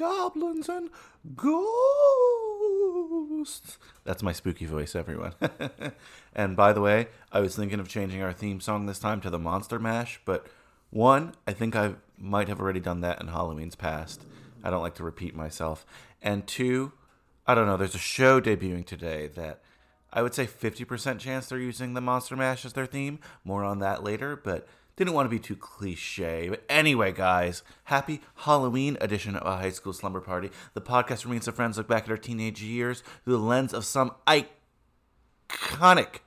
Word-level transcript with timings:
goblins 0.00 0.68
and 0.70 0.90
ghosts. 1.36 1.68
That's 4.04 4.22
my 4.22 4.32
spooky 4.32 4.64
voice, 4.64 4.96
everyone. 4.96 5.34
and 6.34 6.56
by 6.56 6.72
the 6.72 6.80
way, 6.80 7.08
I 7.30 7.40
was 7.40 7.54
thinking 7.54 7.80
of 7.80 7.88
changing 7.88 8.22
our 8.22 8.32
theme 8.32 8.60
song 8.60 8.86
this 8.86 8.98
time 8.98 9.20
to 9.20 9.28
the 9.28 9.38
Monster 9.38 9.78
Mash, 9.78 10.18
but 10.24 10.46
one, 10.88 11.34
I 11.46 11.52
think 11.52 11.76
I 11.76 11.96
might 12.16 12.48
have 12.48 12.60
already 12.60 12.80
done 12.80 13.02
that 13.02 13.20
in 13.20 13.28
Halloween's 13.28 13.74
past. 13.74 14.22
I 14.64 14.70
don't 14.70 14.80
like 14.80 14.94
to 14.94 15.04
repeat 15.04 15.36
myself. 15.36 15.84
And 16.22 16.46
two, 16.46 16.92
I 17.46 17.54
don't 17.54 17.66
know, 17.66 17.76
there's 17.76 17.94
a 17.94 17.98
show 17.98 18.40
debuting 18.40 18.86
today 18.86 19.26
that 19.34 19.60
I 20.10 20.22
would 20.22 20.32
say 20.32 20.46
50% 20.46 21.18
chance 21.18 21.46
they're 21.46 21.58
using 21.58 21.92
the 21.92 22.00
Monster 22.00 22.36
Mash 22.36 22.64
as 22.64 22.72
their 22.72 22.86
theme. 22.86 23.18
More 23.44 23.64
on 23.64 23.80
that 23.80 24.02
later, 24.02 24.34
but 24.34 24.66
didn't 25.00 25.14
want 25.14 25.24
to 25.24 25.30
be 25.30 25.38
too 25.38 25.56
cliche. 25.56 26.50
But 26.50 26.62
anyway, 26.68 27.10
guys, 27.10 27.62
happy 27.84 28.20
Halloween 28.34 28.98
edition 29.00 29.34
of 29.34 29.46
a 29.46 29.56
high 29.56 29.70
school 29.70 29.94
slumber 29.94 30.20
party. 30.20 30.50
The 30.74 30.82
podcast 30.82 31.24
where 31.24 31.30
me 31.30 31.36
and 31.38 31.44
some 31.44 31.54
friends 31.54 31.78
look 31.78 31.88
back 31.88 32.04
at 32.04 32.10
our 32.10 32.18
teenage 32.18 32.62
years 32.62 33.02
through 33.24 33.38
the 33.38 33.42
lens 33.42 33.72
of 33.72 33.86
some 33.86 34.12
iconic 34.26 36.18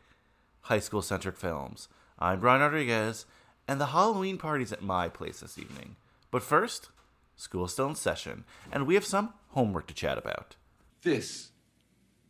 high 0.61 0.79
school 0.79 1.03
centric 1.03 1.37
films. 1.37 1.87
I'm 2.17 2.39
Brian 2.39 2.61
Rodriguez, 2.61 3.27
and 3.67 3.79
the 3.79 3.85
Halloween 3.87 4.39
party's 4.39 4.73
at 4.73 4.81
my 4.81 5.07
place 5.07 5.41
this 5.41 5.59
evening. 5.59 5.95
But 6.31 6.41
first, 6.41 6.89
school's 7.35 7.73
still 7.73 7.89
in 7.89 7.95
session, 7.95 8.43
and 8.71 8.87
we 8.87 8.95
have 8.95 9.05
some 9.05 9.35
homework 9.49 9.85
to 9.85 9.93
chat 9.93 10.17
about. 10.17 10.55
This 11.03 11.51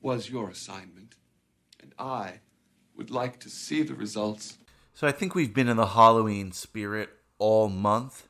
was 0.01 0.29
your 0.29 0.49
assignment, 0.49 1.15
and 1.79 1.93
I 1.97 2.41
would 2.97 3.11
like 3.11 3.39
to 3.39 3.49
see 3.49 3.81
the 3.81 3.95
results. 3.95 4.57
So 4.95 5.07
I 5.07 5.11
think 5.11 5.33
we've 5.33 5.55
been 5.55 5.67
in 5.67 5.77
the 5.77 5.87
Halloween 5.87 6.51
spirit 6.51 7.09
all 7.39 7.67
month. 7.67 8.27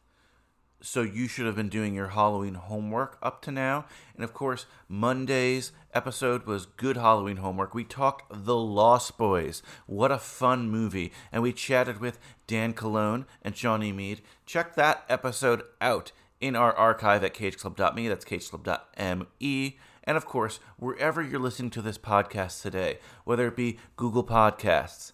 So 0.80 1.02
you 1.02 1.28
should 1.28 1.46
have 1.46 1.58
been 1.58 1.68
doing 1.70 1.94
your 1.94 2.10
Halloween 2.10 2.56
homework 2.56 3.18
up 3.22 3.42
to 3.44 3.52
now. 3.52 3.86
And 4.16 4.24
of 4.24 4.34
course, 4.34 4.66
Monday's 4.88 5.74
episode 5.94 6.46
was 6.46 6.66
good 6.66 6.96
Halloween 6.96 7.38
homework. 7.38 7.74
We 7.74 7.84
talked 7.84 8.46
The 8.46 8.56
Lost 8.56 9.18
Boys. 9.18 9.62
What 9.88 10.12
a 10.12 10.18
fun 10.18 10.70
movie. 10.70 11.12
And 11.34 11.44
we 11.44 11.52
chatted 11.52 12.00
with 12.00 12.18
Dan 12.48 12.74
Colon 12.74 13.26
and 13.42 13.58
Shawnee 13.58 13.92
Mead. 13.92 14.22
Check 14.46 14.76
that 14.76 15.04
episode 15.10 15.64
out 15.82 16.12
in 16.40 16.56
our 16.56 16.74
archive 16.74 17.24
at 17.26 17.34
cageclub.me. 17.34 18.08
That's 18.08 18.26
cageclub.me. 18.26 19.80
And 20.04 20.18
of 20.18 20.26
course, 20.26 20.60
wherever 20.78 21.22
you're 21.22 21.40
listening 21.40 21.72
to 21.72 21.82
this 21.82 21.98
podcast 21.98 22.62
today, 22.62 23.00
whether 23.24 23.48
it 23.48 23.56
be 23.56 23.80
Google 23.96 24.26
Podcasts, 24.26 25.13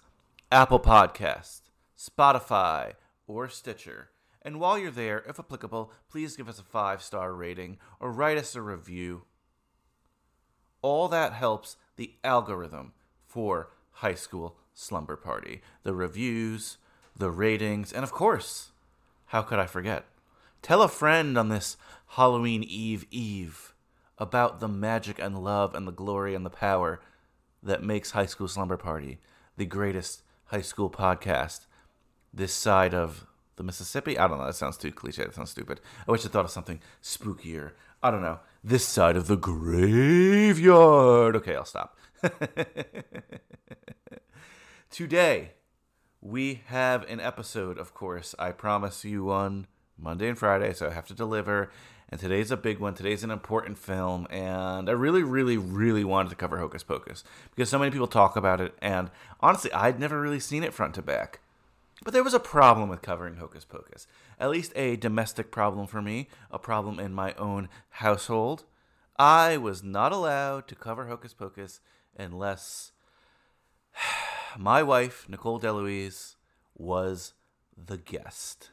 Apple 0.51 0.79
Podcast, 0.79 1.61
Spotify, 1.95 2.93
or 3.27 3.47
Stitcher. 3.49 4.09
And 4.41 4.59
while 4.59 4.79
you're 4.79 4.89
there, 4.89 5.23
if 5.27 5.37
applicable, 5.37 5.91
please 6.09 6.35
give 6.35 6.49
us 6.49 6.57
a 6.57 6.63
five 6.63 7.03
star 7.03 7.35
rating 7.35 7.77
or 7.99 8.11
write 8.11 8.39
us 8.39 8.55
a 8.55 8.61
review. 8.63 9.25
All 10.81 11.07
that 11.09 11.33
helps 11.33 11.77
the 11.97 12.15
algorithm 12.23 12.93
for 13.27 13.69
High 13.91 14.15
School 14.15 14.57
Slumber 14.73 15.15
Party. 15.15 15.61
The 15.83 15.93
reviews, 15.93 16.79
the 17.15 17.29
ratings, 17.29 17.93
and 17.93 18.03
of 18.03 18.11
course, 18.11 18.71
how 19.27 19.43
could 19.43 19.59
I 19.59 19.67
forget? 19.67 20.05
Tell 20.63 20.81
a 20.81 20.87
friend 20.87 21.37
on 21.37 21.49
this 21.49 21.77
Halloween 22.07 22.63
Eve 22.63 23.05
Eve 23.11 23.75
about 24.17 24.61
the 24.61 24.67
magic 24.67 25.19
and 25.19 25.43
love 25.43 25.75
and 25.75 25.87
the 25.87 25.91
glory 25.91 26.33
and 26.33 26.43
the 26.43 26.49
power 26.49 27.01
that 27.61 27.83
makes 27.83 28.11
High 28.11 28.25
School 28.25 28.47
Slumber 28.47 28.77
Party 28.77 29.19
the 29.55 29.67
greatest 29.67 30.23
high 30.49 30.61
school 30.61 30.89
podcast 30.89 31.65
this 32.33 32.53
side 32.53 32.93
of 32.93 33.25
the 33.55 33.63
Mississippi. 33.63 34.17
I 34.17 34.27
don't 34.27 34.37
know. 34.37 34.45
That 34.45 34.55
sounds 34.55 34.77
too 34.77 34.91
cliche. 34.91 35.23
That 35.23 35.35
sounds 35.35 35.51
stupid. 35.51 35.81
I 36.07 36.11
wish 36.11 36.25
I 36.25 36.29
thought 36.29 36.45
of 36.45 36.51
something 36.51 36.81
spookier. 37.01 37.71
I 38.01 38.11
don't 38.11 38.21
know. 38.21 38.39
This 38.63 38.85
side 38.85 39.15
of 39.15 39.27
the 39.27 39.35
graveyard. 39.35 41.35
Okay, 41.35 41.55
I'll 41.55 41.65
stop. 41.65 41.97
Today, 44.89 45.51
we 46.21 46.61
have 46.67 47.03
an 47.09 47.19
episode, 47.19 47.77
of 47.77 47.93
course. 47.93 48.35
I 48.39 48.51
promise 48.51 49.05
you 49.05 49.25
one 49.25 49.67
Monday 49.97 50.29
and 50.29 50.37
Friday, 50.37 50.73
so 50.73 50.87
I 50.87 50.93
have 50.93 51.07
to 51.07 51.13
deliver. 51.13 51.71
And 52.11 52.19
today's 52.19 52.49
a 52.49 52.57
big 52.57 52.79
one. 52.79 52.95
Today's 52.95 53.23
an 53.23 53.29
important 53.29 53.77
film. 53.77 54.27
And 54.31 54.89
I 54.89 54.93
really, 54.93 55.21
really, 55.21 55.57
really 55.57 56.03
wanted 56.03 56.29
to 56.29 56.35
cover 56.35 56.57
Hocus 56.57 56.83
Pocus 56.83 57.23
because 57.51 57.69
so 57.69 57.77
many 57.77 57.91
people 57.91 58.07
talk 58.07 58.35
about 58.35 58.59
it. 58.59 58.75
And 58.81 59.11
honestly, 59.41 59.71
I'd 59.73 59.99
never 59.99 60.19
really 60.19 60.39
seen 60.39 60.63
it 60.63 60.73
front 60.73 60.95
to 60.95 61.01
back. 61.03 61.39
But 62.03 62.13
there 62.13 62.23
was 62.23 62.33
a 62.33 62.39
problem 62.39 62.89
with 62.89 63.01
covering 63.01 63.35
Hocus 63.35 63.65
Pocus. 63.65 64.07
At 64.39 64.49
least 64.49 64.71
a 64.75 64.95
domestic 64.95 65.51
problem 65.51 65.85
for 65.85 66.01
me, 66.01 66.29
a 66.49 66.57
problem 66.57 66.99
in 66.99 67.13
my 67.13 67.33
own 67.33 67.69
household. 67.89 68.63
I 69.17 69.57
was 69.57 69.83
not 69.83 70.11
allowed 70.11 70.67
to 70.69 70.75
cover 70.75 71.07
Hocus 71.07 71.33
Pocus 71.33 71.81
unless 72.17 72.93
my 74.57 74.81
wife, 74.81 75.27
Nicole 75.29 75.59
DeLuise, 75.59 76.35
was 76.75 77.33
the 77.77 77.97
guest. 77.97 78.71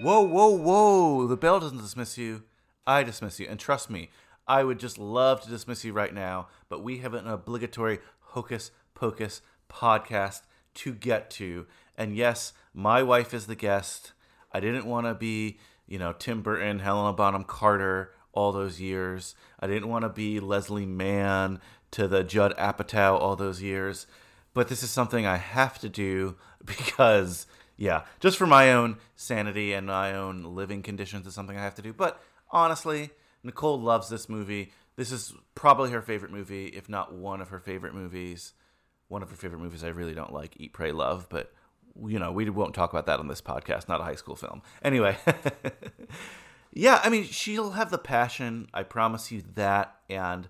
Whoa, 0.00 0.22
whoa, 0.22 0.48
whoa. 0.48 1.26
The 1.28 1.36
bell 1.36 1.60
doesn't 1.60 1.78
dismiss 1.78 2.18
you. 2.18 2.42
I 2.84 3.04
dismiss 3.04 3.38
you. 3.38 3.46
And 3.48 3.60
trust 3.60 3.88
me, 3.88 4.10
I 4.46 4.64
would 4.64 4.80
just 4.80 4.98
love 4.98 5.40
to 5.42 5.48
dismiss 5.48 5.84
you 5.84 5.92
right 5.92 6.12
now, 6.12 6.48
but 6.68 6.82
we 6.82 6.98
have 6.98 7.14
an 7.14 7.28
obligatory 7.28 8.00
Hocus 8.18 8.72
Pocus 8.94 9.40
podcast 9.70 10.42
to 10.74 10.92
get 10.92 11.30
to. 11.30 11.66
And 11.96 12.16
yes, 12.16 12.52
my 12.74 13.04
wife 13.04 13.32
is 13.32 13.46
the 13.46 13.54
guest. 13.54 14.12
I 14.52 14.58
didn't 14.58 14.86
want 14.86 15.06
to 15.06 15.14
be, 15.14 15.58
you 15.86 16.00
know, 16.00 16.12
Tim 16.12 16.42
Burton, 16.42 16.80
Helena 16.80 17.12
Bonham 17.12 17.44
Carter 17.44 18.12
all 18.32 18.50
those 18.50 18.80
years. 18.80 19.36
I 19.60 19.68
didn't 19.68 19.88
want 19.88 20.02
to 20.02 20.08
be 20.08 20.40
Leslie 20.40 20.86
Mann 20.86 21.60
to 21.92 22.08
the 22.08 22.24
Judd 22.24 22.52
Apatow 22.58 23.18
all 23.18 23.36
those 23.36 23.62
years. 23.62 24.08
But 24.54 24.66
this 24.66 24.82
is 24.82 24.90
something 24.90 25.24
I 25.24 25.36
have 25.36 25.78
to 25.78 25.88
do 25.88 26.36
because 26.64 27.46
yeah, 27.76 28.02
just 28.20 28.36
for 28.36 28.46
my 28.46 28.72
own 28.72 28.98
sanity 29.16 29.72
and 29.72 29.86
my 29.86 30.14
own 30.14 30.42
living 30.42 30.82
conditions 30.82 31.26
is 31.26 31.34
something 31.34 31.56
I 31.56 31.62
have 31.62 31.74
to 31.76 31.82
do. 31.82 31.92
But 31.92 32.20
honestly, 32.50 33.10
Nicole 33.42 33.80
loves 33.80 34.08
this 34.08 34.28
movie. 34.28 34.72
This 34.96 35.10
is 35.10 35.34
probably 35.54 35.90
her 35.90 36.02
favorite 36.02 36.30
movie, 36.30 36.66
if 36.66 36.88
not 36.88 37.12
one 37.12 37.40
of 37.40 37.48
her 37.48 37.58
favorite 37.58 37.94
movies. 37.94 38.52
One 39.08 39.22
of 39.22 39.30
her 39.30 39.36
favorite 39.36 39.60
movies 39.60 39.84
I 39.84 39.88
really 39.88 40.14
don't 40.14 40.32
like, 40.32 40.54
Eat, 40.56 40.72
Pray, 40.72 40.92
Love, 40.92 41.26
but 41.28 41.52
you 42.06 42.18
know, 42.18 42.32
we 42.32 42.48
won't 42.50 42.74
talk 42.74 42.90
about 42.92 43.06
that 43.06 43.20
on 43.20 43.28
this 43.28 43.40
podcast, 43.40 43.88
not 43.88 44.00
a 44.00 44.04
high 44.04 44.14
school 44.14 44.34
film. 44.34 44.62
Anyway, 44.82 45.16
yeah, 46.72 47.00
I 47.04 47.08
mean, 47.08 47.24
she'll 47.24 47.72
have 47.72 47.90
the 47.90 47.98
passion, 47.98 48.68
I 48.74 48.82
promise 48.82 49.30
you 49.30 49.44
that, 49.54 49.94
and 50.08 50.48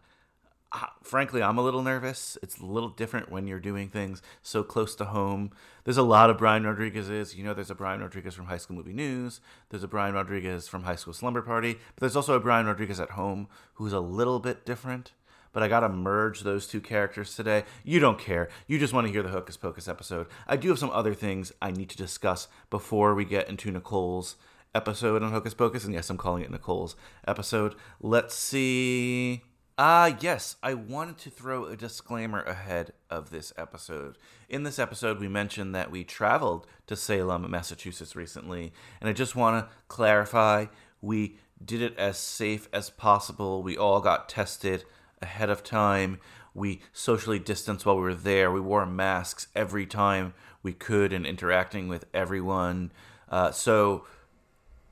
frankly, 1.03 1.43
I'm 1.43 1.59
a 1.59 1.63
little 1.63 1.83
nervous. 1.83 2.39
It's 2.43 2.59
a 2.59 2.65
little 2.67 2.89
different 2.89 3.31
when 3.31 3.47
you're 3.47 3.61
doing 3.61 3.89
things 3.89 4.23
so 4.43 4.63
close 4.63 4.95
to 4.97 5.07
home. 5.07 5.51
There's 5.85 5.97
a 5.97 6.03
lot 6.03 6.31
of 6.31 6.39
Brian 6.39 6.65
Rodriguez's. 6.65 7.37
You 7.37 7.45
know, 7.45 7.55
there's 7.55 7.71
a 7.71 7.75
Brian 7.75 8.01
Rodriguez 8.01 8.35
from 8.35 8.47
High 8.47 8.57
School 8.57 8.77
Movie 8.77 8.93
News. 8.93 9.41
There's 9.69 9.85
a 9.85 9.89
Brian 9.89 10.15
Rodriguez 10.15 10.69
from 10.69 10.85
High 10.85 10.97
School 10.97 11.13
Slumber 11.13 11.43
Party. 11.43 11.75
But 11.75 12.01
there's 12.01 12.17
also 12.17 12.35
a 12.35 12.41
Brian 12.41 12.67
Rodriguez 12.67 13.01
at 13.01 13.11
home 13.11 13.49
who's 13.75 13.93
a 13.93 14.01
little 14.01 14.41
bit 14.41 14.65
different. 14.65 15.13
But 15.53 15.63
I 15.63 15.69
gotta 15.69 15.89
merge 15.89 16.41
those 16.41 16.67
two 16.67 16.81
characters 16.81 17.37
today. 17.37 17.65
You 17.85 18.01
don't 18.01 18.19
care. 18.19 18.49
You 18.67 18.79
just 18.79 18.93
want 18.93 19.07
to 19.07 19.13
hear 19.13 19.23
the 19.23 19.29
Hocus 19.29 19.57
Pocus 19.57 19.87
episode. 19.87 20.27
I 20.49 20.57
do 20.57 20.71
have 20.71 20.81
some 20.81 20.91
other 20.91 21.15
things 21.15 21.53
I 21.63 21.71
need 21.71 21.91
to 21.91 21.97
discuss 21.97 22.49
before 22.71 23.15
we 23.15 23.25
get 23.25 23.49
into 23.49 23.71
Nicole's 23.71 24.35
episode 24.75 25.23
on 25.23 25.31
Hocus 25.31 25.55
Pocus. 25.55 25.85
And 25.85 25.95
yes, 25.95 26.11
I'm 26.11 26.17
calling 26.17 26.43
it 26.43 26.51
Nicole's 26.51 26.97
episode. 27.29 27.77
Let's 28.01 28.35
see. 28.35 29.43
Ah, 29.77 30.17
yes. 30.21 30.55
I 30.63 30.75
wanted 30.75 31.19
to 31.19 31.31
throw 31.31 31.67
a 31.67 31.77
disclaimer 31.77 32.43
ahead 32.43 32.93
of 33.11 33.31
this 33.31 33.53
episode. 33.57 34.17
In 34.49 34.63
this 34.63 34.79
episode, 34.79 35.19
we 35.19 35.27
mentioned 35.27 35.75
that 35.75 35.91
we 35.91 36.05
traveled 36.05 36.67
to 36.87 36.95
Salem, 36.95 37.51
Massachusetts 37.51 38.15
recently, 38.15 38.73
and 39.01 39.11
I 39.11 39.13
just 39.13 39.35
want 39.35 39.65
to 39.67 39.75
clarify 39.89 40.67
we 41.01 41.39
did 41.65 41.83
it 41.83 41.99
as 41.99 42.19
safe 42.19 42.69
as 42.73 42.89
possible. 42.89 43.65
We 43.65 43.77
all 43.77 44.01
got 44.01 44.29
tested 44.29 44.85
ahead 45.21 45.51
of 45.51 45.65
time. 45.65 46.21
We 46.55 46.81
socially 46.93 47.41
distanced 47.41 47.85
while 47.85 47.97
we 47.97 48.03
were 48.03 48.15
there. 48.15 48.53
We 48.53 48.61
wore 48.61 48.87
masks 48.87 49.49
every 49.57 49.87
time 49.87 50.35
we 50.63 50.73
could 50.73 51.13
and 51.13 51.27
interacting 51.27 51.89
with 51.89 52.05
everyone. 52.15 52.93
Uh, 53.29 53.51
so, 53.51 54.07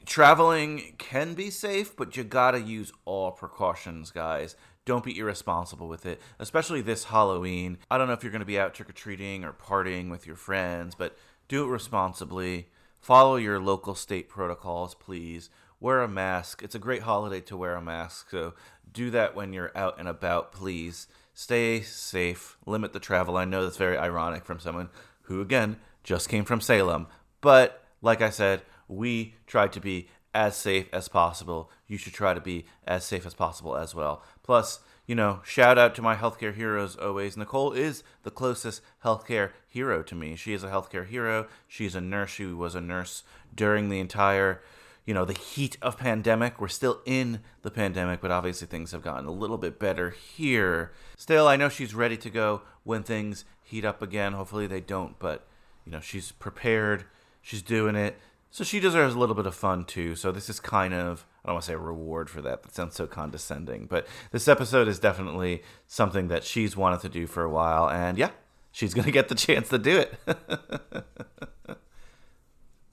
traveling 0.05 0.96
can 0.99 1.35
be 1.35 1.50
safe, 1.50 1.94
but 1.96 2.17
you 2.17 2.25
gotta 2.25 2.61
use 2.61 2.93
all 3.05 3.31
precautions, 3.31 4.11
guys. 4.11 4.56
Don't 4.84 5.05
be 5.05 5.17
irresponsible 5.17 5.87
with 5.87 6.06
it, 6.06 6.20
especially 6.40 6.81
this 6.81 7.05
Halloween. 7.05 7.79
I 7.88 7.99
don't 7.99 8.08
know 8.08 8.14
if 8.14 8.25
you're 8.25 8.32
gonna 8.32 8.44
be 8.44 8.58
out 8.58 8.75
trick 8.75 8.90
or 8.90 8.93
treating 8.93 9.44
or 9.44 9.52
partying 9.52 10.11
with 10.11 10.26
your 10.26 10.34
friends, 10.34 10.96
but 10.96 11.17
do 11.46 11.64
it 11.64 11.69
responsibly. 11.69 12.69
Follow 13.00 13.37
your 13.37 13.61
local 13.61 13.94
state 13.94 14.29
protocols, 14.29 14.94
please. 14.94 15.50
Wear 15.79 16.02
a 16.02 16.08
mask. 16.08 16.62
It's 16.62 16.75
a 16.75 16.81
great 16.81 17.02
holiday 17.02 17.40
to 17.43 17.56
wear 17.56 17.76
a 17.76 17.82
mask, 17.82 18.31
so 18.31 18.55
do 18.93 19.11
that 19.11 19.37
when 19.37 19.52
you're 19.52 19.76
out 19.76 19.99
and 19.99 20.08
about, 20.08 20.52
please. 20.52 21.06
Stay 21.32 21.81
safe. 21.81 22.56
Limit 22.67 22.93
the 22.93 23.00
travel. 23.00 23.37
I 23.37 23.44
know 23.44 23.62
that's 23.62 23.76
very 23.76 23.96
ironic 23.96 24.44
from 24.44 24.61
someone 24.61 24.90
who, 25.23 25.40
again, 25.40 25.76
just 26.02 26.28
came 26.28 26.44
from 26.44 26.61
Salem. 26.61 27.06
But 27.40 27.85
like 28.00 28.20
I 28.20 28.31
said, 28.31 28.62
we 28.88 29.37
tried 29.46 29.73
to 29.73 29.81
be 29.81 30.08
as 30.35 30.56
safe 30.56 30.88
as 30.93 31.08
possible. 31.08 31.70
You 31.87 31.96
should 31.96 32.14
try 32.14 32.35
to 32.35 32.40
be 32.40 32.67
as 32.87 33.05
safe 33.05 33.26
as 33.26 33.35
possible 33.35 33.76
as 33.76 33.94
well. 33.94 34.23
Plus, 34.43 34.81
you 35.06 35.15
know, 35.15 35.41
shout 35.44 35.79
out 35.79 35.94
to 35.94 36.03
my 36.03 36.17
healthcare 36.17 36.55
heroes 36.55 36.97
always. 36.97 37.37
Nicole 37.37 37.73
is 37.73 38.03
the 38.23 38.31
closest 38.31 38.83
healthcare 39.05 39.50
hero 39.69 40.03
to 40.03 40.15
me. 40.15 40.37
She 40.37 40.53
is 40.53 40.62
a 40.62 40.69
healthcare 40.69 41.06
hero. 41.06 41.49
She's 41.67 41.94
a 41.94 42.00
nurse. 42.00 42.31
She 42.31 42.47
was 42.47 42.75
a 42.75 42.81
nurse 42.81 43.23
during 43.55 43.89
the 43.89 44.00
entire, 44.00 44.62
you 45.05 45.12
know, 45.12 45.25
the 45.25 45.33
heat 45.33 45.77
of 45.83 45.99
pandemic. 45.99 46.61
We're 46.61 46.69
still 46.69 47.00
in 47.05 47.41
the 47.62 47.71
pandemic, 47.71 48.21
but 48.21 48.31
obviously 48.31 48.67
things 48.67 48.93
have 48.93 49.03
gotten 49.03 49.27
a 49.27 49.33
little 49.33 49.59
bit 49.59 49.79
better 49.79 50.11
here. 50.11 50.93
Still, 51.17 51.49
I 51.49 51.56
know 51.56 51.69
she's 51.69 51.95
ready 51.95 52.17
to 52.19 52.31
go 52.31 52.62
when 52.85 53.03
things 53.03 53.45
heat 53.62 53.85
up 53.85 54.03
again. 54.03 54.35
Hopefully 54.35 54.67
they 54.67 54.81
don't, 54.81 55.19
but 55.19 55.47
you 55.85 55.93
know, 55.93 56.00
she's 56.00 56.33
prepared. 56.33 57.05
She's 57.41 57.62
doing 57.62 57.97
it. 57.97 58.19
So 58.50 58.65
she 58.65 58.81
deserves 58.81 59.15
a 59.15 59.19
little 59.19 59.35
bit 59.35 59.47
of 59.47 59.55
fun 59.55 59.85
too. 59.85 60.15
So 60.15 60.31
this 60.31 60.49
is 60.49 60.61
kind 60.61 60.95
of 60.95 61.27
I 61.44 61.49
don't 61.49 61.55
want 61.55 61.65
to 61.65 61.67
say 61.69 61.75
a 61.75 61.79
reward 61.79 62.31
for 62.31 62.41
that. 62.43 62.62
That 62.62 62.75
sounds 62.75 62.94
so 62.94 63.06
condescending, 63.06 63.87
but 63.87 64.06
this 64.31 64.47
episode 64.47 64.87
is 64.87 65.00
definitely 65.00 65.62
something 65.87 66.29
that 66.29 66.44
she's 66.44 66.77
wanted 66.77 67.00
to 67.00 67.09
do 67.09 67.27
for 67.27 67.43
a 67.43 67.50
while, 67.50 67.91
and 67.91 68.17
yeah, 68.17 68.31
she's 68.71 68.94
gonna 68.94 69.11
get 69.11 69.29
the 69.29 69.35
chance 69.35 69.69
to 69.71 69.79
do 69.79 69.99
it. 69.99 70.15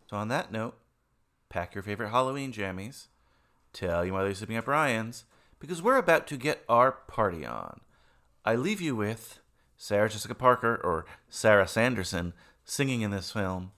so 0.09 0.17
on 0.17 0.29
that 0.29 0.51
note, 0.51 0.77
pack 1.49 1.75
your 1.75 1.83
favorite 1.83 2.09
Halloween 2.09 2.51
jammies, 2.51 3.07
tell 3.71 4.03
your 4.03 4.15
mother 4.15 4.29
you're 4.29 4.35
sleeping 4.35 4.57
at 4.57 4.65
Brian's, 4.65 5.25
because 5.59 5.81
we're 5.81 5.97
about 5.97 6.25
to 6.27 6.37
get 6.37 6.63
our 6.67 6.91
party 6.91 7.45
on. 7.45 7.81
I 8.43 8.55
leave 8.55 8.81
you 8.81 8.95
with 8.95 9.39
Sarah 9.77 10.09
Jessica 10.09 10.33
Parker 10.33 10.79
or 10.83 11.05
Sarah 11.29 11.67
Sanderson 11.67 12.33
singing 12.63 13.01
in 13.01 13.11
this 13.11 13.31
film. 13.31 13.71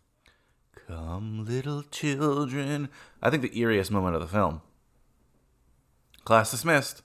Come, 0.92 1.46
little 1.46 1.84
children. 1.84 2.90
I 3.22 3.30
think 3.30 3.44
the 3.44 3.50
eeriest 3.50 3.92
moment 3.92 4.14
of 4.14 4.22
the 4.22 4.28
film. 4.28 4.62
Class 6.26 6.52
dismissed. 6.52 7.02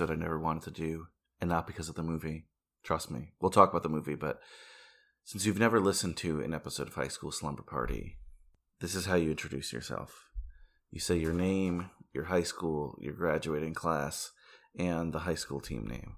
Episode 0.00 0.14
I 0.14 0.18
never 0.18 0.38
wanted 0.38 0.62
to 0.62 0.70
do, 0.70 1.08
and 1.42 1.50
not 1.50 1.66
because 1.66 1.90
of 1.90 1.94
the 1.94 2.02
movie. 2.02 2.46
Trust 2.82 3.10
me. 3.10 3.32
We'll 3.38 3.50
talk 3.50 3.68
about 3.68 3.82
the 3.82 3.90
movie, 3.90 4.14
but 4.14 4.40
since 5.24 5.44
you've 5.44 5.58
never 5.58 5.78
listened 5.78 6.16
to 6.18 6.40
an 6.40 6.54
episode 6.54 6.88
of 6.88 6.94
High 6.94 7.08
School 7.08 7.30
Slumber 7.30 7.62
Party, 7.62 8.16
this 8.80 8.94
is 8.94 9.04
how 9.04 9.16
you 9.16 9.30
introduce 9.30 9.74
yourself. 9.74 10.28
You 10.90 11.00
say 11.00 11.18
your 11.18 11.34
name, 11.34 11.90
your 12.14 12.24
high 12.24 12.44
school, 12.44 12.96
your 12.98 13.12
graduating 13.12 13.74
class, 13.74 14.30
and 14.78 15.12
the 15.12 15.20
high 15.20 15.34
school 15.34 15.60
team 15.60 15.86
name. 15.86 16.16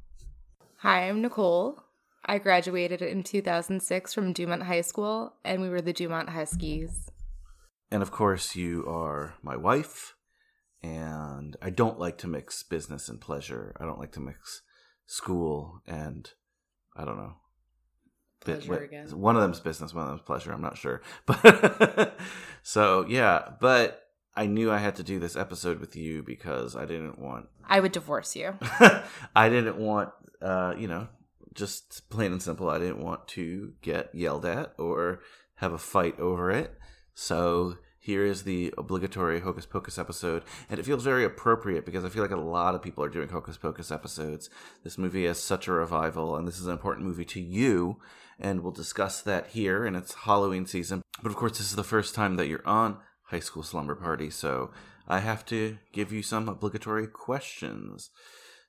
Hi, 0.79 1.09
I'm 1.09 1.21
Nicole. 1.21 1.83
I 2.25 2.39
graduated 2.39 3.03
in 3.03 3.25
2006 3.25 4.15
from 4.15 4.33
Dumont 4.33 4.63
High 4.63 4.83
School, 4.83 5.35
and 5.45 5.61
we 5.61 5.71
were 5.71 5.83
the 5.83 5.93
Dumont 5.93 6.29
Huskies. 6.29 7.11
And 7.91 8.01
of 8.01 8.13
course, 8.13 8.55
you 8.55 8.87
are 8.87 9.35
my 9.43 9.57
wife, 9.57 10.15
and 10.83 11.57
I 11.63 11.71
don't 11.71 11.99
like 11.99 12.19
to 12.19 12.27
mix 12.29 12.63
business 12.63 13.09
and 13.09 13.21
pleasure. 13.21 13.75
I 13.79 13.85
don't 13.85 13.99
like 13.99 14.13
to 14.13 14.21
mix 14.21 14.63
school 15.07 15.81
and 15.87 16.31
I 16.97 17.05
don't 17.05 17.17
know. 17.17 17.35
Pleasure 18.41 18.71
what- 18.73 18.83
again. 18.83 19.07
One 19.21 19.37
of 19.37 19.43
them's 19.43 19.61
business, 19.61 19.95
one 19.95 20.05
of 20.05 20.11
them's 20.11 20.23
pleasure. 20.23 20.53
I'm 20.53 20.63
not 20.63 20.77
sure, 20.77 21.01
but 21.27 22.19
so 22.63 23.07
yeah. 23.09 23.51
But 23.61 24.03
I 24.35 24.47
knew 24.47 24.71
I 24.71 24.79
had 24.79 24.97
to 24.97 25.03
do 25.03 25.19
this 25.21 25.37
episode 25.37 25.79
with 25.79 25.95
you 25.95 26.23
because 26.23 26.75
I 26.75 26.85
didn't 26.87 27.19
want 27.19 27.47
I 27.69 27.81
would 27.81 27.93
divorce 27.93 28.35
you. 28.35 28.55
I 29.37 29.49
didn't 29.49 29.77
want, 29.77 30.11
uh, 30.41 30.75
you 30.77 30.89
know, 30.89 31.07
just 31.55 32.09
plain 32.11 32.33
and 32.33 32.43
simple, 32.43 32.69
I 32.69 32.79
didn't 32.79 33.03
want 33.05 33.29
to 33.29 33.75
get 33.83 34.13
yelled 34.15 34.45
at 34.45 34.73
or 34.79 35.21
have 35.57 35.73
a 35.73 35.79
fight 35.79 36.19
over 36.19 36.51
it. 36.51 36.73
So 37.15 37.77
here 38.03 38.27
is 38.27 38.43
the 38.43 38.75
obligatory 38.77 39.39
Hocus 39.39 39.65
Pocus 39.65 39.97
episode. 39.97 40.43
And 40.69 40.81
it 40.81 40.83
feels 40.85 41.05
very 41.05 41.25
appropriate 41.25 41.87
because 41.87 42.05
I 42.05 42.09
feel 42.09 42.23
like 42.23 42.33
a 42.33 42.37
lot 42.37 42.75
of 42.75 42.83
people 42.83 43.05
are 43.05 43.09
doing 43.09 43.29
Hocus 43.29 43.57
Pocus 43.57 43.93
episodes. 43.93 44.51
This 44.83 44.99
movie 44.99 45.25
has 45.27 45.39
such 45.39 45.69
a 45.69 45.73
revival, 45.73 46.35
and 46.35 46.49
this 46.49 46.59
is 46.59 46.67
an 46.67 46.73
important 46.73 47.07
movie 47.07 47.25
to 47.27 47.41
you. 47.41 47.99
And 48.41 48.63
we'll 48.63 48.73
discuss 48.73 49.23
that 49.23 49.51
here, 49.51 49.85
and 49.85 49.95
it's 49.95 50.15
Halloween 50.15 50.67
season. 50.67 51.03
But 51.23 51.31
of 51.31 51.37
course, 51.37 51.59
this 51.59 51.71
is 51.71 51.77
the 51.77 51.85
first 51.85 52.13
time 52.13 52.35
that 52.37 52.49
you're 52.49 52.67
on 52.67 52.99
High 53.27 53.39
School 53.39 53.63
Slumber 53.63 53.95
Party, 53.95 54.31
so 54.31 54.73
I 55.07 55.21
have 55.21 55.47
to 55.47 55.79
give 55.93 56.13
you 56.13 56.25
some 56.25 56.49
obligatory 56.49 57.07
questions. 57.07 58.11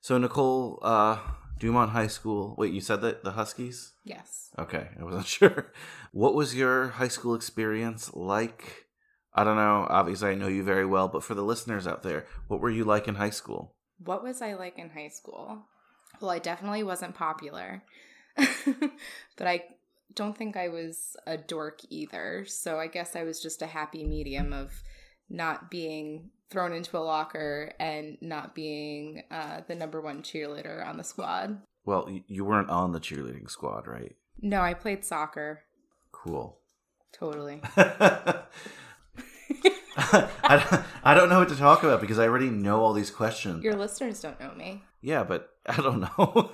So 0.00 0.16
Nicole, 0.16 0.78
uh, 0.82 1.18
Dumont 1.58 1.90
High 1.90 2.06
School. 2.06 2.54
Wait, 2.56 2.72
you 2.72 2.80
said 2.80 3.00
that 3.00 3.24
the 3.24 3.32
Huskies? 3.32 3.94
Yes. 4.04 4.50
Okay, 4.60 4.90
I 5.00 5.02
wasn't 5.02 5.26
sure. 5.38 5.72
What 6.12 6.34
was 6.36 6.54
your 6.54 6.90
high 6.90 7.08
school 7.08 7.34
experience 7.34 8.14
like? 8.14 8.83
I 9.34 9.44
don't 9.44 9.56
know. 9.56 9.86
Obviously, 9.90 10.30
I 10.30 10.34
know 10.34 10.48
you 10.48 10.62
very 10.62 10.86
well, 10.86 11.08
but 11.08 11.24
for 11.24 11.34
the 11.34 11.42
listeners 11.42 11.86
out 11.86 12.02
there, 12.02 12.26
what 12.48 12.60
were 12.60 12.70
you 12.70 12.84
like 12.84 13.08
in 13.08 13.16
high 13.16 13.30
school? 13.30 13.74
What 13.98 14.22
was 14.22 14.40
I 14.40 14.54
like 14.54 14.78
in 14.78 14.90
high 14.90 15.08
school? 15.08 15.66
Well, 16.20 16.30
I 16.30 16.38
definitely 16.38 16.82
wasn't 16.84 17.16
popular, 17.16 17.82
but 18.36 19.46
I 19.46 19.64
don't 20.14 20.36
think 20.36 20.56
I 20.56 20.68
was 20.68 21.16
a 21.26 21.36
dork 21.36 21.80
either. 21.90 22.44
So 22.46 22.78
I 22.78 22.86
guess 22.86 23.16
I 23.16 23.24
was 23.24 23.42
just 23.42 23.62
a 23.62 23.66
happy 23.66 24.04
medium 24.04 24.52
of 24.52 24.82
not 25.28 25.70
being 25.70 26.30
thrown 26.50 26.72
into 26.72 26.96
a 26.96 27.00
locker 27.00 27.72
and 27.80 28.16
not 28.20 28.54
being 28.54 29.24
uh, 29.30 29.62
the 29.66 29.74
number 29.74 30.00
one 30.00 30.22
cheerleader 30.22 30.86
on 30.86 30.96
the 30.96 31.04
squad. 31.04 31.60
Well, 31.84 32.08
you 32.28 32.44
weren't 32.44 32.70
on 32.70 32.92
the 32.92 33.00
cheerleading 33.00 33.50
squad, 33.50 33.86
right? 33.86 34.14
No, 34.40 34.60
I 34.60 34.74
played 34.74 35.04
soccer. 35.04 35.64
Cool. 36.12 36.58
Totally. 37.12 37.60
I, 39.96 40.64
don't- 40.70 40.84
I 41.04 41.14
don't 41.14 41.28
know 41.28 41.38
what 41.38 41.48
to 41.50 41.56
talk 41.56 41.82
about 41.82 42.00
because 42.00 42.18
I 42.18 42.24
already 42.26 42.50
know 42.50 42.80
all 42.82 42.92
these 42.92 43.10
questions. 43.10 43.62
Your 43.64 43.76
listeners 43.76 44.20
don't 44.20 44.38
know 44.40 44.52
me. 44.54 44.82
Yeah, 45.00 45.22
but 45.24 45.50
I 45.66 45.76
don't 45.76 46.00
know. 46.00 46.50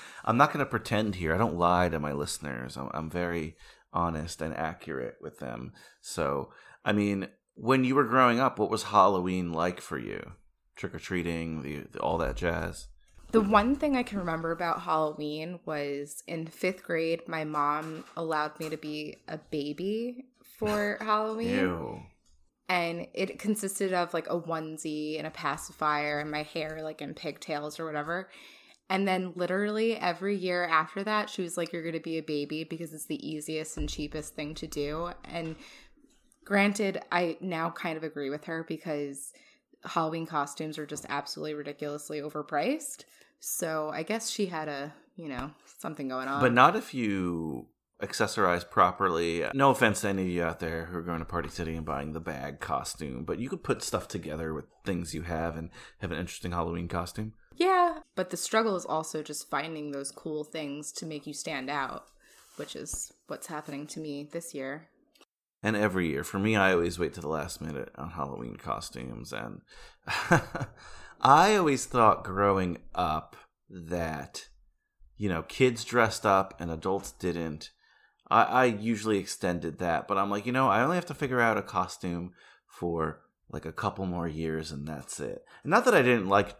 I'm 0.24 0.36
not 0.36 0.52
going 0.52 0.64
to 0.64 0.70
pretend 0.70 1.16
here. 1.16 1.34
I 1.34 1.38
don't 1.38 1.56
lie 1.58 1.88
to 1.88 1.98
my 1.98 2.12
listeners. 2.12 2.76
I'm, 2.76 2.90
I'm 2.94 3.10
very 3.10 3.56
honest 3.92 4.40
and 4.42 4.54
accurate 4.56 5.16
with 5.20 5.38
them. 5.38 5.72
So, 6.00 6.50
I 6.84 6.92
mean, 6.92 7.28
when 7.54 7.84
you 7.84 7.94
were 7.94 8.04
growing 8.04 8.40
up, 8.40 8.58
what 8.58 8.70
was 8.70 8.84
Halloween 8.84 9.52
like 9.52 9.80
for 9.80 9.98
you? 9.98 10.32
Trick 10.76 10.94
or 10.94 10.98
treating, 10.98 11.62
the, 11.62 11.84
the 11.92 11.98
all 12.00 12.18
that 12.18 12.36
jazz. 12.36 12.88
The 13.32 13.40
one 13.40 13.74
thing 13.74 13.96
I 13.96 14.02
can 14.02 14.18
remember 14.18 14.52
about 14.52 14.82
Halloween 14.82 15.58
was 15.64 16.22
in 16.28 16.46
fifth 16.46 16.84
grade, 16.84 17.26
my 17.26 17.44
mom 17.44 18.04
allowed 18.16 18.58
me 18.60 18.68
to 18.70 18.76
be 18.76 19.16
a 19.26 19.38
baby 19.38 20.26
for 20.58 20.98
Halloween. 21.00 21.54
Ew. 21.58 22.02
and 22.68 23.06
it 23.14 23.38
consisted 23.38 23.92
of 23.92 24.12
like 24.12 24.26
a 24.28 24.40
onesie 24.40 25.18
and 25.18 25.26
a 25.26 25.30
pacifier 25.30 26.18
and 26.20 26.30
my 26.30 26.42
hair 26.42 26.80
like 26.82 27.00
in 27.00 27.14
pigtails 27.14 27.78
or 27.78 27.84
whatever. 27.86 28.28
And 28.88 29.06
then 29.06 29.32
literally 29.34 29.96
every 29.96 30.36
year 30.36 30.64
after 30.64 31.02
that, 31.04 31.28
she 31.28 31.42
was 31.42 31.56
like, 31.56 31.72
You're 31.72 31.82
gonna 31.84 32.00
be 32.00 32.18
a 32.18 32.22
baby 32.22 32.64
because 32.64 32.92
it's 32.92 33.06
the 33.06 33.28
easiest 33.28 33.76
and 33.76 33.88
cheapest 33.88 34.34
thing 34.34 34.54
to 34.54 34.66
do. 34.66 35.10
And 35.24 35.56
granted, 36.44 37.02
I 37.10 37.36
now 37.40 37.70
kind 37.70 37.96
of 37.96 38.04
agree 38.04 38.30
with 38.30 38.44
her 38.44 38.64
because 38.66 39.32
Halloween 39.84 40.26
costumes 40.26 40.78
are 40.78 40.86
just 40.86 41.04
absolutely 41.08 41.54
ridiculously 41.54 42.20
overpriced. 42.20 43.04
So 43.40 43.90
I 43.92 44.02
guess 44.04 44.30
she 44.30 44.46
had 44.46 44.68
a, 44.68 44.92
you 45.16 45.28
know, 45.28 45.50
something 45.78 46.08
going 46.08 46.28
on. 46.28 46.40
But 46.40 46.52
not 46.52 46.76
if 46.76 46.94
you 46.94 47.66
accessorize 48.02 48.68
properly. 48.68 49.44
No 49.54 49.70
offense 49.70 50.02
to 50.02 50.08
any 50.08 50.22
of 50.22 50.28
you 50.28 50.42
out 50.42 50.60
there 50.60 50.86
who 50.86 50.98
are 50.98 51.02
going 51.02 51.20
to 51.20 51.24
Party 51.24 51.48
City 51.48 51.74
and 51.74 51.86
buying 51.86 52.12
the 52.12 52.20
bag 52.20 52.60
costume, 52.60 53.24
but 53.24 53.38
you 53.38 53.48
could 53.48 53.64
put 53.64 53.82
stuff 53.82 54.06
together 54.08 54.52
with 54.52 54.66
things 54.84 55.14
you 55.14 55.22
have 55.22 55.56
and 55.56 55.70
have 56.00 56.12
an 56.12 56.18
interesting 56.18 56.52
Halloween 56.52 56.88
costume. 56.88 57.32
Yeah, 57.56 58.00
but 58.14 58.30
the 58.30 58.36
struggle 58.36 58.76
is 58.76 58.84
also 58.84 59.22
just 59.22 59.48
finding 59.48 59.90
those 59.90 60.10
cool 60.10 60.44
things 60.44 60.92
to 60.92 61.06
make 61.06 61.26
you 61.26 61.32
stand 61.32 61.70
out, 61.70 62.04
which 62.56 62.76
is 62.76 63.12
what's 63.28 63.46
happening 63.46 63.86
to 63.88 64.00
me 64.00 64.28
this 64.30 64.54
year. 64.54 64.88
And 65.62 65.74
every 65.74 66.08
year, 66.08 66.22
for 66.22 66.38
me, 66.38 66.54
I 66.54 66.72
always 66.72 66.98
wait 66.98 67.14
to 67.14 67.20
the 67.20 67.28
last 67.28 67.60
minute 67.60 67.90
on 67.96 68.10
Halloween 68.10 68.56
costumes. 68.56 69.32
And 69.32 69.62
I 71.20 71.56
always 71.56 71.86
thought 71.86 72.24
growing 72.24 72.78
up 72.94 73.36
that, 73.70 74.48
you 75.16 75.28
know, 75.28 75.42
kids 75.42 75.82
dressed 75.82 76.26
up 76.26 76.54
and 76.60 76.70
adults 76.70 77.10
didn't. 77.10 77.70
I, 78.28 78.42
I 78.42 78.64
usually 78.64 79.18
extended 79.18 79.78
that, 79.78 80.08
but 80.08 80.18
I'm 80.18 80.30
like, 80.30 80.46
you 80.46 80.52
know, 80.52 80.68
I 80.68 80.82
only 80.82 80.96
have 80.96 81.06
to 81.06 81.14
figure 81.14 81.40
out 81.40 81.58
a 81.58 81.62
costume 81.62 82.32
for 82.66 83.20
like 83.50 83.64
a 83.64 83.72
couple 83.72 84.06
more 84.06 84.28
years 84.28 84.72
and 84.72 84.86
that's 84.86 85.20
it. 85.20 85.44
And 85.62 85.70
not 85.70 85.84
that 85.84 85.94
I 85.94 86.02
didn't 86.02 86.28
like 86.28 86.56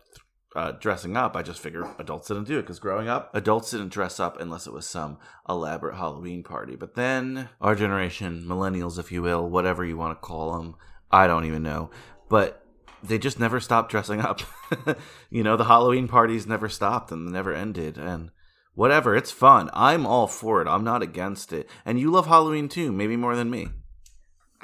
uh, 0.57 0.73
dressing 0.73 1.17
up. 1.17 1.37
I 1.37 1.43
just 1.43 1.61
figured 1.61 1.87
adults 1.99 2.29
didn't 2.29 2.45
do 2.45 2.59
it 2.59 2.63
because 2.63 2.79
growing 2.79 3.09
up, 3.09 3.31
adults 3.35 3.71
didn't 3.73 3.91
dress 3.91 4.19
up 4.19 4.41
unless 4.41 4.67
it 4.67 4.73
was 4.73 4.87
some 4.87 5.19
elaborate 5.47 5.97
Halloween 5.97 6.43
party. 6.43 6.77
But 6.77 6.95
then 6.95 7.51
our 7.61 7.75
generation, 7.75 8.45
millennials, 8.47 8.99
if 8.99 9.13
you 9.13 9.21
will, 9.21 9.49
whatever 9.49 9.85
you 9.85 9.99
want 9.99 10.17
to 10.19 10.27
call 10.27 10.57
them, 10.57 10.77
I 11.11 11.27
don't 11.27 11.45
even 11.45 11.63
know, 11.63 11.91
but 12.31 12.65
they 13.03 13.19
just 13.19 13.39
never 13.39 13.61
stopped 13.61 13.91
dressing 13.91 14.21
up. 14.21 14.41
you 15.31 15.43
know, 15.43 15.57
the 15.57 15.65
Halloween 15.65 16.09
parties 16.09 16.47
never 16.47 16.71
stopped 16.71 17.13
and 17.13 17.31
never 17.31 17.53
ended. 17.53 17.99
And 17.99 18.31
whatever, 18.77 19.17
it's 19.17 19.33
fun. 19.33 19.69
I'm 19.73 20.07
all 20.07 20.29
for 20.29 20.63
it. 20.63 20.69
I'm 20.69 20.85
not 20.85 21.03
against 21.03 21.53
it. 21.53 21.69
And 21.85 21.99
you 21.99 22.13
love 22.13 22.27
Halloween 22.27 22.69
too, 22.69 22.93
maybe 22.93 23.17
more 23.17 23.35
than 23.35 23.51
me. 23.51 23.69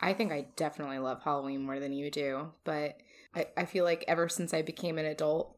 I 0.01 0.13
think 0.13 0.31
I 0.31 0.47
definitely 0.55 0.99
love 0.99 1.23
Halloween 1.23 1.65
more 1.65 1.81
than 1.81 1.93
you 1.93 2.11
do, 2.11 2.53
but 2.65 2.99
I, 3.35 3.47
I 3.57 3.65
feel 3.65 3.85
like 3.85 4.05
ever 4.07 4.29
since 4.29 4.55
I 4.55 4.63
became 4.63 4.99
an 4.99 5.07
adult, 5.07 5.57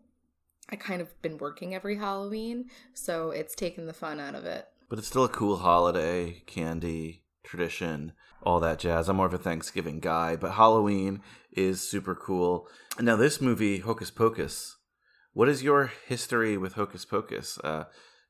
I 0.71 0.77
kind 0.77 1.03
of 1.03 1.21
been 1.21 1.39
working 1.39 1.75
every 1.75 1.97
Halloween, 1.97 2.71
so 2.95 3.31
it's 3.31 3.55
taken 3.55 3.87
the 3.87 3.93
fun 3.93 4.21
out 4.21 4.35
of 4.35 4.45
it. 4.45 4.67
But 4.89 4.99
it's 4.99 5.09
still 5.09 5.25
a 5.25 5.29
cool 5.29 5.59
holiday, 5.59 6.43
candy, 6.47 7.25
tradition, 7.43 8.13
all 8.43 8.61
that 8.61 8.79
jazz. 8.79 9.09
I'm 9.09 9.17
more 9.17 9.27
of 9.27 9.35
a 9.35 9.39
Thanksgiving 9.39 10.01
guy, 10.01 10.37
but 10.37 10.53
Halloween 10.53 11.21
is 11.53 11.81
super 11.81 12.15
cool. 12.15 12.69
And 12.97 13.07
now, 13.07 13.17
this 13.17 13.41
movie, 13.41 13.79
Hocus 13.79 14.11
Pocus, 14.11 14.77
what 15.33 15.49
is 15.49 15.63
your 15.63 15.93
history 16.07 16.57
with 16.57 16.75
Hocus 16.75 17.05
Pocus? 17.05 17.59
Uh, 17.59 17.85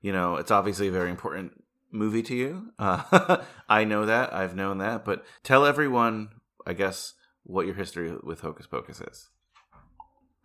you 0.04 0.12
know, 0.12 0.36
it's 0.36 0.50
obviously 0.50 0.88
a 0.88 0.92
very 0.92 1.08
important 1.08 1.64
movie 1.90 2.22
to 2.24 2.34
you. 2.34 2.72
Uh, 2.78 3.38
I 3.70 3.84
know 3.84 4.04
that. 4.04 4.34
I've 4.34 4.54
known 4.54 4.76
that. 4.78 5.02
But 5.02 5.24
tell 5.42 5.64
everyone, 5.64 6.28
I 6.66 6.74
guess, 6.74 7.14
what 7.42 7.64
your 7.64 7.74
history 7.74 8.14
with 8.22 8.42
Hocus 8.42 8.66
Pocus 8.66 9.00
is. 9.00 9.30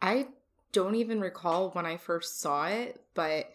I 0.01 0.28
don't 0.72 0.96
even 0.96 1.20
recall 1.20 1.72
when 1.72 1.86
I 1.86 1.98
first 1.98 2.39
saw 2.39 2.68
it, 2.68 3.01
but 3.16 3.51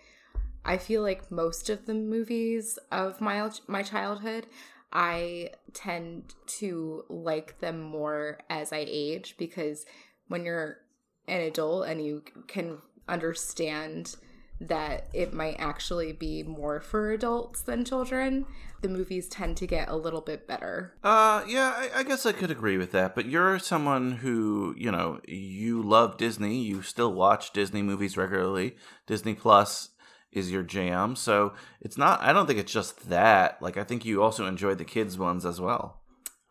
I 0.63 0.77
feel 0.77 1.01
like 1.01 1.31
most 1.31 1.71
of 1.71 1.87
the 1.87 1.95
movies 1.95 2.79
of 2.93 3.23
my 3.23 3.51
my 3.67 3.83
childhood, 3.83 4.47
I 4.93 5.53
tend 5.73 6.35
to 6.59 7.07
like 7.09 7.61
them 7.61 7.81
more 7.81 8.41
as 8.51 8.75
I 8.75 8.85
age 8.87 9.37
because 9.39 9.87
when 10.29 10.45
you're 10.45 10.81
an 11.27 11.41
adult 11.41 11.87
and 11.89 12.05
you 12.05 12.25
can 12.47 12.83
understand 13.09 14.17
that 14.61 15.09
it 15.13 15.33
might 15.33 15.57
actually 15.59 16.13
be 16.13 16.43
more 16.43 16.81
for 16.81 17.11
adults 17.11 17.63
than 17.63 17.85
children, 17.85 18.47
the 18.83 18.89
movies 18.89 19.29
tend 19.29 19.57
to 19.57 19.67
get 19.67 19.89
a 19.89 19.97
little 19.97 20.21
bit 20.21 20.47
better. 20.47 20.95
Uh, 21.03 21.43
yeah, 21.47 21.75
I, 21.77 22.01
I 22.01 22.03
guess 22.03 22.25
I 22.25 22.33
could 22.33 22.51
agree 22.51 22.79
with 22.79 22.93
that. 22.93 23.15
But 23.15 23.27
you're 23.27 23.59
someone 23.59 24.13
who, 24.13 24.75
you 24.77 24.93
know, 24.93 25.21
you 25.27 25.83
love 25.83 26.17
Disney. 26.17 26.63
You 26.63 26.83
still 26.83 27.13
watch 27.13 27.53
Disney 27.53 27.83
movies 27.83 28.17
regularly. 28.17 28.77
Disney 29.07 29.35
Plus 29.35 29.91
is 30.33 30.51
your 30.51 30.63
jam. 30.63 31.17
So 31.17 31.55
it's 31.81 31.99
not, 31.99 32.21
I 32.23 32.33
don't 32.33 32.47
think 32.47 32.59
it's 32.59 32.73
just 32.73 33.09
that. 33.09 33.61
Like, 33.61 33.77
I 33.77 33.85
think 33.85 34.05
you 34.05 34.23
also 34.23 34.47
enjoy 34.47 34.75
the 34.75 34.85
kids' 34.85 35.19
ones 35.19 35.45
as 35.45 35.61
well. 35.61 36.01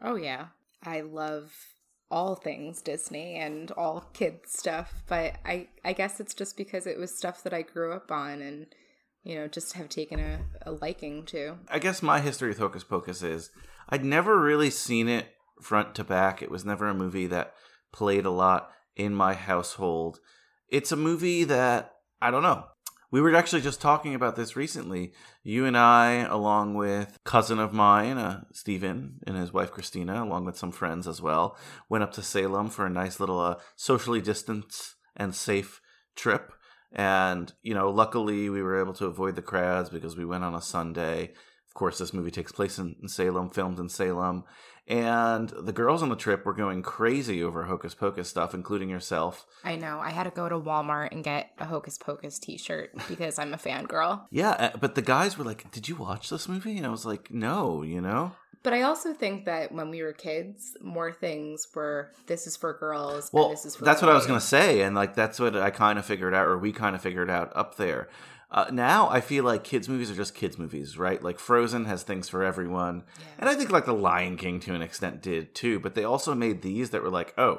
Oh, 0.01 0.15
yeah. 0.15 0.47
I 0.83 1.01
love 1.01 1.53
all 2.13 2.35
things 2.35 2.79
Disney 2.83 3.35
and 3.37 3.71
all 3.71 4.05
kids 4.13 4.51
stuff, 4.51 4.93
but 5.07 5.37
I 5.43 5.67
I 5.83 5.93
guess 5.93 6.19
it's 6.19 6.35
just 6.35 6.55
because 6.55 6.85
it 6.85 6.99
was 6.99 7.17
stuff 7.17 7.41
that 7.43 7.53
I 7.53 7.63
grew 7.63 7.91
up 7.91 8.11
on 8.11 8.39
and 8.39 8.67
you 9.23 9.35
know 9.35 9.47
just 9.47 9.73
have 9.73 9.89
taken 9.89 10.19
a, 10.19 10.39
a 10.61 10.71
liking 10.71 11.25
to. 11.25 11.55
I 11.67 11.79
guess 11.79 12.03
my 12.03 12.21
history 12.21 12.49
with 12.49 12.59
Hocus 12.59 12.83
Pocus 12.83 13.23
is 13.23 13.49
I'd 13.89 14.05
never 14.05 14.39
really 14.39 14.69
seen 14.69 15.09
it 15.09 15.33
front 15.59 15.95
to 15.95 16.03
back. 16.03 16.43
It 16.43 16.51
was 16.51 16.63
never 16.63 16.87
a 16.87 16.93
movie 16.93 17.25
that 17.27 17.55
played 17.91 18.25
a 18.25 18.31
lot 18.31 18.69
in 18.95 19.15
my 19.15 19.33
household. 19.33 20.19
It's 20.69 20.91
a 20.91 20.95
movie 20.95 21.43
that 21.45 21.93
I 22.21 22.29
don't 22.29 22.43
know. 22.43 22.65
We 23.13 23.21
were 23.21 23.35
actually 23.35 23.61
just 23.61 23.79
talking 23.79 24.15
about 24.15 24.35
this 24.35 24.55
recently. 24.55 25.11
You 25.43 25.67
and 25.67 25.77
I, 25.77 26.25
along 26.27 26.73
with 26.73 27.19
cousin 27.23 27.59
of 27.59 27.71
mine, 27.71 28.17
uh, 28.17 28.45
Stephen, 28.51 29.19
and 29.27 29.37
his 29.37 29.53
wife 29.53 29.69
Christina, 29.69 30.23
along 30.23 30.45
with 30.45 30.57
some 30.57 30.71
friends 30.71 31.07
as 31.07 31.21
well, 31.21 31.55
went 31.87 32.03
up 32.03 32.11
to 32.13 32.23
Salem 32.23 32.71
for 32.71 32.87
a 32.87 32.89
nice 32.89 33.19
little 33.19 33.39
uh, 33.39 33.57
socially 33.75 34.19
distanced 34.19 34.95
and 35.15 35.35
safe 35.35 35.79
trip. 36.15 36.53
And, 36.91 37.53
you 37.61 37.75
know, 37.75 37.91
luckily 37.91 38.49
we 38.49 38.63
were 38.63 38.81
able 38.81 38.93
to 38.93 39.05
avoid 39.05 39.35
the 39.35 39.43
crowds 39.43 39.91
because 39.91 40.17
we 40.17 40.25
went 40.25 40.43
on 40.43 40.55
a 40.55 40.61
Sunday. 40.61 41.33
Of 41.67 41.75
course, 41.75 41.99
this 41.99 42.15
movie 42.15 42.31
takes 42.31 42.51
place 42.51 42.79
in, 42.79 42.95
in 42.99 43.09
Salem, 43.09 43.51
filmed 43.51 43.77
in 43.77 43.89
Salem. 43.89 44.43
And 44.87 45.49
the 45.49 45.71
girls 45.71 46.03
on 46.03 46.09
the 46.09 46.15
trip 46.15 46.45
were 46.45 46.53
going 46.53 46.81
crazy 46.81 47.41
over 47.41 47.63
Hocus 47.63 47.95
Pocus 47.95 48.29
stuff, 48.29 48.53
including 48.53 48.89
yourself. 48.89 49.45
I 49.63 49.77
know. 49.77 49.99
I 49.99 50.09
had 50.09 50.23
to 50.23 50.29
go 50.29 50.49
to 50.49 50.59
Walmart 50.59 51.13
and 51.13 51.23
get 51.23 51.51
a 51.57 51.65
Hocus 51.65 51.97
Pocus 51.97 52.37
t-shirt 52.37 52.91
because 53.07 53.39
I'm 53.39 53.53
a 53.53 53.57
fangirl. 53.57 54.23
Yeah, 54.29 54.51
uh, 54.51 54.77
but 54.77 54.95
the 54.95 55.01
guys 55.01 55.37
were 55.37 55.45
like, 55.45 55.71
"Did 55.71 55.87
you 55.87 55.95
watch 55.95 56.29
this 56.29 56.49
movie?" 56.49 56.77
And 56.77 56.85
I 56.85 56.89
was 56.89 57.05
like, 57.05 57.31
"No," 57.31 57.81
you 57.81 58.01
know. 58.01 58.33
But 58.63 58.71
I 58.71 58.83
also 58.83 59.13
think 59.13 59.43
that 59.45 59.73
when 59.73 59.89
we 59.89 60.01
were 60.01 60.13
kids, 60.13 60.77
more 60.81 61.11
things 61.11 61.67
were 61.75 62.11
this 62.27 62.47
is 62.47 62.55
for 62.55 62.73
girls 62.73 63.29
Well, 63.33 63.45
and 63.45 63.53
this 63.53 63.65
is 63.65 63.75
for 63.75 63.83
that's 63.83 64.01
what 64.01 64.09
I 64.09 64.13
was 64.13 64.25
gonna 64.25 64.39
say, 64.39 64.81
and 64.81 64.95
like 64.95 65.15
that's 65.15 65.39
what 65.39 65.55
I 65.57 65.69
kind 65.69 65.99
of 65.99 66.05
figured 66.05 66.33
out, 66.33 66.47
or 66.47 66.57
we 66.57 66.71
kind 66.71 66.95
of 66.95 67.01
figured 67.01 67.29
out 67.29 67.51
up 67.55 67.75
there. 67.75 68.07
Uh, 68.53 68.69
now 68.71 69.09
I 69.09 69.19
feel 69.19 69.43
like 69.43 69.63
kids' 69.63 69.89
movies 69.89 70.11
are 70.11 70.15
just 70.15 70.35
kids' 70.35 70.59
movies, 70.59 70.95
right? 70.95 71.21
Like 71.23 71.39
Frozen 71.39 71.85
has 71.85 72.03
things 72.03 72.29
for 72.29 72.43
everyone, 72.43 73.03
and 73.39 73.49
I 73.49 73.55
think 73.55 73.71
like 73.71 73.85
The 73.85 73.93
Lion 73.93 74.37
King 74.37 74.59
to 74.61 74.75
an 74.75 74.83
extent 74.83 75.23
did 75.23 75.55
too. 75.55 75.79
But 75.79 75.95
they 75.95 76.03
also 76.03 76.35
made 76.35 76.61
these 76.61 76.91
that 76.91 77.01
were 77.01 77.09
like, 77.09 77.33
oh, 77.37 77.57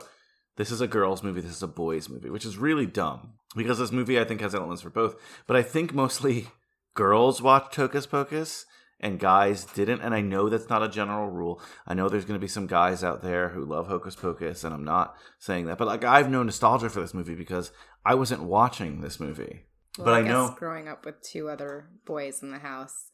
this 0.57 0.71
is 0.71 0.81
a 0.81 0.87
girls' 0.87 1.23
movie, 1.23 1.41
this 1.41 1.57
is 1.57 1.63
a 1.65 1.69
boys' 1.69 2.09
movie, 2.09 2.31
which 2.31 2.47
is 2.47 2.57
really 2.57 2.87
dumb 2.87 3.35
because 3.57 3.79
this 3.79 3.91
movie 3.91 4.21
I 4.21 4.25
think 4.25 4.41
has 4.41 4.55
elements 4.55 4.83
for 4.83 4.91
both. 4.91 5.17
But 5.49 5.57
I 5.57 5.63
think 5.63 5.93
mostly 5.93 6.49
girls 6.95 7.43
watched 7.43 7.75
Hocus 7.75 8.07
Pocus 8.07 8.65
and 9.01 9.19
guys 9.19 9.65
didn't. 9.65 10.01
And 10.01 10.15
I 10.15 10.21
know 10.21 10.49
that's 10.49 10.69
not 10.69 10.83
a 10.83 10.89
general 10.89 11.29
rule. 11.29 11.61
I 11.87 11.95
know 11.95 12.09
there's 12.09 12.25
going 12.25 12.39
to 12.39 12.45
be 12.45 12.49
some 12.49 12.67
guys 12.67 13.03
out 13.03 13.21
there 13.21 13.51
who 13.51 13.65
love 13.65 13.89
Hocus 13.89 14.15
Pocus, 14.15 14.65
and 14.65 14.73
I'm 14.73 14.85
not 14.85 15.17
saying 15.39 15.67
that. 15.67 15.79
But 15.79 15.89
like, 15.89 16.05
I 16.05 16.19
have 16.19 16.31
no 16.31 16.43
nostalgia 16.43 16.89
for 16.89 17.01
this 17.01 17.15
movie 17.15 17.35
because 17.35 17.73
I 18.05 18.15
wasn't 18.15 18.45
watching 18.45 19.01
this 19.01 19.19
movie. 19.19 19.65
Well, 19.99 20.07
but 20.07 20.15
I, 20.15 20.23
guess 20.23 20.31
know. 20.31 20.57
growing 20.59 20.89
up 20.89 21.05
with 21.05 21.21
two 21.23 21.49
other 21.49 21.89
boys 22.05 22.43
in 22.43 22.51
the 22.51 22.59
house, 22.59 23.11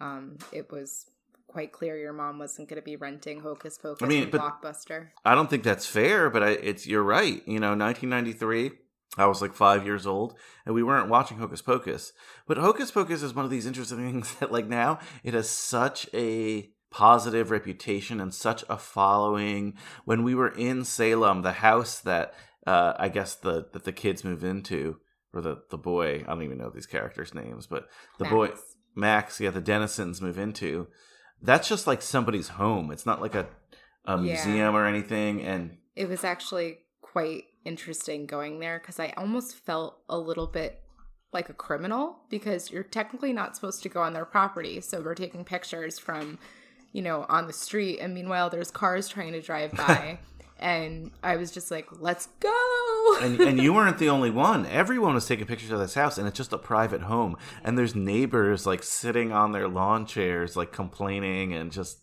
um, 0.00 0.38
it 0.52 0.70
was 0.72 1.06
quite 1.46 1.70
clear 1.70 1.96
your 1.96 2.12
mom 2.12 2.38
wasn't 2.38 2.68
going 2.68 2.80
to 2.80 2.84
be 2.84 2.96
renting 2.96 3.40
Hocus 3.40 3.78
Pocus 3.78 4.04
I 4.04 4.08
mean, 4.08 4.30
Blockbuster. 4.30 5.08
I 5.24 5.36
don't 5.36 5.48
think 5.48 5.62
that's 5.62 5.86
fair, 5.86 6.28
but 6.30 6.42
I, 6.42 6.50
it's 6.50 6.86
you're 6.86 7.04
right. 7.04 7.46
You 7.46 7.60
know, 7.60 7.76
1993. 7.76 8.72
I 9.16 9.26
was 9.26 9.40
like 9.40 9.54
five 9.54 9.86
years 9.86 10.08
old, 10.08 10.34
and 10.66 10.74
we 10.74 10.82
weren't 10.82 11.08
watching 11.08 11.38
Hocus 11.38 11.62
Pocus. 11.62 12.12
But 12.48 12.58
Hocus 12.58 12.90
Pocus 12.90 13.22
is 13.22 13.34
one 13.34 13.44
of 13.44 13.50
these 13.50 13.66
interesting 13.66 13.98
things 14.10 14.34
that, 14.36 14.50
like, 14.50 14.66
now 14.66 14.98
it 15.22 15.34
has 15.34 15.48
such 15.48 16.08
a 16.12 16.70
positive 16.90 17.52
reputation 17.52 18.20
and 18.20 18.34
such 18.34 18.64
a 18.68 18.76
following. 18.76 19.74
When 20.04 20.24
we 20.24 20.34
were 20.34 20.48
in 20.48 20.84
Salem, 20.84 21.42
the 21.42 21.52
house 21.52 22.00
that 22.00 22.34
uh, 22.66 22.94
I 22.98 23.08
guess 23.08 23.36
the 23.36 23.66
that 23.72 23.84
the 23.84 23.92
kids 23.92 24.24
move 24.24 24.42
into, 24.42 24.98
or 25.34 25.40
the 25.40 25.62
the 25.70 25.78
boy, 25.78 26.24
I 26.26 26.30
don't 26.34 26.42
even 26.42 26.58
know 26.58 26.70
these 26.70 26.86
characters' 26.86 27.34
names, 27.34 27.66
but 27.66 27.86
the 28.18 28.24
boy 28.26 28.48
Max. 28.48 28.76
Max, 28.94 29.40
yeah, 29.40 29.50
the 29.50 29.60
Dennisons 29.62 30.20
move 30.22 30.38
into. 30.38 30.88
That's 31.42 31.68
just 31.68 31.86
like 31.86 32.00
somebody's 32.02 32.48
home. 32.48 32.90
It's 32.90 33.06
not 33.06 33.20
like 33.20 33.34
a 33.34 33.46
a 34.06 34.16
Yeah. 34.16 34.22
museum 34.22 34.74
or 34.76 34.86
anything. 34.86 35.42
And 35.42 35.78
It 35.96 36.08
was 36.08 36.24
actually 36.24 36.78
quite 37.00 37.44
interesting 37.64 38.26
going 38.26 38.60
there 38.60 38.78
because 38.78 38.98
I 39.00 39.14
almost 39.16 39.54
felt 39.56 39.98
a 40.08 40.18
little 40.18 40.46
bit 40.46 40.80
like 41.32 41.48
a 41.48 41.54
criminal 41.54 42.18
because 42.30 42.70
you're 42.70 42.82
technically 42.84 43.32
not 43.32 43.56
supposed 43.56 43.82
to 43.82 43.88
go 43.88 44.00
on 44.02 44.12
their 44.12 44.24
property. 44.26 44.80
So 44.80 45.00
we're 45.00 45.14
taking 45.14 45.44
pictures 45.44 45.98
from, 45.98 46.38
you 46.92 47.02
know, 47.02 47.24
on 47.28 47.46
the 47.46 47.52
street. 47.52 47.98
And 47.98 48.14
meanwhile, 48.14 48.50
there's 48.50 48.70
cars 48.70 49.08
trying 49.08 49.32
to 49.32 49.40
drive 49.40 49.72
by. 49.76 50.18
And 50.58 51.10
I 51.22 51.36
was 51.36 51.50
just 51.50 51.70
like, 51.70 51.86
let's 52.00 52.28
go. 52.40 53.16
and, 53.20 53.40
and 53.40 53.60
you 53.60 53.74
weren't 53.74 53.98
the 53.98 54.08
only 54.08 54.30
one. 54.30 54.66
Everyone 54.66 55.14
was 55.14 55.26
taking 55.26 55.46
pictures 55.46 55.70
of 55.70 55.78
this 55.78 55.94
house, 55.94 56.18
and 56.18 56.26
it's 56.26 56.36
just 56.36 56.52
a 56.52 56.58
private 56.58 57.02
home. 57.02 57.36
And 57.62 57.76
there's 57.76 57.94
neighbors 57.94 58.66
like 58.66 58.82
sitting 58.82 59.32
on 59.32 59.52
their 59.52 59.68
lawn 59.68 60.06
chairs, 60.06 60.56
like 60.56 60.72
complaining 60.72 61.52
and 61.52 61.72
just 61.72 61.98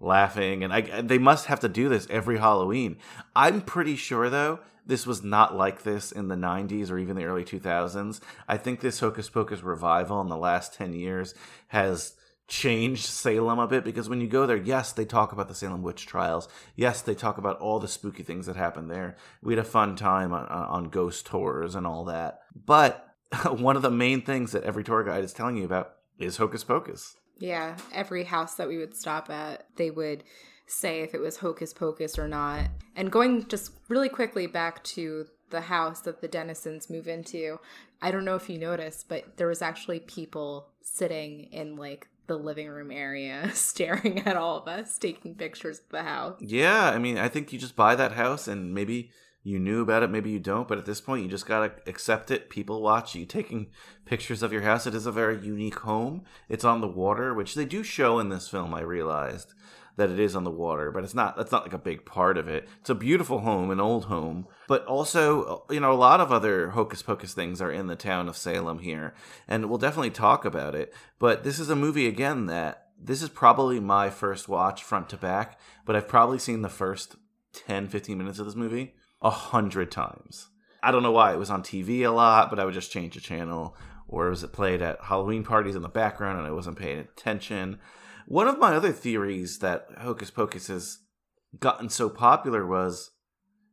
laughing. 0.00 0.64
And 0.64 0.72
I, 0.72 1.02
they 1.02 1.18
must 1.18 1.46
have 1.46 1.60
to 1.60 1.68
do 1.68 1.88
this 1.88 2.06
every 2.10 2.38
Halloween. 2.38 2.96
I'm 3.36 3.60
pretty 3.60 3.96
sure 3.96 4.30
though 4.30 4.60
this 4.86 5.06
was 5.06 5.22
not 5.22 5.56
like 5.56 5.82
this 5.82 6.10
in 6.10 6.28
the 6.28 6.34
90s 6.34 6.90
or 6.90 6.98
even 6.98 7.16
the 7.16 7.24
early 7.24 7.44
2000s. 7.44 8.20
I 8.48 8.56
think 8.56 8.80
this 8.80 9.00
Hocus 9.00 9.28
Pocus 9.28 9.62
revival 9.62 10.20
in 10.20 10.28
the 10.28 10.36
last 10.36 10.74
10 10.74 10.94
years 10.94 11.34
has 11.68 12.14
changed 12.50 13.06
Salem 13.06 13.60
a 13.60 13.66
bit 13.66 13.84
because 13.84 14.08
when 14.08 14.20
you 14.20 14.26
go 14.26 14.44
there, 14.44 14.56
yes, 14.56 14.92
they 14.92 15.04
talk 15.06 15.32
about 15.32 15.48
the 15.48 15.54
Salem 15.54 15.82
witch 15.82 16.04
trials. 16.04 16.48
Yes, 16.74 17.00
they 17.00 17.14
talk 17.14 17.38
about 17.38 17.58
all 17.60 17.78
the 17.78 17.88
spooky 17.88 18.24
things 18.24 18.46
that 18.46 18.56
happened 18.56 18.90
there. 18.90 19.16
We 19.40 19.54
had 19.54 19.64
a 19.64 19.68
fun 19.68 19.96
time 19.96 20.32
on, 20.32 20.46
uh, 20.46 20.66
on 20.68 20.90
ghost 20.90 21.24
tours 21.24 21.74
and 21.74 21.86
all 21.86 22.04
that. 22.06 22.40
But 22.66 23.06
one 23.50 23.76
of 23.76 23.82
the 23.82 23.90
main 23.90 24.20
things 24.22 24.52
that 24.52 24.64
every 24.64 24.84
tour 24.84 25.04
guide 25.04 25.24
is 25.24 25.32
telling 25.32 25.56
you 25.56 25.64
about 25.64 25.92
is 26.18 26.36
Hocus 26.36 26.64
Pocus. 26.64 27.16
Yeah, 27.38 27.76
every 27.94 28.24
house 28.24 28.56
that 28.56 28.68
we 28.68 28.76
would 28.76 28.94
stop 28.94 29.30
at, 29.30 29.64
they 29.76 29.90
would 29.90 30.24
say 30.66 31.00
if 31.00 31.14
it 31.14 31.20
was 31.20 31.38
hocus 31.38 31.72
pocus 31.72 32.18
or 32.18 32.28
not. 32.28 32.68
And 32.94 33.10
going 33.10 33.46
just 33.48 33.72
really 33.88 34.08
quickly 34.08 34.46
back 34.46 34.84
to 34.84 35.26
the 35.48 35.62
house 35.62 36.00
that 36.00 36.20
the 36.20 36.28
Dennisons 36.28 36.90
move 36.90 37.08
into, 37.08 37.58
I 38.02 38.10
don't 38.10 38.24
know 38.24 38.36
if 38.36 38.50
you 38.50 38.58
noticed, 38.58 39.08
but 39.08 39.36
there 39.36 39.46
was 39.46 39.62
actually 39.62 40.00
people 40.00 40.68
sitting 40.82 41.44
in 41.44 41.76
like 41.76 42.08
the 42.30 42.38
living 42.38 42.68
room 42.68 42.92
area 42.92 43.50
staring 43.54 44.20
at 44.20 44.36
all 44.36 44.56
of 44.56 44.68
us 44.68 44.96
taking 44.96 45.34
pictures 45.34 45.80
of 45.80 45.88
the 45.90 46.02
house. 46.04 46.40
Yeah, 46.40 46.90
I 46.90 46.98
mean, 46.98 47.18
I 47.18 47.28
think 47.28 47.52
you 47.52 47.58
just 47.58 47.74
buy 47.74 47.96
that 47.96 48.12
house 48.12 48.46
and 48.46 48.72
maybe 48.72 49.10
you 49.42 49.58
knew 49.58 49.82
about 49.82 50.04
it, 50.04 50.10
maybe 50.10 50.30
you 50.30 50.38
don't, 50.38 50.68
but 50.68 50.78
at 50.78 50.86
this 50.86 51.00
point, 51.00 51.24
you 51.24 51.28
just 51.28 51.46
gotta 51.46 51.72
accept 51.88 52.30
it. 52.30 52.48
People 52.48 52.82
watch 52.82 53.16
you 53.16 53.26
taking 53.26 53.66
pictures 54.04 54.44
of 54.44 54.52
your 54.52 54.62
house. 54.62 54.86
It 54.86 54.94
is 54.94 55.06
a 55.06 55.12
very 55.12 55.44
unique 55.44 55.80
home. 55.80 56.22
It's 56.48 56.64
on 56.64 56.80
the 56.80 56.86
water, 56.86 57.34
which 57.34 57.56
they 57.56 57.64
do 57.64 57.82
show 57.82 58.20
in 58.20 58.28
this 58.28 58.48
film. 58.48 58.72
I 58.74 58.82
realized 58.82 59.52
that 59.96 60.10
it 60.10 60.18
is 60.18 60.36
on 60.36 60.44
the 60.44 60.50
water, 60.50 60.90
but 60.90 61.04
it's 61.04 61.14
not. 61.14 61.36
That's 61.36 61.52
not 61.52 61.64
like 61.64 61.72
a 61.72 61.78
big 61.78 62.04
part 62.04 62.38
of 62.38 62.48
it. 62.48 62.68
It's 62.80 62.90
a 62.90 62.94
beautiful 62.94 63.40
home, 63.40 63.70
an 63.70 63.80
old 63.80 64.06
home, 64.06 64.46
but 64.68 64.84
also, 64.86 65.64
you 65.70 65.80
know, 65.80 65.92
a 65.92 65.94
lot 65.94 66.20
of 66.20 66.32
other 66.32 66.70
hocus 66.70 67.02
pocus 67.02 67.34
things 67.34 67.60
are 67.60 67.72
in 67.72 67.86
the 67.86 67.96
town 67.96 68.28
of 68.28 68.36
Salem 68.36 68.80
here, 68.80 69.14
and 69.48 69.68
we'll 69.68 69.78
definitely 69.78 70.10
talk 70.10 70.44
about 70.44 70.74
it. 70.74 70.94
But 71.18 71.44
this 71.44 71.58
is 71.58 71.70
a 71.70 71.76
movie 71.76 72.06
again 72.06 72.46
that 72.46 72.86
this 73.02 73.22
is 73.22 73.28
probably 73.28 73.80
my 73.80 74.10
first 74.10 74.48
watch 74.48 74.82
front 74.82 75.08
to 75.10 75.16
back, 75.16 75.58
but 75.86 75.96
I've 75.96 76.08
probably 76.08 76.38
seen 76.38 76.62
the 76.62 76.68
first 76.68 77.16
10, 77.52 77.88
15 77.88 78.18
minutes 78.18 78.38
of 78.38 78.46
this 78.46 78.54
movie 78.54 78.94
a 79.22 79.30
hundred 79.30 79.90
times. 79.90 80.48
I 80.82 80.90
don't 80.90 81.02
know 81.02 81.12
why 81.12 81.32
it 81.32 81.38
was 81.38 81.50
on 81.50 81.62
TV 81.62 82.02
a 82.02 82.10
lot, 82.10 82.50
but 82.50 82.58
I 82.58 82.64
would 82.64 82.74
just 82.74 82.92
change 82.92 83.14
the 83.14 83.20
channel, 83.20 83.76
or 84.08 84.30
was 84.30 84.42
it 84.42 84.52
played 84.52 84.82
at 84.82 85.04
Halloween 85.04 85.44
parties 85.44 85.76
in 85.76 85.82
the 85.82 85.88
background 85.88 86.38
and 86.38 86.46
I 86.46 86.52
wasn't 86.52 86.78
paying 86.78 86.98
attention. 86.98 87.78
One 88.30 88.46
of 88.46 88.60
my 88.60 88.76
other 88.76 88.92
theories 88.92 89.58
that 89.58 89.88
Hocus 89.98 90.30
Pocus 90.30 90.68
has 90.68 90.98
gotten 91.58 91.88
so 91.88 92.08
popular 92.08 92.64
was 92.64 93.10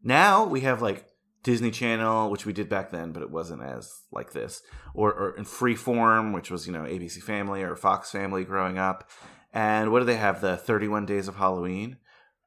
now 0.02 0.46
we 0.46 0.62
have 0.62 0.82
like 0.82 1.06
Disney 1.44 1.70
Channel, 1.70 2.32
which 2.32 2.44
we 2.44 2.54
did 2.54 2.68
back 2.68 2.90
then, 2.90 3.12
but 3.12 3.22
it 3.22 3.30
wasn't 3.30 3.62
as 3.62 3.94
like 4.12 4.34
this, 4.34 4.64
or, 4.96 5.14
or 5.14 5.38
in 5.38 5.44
Freeform, 5.46 6.34
which 6.34 6.50
was 6.50 6.66
you 6.66 6.74
know 6.74 6.82
ABC 6.82 7.22
Family 7.22 7.62
or 7.62 7.76
Fox 7.76 8.10
Family 8.10 8.44
growing 8.44 8.80
up, 8.80 9.08
and 9.54 9.92
what 9.92 10.00
do 10.00 10.06
they 10.06 10.18
have? 10.18 10.42
The 10.42 10.58
Thirty 10.58 10.88
One 10.88 11.06
Days 11.06 11.28
of 11.28 11.36
Halloween 11.36 11.98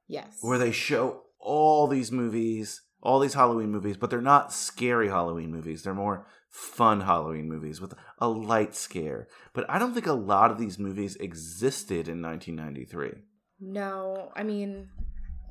Yes. 0.09 0.39
where 0.41 0.59
they 0.59 0.73
show 0.73 1.23
all 1.39 1.87
these 1.87 2.11
movies, 2.11 2.83
all 3.01 3.21
these 3.21 3.35
Halloween 3.35 3.71
movies, 3.71 3.97
but 3.97 4.11
they're 4.11 4.21
not 4.21 4.53
scary 4.53 5.07
Halloween 5.07 5.53
movies. 5.53 5.85
They're 5.85 5.95
more 5.95 6.27
fun 6.51 7.03
Halloween 7.03 7.49
movies 7.49 7.81
with 7.81 7.95
a 8.19 8.29
light 8.29 8.75
scare. 8.75 9.29
But 9.53 9.65
I 9.69 9.79
don't 9.79 9.95
think 9.95 10.07
a 10.07 10.13
lot 10.13 10.51
of 10.51 10.59
these 10.59 10.79
movies 10.79 11.17
existed 11.17 12.09
in 12.09 12.21
1993. 12.21 13.23
No, 13.61 14.33
I 14.35 14.43
mean, 14.43 14.89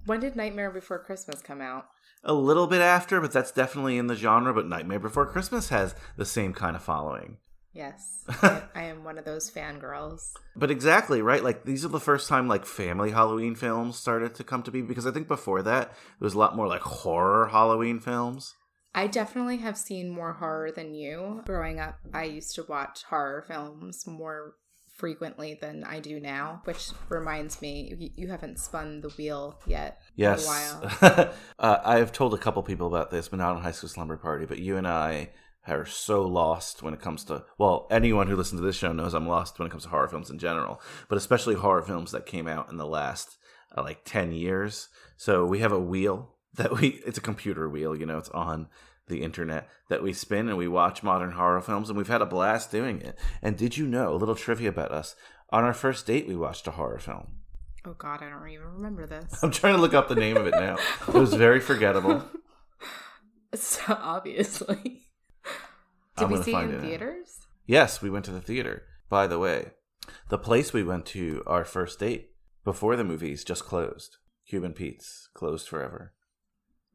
when 0.06 0.20
did 0.20 0.36
Nightmare 0.36 0.72
Before 0.72 1.00
Christmas 1.00 1.42
come 1.42 1.62
out? 1.62 1.88
A 2.24 2.34
little 2.34 2.68
bit 2.68 2.82
after, 2.82 3.22
but 3.22 3.32
that's 3.32 3.52
definitely 3.52 3.98
in 3.98 4.08
the 4.08 4.16
genre. 4.16 4.54
But 4.54 4.68
Nightmare 4.68 5.00
Before 5.00 5.26
Christmas 5.26 5.70
has 5.70 5.96
the 6.18 6.26
same 6.26 6.54
kind 6.54 6.76
of 6.76 6.84
following. 6.84 7.38
Yes. 7.72 8.24
I, 8.28 8.64
I 8.76 8.84
am 8.84 9.04
one 9.04 9.18
of 9.18 9.26
those 9.26 9.50
fangirls. 9.50 10.34
But 10.56 10.72
exactly, 10.72 11.22
right? 11.22 11.44
Like 11.44 11.64
these 11.64 11.86
are 11.86 11.90
the 11.90 12.00
first 12.00 12.28
time 12.28 12.48
like 12.48 12.66
family 12.66 13.12
Halloween 13.12 13.56
films 13.56 13.98
started 13.98 14.36
to 14.36 14.44
come 14.44 14.64
to 14.64 14.72
be 14.72 14.82
because 14.82 15.06
I 15.06 15.12
think 15.12 15.28
before 15.28 15.62
that 15.62 15.94
it 16.20 16.24
was 16.24 16.34
a 16.34 16.40
lot 16.40 16.56
more 16.56 16.68
like 16.68 16.82
horror 16.82 17.48
Halloween 17.48 18.00
films. 18.00 18.56
I 18.94 19.08
definitely 19.08 19.58
have 19.58 19.78
seen 19.78 20.10
more 20.10 20.34
horror 20.34 20.72
than 20.72 20.96
you. 20.96 21.44
Growing 21.46 21.80
up, 21.80 22.00
I 22.14 22.24
used 22.24 22.56
to 22.56 22.64
watch 22.64 23.04
horror 23.04 23.44
films 23.48 24.06
more 24.08 24.56
frequently 25.00 25.58
than 25.60 25.84
I 25.84 26.00
do 26.00 26.20
now, 26.20 26.62
which 26.66 26.90
reminds 27.08 27.62
me, 27.62 27.96
you, 27.98 28.10
you 28.16 28.28
haven't 28.28 28.60
spun 28.60 29.02
the 29.02 29.10
wheel 29.10 29.60
yet. 29.66 30.02
Yes. 30.16 30.44
In 30.44 30.50
a 30.50 31.10
while. 31.10 31.34
uh, 31.60 31.78
I've 31.84 32.12
told 32.12 32.34
a 32.34 32.38
couple 32.38 32.62
people 32.64 32.88
about 32.88 33.10
this, 33.10 33.30
but 33.30 33.40
not 33.40 33.56
on 33.56 33.62
High 33.62 33.72
School 33.72 33.90
Slumber 33.90 34.18
Party. 34.18 34.46
But 34.46 34.60
you 34.60 34.76
and 34.76 34.88
I 34.88 35.30
are 35.68 35.86
so 35.86 36.24
lost 36.24 36.84
when 36.84 36.94
it 36.94 37.02
comes 37.02 37.24
to, 37.26 37.46
well, 37.58 37.88
anyone 37.92 38.28
who 38.28 38.36
listens 38.36 38.60
to 38.60 38.66
this 38.66 38.76
show 38.76 38.92
knows 38.92 39.14
I'm 39.14 39.28
lost 39.28 39.60
when 39.60 39.68
it 39.68 39.72
comes 39.72 39.84
to 39.84 39.90
horror 39.90 40.08
films 40.08 40.30
in 40.30 40.40
general, 40.40 40.82
but 41.08 41.18
especially 41.18 41.56
horror 41.56 41.84
films 41.84 42.12
that 42.12 42.26
came 42.26 42.48
out 42.48 42.70
in 42.70 42.78
the 42.78 42.88
last 42.88 43.38
uh, 43.78 43.84
like 43.84 44.04
10 44.04 44.32
years. 44.32 44.90
So 45.16 45.46
we 45.46 45.60
have 45.60 45.72
a 45.72 45.80
wheel 45.80 46.36
that 46.56 46.80
we, 46.80 47.02
it's 47.06 47.18
a 47.18 47.22
computer 47.22 47.70
wheel, 47.70 47.96
you 47.96 48.06
know, 48.06 48.18
it's 48.18 48.30
on 48.30 48.68
the 49.08 49.24
internet 49.24 49.68
that 49.90 50.04
we 50.04 50.14
spin 50.14 50.48
and 50.48 50.58
we 50.58 50.68
watch 50.68 51.04
modern 51.04 51.32
horror 51.32 51.62
films 51.62 51.90
and 51.90 51.98
we've 51.98 52.08
had 52.08 52.22
a 52.22 52.26
blast 52.26 52.72
doing 52.72 53.02
it. 53.02 53.18
And 53.42 53.58
did 53.58 53.78
you 53.78 53.88
know, 53.88 54.14
a 54.14 54.18
little 54.18 54.36
trivia 54.36 54.70
about 54.70 54.92
us, 54.92 55.16
on 55.52 55.64
our 55.64 55.74
first 55.74 56.06
date 56.06 56.28
we 56.28 56.36
watched 56.36 56.68
a 56.68 56.72
horror 56.72 57.00
film. 57.00 57.40
Oh 57.86 57.94
God, 57.94 58.22
I 58.22 58.30
don't 58.30 58.50
even 58.50 58.66
remember 58.66 59.08
this. 59.08 59.42
I'm 59.42 59.52
trying 59.52 59.76
to 59.76 59.82
look 59.82 59.94
up 59.94 60.10
the 60.10 60.16
name 60.16 60.38
of 60.38 60.46
it 60.46 60.52
now. 60.52 60.78
It 61.08 61.14
was 61.14 61.34
very 61.34 61.60
forgettable. 61.60 62.24
so 63.54 63.82
obviously. 63.88 64.78
Did 66.18 66.26
I'm 66.26 66.32
we 66.32 66.44
see 66.44 66.54
it 66.54 66.60
in 66.64 66.70
it 66.72 66.78
now. 66.78 66.82
theaters? 66.82 67.40
Yes, 67.66 68.02
we 68.02 68.10
went 68.10 68.26
to 68.26 68.32
the 68.32 68.42
theater. 68.42 68.84
By 69.10 69.28
the 69.28 69.40
way, 69.40 69.72
the 70.30 70.38
place 70.38 70.74
we 70.74 70.84
went 70.84 71.06
to 71.08 71.42
our 71.48 71.64
first 71.64 72.00
date 72.00 72.32
before 72.64 72.96
the 72.96 73.04
movies 73.04 73.44
just 73.44 73.66
closed. 73.66 74.18
Cuban 74.48 74.74
Pete's 74.74 75.30
closed 75.34 75.68
forever. 75.68 76.14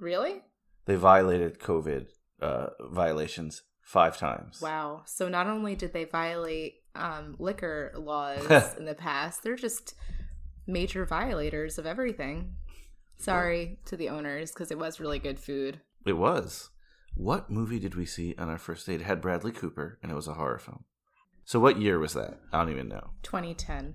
Really? 0.04 0.42
They 0.84 0.96
violated 0.96 1.58
COVID 1.58 2.08
uh, 2.42 2.66
violations 2.90 3.62
five 3.80 4.18
times. 4.18 4.60
Wow. 4.60 5.04
So 5.06 5.30
not 5.30 5.46
only 5.46 5.74
did 5.74 5.94
they 5.94 6.04
violate 6.04 6.74
um, 6.94 7.36
liquor 7.38 7.94
laws 7.96 8.44
in 8.78 8.84
the 8.84 8.94
past, 8.94 9.42
they're 9.42 9.56
just 9.56 9.94
major 10.66 11.06
violators 11.06 11.78
of 11.78 11.86
everything. 11.86 12.56
Sorry 13.16 13.78
to 13.86 13.96
the 13.96 14.10
owners 14.10 14.50
because 14.50 14.70
it 14.70 14.78
was 14.78 15.00
really 15.00 15.18
good 15.18 15.40
food. 15.40 15.80
It 16.04 16.18
was. 16.18 16.68
What 17.14 17.48
movie 17.50 17.78
did 17.78 17.94
we 17.94 18.04
see 18.04 18.34
on 18.36 18.50
our 18.50 18.58
first 18.58 18.84
date? 18.84 19.00
It 19.00 19.04
had 19.04 19.22
Bradley 19.22 19.52
Cooper 19.52 19.98
and 20.02 20.12
it 20.12 20.14
was 20.14 20.28
a 20.28 20.34
horror 20.34 20.58
film. 20.58 20.84
So 21.46 21.58
what 21.58 21.80
year 21.80 21.98
was 21.98 22.12
that? 22.12 22.40
I 22.52 22.58
don't 22.58 22.72
even 22.72 22.88
know. 22.88 23.12
2010. 23.22 23.94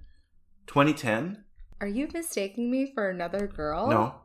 2010? 0.65 1.43
Are 1.79 1.87
you 1.87 2.07
mistaking 2.11 2.71
me 2.71 2.91
for 2.91 3.11
another 3.11 3.45
girl? 3.45 3.87
No. 3.87 4.15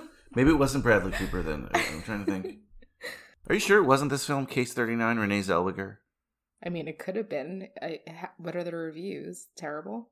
Maybe 0.34 0.50
it 0.50 0.58
wasn't 0.58 0.84
Bradley 0.84 1.12
Cooper 1.12 1.42
then. 1.42 1.68
I'm 1.74 2.02
trying 2.02 2.24
to 2.24 2.30
think. 2.30 2.58
Are 3.48 3.54
you 3.54 3.60
sure 3.60 3.78
it 3.78 3.86
wasn't 3.86 4.10
this 4.10 4.26
film, 4.26 4.46
Case 4.46 4.72
39, 4.72 5.18
Renee 5.18 5.40
Zellweger? 5.40 5.96
I 6.64 6.68
mean, 6.68 6.86
it 6.88 6.98
could 6.98 7.16
have 7.16 7.28
been. 7.28 7.68
I, 7.80 8.00
ha- 8.08 8.32
what 8.36 8.54
are 8.54 8.62
the 8.62 8.76
reviews? 8.76 9.48
Terrible. 9.56 10.10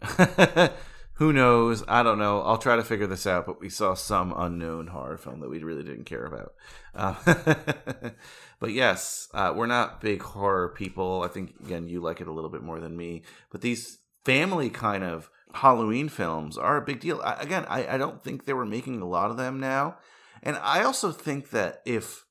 Who 1.14 1.32
knows? 1.32 1.84
I 1.88 2.02
don't 2.02 2.18
know. 2.18 2.42
I'll 2.42 2.58
try 2.58 2.76
to 2.76 2.84
figure 2.84 3.06
this 3.06 3.26
out. 3.26 3.44
But 3.44 3.60
we 3.60 3.68
saw 3.68 3.94
some 3.94 4.32
unknown 4.36 4.86
horror 4.88 5.18
film 5.18 5.40
that 5.40 5.50
we 5.50 5.62
really 5.62 5.82
didn't 5.82 6.04
care 6.04 6.24
about. 6.24 6.54
Um, 6.94 7.16
but 8.60 8.72
yes, 8.72 9.28
uh, 9.34 9.52
we're 9.54 9.66
not 9.66 10.00
big 10.00 10.22
horror 10.22 10.68
people. 10.70 11.22
I 11.22 11.28
think 11.28 11.54
again 11.60 11.88
you 11.88 12.00
like 12.00 12.20
it 12.20 12.28
a 12.28 12.32
little 12.32 12.50
bit 12.50 12.62
more 12.62 12.80
than 12.80 12.96
me. 12.96 13.22
But 13.50 13.60
these 13.60 13.98
family 14.24 14.70
kind 14.70 15.04
of 15.04 15.30
Halloween 15.54 16.08
films 16.08 16.56
are 16.56 16.76
a 16.76 16.84
big 16.84 17.00
deal. 17.00 17.20
I, 17.22 17.34
again, 17.34 17.66
I, 17.68 17.94
I 17.94 17.98
don't 17.98 18.22
think 18.22 18.44
they 18.44 18.52
were 18.52 18.66
making 18.66 19.00
a 19.00 19.08
lot 19.08 19.30
of 19.30 19.36
them 19.36 19.60
now. 19.60 19.96
And 20.42 20.56
I 20.56 20.82
also 20.82 21.12
think 21.12 21.50
that 21.50 21.82
if 21.84 22.24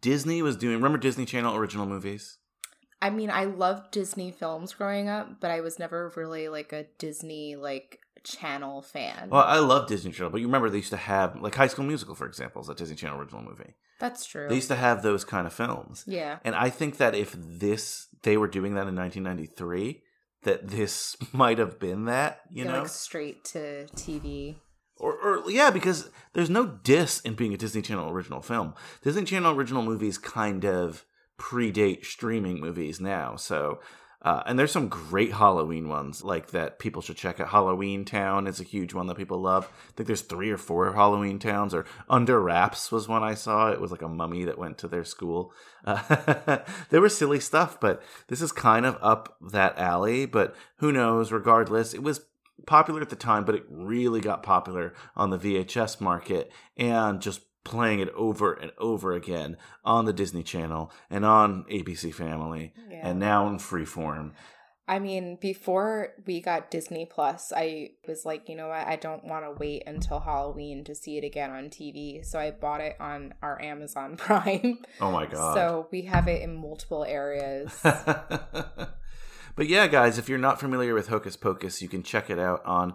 Disney 0.00 0.42
was 0.42 0.56
doing, 0.56 0.76
remember 0.76 0.98
Disney 0.98 1.24
Channel 1.26 1.56
original 1.56 1.86
movies? 1.86 2.38
I 3.02 3.10
mean, 3.10 3.30
I 3.30 3.44
loved 3.44 3.90
Disney 3.90 4.30
films 4.30 4.72
growing 4.72 5.08
up, 5.08 5.40
but 5.40 5.50
I 5.50 5.60
was 5.60 5.78
never 5.78 6.12
really 6.16 6.48
like 6.48 6.72
a 6.72 6.86
Disney 6.98 7.56
like 7.56 7.98
Channel 8.24 8.82
fan. 8.82 9.28
Well, 9.30 9.44
I 9.44 9.58
love 9.58 9.86
Disney 9.86 10.12
Channel, 10.12 10.30
but 10.30 10.40
you 10.40 10.46
remember 10.46 10.70
they 10.70 10.78
used 10.78 10.90
to 10.90 10.96
have 10.96 11.40
like 11.40 11.54
High 11.54 11.66
School 11.68 11.84
Musical, 11.84 12.14
for 12.14 12.26
example, 12.26 12.62
is 12.62 12.68
a 12.68 12.74
Disney 12.74 12.96
Channel 12.96 13.18
original 13.20 13.42
movie. 13.42 13.74
That's 13.98 14.26
true. 14.26 14.48
They 14.48 14.56
used 14.56 14.68
to 14.68 14.76
have 14.76 15.02
those 15.02 15.24
kind 15.24 15.46
of 15.46 15.52
films. 15.52 16.04
yeah. 16.06 16.38
And 16.44 16.54
I 16.54 16.70
think 16.70 16.98
that 16.98 17.14
if 17.14 17.34
this 17.36 18.08
they 18.22 18.36
were 18.36 18.48
doing 18.48 18.74
that 18.74 18.88
in 18.88 18.96
1993, 18.96 20.02
that 20.46 20.68
this 20.68 21.16
might 21.32 21.58
have 21.58 21.78
been 21.78 22.06
that, 22.06 22.40
you 22.50 22.64
Go, 22.64 22.72
know, 22.72 22.78
like 22.80 22.88
straight 22.88 23.44
to 23.52 23.86
TV. 23.94 24.56
or, 24.96 25.12
or 25.12 25.50
yeah, 25.50 25.70
because 25.70 26.08
there's 26.32 26.48
no 26.50 26.66
diss 26.66 27.20
in 27.20 27.34
being 27.34 27.52
a 27.52 27.58
Disney 27.58 27.82
Channel 27.82 28.10
original 28.10 28.40
film. 28.40 28.74
Disney 29.02 29.24
Channel 29.24 29.54
original 29.54 29.82
movies 29.82 30.16
kind 30.18 30.64
of 30.64 31.04
predate 31.38 32.04
streaming 32.06 32.58
movies 32.60 33.00
now, 33.00 33.36
so. 33.36 33.78
Uh, 34.26 34.42
and 34.44 34.58
there's 34.58 34.72
some 34.72 34.88
great 34.88 35.32
Halloween 35.32 35.88
ones 35.88 36.24
like 36.24 36.50
that 36.50 36.80
people 36.80 37.00
should 37.00 37.16
check 37.16 37.38
out. 37.38 37.50
Halloween 37.50 38.04
Town 38.04 38.48
is 38.48 38.58
a 38.58 38.64
huge 38.64 38.92
one 38.92 39.06
that 39.06 39.16
people 39.16 39.40
love. 39.40 39.66
I 39.66 39.92
think 39.92 40.08
there's 40.08 40.22
three 40.22 40.50
or 40.50 40.56
four 40.56 40.92
Halloween 40.92 41.38
Towns. 41.38 41.72
Or 41.72 41.84
Under 42.10 42.40
Wraps 42.40 42.90
was 42.90 43.06
one 43.06 43.22
I 43.22 43.34
saw. 43.34 43.70
It 43.70 43.80
was 43.80 43.92
like 43.92 44.02
a 44.02 44.08
mummy 44.08 44.42
that 44.42 44.58
went 44.58 44.78
to 44.78 44.88
their 44.88 45.04
school. 45.04 45.52
Uh, 45.84 46.58
there 46.90 47.00
was 47.00 47.16
silly 47.16 47.38
stuff, 47.38 47.78
but 47.78 48.02
this 48.26 48.42
is 48.42 48.50
kind 48.50 48.84
of 48.84 48.98
up 49.00 49.36
that 49.52 49.78
alley. 49.78 50.26
But 50.26 50.56
who 50.78 50.90
knows? 50.90 51.30
Regardless, 51.30 51.94
it 51.94 52.02
was 52.02 52.22
popular 52.66 53.02
at 53.02 53.10
the 53.10 53.14
time, 53.14 53.44
but 53.44 53.54
it 53.54 53.64
really 53.70 54.20
got 54.20 54.42
popular 54.42 54.92
on 55.14 55.30
the 55.30 55.38
VHS 55.38 56.00
market 56.00 56.50
and 56.76 57.20
just 57.20 57.42
playing 57.66 58.00
it 58.00 58.08
over 58.14 58.54
and 58.54 58.72
over 58.78 59.12
again 59.12 59.58
on 59.84 60.06
the 60.06 60.12
Disney 60.14 60.42
Channel 60.42 60.90
and 61.10 61.24
on 61.26 61.64
ABC 61.70 62.14
Family 62.14 62.72
Yeah. 62.90 63.08
and 63.08 63.18
now 63.18 63.46
in 63.48 63.58
Freeform. 63.58 64.32
I 64.88 65.00
mean, 65.00 65.36
before 65.40 66.10
we 66.26 66.40
got 66.40 66.70
Disney 66.70 67.06
Plus, 67.06 67.52
I 67.54 67.90
was 68.06 68.24
like, 68.24 68.48
you 68.48 68.54
know 68.54 68.68
what? 68.68 68.86
I 68.86 68.94
don't 68.94 69.24
want 69.24 69.44
to 69.44 69.50
wait 69.50 69.82
until 69.84 70.20
Halloween 70.20 70.84
to 70.84 70.94
see 70.94 71.18
it 71.18 71.24
again 71.24 71.50
on 71.50 71.70
TV. 71.70 72.24
So 72.24 72.38
I 72.38 72.52
bought 72.52 72.80
it 72.80 72.94
on 73.00 73.34
our 73.42 73.60
Amazon 73.60 74.16
Prime. 74.16 74.78
Oh 75.00 75.10
my 75.10 75.26
god. 75.26 75.54
So 75.54 75.88
we 75.90 76.02
have 76.02 76.28
it 76.28 76.40
in 76.42 76.54
multiple 76.54 77.04
areas. 77.04 77.76
but 77.82 79.66
yeah, 79.66 79.88
guys, 79.88 80.18
if 80.18 80.28
you're 80.28 80.38
not 80.38 80.60
familiar 80.60 80.94
with 80.94 81.08
Hocus 81.08 81.36
Pocus, 81.36 81.82
you 81.82 81.88
can 81.88 82.04
check 82.04 82.30
it 82.30 82.38
out 82.38 82.64
on 82.64 82.94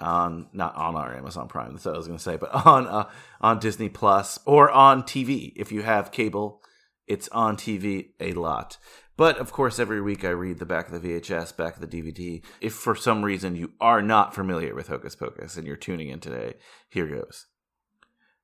on 0.00 0.48
not 0.52 0.74
on 0.76 0.96
our 0.96 1.16
Amazon 1.16 1.48
Prime. 1.48 1.72
That's 1.72 1.84
what 1.84 1.94
I 1.94 1.98
was 1.98 2.06
going 2.06 2.18
to 2.18 2.22
say, 2.22 2.36
but 2.36 2.54
on 2.66 2.86
uh, 2.86 3.08
on 3.40 3.58
Disney 3.58 3.88
Plus 3.88 4.38
or 4.46 4.70
on 4.70 5.02
TV. 5.02 5.52
If 5.56 5.72
you 5.72 5.82
have 5.82 6.12
cable, 6.12 6.62
it's 7.06 7.28
on 7.28 7.56
TV 7.56 8.10
a 8.20 8.32
lot. 8.32 8.78
But 9.16 9.36
of 9.38 9.52
course, 9.52 9.78
every 9.78 10.00
week 10.00 10.24
I 10.24 10.30
read 10.30 10.58
the 10.58 10.64
back 10.64 10.90
of 10.90 11.00
the 11.00 11.06
VHS, 11.06 11.54
back 11.54 11.76
of 11.76 11.82
the 11.82 12.02
DVD. 12.02 12.42
If 12.60 12.72
for 12.72 12.94
some 12.94 13.22
reason 13.22 13.54
you 13.54 13.72
are 13.78 14.00
not 14.00 14.34
familiar 14.34 14.74
with 14.74 14.88
Hocus 14.88 15.14
Pocus 15.14 15.56
and 15.56 15.66
you're 15.66 15.76
tuning 15.76 16.08
in 16.08 16.20
today, 16.20 16.54
here 16.88 17.06
goes. 17.06 17.46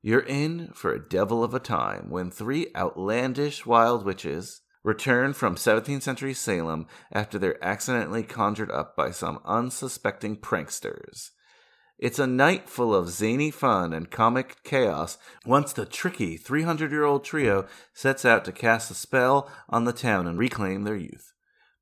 You're 0.02 0.20
in 0.20 0.72
for 0.74 0.92
a 0.92 1.08
devil 1.08 1.42
of 1.42 1.54
a 1.54 1.58
time 1.58 2.10
when 2.10 2.30
three 2.30 2.66
outlandish 2.76 3.64
wild 3.64 4.04
witches 4.04 4.60
return 4.84 5.32
from 5.32 5.56
17th 5.56 6.02
century 6.02 6.34
Salem 6.34 6.86
after 7.10 7.38
they're 7.38 7.64
accidentally 7.64 8.22
conjured 8.22 8.70
up 8.70 8.94
by 8.94 9.10
some 9.10 9.40
unsuspecting 9.44 10.36
pranksters. 10.36 11.30
It's 11.98 12.18
a 12.18 12.26
night 12.26 12.68
full 12.68 12.94
of 12.94 13.08
zany 13.08 13.50
fun 13.50 13.94
and 13.94 14.10
comic 14.10 14.62
chaos 14.64 15.16
once 15.46 15.72
the 15.72 15.86
tricky 15.86 16.36
300 16.36 16.90
year 16.90 17.04
old 17.04 17.24
trio 17.24 17.66
sets 17.94 18.24
out 18.24 18.44
to 18.44 18.52
cast 18.52 18.90
a 18.90 18.94
spell 18.94 19.50
on 19.68 19.84
the 19.84 19.94
town 19.94 20.26
and 20.26 20.38
reclaim 20.38 20.84
their 20.84 20.96
youth. 20.96 21.32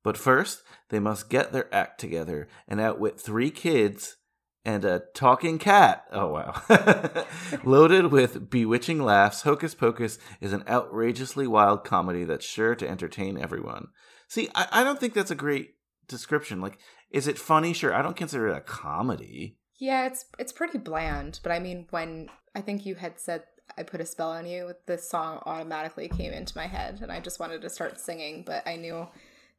But 0.03 0.17
first, 0.17 0.61
they 0.89 0.99
must 0.99 1.29
get 1.29 1.51
their 1.51 1.73
act 1.73 1.99
together 1.99 2.47
and 2.67 2.79
outwit 2.79 3.19
three 3.19 3.51
kids 3.51 4.15
and 4.63 4.85
a 4.85 5.03
talking 5.13 5.59
cat. 5.59 6.05
Oh, 6.11 6.27
wow. 6.27 7.25
Loaded 7.63 8.07
with 8.07 8.49
bewitching 8.49 9.01
laughs, 9.01 9.41
Hocus 9.41 9.75
Pocus 9.75 10.17
is 10.39 10.53
an 10.53 10.63
outrageously 10.67 11.45
wild 11.45 11.83
comedy 11.83 12.23
that's 12.23 12.45
sure 12.45 12.73
to 12.75 12.87
entertain 12.87 13.37
everyone. 13.37 13.89
See, 14.27 14.49
I, 14.55 14.67
I 14.71 14.83
don't 14.83 14.99
think 14.99 15.13
that's 15.13 15.31
a 15.31 15.35
great 15.35 15.75
description. 16.07 16.61
Like, 16.61 16.79
is 17.11 17.27
it 17.27 17.37
funny? 17.37 17.73
Sure. 17.73 17.93
I 17.93 18.01
don't 18.01 18.15
consider 18.15 18.47
it 18.47 18.57
a 18.57 18.61
comedy. 18.61 19.57
Yeah, 19.77 20.05
it's 20.07 20.25
it's 20.39 20.51
pretty 20.51 20.77
bland. 20.77 21.39
But 21.43 21.51
I 21.51 21.59
mean, 21.59 21.85
when 21.89 22.29
I 22.55 22.61
think 22.61 22.85
you 22.85 22.95
had 22.95 23.19
said 23.19 23.43
I 23.77 23.83
put 23.83 24.01
a 24.01 24.05
spell 24.05 24.31
on 24.31 24.45
you, 24.45 24.73
this 24.85 25.09
song 25.09 25.41
automatically 25.45 26.07
came 26.07 26.31
into 26.33 26.57
my 26.57 26.67
head, 26.67 26.99
and 27.01 27.11
I 27.11 27.19
just 27.19 27.39
wanted 27.39 27.61
to 27.61 27.69
start 27.69 27.99
singing. 27.99 28.43
But 28.45 28.65
I 28.67 28.75
knew 28.75 29.07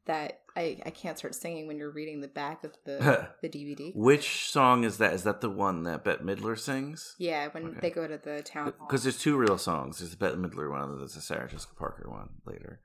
that 0.05 0.39
I, 0.55 0.79
I 0.85 0.89
can't 0.89 1.17
start 1.17 1.35
singing 1.35 1.67
when 1.67 1.77
you're 1.77 1.91
reading 1.91 2.21
the 2.21 2.29
back 2.29 2.63
of 2.63 2.71
the 2.85 3.27
the 3.41 3.49
DVD. 3.49 3.93
Which 3.95 4.49
song 4.49 4.83
is 4.85 4.97
that? 4.99 5.13
Is 5.13 5.23
that 5.23 5.41
the 5.41 5.49
one 5.49 5.83
that 5.83 6.03
Bette 6.05 6.23
Midler 6.23 6.57
sings? 6.57 7.13
Yeah, 7.17 7.49
when 7.51 7.65
Okay. 7.67 7.79
they 7.81 7.89
go 7.89 8.07
to 8.07 8.17
the 8.17 8.41
town 8.41 8.73
hall. 8.77 8.87
Because 8.87 9.03
there's 9.03 9.17
two 9.19 9.35
real 9.37 9.57
songs. 9.57 9.99
There's 9.99 10.11
the 10.11 10.17
Bette 10.17 10.37
Midler 10.37 10.71
one, 10.71 10.89
and 10.89 10.99
there's 10.99 11.15
the 11.15 11.21
Sarah 11.21 11.49
Jessica 11.49 11.75
Parker 11.75 12.09
one 12.09 12.29
later. 12.45 12.79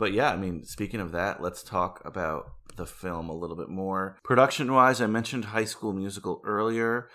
But 0.00 0.14
yeah, 0.14 0.32
I 0.32 0.36
mean, 0.38 0.64
speaking 0.64 0.98
of 0.98 1.12
that, 1.12 1.42
let's 1.42 1.62
talk 1.62 2.00
about 2.06 2.52
the 2.76 2.86
film 2.86 3.28
a 3.28 3.36
little 3.36 3.54
bit 3.54 3.68
more. 3.68 4.16
Production 4.24 4.72
wise, 4.72 4.98
I 5.02 5.06
mentioned 5.06 5.44
High 5.44 5.66
School 5.66 5.92
Musical 5.92 6.40
earlier. 6.42 7.10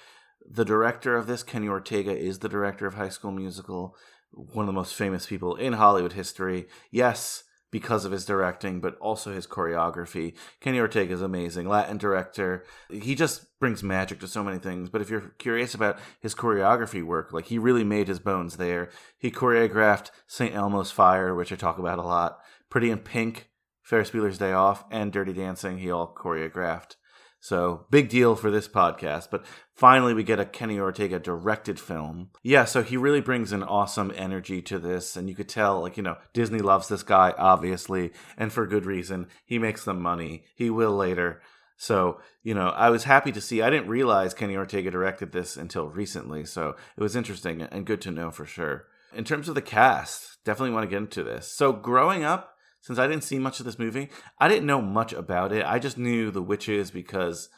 The 0.47 0.63
director 0.63 1.17
of 1.17 1.25
this, 1.25 1.41
Kenny 1.41 1.67
Ortega, 1.67 2.15
is 2.15 2.39
the 2.39 2.47
director 2.47 2.85
of 2.85 2.93
High 2.93 3.09
School 3.09 3.31
Musical, 3.31 3.95
one 4.29 4.65
of 4.65 4.67
the 4.67 4.79
most 4.79 4.93
famous 4.93 5.25
people 5.25 5.55
in 5.55 5.73
Hollywood 5.73 6.13
history. 6.13 6.67
Yes, 6.91 7.43
because 7.71 8.05
of 8.05 8.11
his 8.11 8.23
directing, 8.23 8.79
but 8.79 8.95
also 8.99 9.33
his 9.33 9.47
choreography. 9.47 10.33
Kenny 10.61 10.79
Ortega 10.79 11.11
is 11.11 11.23
amazing, 11.23 11.67
Latin 11.67 11.97
director. 11.97 12.63
He 12.91 13.15
just 13.15 13.47
brings 13.59 13.81
magic 13.81 14.19
to 14.19 14.27
so 14.27 14.43
many 14.43 14.59
things. 14.59 14.89
But 14.89 15.01
if 15.01 15.09
you're 15.09 15.33
curious 15.39 15.73
about 15.73 15.97
his 16.21 16.35
choreography 16.35 17.03
work, 17.03 17.33
like 17.33 17.47
he 17.47 17.57
really 17.57 17.83
made 17.83 18.07
his 18.07 18.19
bones 18.19 18.57
there. 18.57 18.91
He 19.17 19.31
choreographed 19.31 20.11
St. 20.27 20.53
Elmo's 20.53 20.91
Fire, 20.91 21.33
which 21.33 21.51
I 21.51 21.55
talk 21.55 21.79
about 21.79 21.97
a 21.97 22.03
lot. 22.03 22.37
Pretty 22.75 22.91
in 22.91 22.97
Pink, 22.97 23.47
Ferris 23.83 24.11
Bueller's 24.11 24.37
Day 24.37 24.51
Off, 24.51 24.83
and 24.91 25.09
Dirty 25.09 25.31
Dancing. 25.31 25.77
He 25.77 25.89
all 25.89 26.13
choreographed. 26.13 26.97
So 27.39 27.85
big 27.89 28.09
deal 28.09 28.35
for 28.35 28.51
this 28.51 28.67
podcast. 28.67 29.29
But 29.31 29.45
finally, 29.73 30.13
we 30.13 30.23
get 30.23 30.41
a 30.41 30.45
Kenny 30.45 30.77
Ortega 30.77 31.17
directed 31.17 31.79
film. 31.79 32.31
Yeah, 32.43 32.65
so 32.65 32.83
he 32.83 32.97
really 32.97 33.21
brings 33.21 33.53
an 33.53 33.63
awesome 33.63 34.11
energy 34.13 34.61
to 34.63 34.77
this, 34.77 35.15
and 35.15 35.29
you 35.29 35.35
could 35.35 35.47
tell, 35.47 35.79
like 35.79 35.95
you 35.95 36.03
know, 36.03 36.17
Disney 36.33 36.59
loves 36.59 36.89
this 36.89 37.01
guy 37.01 37.33
obviously, 37.37 38.11
and 38.37 38.51
for 38.51 38.67
good 38.67 38.85
reason. 38.85 39.27
He 39.45 39.57
makes 39.57 39.85
them 39.85 40.01
money. 40.01 40.43
He 40.53 40.69
will 40.69 40.97
later. 40.97 41.41
So, 41.77 42.19
you 42.43 42.53
know, 42.53 42.71
I 42.71 42.89
was 42.89 43.05
happy 43.05 43.31
to 43.31 43.39
see. 43.39 43.61
I 43.61 43.69
didn't 43.69 43.87
realize 43.87 44.33
Kenny 44.33 44.57
Ortega 44.57 44.91
directed 44.91 45.31
this 45.31 45.55
until 45.55 45.87
recently, 45.87 46.43
so 46.43 46.75
it 46.97 47.01
was 47.01 47.15
interesting 47.15 47.61
and 47.61 47.85
good 47.85 48.01
to 48.01 48.11
know 48.11 48.31
for 48.31 48.45
sure. 48.45 48.87
In 49.15 49.23
terms 49.23 49.47
of 49.47 49.55
the 49.55 49.61
cast, 49.61 50.43
definitely 50.43 50.73
want 50.73 50.83
to 50.83 50.89
get 50.89 50.97
into 50.97 51.23
this. 51.23 51.49
So, 51.49 51.71
growing 51.71 52.25
up, 52.25 52.51
since 52.85 52.99
I 52.99 53.07
didn't 53.07 53.23
see 53.23 53.39
much 53.39 53.59
of 53.59 53.65
this 53.65 53.79
movie, 53.79 54.09
I 54.37 54.47
didn't 54.47 54.67
know 54.67 54.79
much 54.79 55.11
about 55.11 55.51
it. 55.51 55.65
I 55.65 55.79
just 55.79 55.97
knew 55.97 56.29
the 56.29 56.43
witches 56.43 56.91
because 56.91 57.49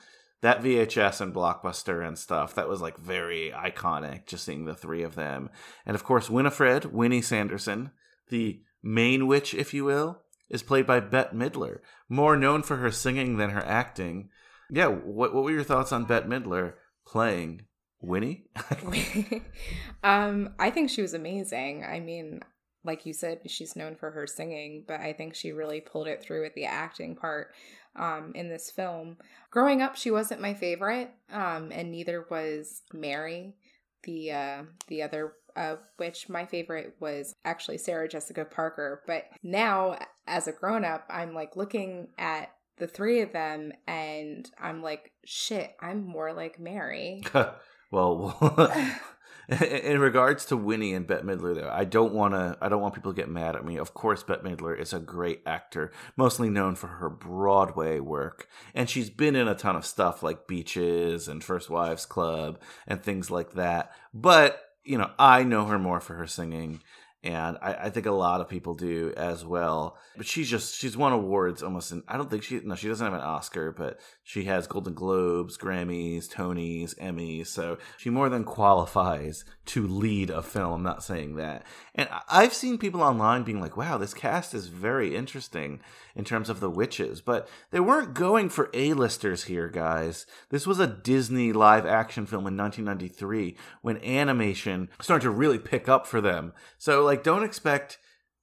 that 0.41 0.63
VHS 0.63 1.19
and 1.19 1.33
Blockbuster 1.33 2.07
and 2.07 2.17
stuff, 2.17 2.55
that 2.55 2.69
was 2.69 2.79
like 2.79 2.97
very 2.97 3.51
iconic, 3.53 4.25
just 4.25 4.45
seeing 4.45 4.63
the 4.63 4.73
three 4.73 5.03
of 5.03 5.15
them. 5.15 5.49
And 5.85 5.95
of 5.95 6.05
course, 6.05 6.29
Winifred, 6.29 6.93
Winnie 6.93 7.21
Sanderson, 7.21 7.91
the 8.29 8.61
main 8.81 9.27
witch, 9.27 9.53
if 9.53 9.73
you 9.73 9.83
will, 9.83 10.21
is 10.49 10.63
played 10.63 10.87
by 10.87 11.01
Bette 11.01 11.35
Midler, 11.35 11.79
more 12.07 12.37
known 12.37 12.63
for 12.63 12.77
her 12.77 12.89
singing 12.89 13.35
than 13.35 13.49
her 13.49 13.65
acting. 13.65 14.29
Yeah, 14.71 14.87
what, 14.87 15.35
what 15.35 15.43
were 15.43 15.51
your 15.51 15.63
thoughts 15.63 15.91
on 15.91 16.05
Bette 16.05 16.29
Midler 16.29 16.75
playing 17.05 17.65
Winnie? 17.99 18.45
um, 20.05 20.53
I 20.57 20.69
think 20.69 20.89
she 20.89 21.01
was 21.01 21.13
amazing. 21.13 21.83
I 21.83 21.99
mean, 21.99 22.43
like 22.87 23.05
you 23.05 23.13
said, 23.13 23.41
she's 23.45 23.75
known 23.75 23.95
for 23.95 24.09
her 24.11 24.25
singing, 24.25 24.83
but 24.87 24.99
I 24.99 25.13
think 25.13 25.35
she 25.35 25.51
really 25.51 25.81
pulled 25.81 26.07
it 26.07 26.23
through 26.23 26.41
with 26.41 26.55
the 26.55 26.65
acting 26.65 27.15
part 27.15 27.53
um, 27.95 28.31
in 28.33 28.49
this 28.49 28.71
film. 28.71 29.17
Growing 29.51 29.81
up, 29.81 29.95
she 29.95 30.09
wasn't 30.09 30.41
my 30.41 30.53
favorite, 30.53 31.11
um, 31.31 31.71
and 31.71 31.91
neither 31.91 32.25
was 32.29 32.81
Mary, 32.93 33.53
the 34.03 34.31
uh, 34.31 34.63
the 34.87 35.03
other 35.03 35.33
uh, 35.55 35.75
witch. 35.99 36.29
My 36.29 36.45
favorite 36.45 36.95
was 36.99 37.35
actually 37.43 37.79
Sarah 37.79 38.07
Jessica 38.07 38.45
Parker. 38.45 39.03
But 39.05 39.25
now, 39.43 39.97
as 40.25 40.47
a 40.47 40.51
grown 40.51 40.85
up, 40.85 41.05
I'm 41.09 41.33
like 41.33 41.55
looking 41.55 42.09
at 42.17 42.51
the 42.77 42.87
three 42.87 43.21
of 43.21 43.33
them, 43.33 43.71
and 43.87 44.49
I'm 44.61 44.81
like, 44.81 45.11
shit, 45.25 45.75
I'm 45.81 46.05
more 46.05 46.33
like 46.33 46.59
Mary. 46.59 47.23
well, 47.91 48.37
in 49.61 49.99
regards 49.99 50.43
to 50.45 50.57
Winnie 50.57 50.93
and 50.93 51.07
Bette 51.07 51.23
Midler, 51.23 51.55
though, 51.55 51.71
I 51.71 51.85
don't 51.85 52.13
want 52.13 52.33
to. 52.33 52.57
I 52.59 52.67
don't 52.67 52.81
want 52.81 52.95
people 52.95 53.13
to 53.13 53.15
get 53.15 53.29
mad 53.29 53.55
at 53.55 53.63
me. 53.63 53.77
Of 53.77 53.93
course, 53.93 54.21
Bette 54.21 54.41
Midler 54.43 54.77
is 54.77 54.91
a 54.91 54.99
great 54.99 55.41
actor, 55.45 55.91
mostly 56.17 56.49
known 56.49 56.75
for 56.75 56.87
her 56.87 57.09
Broadway 57.09 57.99
work, 57.99 58.49
and 58.75 58.89
she's 58.89 59.09
been 59.09 59.37
in 59.37 59.47
a 59.47 59.55
ton 59.55 59.77
of 59.77 59.85
stuff 59.85 60.21
like 60.21 60.47
Beaches 60.47 61.29
and 61.29 61.41
First 61.41 61.69
Wives 61.69 62.05
Club 62.05 62.59
and 62.85 63.01
things 63.01 63.31
like 63.31 63.53
that. 63.53 63.91
But 64.13 64.61
you 64.83 64.97
know, 64.97 65.11
I 65.17 65.43
know 65.43 65.65
her 65.65 65.79
more 65.79 66.01
for 66.01 66.15
her 66.15 66.27
singing. 66.27 66.81
And 67.23 67.57
I, 67.61 67.73
I 67.73 67.89
think 67.89 68.05
a 68.05 68.11
lot 68.11 68.41
of 68.41 68.49
people 68.49 68.75
do 68.75 69.11
as 69.17 69.43
well. 69.43 69.97
But 70.15 70.27
she's 70.27 70.49
just 70.49 70.75
she's 70.75 70.95
won 70.95 71.13
awards 71.13 71.63
almost. 71.63 71.91
In, 71.91 72.03
I 72.07 72.15
don't 72.15 72.29
think 72.29 72.43
she 72.43 72.59
no 72.63 72.75
she 72.75 72.87
doesn't 72.87 73.05
have 73.05 73.13
an 73.13 73.25
Oscar, 73.25 73.71
but 73.71 73.99
she 74.23 74.43
has 74.43 74.67
Golden 74.67 74.93
Globes, 74.93 75.57
Grammys, 75.57 76.27
Tonys, 76.29 76.97
Emmys. 76.99 77.47
So 77.47 77.79
she 77.97 78.09
more 78.09 78.29
than 78.29 78.43
qualifies 78.43 79.45
to 79.67 79.87
lead 79.87 80.29
a 80.29 80.43
film. 80.43 80.73
I'm 80.73 80.83
not 80.83 81.03
saying 81.03 81.35
that. 81.37 81.65
And 81.95 82.07
I've 82.29 82.53
seen 82.53 82.77
people 82.77 83.01
online 83.01 83.43
being 83.43 83.61
like, 83.61 83.77
"Wow, 83.77 83.97
this 83.97 84.13
cast 84.13 84.53
is 84.53 84.67
very 84.67 85.15
interesting 85.15 85.81
in 86.15 86.23
terms 86.23 86.49
of 86.49 86.59
the 86.59 86.69
witches," 86.69 87.21
but 87.21 87.49
they 87.71 87.79
weren't 87.79 88.13
going 88.13 88.49
for 88.49 88.69
A-listers 88.73 89.45
here, 89.45 89.69
guys. 89.69 90.27
This 90.49 90.67
was 90.67 90.79
a 90.79 90.87
Disney 90.87 91.51
live 91.51 91.85
action 91.85 92.27
film 92.27 92.45
in 92.45 92.55
1993 92.55 93.57
when 93.81 93.97
animation 94.03 94.89
started 95.01 95.23
to 95.23 95.31
really 95.31 95.59
pick 95.59 95.89
up 95.89 96.05
for 96.05 96.21
them. 96.21 96.53
So 96.77 97.06
like 97.07 97.23
don't 97.23 97.43
expect 97.43 97.97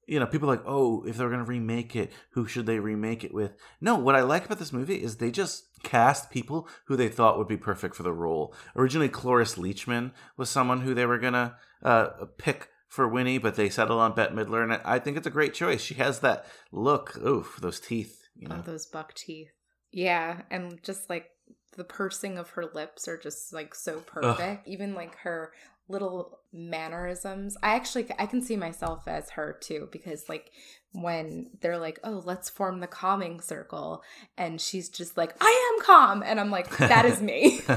you 0.06 0.20
know, 0.20 0.26
people 0.26 0.48
like, 0.48 0.62
oh, 0.66 1.02
if 1.06 1.16
they're 1.16 1.28
going 1.28 1.44
to 1.44 1.50
remake 1.50 1.96
it, 1.96 2.12
who 2.32 2.46
should 2.46 2.66
they 2.66 2.78
remake 2.78 3.24
it 3.24 3.32
with? 3.32 3.56
No, 3.80 3.96
what 3.96 4.14
I 4.14 4.20
like 4.20 4.44
about 4.44 4.58
this 4.58 4.72
movie 4.72 5.02
is 5.02 5.16
they 5.16 5.30
just 5.30 5.64
cast 5.82 6.30
people 6.30 6.68
who 6.86 6.96
they 6.96 7.08
thought 7.08 7.38
would 7.38 7.48
be 7.48 7.56
perfect 7.56 7.94
for 7.94 8.02
the 8.02 8.12
role. 8.12 8.54
Originally, 8.76 9.08
Cloris 9.08 9.54
Leachman 9.54 10.12
was 10.36 10.50
someone 10.50 10.82
who 10.82 10.94
they 10.94 11.06
were 11.06 11.18
going 11.18 11.32
to 11.32 11.56
uh, 11.82 12.08
pick 12.38 12.68
for 12.88 13.08
Winnie, 13.08 13.38
but 13.38 13.56
they 13.56 13.68
settled 13.68 14.00
on 14.00 14.14
Bette 14.14 14.34
Midler, 14.34 14.62
and 14.62 14.80
I 14.84 14.98
think 14.98 15.16
it's 15.16 15.26
a 15.26 15.30
great 15.30 15.54
choice. 15.54 15.82
She 15.82 15.94
has 15.94 16.20
that 16.20 16.46
look, 16.70 17.16
oof, 17.16 17.58
those 17.60 17.80
teeth, 17.80 18.28
you 18.36 18.48
know. 18.48 18.56
Oh, 18.58 18.62
those 18.62 18.86
buck 18.86 19.14
teeth. 19.14 19.50
Yeah, 19.90 20.42
and 20.50 20.82
just 20.82 21.08
like 21.10 21.30
the 21.76 21.84
pursing 21.84 22.38
of 22.38 22.50
her 22.50 22.66
lips 22.72 23.08
are 23.08 23.18
just 23.18 23.52
like 23.52 23.74
so 23.74 24.00
perfect. 24.00 24.68
Even 24.68 24.94
like 24.94 25.16
her 25.18 25.52
little 25.88 26.40
mannerisms. 26.52 27.56
I 27.62 27.74
actually 27.74 28.06
I 28.18 28.26
can 28.26 28.42
see 28.42 28.56
myself 28.56 29.06
as 29.06 29.30
her 29.30 29.58
too 29.60 29.88
because 29.92 30.28
like 30.28 30.50
when 30.92 31.50
they're 31.60 31.78
like, 31.78 31.98
"Oh, 32.04 32.22
let's 32.24 32.48
form 32.48 32.80
the 32.80 32.86
calming 32.86 33.40
circle," 33.40 34.02
and 34.36 34.60
she's 34.60 34.88
just 34.88 35.16
like, 35.16 35.34
"I 35.40 35.72
am 35.74 35.84
calm," 35.84 36.22
and 36.22 36.38
I'm 36.40 36.50
like, 36.50 36.76
"That 36.78 37.04
is 37.04 37.20
me." 37.20 37.60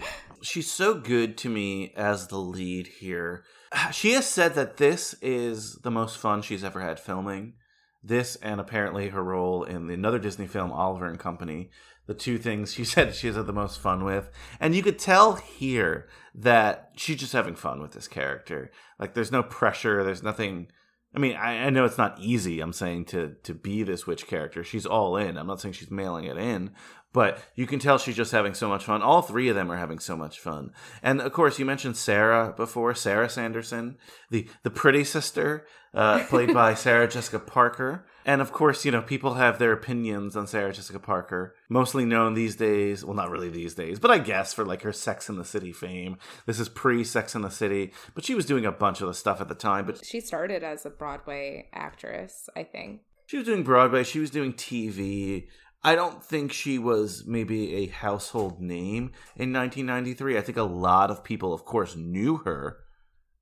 she's 0.42 0.70
so 0.70 0.94
good 0.94 1.36
to 1.38 1.48
me 1.48 1.92
as 1.96 2.28
the 2.28 2.38
lead 2.38 2.86
here. 2.86 3.44
She 3.92 4.12
has 4.12 4.26
said 4.26 4.54
that 4.54 4.78
this 4.78 5.14
is 5.22 5.76
the 5.82 5.90
most 5.90 6.18
fun 6.18 6.42
she's 6.42 6.64
ever 6.64 6.80
had 6.80 6.98
filming. 6.98 7.54
This 8.02 8.36
and 8.36 8.60
apparently 8.60 9.10
her 9.10 9.22
role 9.22 9.62
in 9.62 9.90
another 9.90 10.18
Disney 10.18 10.46
film, 10.46 10.72
Oliver 10.72 11.06
and 11.06 11.18
Company. 11.18 11.70
The 12.10 12.14
two 12.14 12.38
things 12.38 12.74
she 12.74 12.84
said 12.92 13.14
she's 13.14 13.36
had 13.36 13.46
the 13.46 13.52
most 13.52 13.78
fun 13.78 14.02
with. 14.02 14.30
And 14.58 14.74
you 14.74 14.82
could 14.82 14.98
tell 14.98 15.34
here 15.36 16.08
that 16.34 16.90
she's 16.96 17.20
just 17.20 17.32
having 17.32 17.54
fun 17.54 17.80
with 17.80 17.92
this 17.92 18.08
character. 18.08 18.72
Like 18.98 19.14
there's 19.14 19.30
no 19.30 19.44
pressure, 19.44 20.02
there's 20.02 20.20
nothing 20.20 20.66
I 21.14 21.20
mean, 21.20 21.36
I, 21.36 21.66
I 21.66 21.70
know 21.70 21.84
it's 21.84 21.98
not 21.98 22.18
easy, 22.20 22.60
I'm 22.60 22.72
saying, 22.72 23.04
to 23.06 23.36
to 23.44 23.54
be 23.54 23.84
this 23.84 24.08
witch 24.08 24.26
character. 24.26 24.64
She's 24.64 24.86
all 24.86 25.16
in. 25.16 25.36
I'm 25.36 25.46
not 25.46 25.60
saying 25.60 25.74
she's 25.74 25.90
mailing 25.90 26.24
it 26.24 26.36
in, 26.36 26.72
but 27.12 27.42
you 27.54 27.66
can 27.66 27.78
tell 27.78 27.98
she's 27.98 28.16
just 28.16 28.32
having 28.32 28.54
so 28.54 28.68
much 28.68 28.84
fun. 28.84 29.02
All 29.02 29.22
three 29.22 29.48
of 29.48 29.56
them 29.56 29.70
are 29.70 29.76
having 29.76 29.98
so 29.98 30.16
much 30.16 30.38
fun. 30.38 30.72
And 31.02 31.20
of 31.20 31.32
course, 31.32 31.58
you 31.58 31.64
mentioned 31.64 31.96
Sarah 31.96 32.52
before, 32.56 32.94
Sarah 32.94 33.28
Sanderson, 33.28 33.96
the 34.30 34.48
the 34.62 34.70
pretty 34.70 35.04
sister, 35.04 35.66
uh, 35.94 36.24
played 36.26 36.54
by 36.54 36.74
Sarah 36.86 37.08
Jessica 37.08 37.38
Parker. 37.40 38.06
And 38.24 38.40
of 38.42 38.52
course, 38.52 38.84
you 38.84 38.92
know, 38.92 39.00
people 39.02 39.34
have 39.34 39.58
their 39.58 39.72
opinions 39.72 40.36
on 40.36 40.46
Sarah 40.46 40.72
Jessica 40.72 40.98
Parker, 41.00 41.54
mostly 41.68 42.04
known 42.04 42.34
these 42.34 42.54
days, 42.54 43.02
well, 43.04 43.16
not 43.16 43.30
really 43.30 43.48
these 43.48 43.74
days, 43.74 43.98
but 43.98 44.10
I 44.10 44.18
guess 44.18 44.52
for 44.52 44.64
like 44.64 44.82
her 44.82 44.92
Sex 44.92 45.28
in 45.28 45.36
the 45.36 45.44
City 45.44 45.72
fame. 45.72 46.18
This 46.46 46.60
is 46.60 46.68
pre 46.68 47.02
Sex 47.02 47.34
in 47.34 47.42
the 47.42 47.50
City, 47.50 47.92
but 48.14 48.24
she 48.24 48.34
was 48.34 48.44
doing 48.46 48.66
a 48.66 48.72
bunch 48.72 49.00
of 49.00 49.08
the 49.08 49.14
stuff 49.14 49.40
at 49.40 49.48
the 49.48 49.54
time, 49.54 49.86
but 49.86 50.04
she 50.04 50.20
started 50.20 50.62
as 50.62 50.84
a 50.86 50.90
Broadway 50.90 51.68
actress, 51.72 52.48
I 52.54 52.62
think. 52.62 53.00
she 53.26 53.38
was 53.38 53.46
doing 53.46 53.62
Broadway, 53.64 54.04
she 54.04 54.20
was 54.20 54.30
doing 54.30 54.52
TV. 54.52 55.46
I 55.82 55.94
don't 55.94 56.22
think 56.22 56.52
she 56.52 56.78
was 56.78 57.24
maybe 57.26 57.74
a 57.76 57.86
household 57.86 58.60
name 58.60 59.12
in 59.36 59.52
1993. 59.52 60.36
I 60.36 60.42
think 60.42 60.58
a 60.58 60.62
lot 60.62 61.10
of 61.10 61.24
people, 61.24 61.54
of 61.54 61.64
course, 61.64 61.96
knew 61.96 62.38
her 62.38 62.78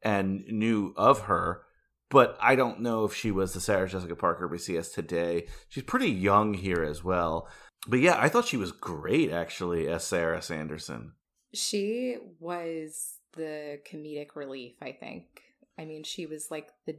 and 0.03 0.45
knew 0.47 0.95
of 0.97 1.23
her, 1.23 1.63
but 2.11 2.39
I 2.41 2.55
don't 2.55 2.81
know 2.81 3.05
if 3.05 3.15
she 3.15 3.31
was 3.33 3.55
the 3.55 3.61
Sarah 3.61 3.89
Jessica 3.89 4.15
Parker 4.15 4.47
we 4.47 4.59
see 4.59 4.77
as 4.77 4.91
today. 4.91 5.49
She's 5.69 5.83
pretty 5.83 6.11
young 6.11 6.55
here 6.55 6.85
as 6.85 7.03
well. 7.03 7.49
But 7.87 8.01
yeah, 8.01 8.17
I 8.19 8.29
thought 8.29 8.47
she 8.47 8.57
was 8.57 8.73
great 8.73 9.33
actually 9.33 9.89
as 9.89 10.05
Sarah 10.05 10.43
Sanderson. 10.43 11.13
She 11.55 12.19
was 12.39 13.15
the 13.33 13.81
comedic 13.91 14.37
relief, 14.37 14.75
I 14.81 14.93
think. 14.93 15.25
I 15.79 15.85
mean, 15.85 16.05
she 16.05 16.27
was 16.27 16.51
like 16.51 16.69
the 16.87 16.97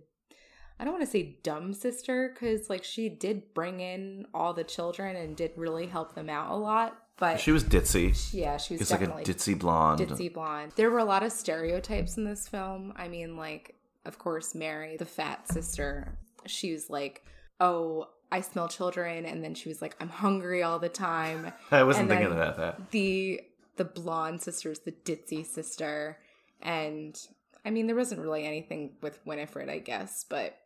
I 0.80 0.84
don't 0.86 0.94
want 0.94 1.04
to 1.06 1.12
say 1.12 1.38
dumb 1.44 1.74
sister 1.74 2.34
cuz 2.40 2.70
like 2.70 2.84
she 2.84 3.10
did 3.10 3.54
bring 3.54 3.80
in 3.82 4.26
all 4.34 4.54
the 4.54 4.64
children 4.64 5.16
and 5.16 5.36
did 5.36 5.52
really 5.56 5.88
help 5.88 6.16
them 6.16 6.30
out 6.30 6.52
a 6.52 6.56
lot, 6.56 6.98
but 7.18 7.40
She 7.40 7.52
was 7.52 7.64
ditzy. 7.64 8.16
yeah, 8.34 8.58
she 8.58 8.76
was 8.76 8.82
It's 8.82 8.92
like 8.92 9.02
a 9.02 9.08
ditzy 9.08 9.58
blonde. 9.60 10.00
ditzy 10.02 10.34
blonde. 10.34 10.72
There 10.76 10.90
were 10.90 11.00
a 11.00 11.06
lot 11.06 11.24
of 11.24 11.32
stereotypes 11.34 12.16
in 12.18 12.24
this 12.24 12.48
film. 12.48 12.94
I 12.96 13.08
mean, 13.10 13.36
like, 13.36 13.76
of 14.06 14.18
course, 14.18 14.56
Mary, 14.56 14.96
the 14.98 15.06
fat 15.06 15.48
sister, 15.50 16.18
she 16.46 16.72
was 16.72 16.90
like, 16.90 17.26
"Oh, 17.60 18.08
I 18.32 18.40
smell 18.42 18.70
children," 18.70 19.26
and 19.26 19.44
then 19.44 19.54
she 19.56 19.68
was 19.68 19.82
like, 19.82 19.96
"I'm 20.00 20.08
hungry 20.10 20.64
all 20.64 20.80
the 20.80 20.88
time." 20.90 21.52
I 21.72 21.84
wasn't 21.84 22.10
And 22.10 22.20
thinking 22.20 22.36
about 22.38 22.56
that. 22.58 22.92
The 22.92 23.42
the 23.76 23.84
blonde 23.86 24.42
sister 24.42 24.74
sister's 24.74 24.80
the 24.80 24.92
ditzy 25.16 25.46
sister, 25.46 26.20
and 26.62 27.20
I 27.66 27.70
mean, 27.70 27.88
there 27.88 27.96
wasn't 27.96 28.22
really 28.22 28.46
anything 28.46 28.94
with 29.02 29.20
Winifred, 29.26 29.68
I 29.70 29.80
guess, 29.80 30.24
but 30.24 30.58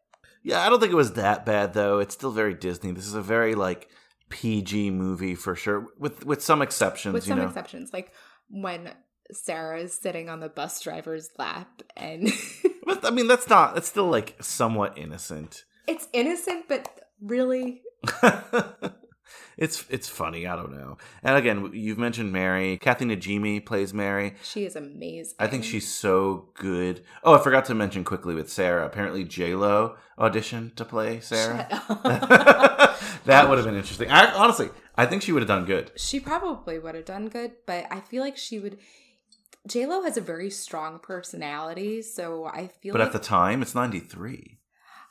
Yeah, 0.43 0.61
I 0.61 0.69
don't 0.69 0.79
think 0.79 0.91
it 0.91 0.97
was 0.97 1.13
that 1.13 1.45
bad 1.45 1.73
though. 1.73 1.99
It's 1.99 2.13
still 2.13 2.31
very 2.31 2.53
Disney. 2.53 2.91
This 2.91 3.07
is 3.07 3.13
a 3.13 3.21
very 3.21 3.55
like 3.55 3.89
PG 4.29 4.91
movie 4.91 5.35
for 5.35 5.55
sure, 5.55 5.87
with 5.97 6.25
with 6.25 6.41
some 6.41 6.61
exceptions. 6.61 7.13
with 7.13 7.23
some 7.23 7.39
know, 7.39 7.47
exceptions, 7.47 7.93
like 7.93 8.11
when 8.49 8.91
Sarah's 9.31 9.93
sitting 9.93 10.29
on 10.29 10.39
the 10.39 10.49
bus 10.49 10.81
driver's 10.81 11.29
lap 11.37 11.81
and. 11.95 12.31
but 12.85 13.05
I 13.05 13.11
mean 13.11 13.27
that's 13.27 13.47
not. 13.47 13.73
That's 13.73 13.87
still 13.87 14.09
like 14.09 14.35
somewhat 14.41 14.97
innocent. 14.97 15.63
It's 15.87 16.07
innocent, 16.13 16.65
but 16.67 16.89
really, 17.21 17.81
it's 19.57 19.85
it's 19.89 20.07
funny. 20.09 20.47
I 20.47 20.55
don't 20.55 20.71
know. 20.75 20.97
And 21.23 21.35
again, 21.37 21.71
you've 21.73 21.97
mentioned 21.97 22.31
Mary. 22.31 22.77
Kathy 22.77 23.05
Najimy 23.05 23.65
plays 23.65 23.93
Mary. 23.93 24.35
she 24.43 24.65
is 24.65 24.75
amazing. 24.75 25.35
I 25.39 25.47
think 25.47 25.63
she's 25.63 25.87
so 25.87 26.49
good. 26.55 27.03
Oh, 27.23 27.35
I 27.35 27.43
forgot 27.43 27.65
to 27.65 27.75
mention 27.75 28.03
quickly 28.03 28.35
with 28.35 28.51
Sarah. 28.51 28.85
Apparently, 28.85 29.23
J 29.23 29.55
Lo 29.55 29.95
auditioned 30.17 30.75
to 30.75 30.85
play 30.85 31.19
Sarah. 31.19 31.67
that 33.25 33.49
would 33.49 33.57
have 33.57 33.65
been 33.65 33.75
interesting. 33.75 34.09
I, 34.09 34.31
honestly, 34.33 34.69
I 34.95 35.05
think 35.05 35.21
she 35.21 35.31
would 35.31 35.41
have 35.41 35.47
done 35.47 35.65
good. 35.65 35.91
She 35.97 36.19
probably 36.19 36.79
would 36.79 36.95
have 36.95 37.05
done 37.05 37.29
good, 37.29 37.53
but 37.65 37.85
I 37.91 37.99
feel 38.01 38.21
like 38.23 38.37
she 38.37 38.59
would. 38.59 38.77
J 39.67 39.85
Lo 39.85 40.03
has 40.03 40.17
a 40.17 40.21
very 40.21 40.49
strong 40.49 40.99
personality, 40.99 42.01
so 42.01 42.45
I 42.45 42.67
feel 42.67 42.91
But 42.93 42.99
like 42.99 43.07
at 43.07 43.13
the 43.13 43.19
time, 43.19 43.61
it's 43.61 43.75
ninety 43.75 43.99
three. 43.99 44.59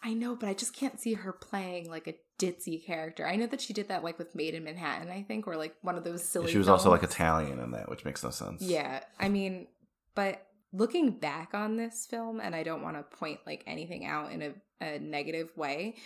I 0.05 0.15
know, 0.15 0.35
but 0.35 0.49
I 0.49 0.55
just 0.55 0.75
can't 0.75 1.01
see 1.01 1.15
her 1.15 1.33
playing 1.33 1.89
like 1.89 2.09
a 2.09 2.15
ditzy 2.43 2.85
character. 2.85 3.27
I 3.27 3.37
know 3.37 3.47
that 3.47 3.61
she 3.61 3.73
did 3.73 3.89
that 3.89 4.03
like 4.03 4.19
with 4.19 4.35
Maid 4.35 4.55
in 4.55 4.65
Manhattan, 4.65 5.11
I 5.11 5.23
think, 5.23 5.47
or 5.47 5.57
like 5.57 5.77
one 5.83 5.97
of 5.97 6.05
those 6.05 6.25
silly. 6.25 6.51
She 6.51 6.59
was 6.59 6.69
also 6.69 6.91
like. 6.91 7.03
Italian 7.03 7.59
in 7.59 7.73
that, 7.73 7.89
which 7.89 8.05
makes 8.05 8.23
no 8.25 8.31
sense. 8.31 8.63
Yeah, 8.63 9.01
I 9.19 9.29
mean, 9.29 9.67
but 10.15 10.47
looking 10.73 11.11
back 11.11 11.53
on 11.53 11.77
this 11.77 12.07
film, 12.07 12.41
and 12.41 12.55
I 12.55 12.63
don't 12.63 12.83
want 12.83 12.97
to 12.97 13.17
point 13.17 13.41
like 13.47 13.63
anything 13.67 14.07
out 14.07 14.33
in 14.33 14.43
a, 14.43 14.53
a 14.81 14.99
negative 14.99 15.51
way, 15.57 15.97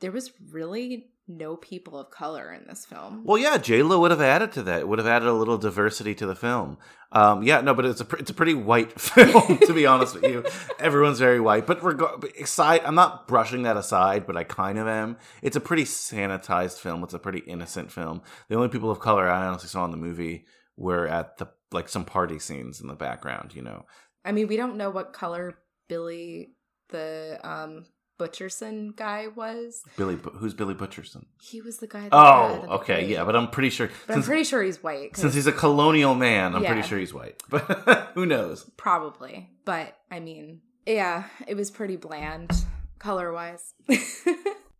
there 0.00 0.10
was 0.10 0.32
really 0.50 1.11
no 1.28 1.56
people 1.56 1.98
of 1.98 2.10
color 2.10 2.52
in 2.52 2.66
this 2.66 2.84
film. 2.84 3.22
Well, 3.24 3.38
yeah, 3.38 3.56
J 3.56 3.82
Lo 3.82 4.00
would 4.00 4.10
have 4.10 4.20
added 4.20 4.52
to 4.52 4.62
that. 4.64 4.80
It 4.80 4.88
would 4.88 4.98
have 4.98 5.06
added 5.06 5.28
a 5.28 5.32
little 5.32 5.58
diversity 5.58 6.14
to 6.16 6.26
the 6.26 6.34
film. 6.34 6.78
Um, 7.12 7.42
yeah, 7.42 7.60
no, 7.60 7.74
but 7.74 7.84
it's 7.84 8.00
a 8.00 8.04
pr- 8.04 8.16
it's 8.16 8.30
a 8.30 8.34
pretty 8.34 8.54
white 8.54 8.98
film 9.00 9.58
to 9.58 9.72
be 9.74 9.86
honest 9.86 10.14
with 10.14 10.24
you. 10.24 10.44
Everyone's 10.78 11.18
very 11.18 11.40
white, 11.40 11.66
but 11.66 11.82
reg- 11.82 12.02
aside, 12.40 12.82
I'm 12.84 12.94
not 12.94 13.28
brushing 13.28 13.62
that 13.62 13.76
aside, 13.76 14.26
but 14.26 14.36
I 14.36 14.44
kind 14.44 14.78
of 14.78 14.88
am. 14.88 15.18
It's 15.42 15.56
a 15.56 15.60
pretty 15.60 15.84
sanitized 15.84 16.78
film. 16.78 17.04
It's 17.04 17.14
a 17.14 17.18
pretty 17.18 17.40
innocent 17.40 17.92
film. 17.92 18.22
The 18.48 18.56
only 18.56 18.68
people 18.68 18.90
of 18.90 19.00
color 19.00 19.28
I 19.28 19.46
honestly 19.46 19.68
saw 19.68 19.84
in 19.84 19.90
the 19.90 19.96
movie 19.96 20.46
were 20.76 21.06
at 21.06 21.36
the 21.38 21.48
like 21.70 21.88
some 21.88 22.04
party 22.04 22.38
scenes 22.38 22.80
in 22.80 22.88
the 22.88 22.94
background. 22.94 23.54
You 23.54 23.62
know, 23.62 23.84
I 24.24 24.32
mean, 24.32 24.48
we 24.48 24.56
don't 24.56 24.76
know 24.76 24.90
what 24.90 25.12
color 25.12 25.58
Billy 25.88 26.54
the 26.88 27.38
um 27.42 27.84
Butcherson 28.18 28.94
guy 28.96 29.28
was. 29.28 29.82
Billy, 29.96 30.18
who's 30.34 30.54
Billy 30.54 30.74
Butcherson? 30.74 31.24
He 31.40 31.60
was 31.60 31.78
the 31.78 31.86
guy. 31.86 32.02
That 32.02 32.12
Oh, 32.12 32.66
okay, 32.76 33.06
yeah, 33.06 33.24
but 33.24 33.34
I'm 33.34 33.48
pretty 33.50 33.70
sure 33.70 33.90
But 34.06 34.16
I'm 34.16 34.22
pretty 34.22 34.44
sure 34.44 34.62
he's 34.62 34.82
white. 34.82 35.16
since 35.16 35.34
he's 35.34 35.46
a 35.46 35.52
colonial 35.52 36.14
man, 36.14 36.54
I'm 36.54 36.64
pretty 36.64 36.82
sure 36.82 36.98
he's 36.98 37.14
white. 37.14 37.42
But 37.50 38.12
who 38.14 38.26
knows? 38.26 38.70
probably, 38.76 39.50
but 39.64 39.96
I 40.10 40.20
mean, 40.20 40.60
yeah, 40.86 41.24
it 41.46 41.54
was 41.56 41.70
pretty 41.70 41.96
bland 41.96 42.50
color 42.98 43.32
wise. 43.32 43.74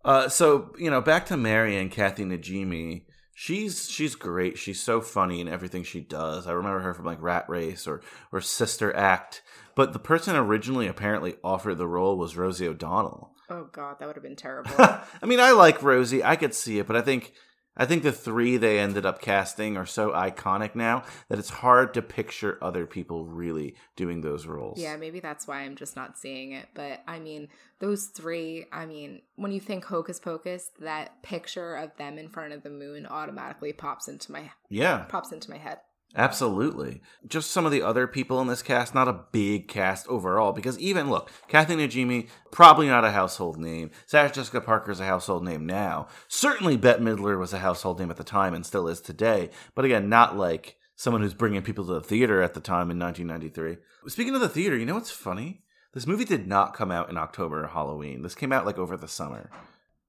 Uh, 0.05 0.29
so 0.29 0.75
you 0.79 0.91
know, 0.91 1.01
back 1.01 1.27
to 1.27 1.37
Mary 1.37 1.77
and 1.79 1.89
Kathy 1.89 2.25
Najimy. 2.25 3.05
She's 3.35 3.89
she's 3.89 4.15
great. 4.15 4.59
She's 4.59 4.81
so 4.81 5.01
funny 5.01 5.41
in 5.41 5.49
everything 5.49 5.85
she 5.85 6.01
does. 6.01 6.47
I 6.47 6.53
remember 6.53 6.81
her 6.81 6.95
from 6.95 7.07
like 7.07 7.23
Rat 7.23 7.49
Race 7.49 7.87
or 7.87 8.03
or 8.31 8.41
Sister 8.41 8.95
Act. 8.95 9.43
But 9.75 9.93
the 9.95 9.99
person 9.99 10.37
originally 10.37 10.87
apparently 10.87 11.37
offered 11.43 11.77
the 11.77 11.87
role 11.87 12.19
was 12.19 12.37
Rosie 12.37 12.69
O'Donnell. 12.69 13.33
Oh 13.49 13.69
god, 13.73 13.99
that 13.99 14.07
would 14.07 14.17
have 14.17 14.23
been 14.23 14.37
terrible. 14.37 14.71
I 14.79 15.27
mean, 15.27 15.41
I 15.41 15.53
like 15.53 15.83
Rosie. 15.83 16.23
I 16.23 16.37
could 16.37 16.55
see 16.55 16.79
it, 16.79 16.87
but 16.87 16.97
I 16.97 17.01
think 17.01 17.33
I 17.77 17.87
think 17.87 18.03
the 18.03 18.13
three 18.13 18.57
they 18.59 18.79
ended 18.79 19.07
up 19.07 19.21
casting 19.21 19.77
are 19.77 19.87
so 19.87 20.11
iconic 20.11 20.75
now 20.75 21.05
that 21.29 21.39
it's 21.39 21.51
hard 21.51 21.95
to 21.95 22.03
picture 22.03 22.59
other 22.61 22.87
people 22.87 23.25
really 23.25 23.75
doing 23.97 24.21
those 24.21 24.47
roles. 24.47 24.79
yeah, 24.79 24.97
maybe 24.97 25.21
that's 25.21 25.47
why 25.47 25.61
I'm 25.61 25.77
just 25.77 25.97
not 25.97 26.19
seeing 26.19 26.53
it. 26.53 26.69
But 26.75 27.03
I 27.09 27.19
mean, 27.19 27.49
those 27.79 28.07
three, 28.07 28.67
I 28.73 28.85
mean, 28.85 29.23
when 29.37 29.53
you 29.53 29.61
think 29.61 29.85
Hocus 29.85 30.21
Pocus, 30.21 30.71
that 30.81 31.23
picture 31.23 31.75
of 31.77 31.97
them 31.97 32.19
in 32.19 32.29
front 32.29 32.53
of 32.53 32.63
the 32.63 32.71
moon 32.71 33.07
automatically 33.07 33.73
pops 33.73 34.07
into 34.07 34.33
my 34.33 34.51
Yeah, 34.69 35.05
pops 35.09 35.33
into 35.33 35.51
my 35.51 35.59
head. 35.59 35.79
Absolutely. 36.17 37.03
Just 37.27 37.51
some 37.51 37.67
of 37.67 37.73
the 37.73 37.83
other 37.83 38.07
people 38.07 38.41
in 38.41 38.47
this 38.47 38.63
cast, 38.63 38.95
not 38.95 39.09
a 39.09 39.25
big 39.33 39.69
cast 39.69 40.07
overall, 40.09 40.53
because 40.53 40.79
even 40.79 41.11
look, 41.11 41.31
Kathy 41.49 41.75
Najimy, 41.75 42.29
probably 42.51 42.87
not 42.87 43.05
a 43.05 43.11
household 43.11 43.59
name. 43.59 43.91
Sarah 44.07 44.31
Jessica 44.31 44.61
Parker 44.61 44.91
is 44.91 45.01
a 45.01 45.07
household 45.07 45.45
name 45.45 45.67
now. 45.67 46.09
Certainly 46.29 46.77
Bette 46.79 47.03
Midler 47.03 47.39
was 47.39 47.53
a 47.53 47.59
household 47.59 47.99
name 47.99 48.11
at 48.11 48.17
the 48.17 48.25
time 48.25 48.55
and 48.55 48.65
still 48.65 48.89
is 48.89 49.01
today, 49.01 49.51
but 49.75 49.85
again, 49.85 50.09
not 50.09 50.37
like 50.37 50.77
someone 50.97 51.23
who's 51.23 51.35
bringing 51.35 51.63
people 51.63 51.85
to 51.87 51.95
the 51.95 52.01
theater 52.01 52.43
at 52.43 52.55
the 52.55 52.61
time 52.61 52.91
in 52.91 52.99
1993. 52.99 53.79
Speaking 54.09 54.35
of 54.35 54.41
the 54.41 54.49
theater, 54.49 54.77
you 54.77 54.87
know 54.87 54.95
what's 54.95 55.11
funny? 55.11 55.63
This 55.95 56.07
movie 56.07 56.25
did 56.25 56.47
not 56.47 56.75
come 56.75 56.91
out 56.91 57.11
in 57.11 57.19
October 57.19 57.65
or 57.65 57.69
Halloween. 57.69 58.23
This 58.23 58.35
came 58.35 58.53
out 58.53 58.65
like 58.65 58.79
over 58.79 58.97
the 58.97 59.09
summer. 59.09 59.51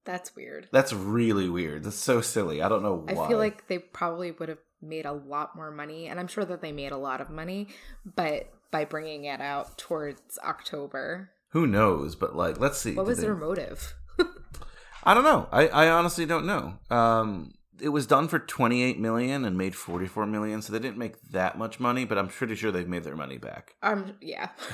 That's 0.05 0.35
weird. 0.35 0.67
That's 0.71 0.93
really 0.93 1.49
weird. 1.49 1.83
That's 1.83 1.95
so 1.95 2.21
silly. 2.21 2.61
I 2.61 2.69
don't 2.69 2.83
know 2.83 3.05
I 3.07 3.27
feel 3.27 3.37
like 3.37 3.67
they 3.67 3.79
probably 3.79 4.31
would 4.31 4.49
have 4.49 4.59
made 4.83 5.05
a 5.05 5.11
lot 5.13 5.55
more 5.55 5.71
money, 5.71 6.07
and 6.07 6.19
I'm 6.19 6.27
sure 6.27 6.45
that 6.45 6.61
they 6.61 6.71
made 6.71 6.91
a 6.91 6.97
lot 6.97 7.21
of 7.21 7.29
money, 7.29 7.67
but 8.05 8.51
by 8.71 8.85
bringing 8.85 9.25
it 9.25 9.41
out 9.41 9.77
towards 9.77 10.37
October, 10.43 11.29
who 11.49 11.67
knows, 11.67 12.15
but 12.15 12.35
like 12.35 12.59
let's 12.59 12.79
see. 12.79 12.93
what 12.95 13.05
was 13.05 13.17
they- 13.17 13.23
their 13.25 13.35
motive? 13.35 13.93
I 15.03 15.13
don't 15.13 15.23
know. 15.23 15.47
I, 15.51 15.67
I 15.67 15.89
honestly 15.89 16.25
don't 16.25 16.45
know. 16.45 16.79
Um, 16.89 17.53
it 17.81 17.89
was 17.89 18.05
done 18.07 18.27
for 18.29 18.39
28 18.39 18.99
million 18.99 19.43
and 19.43 19.57
made 19.57 19.75
44 19.75 20.25
million, 20.27 20.61
so 20.61 20.71
they 20.71 20.79
didn't 20.79 20.97
make 20.97 21.21
that 21.31 21.57
much 21.57 21.79
money, 21.79 22.05
but 22.05 22.17
I'm 22.17 22.29
pretty 22.29 22.55
sure 22.55 22.71
they've 22.71 22.87
made 22.87 23.03
their 23.03 23.15
money 23.15 23.37
back. 23.37 23.75
Um, 23.83 24.13
yeah. 24.21 24.49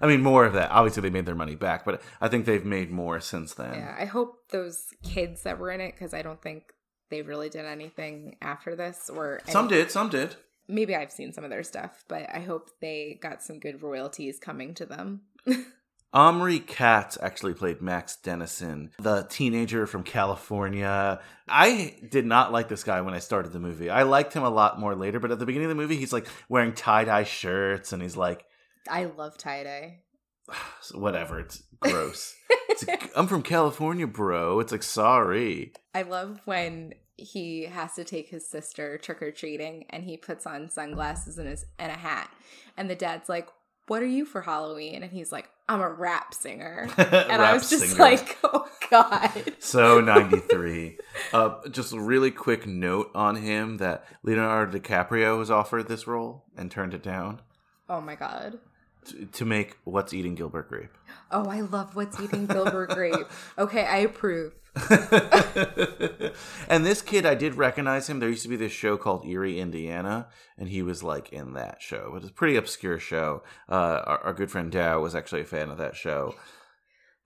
I 0.00 0.06
mean, 0.06 0.20
more 0.20 0.44
of 0.44 0.52
that. 0.52 0.70
Obviously, 0.70 1.00
they 1.00 1.10
made 1.10 1.24
their 1.26 1.34
money 1.34 1.54
back, 1.54 1.84
but 1.84 2.02
I 2.20 2.28
think 2.28 2.44
they've 2.44 2.64
made 2.64 2.90
more 2.90 3.20
since 3.20 3.54
then. 3.54 3.74
Yeah, 3.74 3.96
I 3.98 4.04
hope 4.04 4.48
those 4.50 4.88
kids 5.02 5.44
that 5.44 5.58
were 5.58 5.70
in 5.70 5.80
it, 5.80 5.94
because 5.94 6.12
I 6.12 6.20
don't 6.22 6.42
think 6.42 6.74
they 7.12 7.22
really 7.22 7.48
did 7.48 7.66
anything 7.66 8.36
after 8.40 8.74
this, 8.74 9.10
or 9.10 9.40
Some 9.48 9.68
did, 9.68 9.90
some 9.90 10.08
did. 10.08 10.36
Maybe 10.66 10.96
I've 10.96 11.12
seen 11.12 11.32
some 11.32 11.44
of 11.44 11.50
their 11.50 11.62
stuff, 11.62 12.04
but 12.08 12.26
I 12.32 12.40
hope 12.40 12.70
they 12.80 13.18
got 13.20 13.42
some 13.42 13.58
good 13.58 13.82
royalties 13.82 14.38
coming 14.38 14.74
to 14.74 14.86
them. 14.86 15.22
Omri 16.14 16.58
Katz 16.58 17.16
actually 17.22 17.54
played 17.54 17.80
Max 17.80 18.16
Dennison, 18.16 18.90
the 18.98 19.26
teenager 19.30 19.86
from 19.86 20.02
California. 20.02 21.20
I 21.48 21.96
did 22.10 22.26
not 22.26 22.52
like 22.52 22.68
this 22.68 22.84
guy 22.84 23.00
when 23.00 23.14
I 23.14 23.18
started 23.18 23.52
the 23.52 23.60
movie. 23.60 23.88
I 23.88 24.02
liked 24.02 24.34
him 24.34 24.42
a 24.42 24.50
lot 24.50 24.78
more 24.78 24.94
later, 24.94 25.20
but 25.20 25.30
at 25.30 25.38
the 25.38 25.46
beginning 25.46 25.66
of 25.66 25.76
the 25.76 25.82
movie, 25.82 25.96
he's 25.96 26.12
like 26.12 26.26
wearing 26.48 26.74
tie 26.74 27.04
dye 27.04 27.24
shirts 27.24 27.92
and 27.92 28.02
he's 28.02 28.16
like, 28.16 28.44
I 28.88 29.04
love 29.04 29.38
tie 29.38 29.64
dye. 29.64 29.98
whatever, 30.94 31.40
it's 31.40 31.62
gross. 31.80 32.34
It's 32.68 32.86
like, 32.86 33.10
I'm 33.16 33.26
from 33.26 33.42
California, 33.42 34.06
bro. 34.06 34.60
It's 34.60 34.72
like, 34.72 34.82
sorry. 34.82 35.72
I 35.94 36.02
love 36.02 36.40
when 36.44 36.94
he 37.22 37.64
has 37.64 37.94
to 37.94 38.04
take 38.04 38.28
his 38.28 38.46
sister 38.48 38.98
trick 38.98 39.22
or 39.22 39.30
treating 39.30 39.84
and 39.90 40.04
he 40.04 40.16
puts 40.16 40.46
on 40.46 40.68
sunglasses 40.70 41.38
and 41.38 41.48
his 41.48 41.64
and 41.78 41.90
a 41.92 41.96
hat, 41.96 42.30
and 42.76 42.90
the 42.90 42.94
dad's 42.94 43.28
like, 43.28 43.48
"What 43.86 44.02
are 44.02 44.06
you 44.06 44.24
for 44.24 44.42
Halloween?" 44.42 45.02
And 45.02 45.12
he's 45.12 45.32
like, 45.32 45.48
"I'm 45.68 45.80
a 45.80 45.88
rap 45.90 46.34
singer." 46.34 46.88
And 46.98 47.40
I 47.42 47.52
was 47.54 47.70
just 47.70 47.90
singer. 47.90 48.02
like, 48.02 48.38
"Oh 48.44 48.68
God." 48.90 49.54
So 49.58 50.00
93. 50.00 50.98
uh, 51.32 51.68
just 51.70 51.92
a 51.92 52.00
really 52.00 52.30
quick 52.30 52.66
note 52.66 53.10
on 53.14 53.36
him 53.36 53.78
that 53.78 54.04
Leonardo 54.22 54.78
DiCaprio 54.78 55.38
was 55.38 55.50
offered 55.50 55.88
this 55.88 56.06
role 56.06 56.44
and 56.56 56.70
turned 56.70 56.92
it 56.94 57.02
down 57.02 57.40
Oh 57.88 58.00
my 58.00 58.14
God. 58.16 58.58
to, 59.06 59.24
to 59.26 59.44
make 59.44 59.76
What's 59.84 60.12
Eating 60.12 60.34
Gilbert 60.34 60.68
Grape. 60.68 60.90
Oh, 61.30 61.46
I 61.48 61.60
love 61.62 61.96
what's 61.96 62.20
eating 62.20 62.46
Gilbert 62.46 62.90
Grape. 62.90 63.26
Okay, 63.58 63.84
I 63.86 63.98
approve. 63.98 64.54
and 66.68 66.86
this 66.86 67.02
kid, 67.02 67.26
I 67.26 67.34
did 67.34 67.56
recognize 67.56 68.08
him. 68.08 68.20
There 68.20 68.30
used 68.30 68.44
to 68.44 68.48
be 68.48 68.56
this 68.56 68.72
show 68.72 68.96
called 68.96 69.26
Eerie, 69.26 69.60
Indiana, 69.60 70.28
and 70.56 70.68
he 70.70 70.82
was 70.82 71.02
like 71.02 71.30
in 71.30 71.52
that 71.52 71.82
show. 71.82 72.06
It 72.06 72.12
was 72.12 72.24
a 72.24 72.32
pretty 72.32 72.56
obscure 72.56 72.98
show. 72.98 73.42
Uh, 73.68 74.00
our, 74.06 74.18
our 74.24 74.32
good 74.32 74.50
friend 74.50 74.72
Dow 74.72 75.00
was 75.00 75.14
actually 75.14 75.42
a 75.42 75.46
fan 75.46 75.70
of 75.70 75.76
that 75.76 75.94
show. 75.94 76.34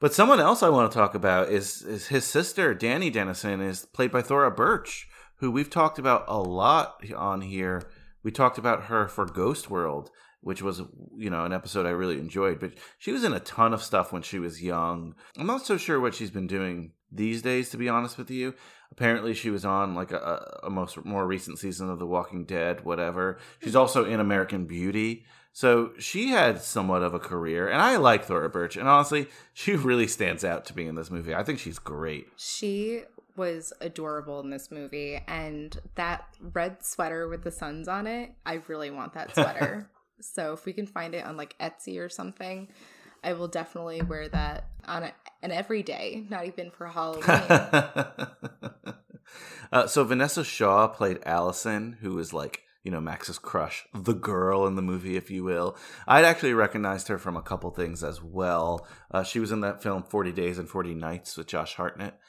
But 0.00 0.12
someone 0.12 0.40
else 0.40 0.62
I 0.62 0.70
want 0.70 0.90
to 0.90 0.98
talk 0.98 1.14
about 1.14 1.48
is 1.48 1.82
is 1.82 2.08
his 2.08 2.24
sister, 2.24 2.74
Dani 2.74 3.12
Dennison, 3.12 3.60
is 3.60 3.86
played 3.86 4.10
by 4.10 4.22
Thora 4.22 4.50
Birch, 4.50 5.08
who 5.36 5.50
we've 5.50 5.70
talked 5.70 5.98
about 5.98 6.24
a 6.26 6.38
lot 6.38 7.00
on 7.16 7.42
here. 7.42 7.82
We 8.24 8.32
talked 8.32 8.58
about 8.58 8.84
her 8.84 9.06
for 9.06 9.24
Ghost 9.24 9.70
World, 9.70 10.10
which 10.40 10.62
was 10.62 10.82
you 11.16 11.30
know 11.30 11.44
an 11.44 11.52
episode 11.52 11.86
I 11.86 11.90
really 11.90 12.18
enjoyed. 12.18 12.58
But 12.58 12.72
she 12.98 13.12
was 13.12 13.22
in 13.22 13.32
a 13.32 13.40
ton 13.40 13.72
of 13.72 13.82
stuff 13.82 14.12
when 14.12 14.22
she 14.22 14.40
was 14.40 14.62
young. 14.62 15.14
I'm 15.38 15.46
not 15.46 15.64
so 15.64 15.76
sure 15.78 16.00
what 16.00 16.14
she's 16.14 16.32
been 16.32 16.48
doing 16.48 16.92
these 17.10 17.42
days, 17.42 17.70
to 17.70 17.76
be 17.76 17.88
honest 17.88 18.18
with 18.18 18.30
you. 18.30 18.54
Apparently, 18.90 19.34
she 19.34 19.50
was 19.50 19.64
on 19.64 19.94
like 19.94 20.12
a, 20.12 20.60
a 20.62 20.70
most 20.70 21.04
more 21.04 21.26
recent 21.26 21.58
season 21.58 21.90
of 21.90 21.98
The 21.98 22.06
Walking 22.06 22.44
Dead, 22.44 22.84
whatever. 22.84 23.38
She's 23.60 23.70
mm-hmm. 23.70 23.80
also 23.80 24.04
in 24.04 24.20
American 24.20 24.66
Beauty. 24.66 25.24
So 25.52 25.92
she 25.98 26.28
had 26.28 26.60
somewhat 26.60 27.02
of 27.02 27.14
a 27.14 27.18
career, 27.18 27.66
and 27.68 27.80
I 27.80 27.96
like 27.96 28.26
Thora 28.26 28.50
Birch. 28.50 28.76
And 28.76 28.86
honestly, 28.86 29.26
she 29.54 29.74
really 29.74 30.06
stands 30.06 30.44
out 30.44 30.66
to 30.66 30.74
be 30.74 30.86
in 30.86 30.96
this 30.96 31.10
movie. 31.10 31.34
I 31.34 31.42
think 31.44 31.58
she's 31.58 31.78
great. 31.78 32.28
She 32.36 33.04
was 33.36 33.72
adorable 33.80 34.40
in 34.40 34.50
this 34.50 34.70
movie, 34.70 35.18
and 35.26 35.78
that 35.94 36.26
red 36.52 36.84
sweater 36.84 37.26
with 37.28 37.42
the 37.42 37.50
suns 37.50 37.88
on 37.88 38.06
it, 38.06 38.32
I 38.44 38.60
really 38.68 38.90
want 38.90 39.14
that 39.14 39.32
sweater. 39.32 39.88
so 40.20 40.52
if 40.52 40.66
we 40.66 40.72
can 40.72 40.86
find 40.86 41.14
it 41.14 41.24
on 41.24 41.36
like 41.38 41.56
Etsy 41.58 41.98
or 41.98 42.08
something, 42.08 42.68
I 43.26 43.32
will 43.32 43.48
definitely 43.48 44.02
wear 44.02 44.28
that 44.28 44.68
on 44.86 45.02
a, 45.02 45.12
an 45.42 45.50
every 45.50 45.82
day, 45.82 46.24
not 46.30 46.46
even 46.46 46.70
for 46.70 46.86
Halloween. 46.86 47.24
uh, 49.72 49.88
so 49.88 50.04
Vanessa 50.04 50.44
Shaw 50.44 50.86
played 50.86 51.18
Allison, 51.26 51.98
who 52.00 52.16
is 52.20 52.32
like 52.32 52.62
you 52.84 52.92
know 52.92 53.00
Max's 53.00 53.40
crush, 53.40 53.84
the 53.92 54.14
girl 54.14 54.64
in 54.64 54.76
the 54.76 54.82
movie, 54.82 55.16
if 55.16 55.28
you 55.28 55.42
will. 55.42 55.76
I'd 56.06 56.24
actually 56.24 56.54
recognized 56.54 57.08
her 57.08 57.18
from 57.18 57.36
a 57.36 57.42
couple 57.42 57.70
things 57.72 58.04
as 58.04 58.22
well. 58.22 58.86
Uh, 59.10 59.24
she 59.24 59.40
was 59.40 59.50
in 59.50 59.60
that 59.62 59.82
film 59.82 60.04
Forty 60.04 60.30
Days 60.30 60.56
and 60.56 60.68
Forty 60.68 60.94
Nights 60.94 61.36
with 61.36 61.48
Josh 61.48 61.74
Hartnett. 61.74 62.18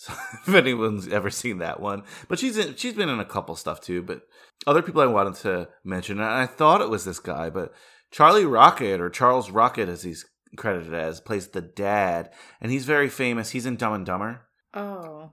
So 0.00 0.14
if 0.46 0.54
anyone's 0.54 1.08
ever 1.08 1.28
seen 1.28 1.58
that 1.58 1.78
one, 1.78 2.04
but 2.26 2.38
she's 2.38 2.56
in, 2.56 2.74
she's 2.76 2.94
been 2.94 3.10
in 3.10 3.20
a 3.20 3.24
couple 3.24 3.54
stuff 3.54 3.82
too. 3.82 4.02
But 4.02 4.22
other 4.66 4.80
people 4.80 5.02
I 5.02 5.06
wanted 5.06 5.34
to 5.42 5.68
mention, 5.84 6.20
and 6.20 6.26
I 6.26 6.46
thought 6.46 6.80
it 6.80 6.88
was 6.88 7.04
this 7.04 7.18
guy, 7.18 7.50
but 7.50 7.74
Charlie 8.10 8.46
Rocket 8.46 8.98
or 8.98 9.10
Charles 9.10 9.50
Rocket, 9.50 9.90
as 9.90 10.02
he's 10.02 10.24
credited 10.56 10.94
as, 10.94 11.20
plays 11.20 11.48
the 11.48 11.60
dad, 11.60 12.30
and 12.60 12.70
he's 12.70 12.84
very 12.84 13.08
famous. 13.08 13.50
He's 13.50 13.66
in 13.66 13.76
Dumb 13.76 13.92
and 13.92 14.06
Dumber 14.06 14.42
oh, 14.74 15.30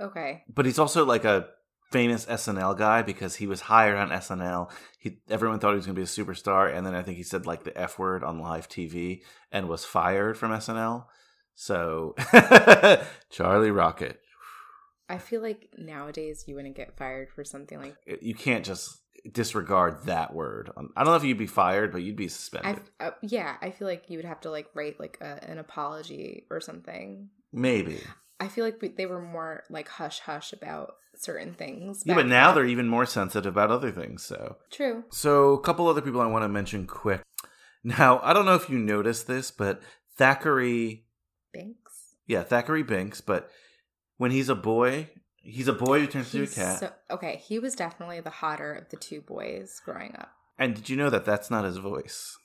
okay. 0.00 0.44
but 0.52 0.66
he's 0.66 0.78
also 0.78 1.04
like 1.04 1.24
a 1.24 1.48
famous 1.90 2.26
SNL 2.26 2.76
guy 2.76 3.02
because 3.02 3.36
he 3.36 3.46
was 3.46 3.62
hired 3.62 3.96
on 3.96 4.10
SNL. 4.10 4.70
He 4.98 5.18
everyone 5.28 5.58
thought 5.58 5.70
he 5.70 5.76
was 5.76 5.86
going 5.86 5.96
to 5.96 6.00
be 6.00 6.04
a 6.04 6.06
superstar, 6.06 6.74
and 6.74 6.86
then 6.86 6.94
I 6.94 7.02
think 7.02 7.16
he 7.16 7.22
said 7.22 7.46
like 7.46 7.64
the 7.64 7.76
F 7.76 7.98
word 7.98 8.22
on 8.22 8.40
live 8.40 8.68
TV 8.68 9.22
and 9.50 9.68
was 9.68 9.84
fired 9.84 10.36
from 10.36 10.52
SNL. 10.52 11.06
So 11.54 12.14
Charlie 13.30 13.70
Rocket, 13.70 14.20
I 15.08 15.18
feel 15.18 15.42
like 15.42 15.70
nowadays 15.76 16.44
you 16.46 16.54
wouldn't 16.54 16.76
get 16.76 16.96
fired 16.96 17.30
for 17.30 17.44
something 17.44 17.80
like 17.80 17.96
you 18.20 18.34
can't 18.34 18.64
just 18.64 18.98
disregard 19.32 20.04
that 20.06 20.34
word. 20.34 20.70
I 20.76 21.04
don't 21.04 21.12
know 21.12 21.16
if 21.16 21.24
you'd 21.24 21.38
be 21.38 21.46
fired, 21.46 21.92
but 21.92 22.02
you'd 22.02 22.16
be 22.16 22.28
suspended. 22.28 22.80
Uh, 23.00 23.10
yeah, 23.22 23.56
I 23.60 23.70
feel 23.70 23.86
like 23.88 24.04
you 24.08 24.18
would 24.18 24.24
have 24.24 24.40
to 24.42 24.50
like 24.50 24.68
write 24.74 24.98
like 24.98 25.18
a, 25.20 25.42
an 25.48 25.58
apology 25.58 26.44
or 26.50 26.60
something. 26.60 27.28
Maybe. 27.52 28.00
I 28.40 28.48
feel 28.48 28.64
like 28.64 28.80
we- 28.80 28.88
they 28.88 29.06
were 29.06 29.20
more 29.20 29.64
like 29.70 29.88
hush 29.88 30.20
hush 30.20 30.52
about 30.52 30.94
certain 31.16 31.54
things. 31.54 32.02
Yeah, 32.06 32.14
but 32.14 32.26
now 32.26 32.48
then. 32.48 32.54
they're 32.56 32.70
even 32.70 32.88
more 32.88 33.06
sensitive 33.06 33.52
about 33.54 33.70
other 33.70 33.90
things. 33.90 34.22
So 34.22 34.56
true. 34.70 35.04
So, 35.10 35.52
a 35.54 35.60
couple 35.60 35.88
other 35.88 36.00
people 36.02 36.20
I 36.20 36.26
want 36.26 36.44
to 36.44 36.48
mention 36.48 36.86
quick. 36.86 37.22
Now, 37.84 38.20
I 38.22 38.32
don't 38.32 38.44
know 38.46 38.54
if 38.54 38.68
you 38.68 38.78
noticed 38.78 39.26
this, 39.26 39.50
but 39.50 39.80
Thackeray, 40.16 41.04
Binks. 41.52 42.14
yeah, 42.26 42.42
Thackeray 42.42 42.82
Binks, 42.82 43.20
but 43.20 43.48
when 44.16 44.30
he's 44.30 44.48
a 44.48 44.54
boy, 44.56 45.08
he's 45.48 45.68
a 45.68 45.72
boy 45.72 46.00
who 46.00 46.06
turns 46.06 46.34
into 46.34 46.50
a 46.50 46.54
cat. 46.54 46.80
so- 46.80 46.92
okay, 47.10 47.42
he 47.44 47.58
was 47.58 47.74
definitely 47.74 48.20
the 48.20 48.30
hotter 48.30 48.72
of 48.72 48.88
the 48.90 48.96
two 48.96 49.20
boys 49.20 49.80
growing 49.84 50.14
up. 50.18 50.30
and 50.58 50.74
did 50.74 50.88
you 50.88 50.96
know 50.96 51.10
that 51.10 51.24
that's 51.24 51.50
not 51.50 51.64
his 51.64 51.76
voice? 51.78 52.36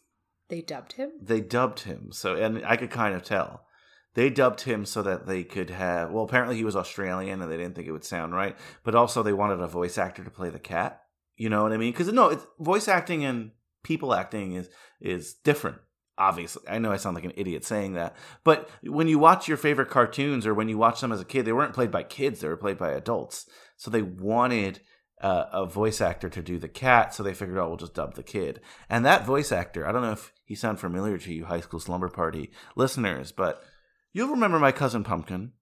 They 0.49 0.61
dubbed 0.61 0.93
him. 0.93 1.11
They 1.21 1.41
dubbed 1.41 1.81
him, 1.81 2.11
so 2.11 2.35
and 2.35 2.65
I 2.65 2.75
could 2.75 2.91
kind 2.91 3.15
of 3.15 3.23
tell 3.23 3.65
They 4.13 4.29
dubbed 4.29 4.61
him 4.61 4.85
so 4.85 5.01
that 5.01 5.25
they 5.25 5.43
could 5.43 5.71
have. 5.71 6.11
Well, 6.11 6.23
apparently 6.23 6.55
he 6.55 6.63
was 6.63 6.75
Australian 6.75 7.41
and 7.41 7.51
they 7.51 7.57
didn't 7.57 7.75
think 7.75 7.87
it 7.87 7.91
would 7.91 8.05
sound 8.05 8.33
right. 8.33 8.55
But 8.83 8.93
also 8.93 9.23
they 9.23 9.33
wanted 9.33 9.59
a 9.59 9.67
voice 9.67 9.97
actor 9.97 10.23
to 10.23 10.29
play 10.29 10.51
the 10.51 10.59
cat. 10.59 11.01
You 11.35 11.49
know 11.49 11.63
what 11.63 11.73
I 11.73 11.77
mean? 11.77 11.91
Because 11.91 12.11
no, 12.13 12.29
it's, 12.29 12.45
voice 12.59 12.87
acting 12.87 13.25
and 13.25 13.51
people 13.83 14.13
acting 14.13 14.53
is 14.53 14.69
is 15.01 15.33
different. 15.33 15.77
Obviously, 16.17 16.63
I 16.69 16.77
know 16.77 16.91
I 16.91 16.97
sound 16.97 17.15
like 17.15 17.25
an 17.25 17.33
idiot 17.35 17.65
saying 17.65 17.93
that, 17.93 18.15
but 18.43 18.69
when 18.83 19.07
you 19.07 19.17
watch 19.17 19.47
your 19.47 19.57
favorite 19.57 19.89
cartoons 19.89 20.45
or 20.45 20.53
when 20.53 20.69
you 20.69 20.77
watch 20.77 21.01
them 21.01 21.11
as 21.11 21.19
a 21.19 21.25
kid, 21.25 21.43
they 21.45 21.53
weren't 21.53 21.73
played 21.73 21.89
by 21.91 22.03
kids; 22.03 22.39
they 22.39 22.47
were 22.47 22.57
played 22.57 22.77
by 22.77 22.91
adults. 22.91 23.47
So 23.77 23.89
they 23.89 24.03
wanted 24.03 24.81
uh, 25.23 25.45
a 25.53 25.65
voice 25.65 26.01
actor 26.01 26.29
to 26.29 26.41
do 26.41 26.59
the 26.59 26.67
cat, 26.67 27.13
so 27.13 27.23
they 27.23 27.33
figured, 27.33 27.57
oh, 27.57 27.69
we'll 27.69 27.77
just 27.77 27.93
dub 27.93 28.15
the 28.15 28.23
kid. 28.23 28.59
And 28.89 29.05
that 29.05 29.25
voice 29.25 29.51
actor, 29.51 29.87
I 29.87 29.91
don't 29.91 30.01
know 30.01 30.11
if 30.11 30.33
he 30.43 30.53
sound 30.53 30.79
familiar 30.79 31.17
to 31.17 31.33
you, 31.33 31.45
High 31.45 31.61
School 31.61 31.79
Slumber 31.79 32.09
Party 32.09 32.51
listeners, 32.75 33.31
but 33.31 33.63
you'll 34.11 34.29
remember 34.29 34.59
my 34.59 34.73
cousin 34.73 35.03
Pumpkin, 35.03 35.53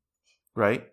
right? 0.56 0.88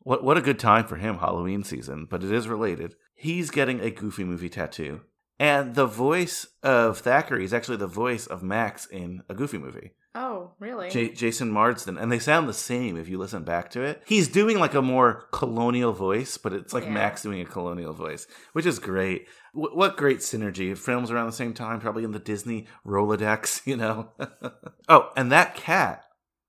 What 0.00 0.22
what 0.22 0.36
a 0.36 0.42
good 0.42 0.58
time 0.58 0.86
for 0.86 0.96
him, 0.96 1.18
Halloween 1.18 1.64
season. 1.64 2.06
But 2.10 2.22
it 2.22 2.32
is 2.32 2.48
related. 2.48 2.96
He's 3.14 3.50
getting 3.50 3.80
a 3.80 3.90
Goofy 3.90 4.24
movie 4.24 4.48
tattoo, 4.48 5.02
and 5.42 5.74
the 5.74 5.86
voice 5.86 6.46
of 6.62 6.98
Thackeray 6.98 7.44
is 7.44 7.52
actually 7.52 7.78
the 7.78 7.86
voice 7.88 8.26
of 8.28 8.44
Max 8.44 8.86
in 8.86 9.22
a 9.28 9.34
Goofy 9.34 9.58
movie. 9.58 9.90
Oh, 10.14 10.52
really? 10.60 10.90
J- 10.90 11.12
Jason 11.12 11.50
Marsden, 11.50 11.98
and 11.98 12.12
they 12.12 12.18
sound 12.18 12.48
the 12.48 12.52
same 12.52 12.96
if 12.96 13.08
you 13.08 13.18
listen 13.18 13.42
back 13.44 13.70
to 13.70 13.82
it. 13.82 14.02
He's 14.06 14.28
doing 14.28 14.58
like 14.58 14.74
a 14.74 14.82
more 14.82 15.26
colonial 15.32 15.92
voice, 15.92 16.36
but 16.38 16.52
it's 16.52 16.72
like 16.72 16.84
Yeah. 16.84 16.90
Max 16.90 17.22
doing 17.22 17.40
a 17.40 17.44
colonial 17.46 17.92
voice, 17.92 18.26
which 18.52 18.66
is 18.66 18.78
great. 18.78 19.26
W- 19.54 19.74
what 19.76 19.96
great 19.96 20.18
synergy! 20.18 20.76
Films 20.78 21.10
around 21.10 21.26
the 21.26 21.32
same 21.32 21.54
time, 21.54 21.80
probably 21.80 22.04
in 22.04 22.12
the 22.12 22.18
Disney 22.18 22.66
Rolodex, 22.86 23.66
you 23.66 23.76
know. 23.76 24.12
oh, 24.88 25.10
and 25.16 25.32
that 25.32 25.54
cat, 25.56 26.04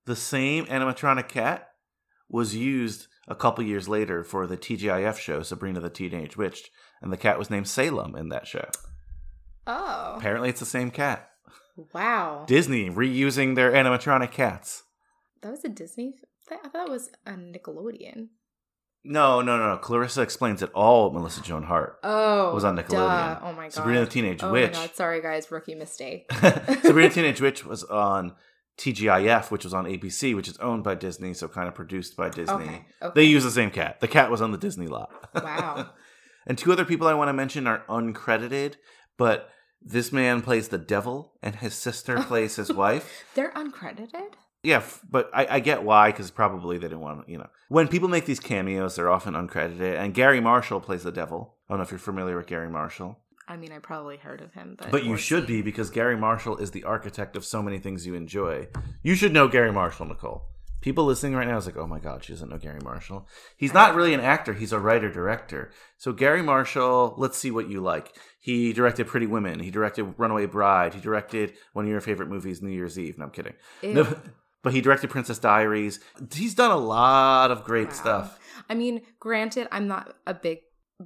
the 0.06 0.16
same 0.16 0.66
animatronic 0.66 1.30
cat, 1.30 1.70
was 2.30 2.54
used 2.56 3.08
a 3.30 3.36
couple 3.36 3.64
years 3.64 3.88
later 3.88 4.24
for 4.26 4.46
the 4.46 4.58
TGIF 4.58 5.18
show 5.18 5.42
Sabrina 5.42 5.80
the 5.80 5.90
Teenage 5.90 6.36
Witch, 6.36 6.70
and 7.04 7.14
the 7.14 7.18
cat 7.18 7.38
was 7.38 7.50
named 7.52 7.68
Salem 7.68 8.16
in 8.16 8.30
that 8.30 8.48
show. 8.48 8.68
oh, 9.68 10.16
Apparently, 10.18 10.50
it's 10.50 10.60
the 10.60 10.66
same 10.66 10.90
cat. 10.90 11.30
wow. 11.94 12.46
Disney 12.48 12.90
reusing 12.90 13.56
their 13.56 13.72
animatronic 13.72 14.32
cats. 14.32 14.84
that 15.42 15.52
was 15.52 15.64
a 15.64 15.70
Disney. 15.70 16.16
I 16.52 16.56
thought 16.58 16.74
that 16.74 16.90
was 16.90 17.10
a 17.26 17.32
Nickelodeon. 17.34 18.28
No, 19.06 19.42
no, 19.42 19.58
no, 19.58 19.70
no. 19.70 19.78
Clarissa 19.78 20.22
explains 20.22 20.62
it 20.62 20.72
all. 20.74 21.12
Melissa 21.12 21.42
Joan 21.42 21.64
Hart. 21.64 22.00
Oh, 22.04 22.54
Was 22.54 22.64
on 22.64 22.76
duh. 22.76 22.84
Nickelodeon. 22.84 23.40
Oh 23.44 23.52
my 23.54 23.64
god. 23.64 23.74
Sabrina 23.74 24.00
the 24.02 24.06
Teenage 24.06 24.42
oh 24.44 24.52
Witch. 24.52 24.74
my 24.74 24.80
god. 24.88 24.96
Sorry, 24.96 25.22
guys. 25.22 25.52
Rookie 25.52 25.76
mistake. 25.76 26.32
Sabrina 26.34 27.10
the 27.10 27.10
Teenage 27.14 27.42
Witch 27.42 27.66
was 27.66 27.84
on 27.84 28.34
TGIF, 28.78 29.52
which 29.52 29.64
was 29.66 29.74
on 29.74 29.86
ABC, 29.86 30.36
which 30.36 30.48
is 30.48 30.58
owned 30.60 30.84
by 30.84 30.96
Disney, 30.96 31.34
so 31.34 31.48
kind 31.50 31.68
of 31.68 31.76
produced 31.76 32.16
by 32.16 32.30
Disney. 32.30 32.54
Okay, 32.56 32.86
okay. 33.02 33.12
They 33.16 33.24
use 33.26 33.44
the 33.44 33.52
same 33.52 33.72
cat. 33.72 34.00
The 34.00 34.08
cat 34.08 34.32
was 34.32 34.42
on 34.42 34.52
the 34.52 34.58
Disney 34.58 34.88
lot. 34.88 35.12
Wow. 35.44 35.90
And 36.46 36.58
two 36.58 36.72
other 36.72 36.86
people 36.86 37.08
I 37.08 37.14
want 37.14 37.30
to 37.30 37.34
mention 37.34 37.68
are 37.68 37.84
uncredited, 37.90 38.76
but 39.18 39.50
this 39.82 40.12
man 40.12 40.42
plays 40.42 40.70
the 40.70 40.78
devil, 40.78 41.34
and 41.42 41.56
his 41.56 41.74
sister 41.74 42.22
plays 42.28 42.56
his 42.56 42.72
wife. 42.72 43.24
They're 43.36 43.52
uncredited. 43.52 44.34
Yeah, 44.64 44.78
f- 44.78 45.02
but 45.10 45.30
I, 45.34 45.48
I 45.56 45.60
get 45.60 45.84
why 45.84 46.12
because 46.12 46.32
probably 46.32 46.78
they 46.78 46.88
didn't 46.88 47.02
want 47.02 47.26
to, 47.26 47.32
you 47.32 47.38
know. 47.38 47.50
When 47.68 47.90
people 47.90 48.08
make 48.08 48.26
these 48.26 48.40
cameos, 48.40 48.96
they're 48.96 49.10
often 49.10 49.34
uncredited. 49.34 50.00
And 50.00 50.14
Garry 50.14 50.40
Marshall 50.40 50.80
plays 50.80 51.04
the 51.04 51.12
devil. 51.12 51.56
I 51.68 51.74
don't 51.74 51.80
know 51.80 51.84
if 51.84 51.92
you're 51.92 52.00
familiar 52.00 52.38
with 52.38 52.48
Garry 52.48 52.70
Marshall, 52.70 53.20
I 53.48 53.58
mean, 53.58 53.72
I 53.74 53.80
probably 53.80 54.18
heard 54.18 54.42
of 54.42 54.54
him, 54.54 54.76
but 54.80 54.90
but 54.92 55.04
you 55.04 55.18
should 55.18 55.46
be 55.46 55.62
because 55.62 55.90
Garry 55.90 56.16
Marshall 56.16 56.58
is 56.58 56.72
the 56.72 56.86
architect 56.86 57.36
of 57.36 57.44
so 57.44 57.62
many 57.62 57.78
things 57.78 58.08
you 58.08 58.16
enjoy. 58.16 58.68
You 59.04 59.16
should 59.16 59.34
know 59.34 59.48
Garry 59.48 59.72
Marshall, 59.72 60.06
Nicole. 60.06 60.44
People 60.84 61.06
listening 61.06 61.34
right 61.34 61.48
now 61.48 61.56
is 61.56 61.66
like, 61.66 61.78
oh 61.78 61.88
my 61.88 61.98
god, 62.00 62.26
she 62.26 62.34
doesn't 62.34 62.50
know 62.50 62.58
Garry 62.58 62.82
Marshall. 62.84 63.26
He's 63.56 63.74
not 63.74 63.96
really 63.96 64.14
an 64.14 64.20
actor; 64.20 64.52
he's 64.52 64.74
a 64.74 64.80
writer 64.80 65.10
director. 65.10 65.72
So 65.98 66.12
Garry 66.12 66.42
Marshall, 66.42 67.14
let's 67.18 67.38
see 67.38 67.52
what 67.52 67.70
you 67.70 67.80
like. 67.80 68.14
He 68.42 68.74
directed 68.74 69.08
Pretty 69.08 69.26
Women. 69.26 69.62
He 69.62 69.72
directed 69.72 70.14
Runaway 70.18 70.46
Bride. 70.46 70.94
He 70.94 71.00
directed 71.00 71.54
one 71.72 71.86
of 71.86 71.90
your 71.92 72.02
favorite 72.02 72.28
movies, 72.28 72.62
New 72.62 72.70
Year's 72.70 73.00
Eve. 73.00 73.18
No, 73.18 73.24
I'm 73.24 73.32
kidding. 73.32 73.54
No, 73.82 74.14
but 74.62 74.74
he 74.74 74.82
directed 74.82 75.10
Princess 75.10 75.40
Diaries. 75.40 76.02
He's 76.34 76.54
done 76.54 76.72
a 76.72 76.76
lot 76.78 77.50
of 77.50 77.64
great 77.64 77.88
Wow. 77.88 77.94
stuff. 77.94 78.40
I 78.70 78.76
mean, 78.76 79.04
granted, 79.22 79.70
I'm 79.72 79.88
not 79.88 80.18
a 80.28 80.34
big 80.34 80.60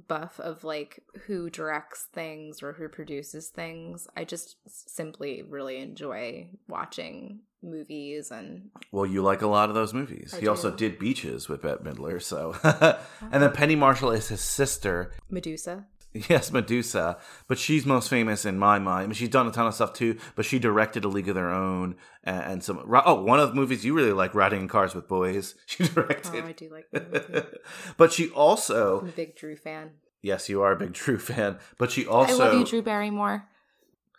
buff 0.06 0.38
of 0.40 0.64
like 0.64 1.02
who 1.26 1.50
directs 1.50 2.06
things 2.12 2.62
or 2.62 2.72
who 2.72 2.88
produces 2.88 3.48
things. 3.48 4.06
I 4.16 4.24
just 4.24 4.56
simply 4.66 5.42
really 5.42 5.78
enjoy 5.78 6.50
watching 6.68 7.40
movies 7.62 8.30
and 8.30 8.70
Well, 8.92 9.06
you 9.06 9.22
like 9.22 9.42
a 9.42 9.46
lot 9.46 9.68
of 9.68 9.74
those 9.74 9.94
movies. 9.94 10.34
I 10.36 10.40
he 10.40 10.48
also 10.48 10.70
did 10.70 10.98
Beaches 10.98 11.48
with 11.48 11.62
Bette 11.62 11.82
Midler. 11.82 12.22
So, 12.22 12.56
and 13.32 13.42
then 13.42 13.52
Penny 13.52 13.76
Marshall 13.76 14.12
is 14.12 14.28
his 14.28 14.40
sister. 14.40 15.12
Medusa. 15.28 15.86
Yes, 16.28 16.50
Medusa, 16.50 17.18
but 17.48 17.58
she's 17.58 17.84
most 17.84 18.08
famous 18.08 18.44
in 18.44 18.58
my 18.58 18.78
mind. 18.78 19.04
I 19.04 19.06
mean, 19.06 19.14
she's 19.14 19.28
done 19.28 19.46
a 19.46 19.52
ton 19.52 19.66
of 19.66 19.74
stuff 19.74 19.92
too, 19.92 20.18
but 20.34 20.44
she 20.44 20.58
directed 20.58 21.04
A 21.04 21.08
League 21.08 21.28
of 21.28 21.34
Their 21.34 21.50
Own 21.50 21.96
and, 22.24 22.42
and 22.44 22.64
some. 22.64 22.82
Oh, 23.04 23.22
one 23.22 23.38
of 23.38 23.50
the 23.50 23.54
movies 23.54 23.84
you 23.84 23.94
really 23.94 24.12
like, 24.12 24.34
Riding 24.34 24.62
in 24.62 24.68
Cars 24.68 24.94
with 24.94 25.06
Boys. 25.06 25.54
She 25.66 25.84
directed. 25.84 26.44
Oh. 26.44 26.48
I 26.48 26.52
do 26.52 26.70
like 26.70 26.86
that 26.92 27.12
movie. 27.12 27.46
but 27.98 28.12
she 28.12 28.30
also, 28.30 29.00
I'm 29.00 29.08
a 29.08 29.12
big 29.12 29.36
Drew 29.36 29.54
fan. 29.54 29.90
yes, 30.22 30.48
you 30.48 30.62
are 30.62 30.72
a 30.72 30.76
big 30.76 30.94
Drew 30.94 31.18
fan. 31.18 31.58
But 31.76 31.90
she 31.90 32.06
also. 32.06 32.34
I 32.42 32.46
love 32.46 32.58
you, 32.58 32.64
Drew 32.64 32.82
Barrymore. 32.82 33.46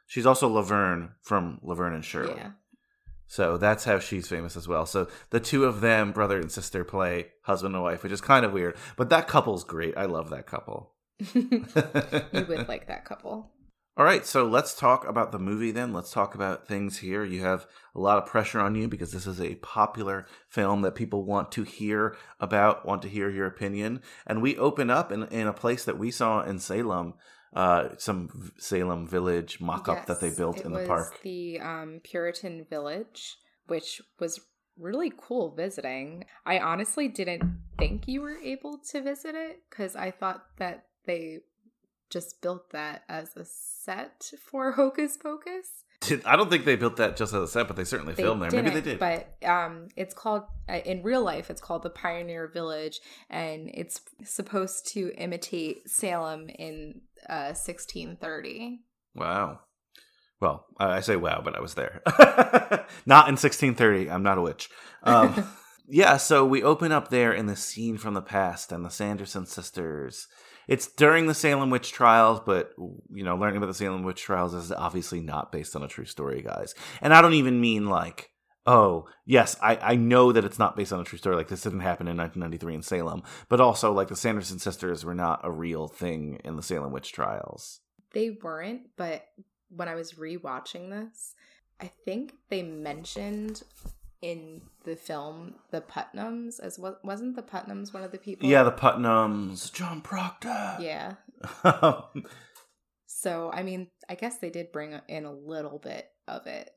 she's 0.08 0.28
also 0.28 0.48
Laverne 0.48 1.14
from 1.24 1.60
Laverne 1.64 1.96
and 1.96 2.06
Shirley. 2.06 2.36
Yeah. 2.38 2.52
So 3.26 3.58
that's 3.58 3.84
how 3.84 4.00
she's 4.00 4.28
famous 4.28 4.56
as 4.56 4.68
well. 4.68 4.86
So 4.86 5.08
the 5.32 5.40
two 5.40 5.66
of 5.66 5.82
them, 5.82 6.12
brother 6.12 6.40
and 6.40 6.52
sister, 6.52 6.84
play 6.84 7.28
husband 7.44 7.76
and 7.76 7.84
wife, 7.84 8.04
which 8.04 8.12
is 8.12 8.22
kind 8.22 8.44
of 8.46 8.54
weird. 8.54 8.76
But 8.96 9.10
that 9.10 9.28
couple's 9.28 9.64
great. 9.64 9.98
I 9.98 10.06
love 10.06 10.30
that 10.30 10.48
couple. 10.48 10.94
you 11.34 12.45
would 12.47 12.67
like 12.67 12.88
that 12.88 13.05
couple. 13.05 13.51
All 13.99 14.05
right, 14.05 14.26
so 14.26 14.45
let's 14.45 14.74
talk 14.74 15.05
about 15.05 15.34
the 15.34 15.39
movie 15.39 15.72
then. 15.72 15.91
Let's 15.91 16.13
talk 16.13 16.34
about 16.34 16.70
things 16.70 16.99
here. 16.99 17.26
You 17.26 17.41
have 17.41 17.67
a 17.93 17.99
lot 17.99 18.17
of 18.17 18.26
pressure 18.26 18.61
on 18.61 18.74
you 18.76 18.88
because 18.88 19.11
this 19.11 19.28
is 19.28 19.41
a 19.41 19.55
popular 19.55 20.26
film 20.47 20.84
that 20.84 20.95
people 20.95 21.26
want 21.26 21.51
to 21.51 21.63
hear 21.63 22.15
about, 22.39 22.86
want 22.86 23.01
to 23.01 23.09
hear 23.09 23.30
your 23.30 23.45
opinion. 23.45 24.01
And 24.26 24.41
we 24.41 24.55
open 24.57 24.89
up 24.89 25.11
in, 25.11 25.24
in 25.24 25.47
a 25.47 25.53
place 25.53 25.84
that 25.84 25.99
we 25.99 26.11
saw 26.11 26.43
in 26.43 26.59
Salem, 26.59 27.15
uh, 27.53 27.89
some 27.97 28.53
Salem 28.57 29.05
village 29.05 29.59
mock 29.59 29.89
up 29.89 30.05
that 30.05 30.22
they 30.22 30.30
built 30.30 30.61
in 30.61 30.72
the 30.72 30.80
was 30.80 30.88
park. 30.88 31.20
The 31.22 31.59
um, 31.59 31.99
Puritan 32.01 32.65
Village, 32.70 33.36
which 33.67 34.01
was 34.17 34.39
really 34.78 35.11
cool 35.17 35.53
visiting. 35.53 36.24
I 36.45 36.59
honestly 36.59 37.09
didn't 37.09 37.43
think 37.78 38.07
you 38.07 38.22
were 38.22 38.38
able 38.38 38.80
to 38.91 39.01
visit 39.01 39.36
it 39.36 39.59
because 39.70 39.97
I 39.97 40.11
thought 40.11 40.45
that 40.57 40.86
they 41.10 41.39
just 42.12 42.39
built 42.41 42.70
that 42.72 43.03
as 43.10 43.36
a 43.36 43.43
set 43.43 44.32
for 44.39 44.72
Hocus 44.74 45.18
Pocus. 45.18 45.68
I 46.26 46.38
don't 46.38 46.49
think 46.49 46.64
they 46.64 46.78
built 46.78 46.95
that 46.95 47.18
just 47.18 47.34
as 47.34 47.41
a 47.41 47.47
set, 47.47 47.68
but 47.68 47.76
they 47.76 47.84
certainly 47.84 48.14
They 48.14 48.24
filmed 48.24 48.41
there. 48.41 48.51
Maybe 48.51 48.70
they 48.70 48.82
didn't, 48.82 48.99
but 48.99 49.36
um, 49.45 49.89
it's 49.97 50.14
called 50.14 50.43
uh, 50.70 50.80
in 50.86 51.03
real 51.03 51.22
life. 51.22 51.49
It's 51.49 51.60
called 51.60 51.84
the 51.84 51.89
Pioneer 51.89 52.47
Village, 52.47 53.01
and 53.30 53.70
it's 53.74 53.99
supposed 54.24 54.88
to 54.93 55.12
imitate 55.18 55.89
Salem 55.89 56.47
in 56.47 57.01
uh, 57.28 57.51
1630. 57.51 58.80
Wow. 59.14 59.60
Well, 60.39 60.68
I 60.80 60.97
I 60.97 60.99
say 61.01 61.18
wow, 61.18 61.41
but 61.43 61.55
I 61.55 61.60
was 61.60 61.74
there. 61.74 62.01
not 63.05 63.28
in 63.28 63.36
1630. 63.36 64.10
I'm 64.10 64.24
not 64.24 64.38
a 64.38 64.41
witch. 64.41 64.70
Um, 65.03 65.51
yeah, 65.89 66.16
so 66.16 66.45
we 66.45 66.64
open 66.64 66.93
up 66.93 67.10
there 67.10 67.34
in 67.34 67.47
the 67.47 67.57
scene 67.57 67.97
from 67.97 68.14
the 68.14 68.22
past 68.22 68.72
and 68.72 68.86
the 68.86 68.89
Sanderson 68.89 69.45
sisters. 69.45 70.28
It's 70.70 70.88
during 70.88 71.26
the 71.26 71.34
Salem 71.34 71.72
witch 71.72 71.91
trials, 71.91 72.39
but 72.45 72.74
you 72.78 73.24
know, 73.24 73.36
learning 73.36 73.57
about 73.57 73.65
the 73.65 73.74
Salem 73.74 74.03
witch 74.03 74.22
trials 74.22 74.53
is 74.53 74.72
obviously 74.72 75.20
not 75.20 75.51
based 75.51 75.76
on 75.76 75.82
a 75.82 75.88
true 75.88 76.05
story, 76.05 76.43
guys. 76.43 76.76
And 77.01 77.11
I 77.11 77.24
don't 77.24 77.34
even 77.34 77.59
mean 77.59 77.88
like, 77.88 78.30
oh, 78.67 79.07
yes, 79.26 79.57
I, 79.63 79.78
I 79.78 79.95
know 79.95 80.32
that 80.32 80.45
it's 80.45 80.59
not 80.59 80.76
based 80.76 80.93
on 80.93 80.99
a 80.99 81.03
true 81.03 81.17
story. 81.17 81.36
Like 81.36 81.47
this 81.47 81.61
didn't 81.61 81.80
happen 81.80 82.07
in 82.07 82.17
1993 82.17 82.76
in 82.76 82.82
Salem, 82.84 83.24
but 83.49 83.59
also 83.59 83.91
like 83.91 84.09
the 84.09 84.15
Sanderson 84.15 84.59
sisters 84.59 85.03
were 85.03 85.15
not 85.15 85.41
a 85.43 85.51
real 85.51 85.88
thing 85.88 86.39
in 86.45 86.55
the 86.55 86.61
Salem 86.61 86.91
witch 86.91 87.11
trials. 87.13 87.80
They 88.13 88.30
weren't, 88.30 88.89
but 88.95 89.26
when 89.70 89.88
I 89.88 89.95
was 89.95 90.13
rewatching 90.13 90.91
this, 90.91 91.34
I 91.82 91.89
think 92.05 92.34
they 92.49 92.61
mentioned 92.61 93.63
in 94.22 94.61
the 94.84 94.95
film 94.95 95.55
the 95.72 95.82
Putnams 95.82 96.59
as 96.59 96.78
well. 96.78 96.97
Wasn't 97.03 97.36
the 97.36 97.41
Putnams 97.41 97.93
one 97.93 98.03
of 98.03 98.11
the 98.11 98.17
people? 98.17 98.49
Yeah, 98.49 98.63
the 98.63 98.72
Putnams, 98.72 99.72
John 99.74 100.01
Proctor. 100.01 100.78
yeah. 100.80 101.13
So 103.22 103.51
I 103.51 103.63
mean, 103.63 103.88
I 104.07 104.15
guess 104.15 104.38
they 104.38 104.49
did 104.49 104.72
bring 104.72 104.97
in 105.09 105.26
a 105.26 105.34
little 105.34 105.78
bit 105.78 106.07
of 106.28 106.47
it. 106.47 106.70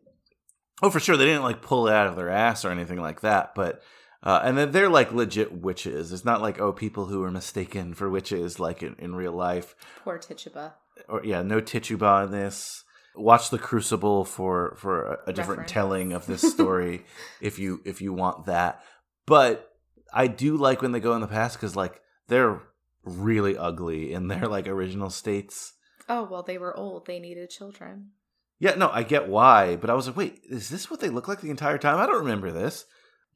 Oh, 0.83 0.91
for 0.91 0.99
sure, 0.99 1.17
they 1.17 1.27
didn't 1.27 1.45
like 1.45 1.63
pull 1.63 1.87
it 1.87 1.95
out 1.95 2.09
of 2.09 2.17
their 2.17 2.31
ass 2.31 2.65
or 2.65 2.71
anything 2.71 3.01
like 3.01 3.21
that. 3.21 3.55
But 3.55 3.81
uh, 4.25 4.41
and 4.43 4.59
then 4.59 4.73
they're 4.73 4.89
like 4.89 5.13
legit 5.13 5.53
witches. 5.53 6.11
It's 6.13 6.25
not 6.25 6.43
like 6.43 6.61
oh, 6.61 6.73
people 6.73 7.07
who 7.07 7.23
are 7.23 7.31
mistaken 7.31 7.95
for 7.95 8.11
witches 8.11 8.59
like 8.59 8.83
in, 8.83 8.97
in 8.99 9.15
real 9.15 9.33
life. 9.33 9.77
Poor 10.03 10.19
Tituba. 10.19 10.73
Or 11.09 11.23
yeah, 11.25 11.43
no 11.43 11.61
Tituba 11.61 12.25
in 12.25 12.33
this. 12.33 12.83
Watch 13.15 13.51
the 13.51 13.59
Crucible 13.59 14.25
for 14.25 14.75
for 14.79 15.05
a, 15.05 15.31
a 15.31 15.33
different 15.33 15.61
Reference. 15.61 15.73
telling 15.73 16.13
of 16.13 16.27
this 16.27 16.43
story 16.53 17.05
if 17.41 17.59
you 17.59 17.81
if 17.85 18.01
you 18.01 18.13
want 18.13 18.47
that. 18.47 18.83
But 19.27 19.71
I 20.13 20.27
do 20.27 20.57
like 20.57 20.83
when 20.83 20.93
they 20.93 21.01
go 21.01 21.15
in 21.15 21.21
the 21.21 21.27
past 21.27 21.57
because 21.59 21.77
like 21.77 22.01
they're 22.29 22.61
really 23.05 23.57
ugly 23.57 24.13
in 24.13 24.29
their 24.29 24.47
like 24.47 24.67
original 24.67 25.11
states. 25.11 25.75
Oh, 26.09 26.25
well, 26.25 26.43
they 26.43 26.59
were 26.59 26.77
old. 26.77 27.07
They 27.07 27.19
needed 27.19 27.51
children. 27.51 28.11
Yeah, 28.59 28.75
no, 28.75 28.91
I 28.91 29.03
get 29.03 29.29
why, 29.29 29.77
but 29.77 29.91
I 29.91 29.95
was 29.95 30.07
like, 30.07 30.17
wait, 30.17 30.41
is 30.49 30.69
this 30.69 30.89
what 30.91 31.01
they 31.01 31.09
look 31.09 31.27
like 31.27 31.41
the 31.41 31.51
entire 31.51 31.79
time? 31.79 31.99
I 31.99 32.07
don't 32.07 32.21
remember 32.21 32.53
this. 32.53 32.85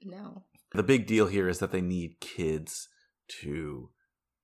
No. 0.04 0.44
The 0.72 0.84
big 0.84 1.06
deal 1.06 1.26
here 1.26 1.48
is 1.48 1.58
that 1.58 1.72
they 1.72 1.80
need 1.80 2.20
kids 2.20 2.88
to, 3.40 3.90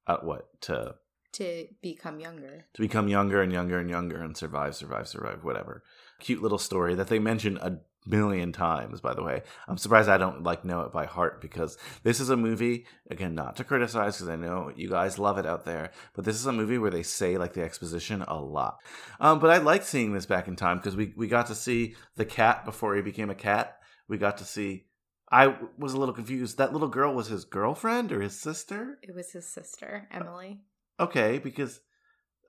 uh, 0.08 0.16
what 0.22 0.48
to 0.62 0.96
To 1.32 1.66
become 1.80 2.20
younger. 2.20 2.66
to 2.74 2.82
become 2.82 3.08
younger 3.08 3.40
and 3.40 3.52
younger 3.52 3.78
and 3.78 3.88
younger 3.88 4.22
and 4.22 4.36
survive, 4.36 4.76
survive, 4.76 5.08
survive, 5.08 5.42
whatever. 5.42 5.82
Cute 6.20 6.42
little 6.42 6.58
story 6.58 6.94
that 6.94 7.08
they 7.08 7.18
mention 7.18 7.56
a 7.58 7.78
million 8.04 8.52
times, 8.52 9.00
by 9.00 9.14
the 9.14 9.22
way. 9.22 9.42
I'm 9.68 9.78
surprised 9.78 10.08
I 10.08 10.18
don't 10.18 10.42
like 10.42 10.64
know 10.64 10.82
it 10.82 10.92
by 10.92 11.06
heart 11.06 11.40
because 11.40 11.78
this 12.02 12.20
is 12.20 12.30
a 12.30 12.36
movie, 12.36 12.86
again, 13.10 13.34
not 13.34 13.56
to 13.56 13.64
criticize 13.64 14.16
because 14.16 14.28
I 14.28 14.36
know 14.36 14.72
you 14.74 14.90
guys 14.90 15.18
love 15.18 15.38
it 15.38 15.46
out 15.46 15.64
there, 15.64 15.92
but 16.14 16.24
this 16.24 16.36
is 16.36 16.46
a 16.46 16.52
movie 16.52 16.78
where 16.78 16.90
they 16.90 17.02
say 17.02 17.38
like 17.38 17.54
the 17.54 17.62
exposition 17.62 18.22
a 18.22 18.40
lot. 18.40 18.78
Um, 19.20 19.38
but 19.38 19.50
I 19.50 19.58
like 19.58 19.84
seeing 19.84 20.12
this 20.12 20.26
back 20.26 20.48
in 20.48 20.56
time 20.56 20.78
because 20.78 20.96
we, 20.96 21.14
we 21.16 21.28
got 21.28 21.46
to 21.46 21.54
see 21.54 21.94
the 22.16 22.24
cat 22.24 22.64
before 22.64 22.94
he 22.96 23.02
became 23.02 23.30
a 23.30 23.34
cat. 23.34 23.78
We 24.08 24.18
got 24.18 24.38
to 24.38 24.44
see. 24.44 24.86
I 25.30 25.56
was 25.78 25.94
a 25.94 25.98
little 25.98 26.14
confused. 26.14 26.58
That 26.58 26.74
little 26.74 26.88
girl 26.88 27.14
was 27.14 27.28
his 27.28 27.46
girlfriend 27.46 28.12
or 28.12 28.20
his 28.20 28.38
sister? 28.38 28.98
It 29.02 29.14
was 29.14 29.30
his 29.30 29.48
sister, 29.48 30.08
Emily. 30.10 30.60
Okay, 31.02 31.38
because 31.38 31.80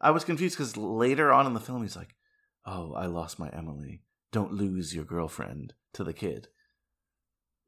I 0.01 0.12
was 0.12 0.24
confused 0.24 0.58
because 0.58 0.78
later 0.78 1.32
on 1.32 1.47
in 1.47 1.54
the 1.54 1.60
film 1.60 1.82
he's 1.82 1.95
like, 1.95 2.16
"Oh, 2.66 2.93
I 2.93 3.06
lost 3.06 3.39
my 3.39 3.49
Emily. 3.49 4.01
Don't 4.32 4.54
lose 4.54 4.93
your 4.93 5.06
girlfriend." 5.06 5.74
To 5.93 6.04
the 6.04 6.14
kid. 6.14 6.47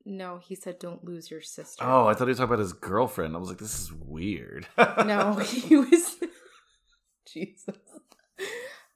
No, 0.04 0.38
he 0.38 0.56
said, 0.56 0.80
don't 0.80 1.04
lose 1.04 1.30
your 1.30 1.42
sister. 1.42 1.84
Oh, 1.84 2.08
I 2.08 2.14
thought 2.14 2.26
he 2.26 2.30
was 2.30 2.38
talking 2.38 2.54
about 2.54 2.60
his 2.60 2.74
girlfriend. 2.74 3.36
I 3.36 3.40
was 3.40 3.50
like, 3.50 3.60
"This 3.60 3.80
is 3.80 3.94
weird." 3.94 4.68
no, 4.78 5.36
he 5.36 5.76
was. 5.76 6.18
Jesus. 7.32 7.76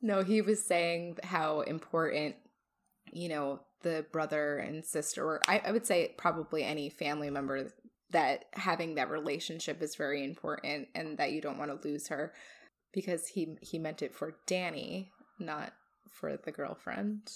No, 0.01 0.23
he 0.23 0.41
was 0.41 0.63
saying 0.63 1.17
how 1.23 1.61
important, 1.61 2.35
you 3.11 3.29
know, 3.29 3.59
the 3.81 4.05
brother 4.11 4.57
and 4.57 4.85
sister, 4.85 5.25
or 5.25 5.41
I, 5.47 5.61
I 5.65 5.71
would 5.71 5.85
say 5.85 6.13
probably 6.17 6.63
any 6.63 6.89
family 6.89 7.29
member, 7.29 7.71
that 8.12 8.45
having 8.53 8.95
that 8.95 9.10
relationship 9.10 9.82
is 9.82 9.95
very 9.95 10.24
important 10.24 10.88
and 10.95 11.18
that 11.18 11.32
you 11.32 11.41
don't 11.41 11.57
want 11.57 11.70
to 11.82 11.88
lose 11.88 12.07
her 12.07 12.34
because 12.93 13.28
he 13.28 13.57
he 13.62 13.78
meant 13.78 14.01
it 14.01 14.16
for 14.16 14.36
Dani, 14.47 15.10
not 15.39 15.74
for 16.10 16.38
the 16.38 16.51
girlfriend. 16.51 17.30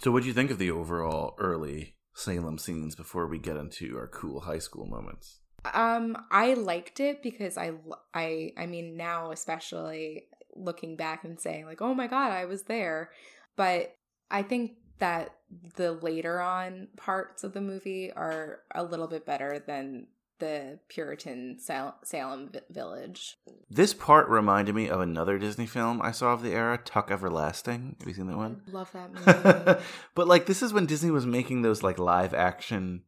so, 0.00 0.10
what 0.10 0.22
do 0.22 0.28
you 0.28 0.34
think 0.34 0.50
of 0.50 0.58
the 0.58 0.70
overall 0.70 1.34
early 1.38 1.94
Salem 2.14 2.58
scenes 2.58 2.94
before 2.94 3.26
we 3.26 3.38
get 3.38 3.56
into 3.56 3.96
our 3.96 4.08
cool 4.08 4.40
high 4.40 4.58
school 4.58 4.86
moments? 4.86 5.40
Um, 5.72 6.16
I 6.30 6.54
liked 6.54 7.00
it 7.00 7.22
because 7.22 7.56
I 7.56 7.72
I 8.12 8.52
I 8.56 8.66
mean, 8.66 8.96
now 8.96 9.30
especially 9.30 10.24
looking 10.56 10.96
back 10.96 11.24
and 11.24 11.40
saying 11.40 11.66
like, 11.66 11.82
oh 11.82 11.94
my 11.94 12.06
god, 12.06 12.32
I 12.32 12.44
was 12.44 12.64
there. 12.64 13.10
But 13.56 13.94
I 14.30 14.42
think 14.42 14.72
that 14.98 15.34
the 15.76 15.92
later 15.92 16.40
on 16.40 16.88
parts 16.96 17.44
of 17.44 17.52
the 17.52 17.60
movie 17.60 18.12
are 18.12 18.60
a 18.74 18.82
little 18.82 19.06
bit 19.08 19.26
better 19.26 19.62
than 19.66 20.06
the 20.40 20.78
Puritan 20.88 21.58
Sal- 21.60 21.96
Salem 22.02 22.50
vi- 22.52 22.60
village. 22.68 23.36
This 23.70 23.94
part 23.94 24.28
reminded 24.28 24.74
me 24.74 24.88
of 24.88 25.00
another 25.00 25.38
Disney 25.38 25.66
film 25.66 26.02
I 26.02 26.10
saw 26.10 26.32
of 26.32 26.42
the 26.42 26.50
era, 26.50 26.76
Tuck 26.76 27.10
Everlasting. 27.10 27.96
Have 28.00 28.08
you 28.08 28.14
seen 28.14 28.26
that 28.26 28.36
one? 28.36 28.62
Love 28.72 28.90
that 28.92 29.12
movie. 29.66 29.80
but 30.14 30.26
like 30.26 30.46
this 30.46 30.62
is 30.62 30.72
when 30.72 30.86
Disney 30.86 31.10
was 31.12 31.24
making 31.24 31.62
those 31.62 31.82
like 31.84 31.98
live 31.98 32.34
action 32.34 33.02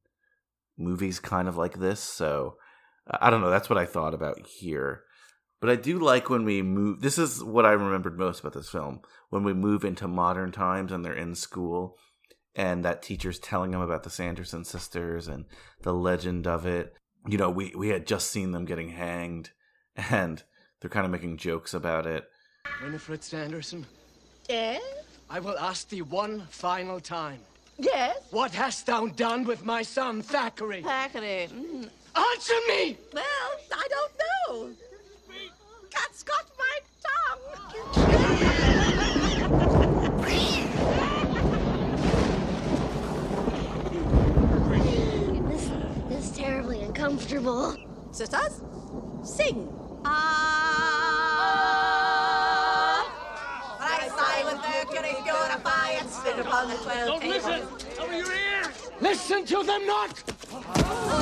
movies 0.78 1.18
kind 1.18 1.48
of 1.48 1.56
like 1.56 1.78
this, 1.80 2.00
so 2.00 2.56
I 3.10 3.30
don't 3.30 3.40
know, 3.40 3.50
that's 3.50 3.68
what 3.70 3.78
I 3.78 3.86
thought 3.86 4.14
about 4.14 4.38
here. 4.46 5.02
But 5.60 5.70
I 5.70 5.76
do 5.76 5.98
like 5.98 6.28
when 6.28 6.44
we 6.44 6.62
move 6.62 7.00
this 7.00 7.18
is 7.18 7.42
what 7.42 7.64
I 7.64 7.72
remembered 7.72 8.18
most 8.18 8.40
about 8.40 8.52
this 8.52 8.68
film. 8.68 9.00
When 9.30 9.42
we 9.42 9.54
move 9.54 9.84
into 9.84 10.06
modern 10.06 10.52
times 10.52 10.92
and 10.92 11.04
they're 11.04 11.12
in 11.12 11.34
school 11.34 11.96
and 12.54 12.84
that 12.84 13.02
teacher's 13.02 13.38
telling 13.38 13.70
them 13.70 13.80
about 13.80 14.02
the 14.02 14.10
Sanderson 14.10 14.64
sisters 14.64 15.28
and 15.28 15.44
the 15.82 15.92
legend 15.94 16.46
of 16.46 16.66
it. 16.66 16.94
You 17.26 17.38
know, 17.38 17.50
we 17.50 17.72
we 17.76 17.88
had 17.88 18.06
just 18.06 18.30
seen 18.30 18.52
them 18.52 18.64
getting 18.64 18.90
hanged 18.90 19.50
and 19.96 20.42
they're 20.80 20.90
kind 20.90 21.06
of 21.06 21.12
making 21.12 21.38
jokes 21.38 21.74
about 21.74 22.06
it. 22.06 22.24
Winifred 22.82 23.22
Sanderson, 23.22 23.86
Yes? 24.48 24.82
I 25.28 25.40
will 25.40 25.58
ask 25.58 25.88
thee 25.88 26.02
one 26.02 26.42
final 26.50 27.00
time. 27.00 27.40
Yes? 27.78 28.18
What 28.30 28.52
hast 28.52 28.86
thou 28.86 29.06
done 29.06 29.44
with 29.44 29.64
my 29.64 29.82
son 29.82 30.22
Thackeray? 30.22 30.82
Thackeray. 30.82 31.48
Mm. 31.52 31.88
Answer 32.16 32.54
me! 32.68 32.96
Well, 33.12 33.24
I 33.72 33.88
don't 33.90 34.12
know. 34.48 34.85
Cat's 35.96 36.22
got 36.22 36.44
my 36.58 36.78
tongue. 37.06 37.40
This, 45.48 45.64
this 46.08 46.24
is 46.30 46.36
terribly 46.36 46.82
uncomfortable. 46.82 47.76
Sisters, 48.10 48.60
sing. 49.22 49.68
Ah. 50.04 50.26
I 53.80 54.08
silent 54.08 54.60
Mercury 54.60 55.16
purify 55.24 55.90
and 55.92 56.08
spit 56.10 56.38
upon 56.38 56.68
the 56.68 56.76
twelve 56.76 57.20
tables. 57.20 57.44
listen! 57.46 57.62
Over 58.00 58.16
your 58.16 58.32
ears! 58.32 58.90
Listen 59.00 59.46
to 59.46 59.62
them 59.62 59.86
not! 59.86 60.18
Fools! 60.18 61.15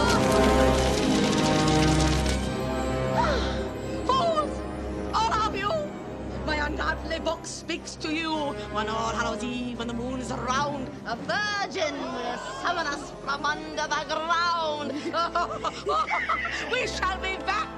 My 6.77 6.91
ungodly 6.91 7.21
book 7.21 7.47
speaks 7.47 7.95
to 7.97 8.13
you. 8.13 8.33
One 8.73 8.89
All 8.89 9.11
Hallows 9.11 9.45
Eve 9.45 9.79
when 9.79 9.87
the 9.87 9.95
moon 9.95 10.19
is 10.21 10.33
around, 10.33 10.89
a 11.07 11.15
virgin 11.15 11.95
will 11.95 12.39
summon 12.63 12.87
us 12.89 13.13
from 13.23 13.47
under 13.47 13.87
the 13.87 14.05
ground. 14.09 14.93
we 16.73 16.87
shall 16.89 17.17
be 17.21 17.37
back, 17.45 17.69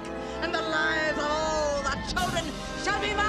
and 0.41 0.51
the 0.51 0.61
lives 0.61 1.17
of 1.19 1.29
all 1.29 1.83
the 1.83 1.95
children 2.11 2.43
shall 2.83 2.99
be 2.99 3.13
mine. 3.13 3.26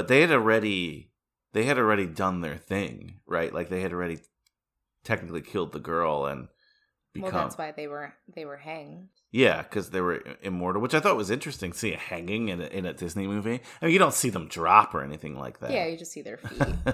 But 0.00 0.08
they 0.08 0.20
had 0.22 0.30
already 0.32 1.10
they 1.52 1.64
had 1.64 1.78
already 1.78 2.06
done 2.06 2.40
their 2.40 2.56
thing 2.56 3.20
right? 3.26 3.52
Like 3.52 3.68
they 3.68 3.82
had 3.82 3.92
already 3.92 4.18
technically 5.04 5.40
killed 5.42 5.72
the 5.72 5.78
girl 5.80 6.26
and 6.26 6.48
become 7.12 7.32
Well, 7.32 7.42
that's 7.44 7.58
why 7.58 7.72
they 7.72 7.86
were 7.86 8.14
they 8.34 8.44
were 8.44 8.56
hanged. 8.58 9.08
yeah 9.32 9.62
because 9.62 9.90
they 9.90 10.00
were 10.00 10.22
immortal 10.42 10.80
which 10.80 10.94
i 10.94 11.00
thought 11.00 11.16
was 11.16 11.30
interesting 11.30 11.72
see 11.72 11.92
a 11.92 11.96
hanging 11.98 12.48
in 12.48 12.60
a, 12.60 12.66
in 12.66 12.86
a 12.86 12.92
disney 12.92 13.26
movie. 13.26 13.60
I 13.80 13.84
mean 13.84 13.92
you 13.92 13.98
don't 13.98 14.14
see 14.14 14.30
them 14.30 14.46
drop 14.48 14.94
or 14.94 15.02
anything 15.02 15.36
like 15.38 15.58
that. 15.60 15.70
Yeah, 15.72 15.86
you 15.86 15.96
just 15.98 16.12
see 16.12 16.22
their 16.22 16.36
feet. 16.46 16.58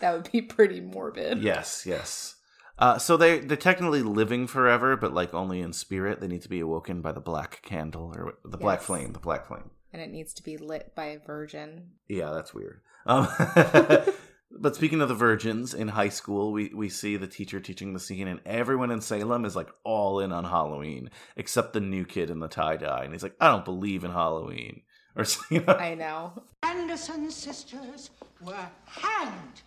that 0.00 0.10
would 0.14 0.30
be 0.32 0.40
pretty 0.42 0.80
morbid. 0.80 1.42
yes 1.42 1.84
yes. 1.86 2.34
Uh, 2.78 2.98
so 2.98 3.16
they 3.16 3.38
they're 3.40 3.56
technically 3.56 4.02
living 4.02 4.46
forever 4.46 4.96
but 4.96 5.12
like 5.14 5.32
only 5.34 5.60
in 5.60 5.72
spirit. 5.72 6.20
They 6.20 6.28
need 6.28 6.42
to 6.42 6.48
be 6.56 6.60
awoken 6.60 7.00
by 7.00 7.12
the 7.12 7.20
black 7.20 7.62
candle 7.62 8.12
or 8.14 8.34
the 8.44 8.58
black 8.58 8.80
flame 8.82 9.12
the 9.12 9.18
black 9.28 9.46
flame 9.46 9.70
And 9.92 10.02
it 10.02 10.10
needs 10.10 10.34
to 10.34 10.42
be 10.42 10.56
lit 10.56 10.94
by 10.94 11.06
a 11.06 11.18
virgin. 11.18 11.90
Yeah, 12.08 12.30
that's 12.32 12.52
weird. 12.52 12.80
Um, 13.06 13.28
but 14.50 14.74
speaking 14.74 15.00
of 15.00 15.08
the 15.08 15.14
virgins 15.14 15.74
in 15.74 15.88
high 15.88 16.08
school, 16.08 16.52
we, 16.52 16.72
we 16.74 16.88
see 16.88 17.16
the 17.16 17.26
teacher 17.26 17.60
teaching 17.60 17.92
the 17.92 18.00
scene, 18.00 18.28
and 18.28 18.40
everyone 18.44 18.90
in 18.90 19.00
Salem 19.00 19.44
is 19.44 19.56
like 19.56 19.70
all 19.84 20.20
in 20.20 20.32
on 20.32 20.44
Halloween, 20.44 21.10
except 21.36 21.72
the 21.72 21.80
new 21.80 22.04
kid 22.04 22.30
in 22.30 22.40
the 22.40 22.48
tie 22.48 22.76
dye, 22.76 23.04
and 23.04 23.12
he's 23.12 23.22
like, 23.22 23.36
"I 23.40 23.48
don't 23.48 23.64
believe 23.64 24.04
in 24.04 24.10
Halloween," 24.10 24.82
or 25.16 25.24
you 25.50 25.64
know, 25.64 25.74
I 25.74 25.94
know. 25.94 26.42
Anderson 26.62 27.30
sisters 27.30 28.10
were 28.40 28.68
hanged 28.86 29.62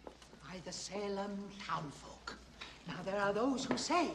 by 0.47 0.57
the 0.65 0.71
Salem 0.71 1.49
townfolk. 1.65 2.37
Now, 2.87 2.97
there 3.05 3.19
are 3.19 3.33
those 3.33 3.65
who 3.65 3.77
say 3.77 4.09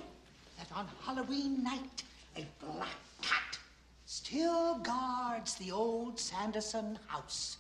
that 0.58 0.68
on 0.74 0.86
Halloween 1.02 1.62
night, 1.62 2.02
a 2.36 2.44
black 2.64 2.88
cat 2.88 3.03
still 4.06 4.78
guards 4.78 5.54
the 5.56 5.70
old 5.70 6.18
Sanderson 6.18 6.98
house, 7.06 7.58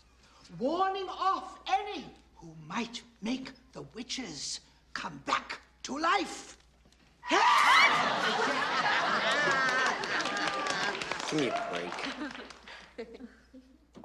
warning 0.58 1.08
off 1.08 1.58
any 1.68 2.04
who 2.36 2.54
might 2.66 3.02
make 3.22 3.52
the 3.72 3.82
witches 3.94 4.60
come 4.92 5.20
back 5.26 5.60
to 5.82 5.98
life. 5.98 6.56
Give 11.30 11.40
me 11.40 11.48
a 11.48 11.68
break. 11.72 13.08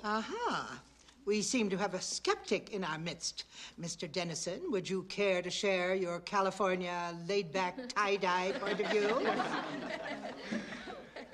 Aha. 0.03 0.79
we 1.25 1.41
seem 1.41 1.69
to 1.69 1.77
have 1.77 1.93
a 1.93 2.01
skeptic 2.01 2.69
in 2.69 2.83
our 2.85 2.97
midst. 2.97 3.43
Mr. 3.79 4.09
Dennison, 4.09 4.61
would 4.71 4.89
you 4.89 5.03
care 5.03 5.41
to 5.41 5.49
share 5.49 5.93
your 5.93 6.21
California 6.21 7.13
laid 7.27 7.51
back 7.51 7.75
tie 7.89 8.15
dye 8.15 8.53
point 8.59 8.79
of 8.79 8.89
view? 8.89 9.21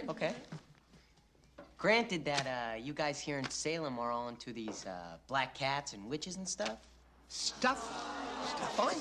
Okay. 0.07 0.35
Granted 1.85 2.25
that 2.25 2.47
uh, 2.47 2.77
you 2.77 2.93
guys 2.93 3.19
here 3.19 3.37
in 3.37 3.47
Salem 3.47 3.99
are 3.99 4.09
all 4.09 4.27
into 4.27 4.51
these 4.51 4.87
uh, 4.87 5.17
black 5.27 5.53
cats 5.53 5.93
and 5.93 6.09
witches 6.09 6.37
and 6.37 6.49
stuff. 6.49 6.79
Stuff? 7.29 7.77
Stuff 8.47 8.75
fine. 8.75 8.97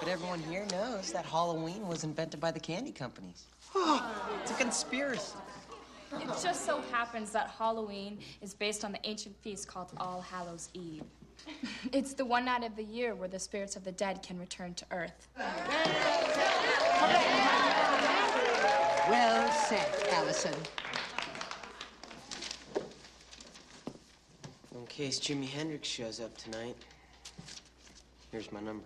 But 0.00 0.08
everyone 0.08 0.40
here 0.40 0.66
knows 0.72 1.12
that 1.12 1.24
Halloween 1.24 1.86
was 1.86 2.02
invented 2.02 2.40
by 2.40 2.50
the 2.50 2.58
candy 2.58 2.90
companies. 2.90 3.44
it's 4.42 4.50
a 4.50 4.54
conspiracy. 4.54 5.36
It 6.12 6.26
just 6.42 6.66
so 6.66 6.82
happens 6.90 7.30
that 7.30 7.50
Halloween 7.56 8.18
is 8.42 8.52
based 8.52 8.84
on 8.84 8.90
the 8.90 8.98
ancient 9.04 9.36
feast 9.40 9.68
called 9.68 9.92
All 9.98 10.20
Hallows 10.20 10.70
Eve. 10.74 11.04
It's 11.92 12.14
the 12.14 12.24
one 12.24 12.46
night 12.46 12.64
of 12.64 12.74
the 12.74 12.82
year 12.82 13.14
where 13.14 13.28
the 13.28 13.38
spirits 13.38 13.76
of 13.76 13.84
the 13.84 13.92
dead 13.92 14.24
can 14.24 14.40
return 14.40 14.74
to 14.74 14.84
Earth. 14.90 15.28
Well 19.08 19.52
said, 19.52 19.86
Allison. 20.10 20.54
Case 24.98 25.20
Jimi 25.20 25.48
Hendrix 25.48 25.86
shows 25.86 26.18
up 26.18 26.36
tonight, 26.36 26.74
here's 28.32 28.50
my 28.50 28.58
number. 28.58 28.82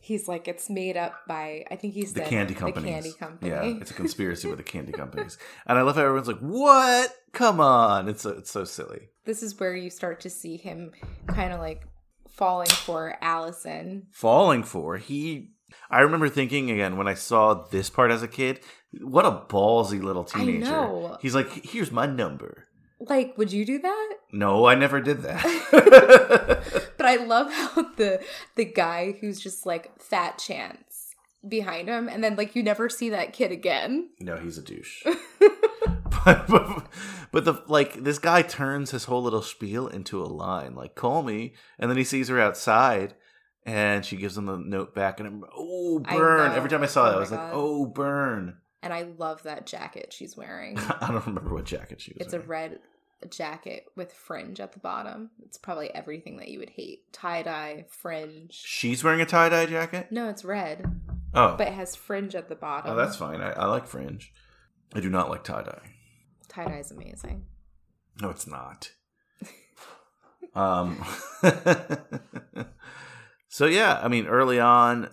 He's 0.00 0.28
like, 0.28 0.46
it's 0.46 0.70
made 0.70 0.96
up 0.96 1.26
by, 1.26 1.64
I 1.72 1.74
think 1.74 1.94
he's 1.94 2.12
The 2.12 2.20
said 2.20 2.28
candy 2.28 2.54
The 2.54 2.72
candy 2.72 3.12
company. 3.18 3.50
Yeah, 3.50 3.64
it's 3.64 3.90
a 3.90 3.94
conspiracy 4.02 4.46
with 4.46 4.58
the 4.58 4.62
candy 4.62 4.92
companies. 4.92 5.38
And 5.66 5.76
I 5.76 5.82
love 5.82 5.96
how 5.96 6.02
everyone's 6.02 6.28
like, 6.28 6.38
"What? 6.38 7.12
Come 7.32 7.58
on!" 7.58 8.08
It's 8.08 8.22
so, 8.22 8.30
it's 8.30 8.50
so 8.50 8.62
silly. 8.62 9.08
this 9.24 9.42
is 9.42 9.58
where 9.58 9.74
you 9.74 9.90
start 9.90 10.20
to 10.20 10.30
see 10.30 10.56
him 10.56 10.92
kind 11.26 11.52
of 11.52 11.58
like 11.58 11.82
falling 12.28 12.68
for 12.68 13.16
Allison. 13.20 14.06
Falling 14.12 14.62
for 14.62 14.98
he. 14.98 15.50
I 15.90 16.00
remember 16.00 16.28
thinking 16.28 16.70
again 16.70 16.96
when 16.96 17.08
I 17.08 17.14
saw 17.14 17.54
this 17.54 17.88
part 17.90 18.10
as 18.10 18.22
a 18.22 18.28
kid, 18.28 18.60
what 19.00 19.24
a 19.26 19.30
ballsy 19.52 20.02
little 20.02 20.26
I 20.34 20.38
teenager. 20.38 20.70
know. 20.70 21.18
He's 21.20 21.34
like, 21.34 21.64
"Here's 21.64 21.90
my 21.90 22.06
number." 22.06 22.66
Like, 23.00 23.36
would 23.36 23.52
you 23.52 23.64
do 23.64 23.80
that? 23.80 24.10
No, 24.32 24.66
I 24.66 24.74
never 24.76 25.00
did 25.00 25.22
that. 25.22 26.62
But 27.02 27.06
I 27.06 27.16
love 27.16 27.50
how 27.52 27.82
the 27.96 28.22
the 28.54 28.64
guy 28.64 29.16
who's 29.20 29.40
just 29.40 29.66
like 29.66 30.00
fat 30.00 30.38
chance 30.38 31.16
behind 31.48 31.88
him, 31.88 32.08
and 32.08 32.22
then 32.22 32.36
like 32.36 32.54
you 32.54 32.62
never 32.62 32.88
see 32.88 33.10
that 33.10 33.32
kid 33.32 33.50
again. 33.50 34.10
no, 34.20 34.36
he's 34.36 34.56
a 34.56 34.62
douche. 34.62 35.02
but, 36.24 36.46
but, 36.46 36.86
but 37.32 37.44
the 37.44 37.60
like 37.66 38.04
this 38.04 38.20
guy 38.20 38.42
turns 38.42 38.92
his 38.92 39.04
whole 39.04 39.22
little 39.22 39.42
spiel 39.42 39.88
into 39.88 40.22
a 40.22 40.26
line 40.26 40.74
like 40.76 40.94
call 40.94 41.22
me 41.22 41.54
and 41.78 41.90
then 41.90 41.96
he 41.98 42.04
sees 42.04 42.28
her 42.28 42.40
outside 42.40 43.14
and 43.64 44.04
she 44.04 44.16
gives 44.16 44.36
him 44.36 44.46
the 44.46 44.56
note 44.56 44.94
back 44.94 45.18
and 45.18 45.26
I'm, 45.26 45.44
oh 45.56 45.98
burn 45.98 46.52
every 46.52 46.70
time 46.70 46.82
i 46.82 46.86
saw 46.86 47.06
Oh 47.06 47.10
that 47.10 47.16
i 47.16 47.18
was 47.18 47.30
like 47.32 47.50
oh 47.52 47.86
burn 47.86 48.58
And 48.82 48.92
I 48.92 49.02
love 49.18 49.44
that 49.44 49.66
jacket 49.66 50.12
she's 50.12 50.36
wearing. 50.36 50.76
i 51.00 51.08
don't 51.10 51.26
remember 51.26 51.54
what 51.54 51.64
jacket 51.64 52.00
she 52.00 52.12
was 52.18 52.24
It's 52.26 52.34
a 52.34 52.40
red 52.40 52.80
jacket 53.30 53.86
with 53.94 54.12
fringe 54.12 54.58
at 54.58 54.72
the 54.72 54.80
bottom. 54.80 55.30
It's 55.44 55.56
probably 55.56 55.94
everything 55.94 56.38
that 56.38 56.48
you 56.48 56.58
would 56.58 56.70
hate. 56.70 57.12
Tie 57.12 57.42
dye, 57.42 57.84
fringe. 57.88 58.52
she's 58.52 59.04
wearing 59.04 59.20
a 59.20 59.26
tie-dye 59.26 59.66
jacket 59.66 60.08
No, 60.10 60.28
it's 60.28 60.44
red. 60.44 60.84
Oh. 61.32 61.54
But 61.56 61.68
it 61.68 61.74
has 61.74 61.94
fringe 61.94 62.34
at 62.34 62.48
the 62.48 62.56
bottom. 62.56 62.90
oh 62.92 62.96
that's 62.96 63.16
fine 63.16 63.40
I, 63.40 63.52
I 63.52 63.66
like 63.66 63.86
fringe 63.86 64.32
i 64.94 65.00
do 65.00 65.08
not 65.08 65.30
like 65.30 65.44
tie-dye 65.44 65.88
Tie 66.48 66.64
dye 66.66 66.78
is 66.78 66.90
amazing. 66.90 67.46
no 68.20 68.28
it's 68.30 68.46
not 68.46 68.90
um 70.54 71.02
so 73.48 73.66
yeah 73.66 73.98
i 74.02 74.08
mean 74.08 74.26
early 74.26 74.60
on 74.60 75.08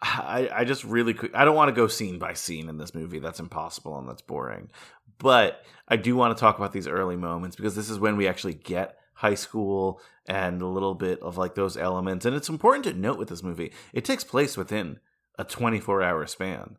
I, 0.02 0.48
I 0.52 0.64
just 0.64 0.84
really 0.84 1.14
could 1.14 1.34
I 1.34 1.44
don't 1.44 1.56
want 1.56 1.68
to 1.68 1.80
go 1.80 1.86
scene 1.86 2.18
by 2.18 2.34
scene 2.34 2.68
in 2.68 2.78
this 2.78 2.94
movie. 2.94 3.18
That's 3.18 3.40
impossible 3.40 3.98
and 3.98 4.08
that's 4.08 4.22
boring. 4.22 4.70
But 5.18 5.64
I 5.86 5.96
do 5.96 6.16
want 6.16 6.36
to 6.36 6.40
talk 6.40 6.56
about 6.56 6.72
these 6.72 6.88
early 6.88 7.16
moments 7.16 7.56
because 7.56 7.76
this 7.76 7.90
is 7.90 7.98
when 7.98 8.16
we 8.16 8.26
actually 8.26 8.54
get 8.54 8.96
high 9.14 9.34
school 9.34 10.00
and 10.26 10.62
a 10.62 10.66
little 10.66 10.94
bit 10.94 11.20
of 11.20 11.36
like 11.36 11.54
those 11.54 11.76
elements. 11.76 12.24
And 12.24 12.34
it's 12.34 12.48
important 12.48 12.84
to 12.84 12.94
note 12.94 13.18
with 13.18 13.28
this 13.28 13.42
movie, 13.42 13.72
it 13.92 14.04
takes 14.04 14.24
place 14.24 14.56
within 14.56 14.98
a 15.38 15.44
24 15.44 16.02
hour 16.02 16.26
span. 16.26 16.76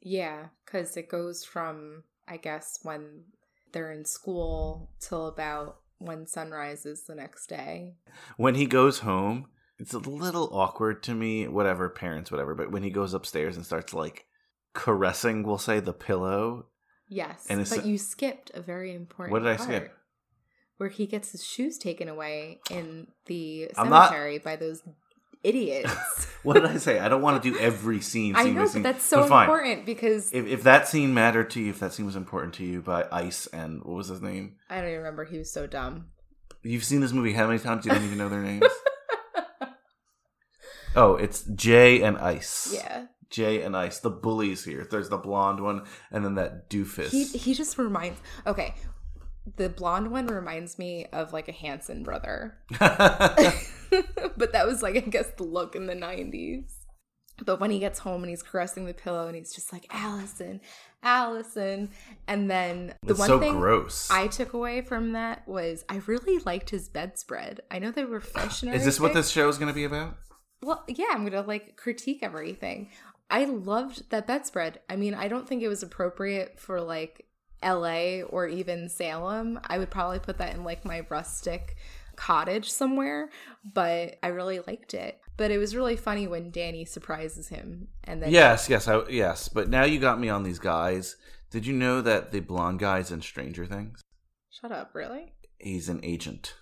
Yeah, 0.00 0.46
because 0.64 0.96
it 0.96 1.08
goes 1.08 1.44
from, 1.44 2.04
I 2.26 2.38
guess, 2.38 2.78
when 2.82 3.24
they're 3.72 3.92
in 3.92 4.04
school 4.06 4.90
till 5.00 5.26
about 5.26 5.76
when 5.98 6.26
sun 6.26 6.50
rises 6.50 7.04
the 7.04 7.14
next 7.14 7.46
day. 7.46 7.94
When 8.36 8.54
he 8.54 8.66
goes 8.66 9.00
home, 9.00 9.46
it's 9.78 9.94
a 9.94 9.98
little 9.98 10.48
awkward 10.56 11.02
to 11.04 11.14
me, 11.14 11.48
whatever, 11.48 11.88
parents, 11.88 12.30
whatever, 12.30 12.54
but 12.54 12.70
when 12.70 12.82
he 12.82 12.90
goes 12.90 13.14
upstairs 13.14 13.56
and 13.56 13.64
starts 13.66 13.92
like 13.94 14.26
caressing, 14.74 15.42
we'll 15.42 15.58
say, 15.58 15.80
the 15.80 15.92
pillow. 15.92 16.66
Yes, 17.08 17.46
And 17.50 17.60
it's- 17.60 17.76
but 17.76 17.84
you 17.86 17.98
skipped 17.98 18.50
a 18.54 18.62
very 18.62 18.94
important 18.94 19.32
What 19.32 19.40
did 19.40 19.48
I 19.48 19.56
part, 19.56 19.68
skip? 19.68 19.94
Where 20.78 20.88
he 20.88 21.06
gets 21.06 21.32
his 21.32 21.44
shoes 21.44 21.78
taken 21.78 22.08
away 22.08 22.60
in 22.70 23.08
the 23.26 23.70
I'm 23.76 23.88
not- 23.90 24.08
cemetery 24.08 24.38
by 24.38 24.56
those 24.56 24.82
idiots. 25.42 25.92
What 26.42 26.54
did 26.54 26.64
I 26.64 26.78
say? 26.78 26.98
I 26.98 27.08
don't 27.08 27.22
want 27.22 27.40
to 27.40 27.52
do 27.52 27.56
every 27.60 28.00
scene. 28.00 28.34
I 28.36 28.42
scene 28.42 28.54
by 28.54 28.60
know, 28.62 28.66
scene. 28.66 28.82
but 28.82 28.94
that's 28.94 29.04
so 29.04 29.24
fine. 29.28 29.44
important 29.48 29.86
because 29.86 30.32
If, 30.32 30.46
if 30.48 30.64
that 30.64 30.88
scene 30.88 31.14
mattered 31.14 31.50
to 31.50 31.60
you, 31.60 31.70
if 31.70 31.78
that 31.78 31.92
scene 31.92 32.04
was 32.04 32.16
important 32.16 32.54
to 32.54 32.64
you 32.64 32.82
by 32.82 33.06
Ice 33.12 33.46
and 33.48 33.78
what 33.84 33.94
was 33.94 34.08
his 34.08 34.20
name? 34.20 34.56
I 34.68 34.76
don't 34.80 34.86
even 34.88 34.98
remember. 34.98 35.24
He 35.24 35.38
was 35.38 35.52
so 35.52 35.68
dumb. 35.68 36.06
You've 36.64 36.82
seen 36.82 37.00
this 37.00 37.12
movie 37.12 37.32
how 37.34 37.46
many 37.46 37.60
times? 37.60 37.84
You 37.86 37.92
don't 37.92 38.02
even 38.04 38.18
know 38.18 38.28
their 38.28 38.42
names. 38.42 38.64
oh, 40.96 41.16
it's 41.16 41.44
Jay 41.44 42.02
and 42.02 42.18
Ice. 42.18 42.70
Yeah. 42.72 43.06
Jay 43.30 43.62
and 43.62 43.76
Ice, 43.76 43.98
the 44.00 44.10
bullies 44.10 44.64
here. 44.64 44.86
There's 44.88 45.08
the 45.08 45.16
blonde 45.16 45.60
one, 45.60 45.84
and 46.10 46.24
then 46.24 46.34
that 46.34 46.68
doofus. 46.68 47.10
He 47.10 47.24
he 47.24 47.54
just 47.54 47.78
reminds. 47.78 48.20
Okay, 48.46 48.74
the 49.56 49.68
blonde 49.68 50.10
one 50.10 50.26
reminds 50.26 50.78
me 50.78 51.06
of 51.12 51.32
like 51.32 51.48
a 51.48 51.52
Hanson 51.52 52.02
brother. 52.02 52.58
but 52.78 54.52
that 54.52 54.66
was 54.66 54.82
like 54.82 54.96
I 54.96 55.00
guess 55.00 55.30
the 55.36 55.44
look 55.44 55.74
in 55.74 55.86
the 55.86 55.94
nineties. 55.94 56.82
But 57.44 57.60
when 57.60 57.70
he 57.70 57.78
gets 57.78 57.98
home 57.98 58.22
and 58.22 58.30
he's 58.30 58.42
caressing 58.42 58.84
the 58.84 58.94
pillow 58.94 59.26
and 59.26 59.34
he's 59.34 59.54
just 59.54 59.72
like 59.72 59.86
Allison, 59.90 60.60
Allison, 61.02 61.90
and 62.28 62.50
then 62.50 62.94
the 63.02 63.12
It's 63.12 63.18
one 63.18 63.28
so 63.28 63.40
thing 63.40 63.58
gross. 63.58 64.10
I 64.10 64.28
took 64.28 64.52
away 64.52 64.82
from 64.82 65.12
that 65.12 65.48
was 65.48 65.84
I 65.88 65.96
really 66.06 66.38
liked 66.40 66.70
his 66.70 66.88
bedspread. 66.88 67.60
I 67.70 67.78
know 67.78 67.90
they 67.90 68.04
were 68.04 68.20
fresh 68.20 68.62
and 68.62 68.74
Is 68.74 68.84
this 68.84 69.00
what 69.00 69.14
this 69.14 69.30
show 69.30 69.48
is 69.48 69.58
going 69.58 69.68
to 69.68 69.74
be 69.74 69.84
about? 69.84 70.18
Well, 70.62 70.84
yeah, 70.88 71.06
I'm 71.10 71.24
gonna 71.24 71.42
like 71.42 71.76
critique 71.76 72.20
everything. 72.22 72.90
I 73.30 73.44
loved 73.44 74.10
that 74.10 74.26
bedspread. 74.26 74.80
I 74.88 74.96
mean, 74.96 75.14
I 75.14 75.28
don't 75.28 75.48
think 75.48 75.62
it 75.62 75.68
was 75.68 75.82
appropriate 75.82 76.60
for 76.60 76.80
like 76.80 77.26
LA 77.62 78.20
or 78.22 78.46
even 78.46 78.88
Salem. 78.88 79.58
I 79.66 79.78
would 79.78 79.90
probably 79.90 80.18
put 80.18 80.38
that 80.38 80.54
in 80.54 80.64
like 80.64 80.84
my 80.84 81.06
rustic 81.08 81.76
cottage 82.16 82.70
somewhere, 82.70 83.30
but 83.64 84.18
I 84.22 84.28
really 84.28 84.60
liked 84.60 84.94
it. 84.94 85.18
But 85.36 85.50
it 85.50 85.58
was 85.58 85.74
really 85.74 85.96
funny 85.96 86.26
when 86.26 86.52
Dani 86.52 86.86
surprises 86.86 87.48
him 87.48 87.88
and 88.04 88.22
then 88.22 88.30
Yes, 88.30 88.68
yes, 88.68 88.86
I, 88.86 89.08
yes. 89.08 89.48
But 89.48 89.68
now 89.68 89.84
you 89.84 89.98
got 89.98 90.20
me 90.20 90.28
on 90.28 90.42
these 90.42 90.58
guys. 90.58 91.16
Did 91.50 91.66
you 91.66 91.72
know 91.72 92.00
that 92.02 92.32
the 92.32 92.40
blonde 92.40 92.78
guy's 92.78 93.10
in 93.10 93.22
Stranger 93.22 93.66
Things? 93.66 94.02
Shut 94.50 94.72
up, 94.72 94.90
really? 94.94 95.32
He's 95.58 95.88
an 95.88 96.00
agent. 96.02 96.54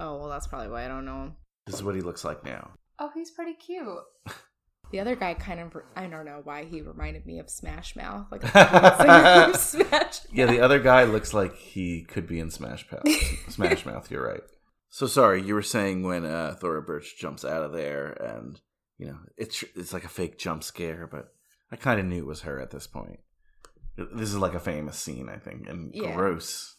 Oh, 0.00 0.18
well 0.18 0.28
that's 0.28 0.48
probably 0.48 0.68
why 0.68 0.84
I 0.84 0.88
don't 0.88 1.04
know 1.04 1.22
him. 1.22 1.36
This 1.66 1.76
is 1.76 1.82
what 1.82 1.94
he 1.94 2.00
looks 2.00 2.24
like 2.24 2.44
now. 2.44 2.72
Oh, 2.98 3.10
he's 3.14 3.30
pretty 3.30 3.54
cute. 3.54 3.86
The 4.90 5.00
other 5.00 5.16
guy 5.16 5.34
kind 5.34 5.58
of, 5.58 5.74
I 5.96 6.06
don't 6.06 6.24
know 6.24 6.40
why 6.44 6.66
he 6.66 6.80
reminded 6.80 7.26
me 7.26 7.40
of 7.40 7.50
Smash 7.50 7.96
Mouth. 7.96 8.26
Like, 8.30 8.42
the 8.42 8.96
singer 8.98 9.52
from 9.52 9.54
Smash 9.88 10.20
Yeah, 10.30 10.46
the 10.46 10.60
other 10.60 10.78
guy 10.78 11.02
looks 11.02 11.34
like 11.34 11.56
he 11.56 12.04
could 12.04 12.28
be 12.28 12.38
in 12.38 12.50
Smash 12.50 12.86
Mouth. 12.92 13.02
Smash 13.48 13.84
Mouth, 13.86 14.08
you're 14.10 14.24
right. 14.24 14.42
So 14.90 15.08
sorry, 15.08 15.42
you 15.42 15.54
were 15.54 15.62
saying 15.62 16.04
when 16.04 16.24
uh, 16.24 16.54
Thora 16.60 16.80
Birch 16.80 17.18
jumps 17.18 17.44
out 17.44 17.64
of 17.64 17.72
there, 17.72 18.10
and 18.12 18.60
you 18.98 19.06
know 19.06 19.18
it's 19.36 19.64
it's 19.74 19.92
like 19.92 20.04
a 20.04 20.08
fake 20.08 20.38
jump 20.38 20.62
scare, 20.62 21.08
but 21.10 21.32
I 21.72 21.76
kind 21.76 21.98
of 21.98 22.06
knew 22.06 22.18
it 22.22 22.26
was 22.26 22.42
her 22.42 22.60
at 22.60 22.70
this 22.70 22.86
point. 22.86 23.18
This 23.96 24.28
is 24.28 24.36
like 24.38 24.54
a 24.54 24.60
famous 24.60 24.96
scene, 24.96 25.28
I 25.28 25.38
think, 25.38 25.66
and 25.68 25.90
Yeah. 25.92 26.14
gross. 26.14 26.73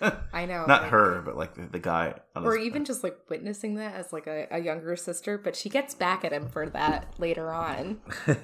I 0.32 0.46
know. 0.46 0.64
Not 0.66 0.82
like- 0.82 0.90
her, 0.90 1.22
but 1.24 1.36
like 1.36 1.54
the, 1.54 1.66
the 1.66 1.78
guy. 1.78 2.14
On 2.34 2.44
or 2.44 2.56
even 2.56 2.84
just 2.84 3.02
like 3.04 3.16
witnessing 3.28 3.74
that 3.76 3.94
as 3.94 4.12
like 4.12 4.26
a, 4.26 4.46
a 4.50 4.58
younger 4.58 4.96
sister 4.96 5.36
but 5.38 5.54
she 5.56 5.68
gets 5.68 5.94
back 5.94 6.24
at 6.24 6.32
him 6.32 6.48
for 6.48 6.68
that 6.70 7.14
later 7.18 7.50
on 7.52 8.00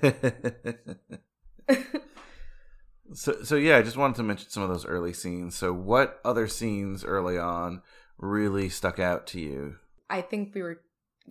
so 3.12 3.42
so 3.42 3.57
yeah, 3.57 3.76
I 3.76 3.82
just 3.82 3.96
wanted 3.96 4.16
to 4.16 4.22
mention 4.22 4.50
some 4.50 4.62
of 4.62 4.68
those 4.68 4.86
early 4.86 5.12
scenes. 5.12 5.54
So 5.54 5.72
what 5.72 6.20
other 6.24 6.48
scenes 6.48 7.04
early 7.04 7.38
on 7.38 7.82
really 8.18 8.68
stuck 8.68 8.98
out 8.98 9.26
to 9.28 9.40
you? 9.40 9.76
i 10.09 10.20
think 10.20 10.54
we 10.54 10.62
were 10.62 10.80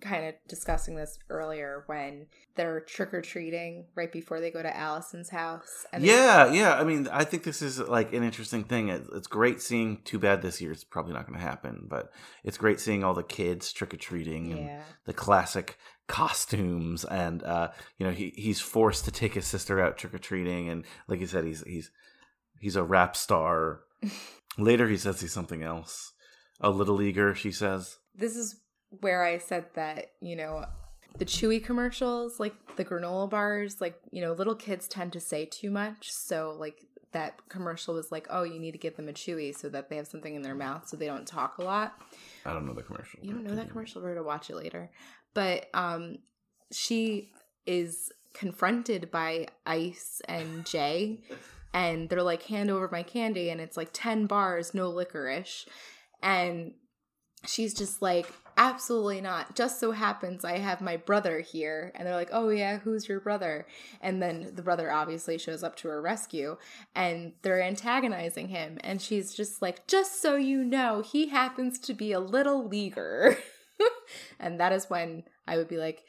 kind 0.00 0.26
of 0.26 0.34
discussing 0.48 0.94
this 0.96 1.18
earlier 1.30 1.84
when 1.86 2.26
they're 2.54 2.80
trick 2.80 3.14
or 3.14 3.22
treating 3.22 3.86
right 3.94 4.12
before 4.12 4.40
they 4.40 4.50
go 4.50 4.62
to 4.62 4.76
Allison's 4.76 5.30
house. 5.30 5.86
yeah, 5.98 6.52
yeah. 6.52 6.74
I 6.74 6.84
mean, 6.84 7.08
I 7.12 7.24
think 7.24 7.42
this 7.44 7.62
is 7.62 7.78
like 7.78 8.12
an 8.12 8.22
interesting 8.22 8.64
thing. 8.64 8.88
It, 8.88 9.06
it's 9.14 9.26
great 9.26 9.60
seeing. 9.60 10.02
Too 10.04 10.18
bad 10.18 10.42
this 10.42 10.60
year 10.60 10.72
it's 10.72 10.84
probably 10.84 11.12
not 11.14 11.26
going 11.26 11.38
to 11.38 11.44
happen, 11.44 11.86
but 11.88 12.10
it's 12.44 12.58
great 12.58 12.80
seeing 12.80 13.04
all 13.04 13.14
the 13.14 13.22
kids 13.22 13.72
trick 13.72 13.94
or 13.94 13.96
treating 13.98 14.52
and 14.52 14.66
Yeah. 14.66 14.82
the 15.06 15.12
classic 15.14 15.78
costumes. 16.06 17.04
And 17.04 17.42
uh, 17.42 17.68
you 17.98 18.06
know, 18.06 18.12
he 18.12 18.32
he's 18.36 18.60
forced 18.60 19.04
to 19.06 19.10
take 19.10 19.34
his 19.34 19.46
sister 19.46 19.80
out 19.80 19.96
trick 19.98 20.14
or 20.14 20.18
treating, 20.18 20.68
and 20.68 20.84
like 21.08 21.20
you 21.20 21.26
said, 21.26 21.44
he's 21.44 21.62
he's 21.66 21.90
he's 22.60 22.76
a 22.76 22.82
rap 22.82 23.16
star. 23.16 23.80
Later, 24.58 24.88
he 24.88 24.96
says 24.96 25.20
he's 25.20 25.32
something 25.32 25.62
else. 25.62 26.12
A 26.60 26.70
little 26.70 26.94
leaguer, 26.94 27.34
she 27.34 27.52
says. 27.52 27.98
this 28.14 28.34
is 28.36 28.60
where 29.00 29.24
I 29.24 29.38
said 29.38 29.66
that, 29.74 30.12
you 30.20 30.36
know, 30.36 30.64
the 31.18 31.24
Chewy 31.24 31.62
commercials, 31.62 32.38
like 32.38 32.54
the 32.76 32.84
granola 32.84 33.28
bars, 33.28 33.80
like, 33.80 33.98
you 34.10 34.20
know, 34.20 34.32
little 34.32 34.54
kids 34.54 34.86
tend 34.88 35.12
to 35.14 35.20
say 35.20 35.46
too 35.46 35.70
much. 35.70 36.12
So, 36.12 36.56
like, 36.58 36.86
that 37.12 37.48
commercial 37.48 37.94
was 37.94 38.12
like, 38.12 38.26
oh, 38.30 38.42
you 38.42 38.58
need 38.58 38.72
to 38.72 38.78
give 38.78 38.96
them 38.96 39.08
a 39.08 39.12
Chewy 39.12 39.56
so 39.56 39.68
that 39.70 39.88
they 39.88 39.96
have 39.96 40.06
something 40.06 40.34
in 40.34 40.42
their 40.42 40.54
mouth 40.54 40.86
so 40.86 40.96
they 40.96 41.06
don't 41.06 41.26
talk 41.26 41.58
a 41.58 41.62
lot. 41.62 41.98
I 42.44 42.52
don't 42.52 42.66
know 42.66 42.74
the 42.74 42.82
commercial. 42.82 43.20
You 43.22 43.32
don't 43.32 43.44
know 43.44 43.54
that 43.54 43.70
commercial? 43.70 44.02
We're 44.02 44.14
going 44.14 44.22
to 44.22 44.28
watch 44.28 44.50
it 44.50 44.56
later. 44.56 44.90
But 45.32 45.68
um, 45.72 46.18
she 46.72 47.30
is 47.66 48.12
confronted 48.34 49.10
by 49.10 49.48
Ice 49.64 50.20
and 50.28 50.66
Jay, 50.66 51.22
and 51.72 52.08
they're 52.08 52.22
like, 52.22 52.42
hand 52.42 52.70
over 52.70 52.88
my 52.90 53.02
candy, 53.02 53.48
and 53.48 53.60
it's 53.60 53.76
like 53.76 53.90
10 53.92 54.26
bars, 54.26 54.74
no 54.74 54.90
licorice. 54.90 55.66
And 56.22 56.72
she's 57.46 57.72
just 57.72 58.02
like, 58.02 58.26
absolutely 58.56 59.20
not. 59.20 59.54
Just 59.54 59.78
so 59.80 59.92
happens 59.92 60.44
I 60.44 60.58
have 60.58 60.80
my 60.80 60.96
brother 60.96 61.40
here. 61.40 61.92
And 61.94 62.06
they're 62.06 62.14
like, 62.14 62.30
oh, 62.32 62.48
yeah, 62.48 62.78
who's 62.78 63.08
your 63.08 63.20
brother? 63.20 63.66
And 64.00 64.22
then 64.22 64.52
the 64.54 64.62
brother 64.62 64.90
obviously 64.90 65.38
shows 65.38 65.62
up 65.62 65.76
to 65.76 65.88
her 65.88 66.00
rescue 66.00 66.56
and 66.94 67.32
they're 67.42 67.62
antagonizing 67.62 68.48
him. 68.48 68.78
And 68.82 69.00
she's 69.00 69.34
just 69.34 69.60
like, 69.62 69.86
just 69.86 70.20
so 70.22 70.36
you 70.36 70.64
know, 70.64 71.02
he 71.02 71.28
happens 71.28 71.78
to 71.80 71.94
be 71.94 72.12
a 72.12 72.20
little 72.20 72.66
leaguer. 72.66 73.36
and 74.40 74.58
that 74.60 74.72
is 74.72 74.88
when 74.90 75.24
I 75.46 75.56
would 75.56 75.68
be 75.68 75.76
like, 75.78 76.02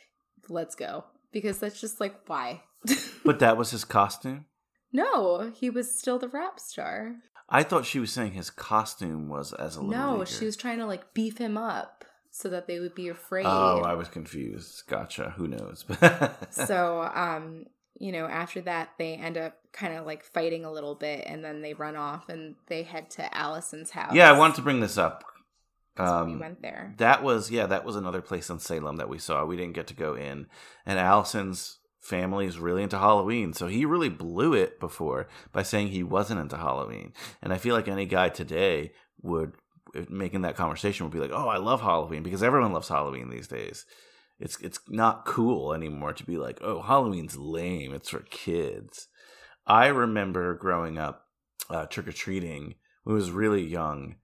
let's 0.50 0.76
go. 0.76 1.06
Because 1.32 1.60
that's 1.60 1.80
just 1.82 2.00
like, 2.00 2.16
why? 2.28 2.64
But 3.26 3.40
that 3.40 3.58
was 3.58 3.72
his 3.72 3.84
costume. 3.84 4.46
no, 4.94 5.52
he 5.54 5.70
was 5.70 6.00
still 6.00 6.18
the 6.18 6.30
rap 6.30 6.62
star. 6.62 7.16
I 7.50 7.64
thought 7.64 7.86
she 7.86 8.00
was 8.00 8.12
saying 8.14 8.34
his 8.34 8.50
costume 8.50 9.28
was 9.28 9.52
as 9.54 9.76
a 9.76 9.82
little 9.82 9.98
No, 9.98 10.14
leaguer. 10.14 10.26
she 10.28 10.46
was 10.46 10.56
trying 10.56 10.78
to 10.80 10.86
like 10.86 11.14
beef 11.14 11.38
him 11.38 11.58
up 11.58 11.97
so 12.32 12.50
that 12.50 12.68
they 12.68 12.80
would 12.80 12.96
be 12.96 13.10
afraid. 13.10 13.46
Oh, 13.46 13.82
I 13.86 13.94
was 13.94 14.08
confused. 14.08 14.84
Gotcha. 14.88 15.34
Who 15.38 15.48
knows? 15.48 15.86
so 16.50 17.10
um 17.14 17.66
you 18.00 18.12
know 18.12 18.26
after 18.28 18.62
that 18.62 18.90
they 19.00 19.16
end 19.16 19.38
up 19.38 19.58
kind 19.74 19.94
of 19.96 20.06
like 20.06 20.24
fighting 20.24 20.66
a 20.66 20.72
little 20.72 20.96
bit 20.96 21.24
and 21.26 21.44
then 21.44 21.62
they 21.62 21.74
run 21.74 21.96
off 21.96 22.30
and 22.30 22.56
they 22.68 22.84
head 22.84 23.10
to 23.10 23.36
allison's 23.36 23.92
house 23.92 24.14
yeah, 24.14 24.30
I 24.30 24.38
wanted 24.38 24.56
to 24.58 24.62
bring 24.62 24.80
this 24.82 24.98
up. 24.98 25.24
Um, 26.00 26.34
we 26.34 26.38
went 26.38 26.62
there 26.62 26.94
That 26.98 27.24
was 27.24 27.50
yeah, 27.50 27.66
that 27.66 27.84
was 27.84 27.96
another 27.96 28.22
place 28.22 28.50
in 28.52 28.60
Salem 28.60 28.98
that 28.98 29.10
we 29.10 29.18
saw. 29.18 29.46
We 29.46 29.58
didn't 29.58 29.74
get 29.74 29.88
to 29.88 29.96
go 29.96 30.14
in, 30.14 30.46
and 30.86 31.00
Allison's 31.00 31.80
family 32.00 32.46
is 32.46 32.60
really 32.60 32.84
into 32.84 33.00
Halloween, 33.00 33.52
so 33.54 33.68
he 33.68 33.84
really 33.84 34.10
blew 34.10 34.54
it 34.54 34.80
before 34.80 35.28
by 35.52 35.64
saying 35.64 35.88
he 35.88 36.04
wasn't 36.04 36.40
into 36.40 36.56
Halloween. 36.58 37.14
And 37.42 37.52
I 37.52 37.58
feel 37.58 37.76
like 37.76 37.88
any 37.88 38.06
guy 38.06 38.30
today 38.30 38.92
would 39.22 39.54
making 40.10 40.42
that 40.42 40.56
conversation 40.56 41.06
would 41.06 41.14
be 41.14 41.20
like, 41.20 41.32
"Oh, 41.32 41.48
I 41.48 41.58
love 41.58 41.82
Halloween," 41.82 42.24
because 42.24 42.44
everyone 42.44 42.74
loves 42.74 42.90
Halloween 42.90 43.30
these 43.30 43.48
days. 43.48 43.86
It's 44.40 44.60
it's 44.62 44.80
not 44.88 45.26
cool 45.26 45.74
anymore 45.74 46.14
to 46.14 46.24
be 46.24 46.38
like, 46.38 46.60
"Oh, 46.62 46.82
Halloween's 46.82 47.38
lame. 47.38 47.94
It's 47.94 48.10
for 48.10 48.20
kids." 48.20 49.08
I 49.66 49.88
remember 49.88 50.54
growing 50.56 50.98
up 50.98 51.26
uh, 51.70 51.86
trick 51.88 52.08
or 52.08 52.12
treating 52.14 52.76
when 53.04 53.14
I 53.14 53.18
was 53.18 53.32
really 53.32 53.64
young, 53.64 54.16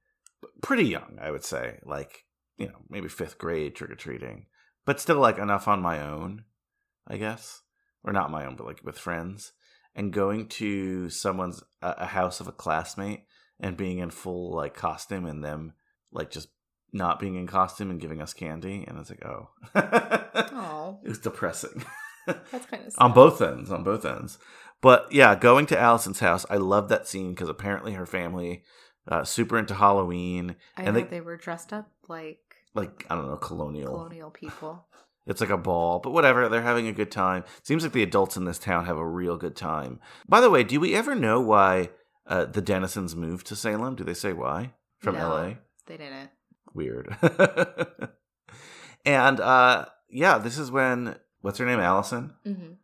pretty 0.61 0.86
young, 0.86 1.18
I 1.22 1.32
would 1.32 1.43
say, 1.43 1.80
like 1.84 2.26
you 2.57 2.68
know 2.68 2.80
maybe 2.89 3.09
fifth 3.09 3.38
grade 3.38 3.76
trick 3.76 3.91
or 3.91 3.95
treating, 3.95 4.47
but 4.86 4.99
still 4.99 5.20
like 5.20 5.38
enough 5.38 5.68
on 5.68 5.82
my 5.82 6.01
own, 6.01 6.45
I 7.07 7.18
guess, 7.18 7.61
or 8.03 8.14
not 8.14 8.32
my 8.32 8.45
own, 8.45 8.55
but 8.55 8.68
like 8.68 8.84
with 8.84 8.97
friends, 8.97 9.53
and 9.95 10.14
going 10.14 10.47
to 10.49 11.09
someone's 11.09 11.64
a, 11.82 11.95
a 11.99 12.05
house 12.05 12.39
of 12.39 12.47
a 12.47 12.53
classmate 12.53 13.26
and 13.59 13.77
being 13.77 13.99
in 13.99 14.09
full 14.09 14.55
like 14.55 14.73
costume 14.73 15.25
and 15.25 15.43
them 15.43 15.73
like 16.11 16.29
just 16.29 16.49
not 16.91 17.19
being 17.19 17.35
in 17.35 17.47
costume 17.47 17.89
and 17.89 17.99
giving 17.99 18.21
us 18.21 18.33
candy 18.33 18.85
and 18.87 18.99
it's 18.99 19.09
like 19.09 19.25
oh 19.25 19.49
it 21.03 21.09
was 21.09 21.19
depressing 21.19 21.83
that's 22.27 22.65
kind 22.67 22.85
of 22.85 22.93
on 22.97 23.13
both 23.13 23.41
ends 23.41 23.71
on 23.71 23.83
both 23.83 24.05
ends 24.05 24.37
but 24.81 25.11
yeah 25.11 25.35
going 25.35 25.65
to 25.65 25.77
allison's 25.77 26.19
house 26.19 26.45
i 26.49 26.55
love 26.55 26.89
that 26.89 27.07
scene 27.07 27.31
because 27.31 27.49
apparently 27.49 27.93
her 27.93 28.05
family 28.05 28.63
uh, 29.07 29.23
super 29.23 29.57
into 29.57 29.73
halloween 29.73 30.55
i 30.77 30.83
and 30.83 30.95
they 30.95 31.03
they 31.03 31.21
were 31.21 31.35
dressed 31.35 31.73
up 31.73 31.91
like 32.07 32.39
like 32.73 33.05
i 33.09 33.15
don't 33.15 33.27
know 33.27 33.37
colonial 33.37 33.93
colonial 33.93 34.29
people 34.29 34.85
it's 35.25 35.41
like 35.41 35.49
a 35.49 35.57
ball, 35.57 35.99
but 35.99 36.11
whatever. 36.11 36.49
They're 36.49 36.61
having 36.61 36.87
a 36.87 36.93
good 36.93 37.11
time. 37.11 37.43
Seems 37.63 37.83
like 37.83 37.93
the 37.93 38.03
adults 38.03 38.35
in 38.35 38.45
this 38.45 38.59
town 38.59 38.85
have 38.85 38.97
a 38.97 39.07
real 39.07 39.37
good 39.37 39.55
time. 39.55 39.99
By 40.27 40.41
the 40.41 40.49
way, 40.49 40.63
do 40.63 40.79
we 40.79 40.95
ever 40.95 41.15
know 41.15 41.39
why 41.39 41.89
uh, 42.28 42.45
the 42.45 42.61
Dennisons 42.61 43.15
moved 43.15 43.47
to 43.47 43.55
Salem? 43.55 43.95
Do 43.95 44.03
they 44.03 44.13
say 44.13 44.34
why 44.34 44.74
from 44.99 45.15
No, 45.15 45.30
LA? 45.30 45.53
they 45.88 45.97
didn't 45.97 46.30
Weird. 46.74 47.15
and 49.05 49.39
uh, 49.39 49.86
yeah, 50.09 50.38
this 50.38 50.57
is 50.57 50.71
when 50.71 51.15
what's 51.41 51.57
her 51.59 51.65
name, 51.65 51.80
Allison. 51.80 52.34
Mhm. 52.45 52.76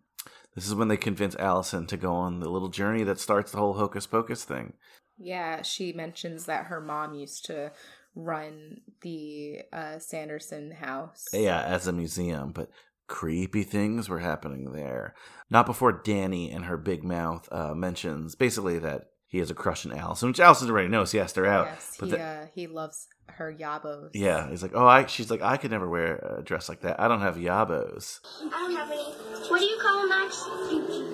This 0.56 0.68
is 0.68 0.76
when 0.76 0.88
they 0.90 0.98
convince 0.98 1.36
Allison 1.36 1.86
to 1.88 1.98
go 1.98 2.12
on 2.14 2.40
the 2.40 2.50
little 2.50 2.68
journey 2.70 3.04
that 3.04 3.20
starts 3.20 3.52
the 3.52 3.58
whole 3.60 3.74
hocus 3.76 4.06
pocus 4.08 4.44
thing. 4.44 4.74
yeah 5.18 5.62
she 5.62 5.92
mentions 5.94 6.46
that 6.46 6.66
her 6.66 6.80
mom 6.82 7.14
used 7.14 7.46
to 7.46 7.72
run 8.16 8.82
the 9.02 9.60
uh 9.74 10.00
sanderson 10.00 10.72
house 10.72 11.26
Yeah, 11.34 11.62
as 11.62 11.88
a 11.88 11.94
museum, 11.94 12.52
but 12.52 12.70
creepy 13.08 13.64
things 13.64 14.10
were 14.10 14.20
happening 14.20 14.72
there. 14.72 15.14
Not 15.50 15.66
before 15.66 16.02
Dani 16.04 16.54
and 16.54 16.66
her 16.66 16.78
big 16.78 17.04
mouth 17.04 17.48
uh, 17.52 17.74
mentions 17.74 18.36
basically 18.36 18.80
that 18.80 19.06
he 19.30 19.38
has 19.38 19.50
a 19.50 19.54
crush 19.54 19.86
on 19.86 19.94
Allison, 19.94 20.28
which 20.30 20.40
Allison 20.42 20.70
already 20.70 20.90
knows. 20.90 21.12
He 21.14 21.20
asked 21.20 21.36
her 21.38 21.46
out. 21.46 21.68
yes 21.68 21.96
but 22.00 22.06
he 22.08 22.12
the- 22.12 22.22
uh 22.22 22.46
he 22.54 22.68
loves 22.68 23.08
her 23.34 23.56
yabos 23.58 24.10
yeah, 24.14 24.50
he's 24.50 24.62
like, 24.64 24.72
oh, 24.74 24.86
I. 24.88 25.06
She's 25.06 25.30
like, 25.32 25.42
I 25.44 25.56
could 25.58 25.70
never 25.72 25.88
wear 25.88 26.16
a 26.40 26.42
dress 26.44 26.68
like 26.68 26.82
that. 26.82 27.00
I 27.00 27.08
don't 27.08 27.22
have 27.22 27.36
yabos. 27.38 28.20
I 28.44 28.50
don't 28.50 28.76
have 28.76 28.92
any. 28.92 29.04
What 29.50 29.60
do 29.60 29.66
you 29.66 29.78
call 29.80 30.00
them, 30.02 30.10
Max? 30.10 30.36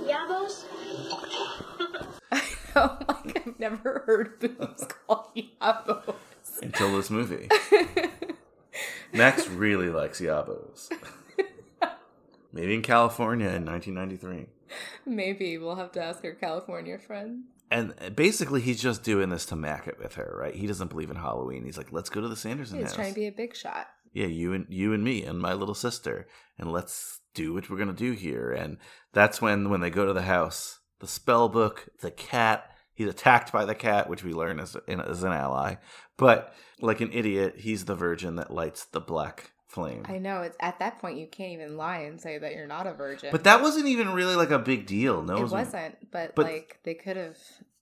Yabos? 0.09 0.63
oh 2.77 2.97
my! 3.07 3.15
like 3.25 3.47
i've 3.47 3.59
never 3.59 4.03
heard 4.05 4.39
boobs 4.39 4.85
called 5.07 5.25
yabos 5.35 6.15
Until 6.61 6.95
this 6.95 7.09
movie, 7.09 7.47
Max 9.13 9.47
really 9.47 9.89
likes 9.89 10.19
yabos. 10.21 10.89
Maybe 12.53 12.73
in 12.75 12.81
California 12.81 13.47
in 13.49 13.65
1993. 13.65 14.47
maybe 15.05 15.57
we'll 15.57 15.75
have 15.75 15.91
to 15.91 16.01
ask 16.03 16.23
our 16.23 16.33
california 16.33 16.97
friend 16.97 17.43
And 17.71 17.93
uh, 17.99 18.09
basically, 18.09 18.61
he's 18.61 18.81
just 18.81 19.03
doing 19.03 19.29
this 19.29 19.45
to 19.47 19.55
mac 19.55 19.87
it 19.87 19.97
with 19.99 20.15
her, 20.15 20.35
right? 20.39 20.53
He 20.53 20.67
doesn't 20.67 20.89
believe 20.89 21.09
in 21.09 21.15
Halloween. 21.15 21.65
He's 21.65 21.77
like, 21.77 21.91
let's 21.91 22.09
go 22.09 22.21
to 22.21 22.27
the 22.27 22.35
Sanderson 22.35 22.77
he's 22.77 22.87
house. 22.87 22.95
trying 22.95 23.13
to 23.13 23.19
be 23.19 23.27
a 23.27 23.31
big 23.31 23.55
shot 23.55 23.87
yeah, 24.15 24.27
you 24.27 24.53
and 24.53 24.65
you 24.69 24.93
and 24.93 25.03
me 25.03 25.23
and 25.25 25.39
my 25.39 25.53
little 25.53 25.75
sister, 25.75 26.25
and 26.57 26.71
let's 26.71 27.19
do 27.33 27.53
what 27.53 27.69
we're 27.69 27.77
gonna 27.77 27.91
do 27.91 28.13
here. 28.13 28.49
And 28.49 28.77
that's 29.11 29.41
when 29.41 29.69
when 29.69 29.81
they 29.81 29.89
go 29.89 30.05
to 30.05 30.13
the 30.13 30.21
house, 30.21 30.79
the 30.99 31.07
spell 31.07 31.49
book, 31.49 31.89
the 32.01 32.11
cat. 32.11 32.71
He's 32.93 33.09
attacked 33.09 33.51
by 33.51 33.65
the 33.65 33.75
cat, 33.75 34.09
which 34.09 34.23
we 34.23 34.31
learn 34.31 34.61
as 34.61 34.77
as 34.87 35.23
an 35.23 35.33
ally. 35.33 35.75
But 36.17 36.55
like 36.79 37.01
an 37.01 37.11
idiot, 37.11 37.55
he's 37.57 37.83
the 37.83 37.93
virgin 37.93 38.37
that 38.37 38.51
lights 38.51 38.85
the 38.85 39.01
black 39.01 39.51
flame. 39.67 40.03
I 40.07 40.17
know 40.17 40.41
it's 40.41 40.57
at 40.59 40.79
that 40.79 40.99
point 40.99 41.17
you 41.17 41.27
can't 41.27 41.51
even 41.53 41.77
lie 41.77 41.99
and 41.99 42.19
say 42.19 42.37
that 42.37 42.53
you're 42.53 42.67
not 42.67 42.87
a 42.87 42.93
virgin. 42.93 43.29
But 43.31 43.43
that 43.45 43.61
wasn't 43.61 43.87
even 43.87 44.13
really 44.13 44.35
like 44.35 44.51
a 44.51 44.59
big 44.59 44.85
deal. 44.85 45.21
No, 45.21 45.37
it 45.37 45.49
wasn't. 45.49 46.11
But, 46.11 46.35
but- 46.35 46.45
like 46.45 46.79
they 46.83 46.93
could 46.93 47.17
have, 47.17 47.37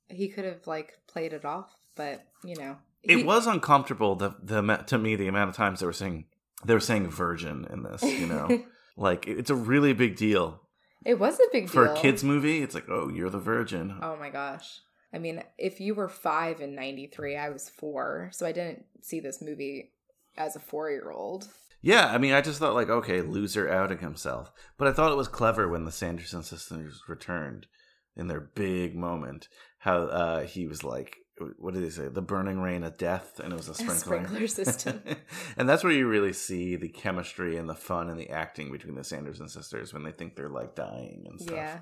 he 0.09 0.27
could 0.29 0.45
have 0.45 0.65
like 0.67 0.97
played 1.07 1.33
it 1.33 1.45
off. 1.45 1.75
But 1.95 2.25
you 2.43 2.55
know, 2.55 2.77
It 3.03 3.17
he- 3.19 3.23
was 3.23 3.47
uncomfortable. 3.47 4.15
The 4.15 4.35
the 4.41 4.61
to 4.87 4.97
me 4.97 5.15
the 5.15 5.27
amount 5.27 5.49
of 5.49 5.55
times 5.55 5.79
they 5.79 5.85
were 5.85 5.93
saying 5.93 6.25
they 6.65 6.73
were 6.73 6.79
saying 6.79 7.09
virgin 7.09 7.67
in 7.71 7.83
this. 7.83 8.01
You 8.03 8.27
know, 8.27 8.63
like 8.97 9.27
it's 9.27 9.49
a 9.49 9.55
really 9.55 9.93
big 9.93 10.15
deal 10.15 10.61
It 11.05 11.19
was 11.19 11.39
a 11.39 11.43
big 11.51 11.69
for 11.69 11.85
a 11.85 11.95
kids 11.95 12.23
movie. 12.23 12.61
It's 12.61 12.73
like, 12.75 12.89
oh, 12.89 13.09
you're 13.09 13.29
the 13.29 13.39
virgin. 13.39 13.97
Oh 14.01 14.15
my 14.17 14.29
gosh. 14.29 14.79
I 15.13 15.19
mean, 15.19 15.43
if 15.59 15.79
you 15.79 15.93
were 15.93 16.09
five 16.09 16.59
in 16.61 16.73
'93, 16.73 17.35
I 17.37 17.49
was 17.49 17.69
four, 17.69 18.29
so 18.33 18.47
I 18.47 18.51
didn't 18.51 18.85
see 19.01 19.19
this 19.19 19.43
movie 19.43 19.91
as 20.37 20.55
a 20.55 20.59
four-year-old. 20.59 21.47
Yeah, 21.83 22.07
I 22.07 22.17
mean, 22.17 22.33
I 22.33 22.39
just 22.39 22.59
thought 22.59 22.73
like, 22.73 22.89
okay, 22.89 23.21
loser 23.21 23.69
outing 23.69 23.99
himself. 23.99 24.51
But 24.77 24.87
I 24.87 24.93
thought 24.93 25.11
it 25.11 25.17
was 25.17 25.27
clever 25.27 25.67
when 25.67 25.83
the 25.83 25.91
Sanderson 25.91 26.41
sisters 26.41 27.01
returned 27.09 27.67
in 28.15 28.27
their 28.27 28.39
big 28.39 28.95
moment. 28.95 29.49
How 29.79 30.03
uh, 30.03 30.43
he 30.45 30.65
was 30.65 30.85
like, 30.85 31.17
what 31.57 31.73
did 31.73 31.83
they 31.83 31.89
say? 31.89 32.07
The 32.07 32.21
burning 32.21 32.61
rain 32.61 32.83
of 32.83 32.97
death, 32.97 33.41
and 33.43 33.51
it 33.51 33.57
was 33.57 33.67
a 33.67 33.73
sprinkler, 33.73 33.97
sprinkler 33.97 34.47
system. 34.47 35.01
and 35.57 35.67
that's 35.67 35.83
where 35.83 35.91
you 35.91 36.07
really 36.07 36.31
see 36.31 36.77
the 36.77 36.87
chemistry 36.87 37.57
and 37.57 37.67
the 37.67 37.75
fun 37.75 38.09
and 38.09 38.17
the 38.17 38.29
acting 38.29 38.71
between 38.71 38.95
the 38.95 39.03
Sanderson 39.03 39.49
sisters 39.49 39.93
when 39.93 40.03
they 40.03 40.11
think 40.13 40.37
they're 40.37 40.49
like 40.49 40.75
dying 40.75 41.25
and 41.27 41.41
stuff. 41.41 41.55
Yeah. 41.55 41.79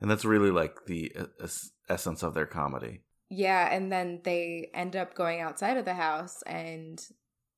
And 0.00 0.10
that's 0.10 0.24
really 0.24 0.50
like 0.50 0.86
the 0.86 1.12
uh, 1.18 1.48
essence 1.90 2.22
of 2.22 2.32
their 2.32 2.46
comedy. 2.46 3.02
Yeah, 3.28 3.68
and 3.70 3.92
then 3.92 4.20
they 4.24 4.70
end 4.72 4.96
up 4.96 5.14
going 5.14 5.42
outside 5.42 5.76
of 5.76 5.84
the 5.84 5.94
house 5.94 6.42
and 6.46 6.98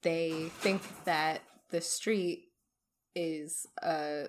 they 0.02 0.50
think 0.60 0.82
that 1.04 1.42
the 1.70 1.80
street 1.80 2.44
is 3.14 3.66
uh 3.82 4.24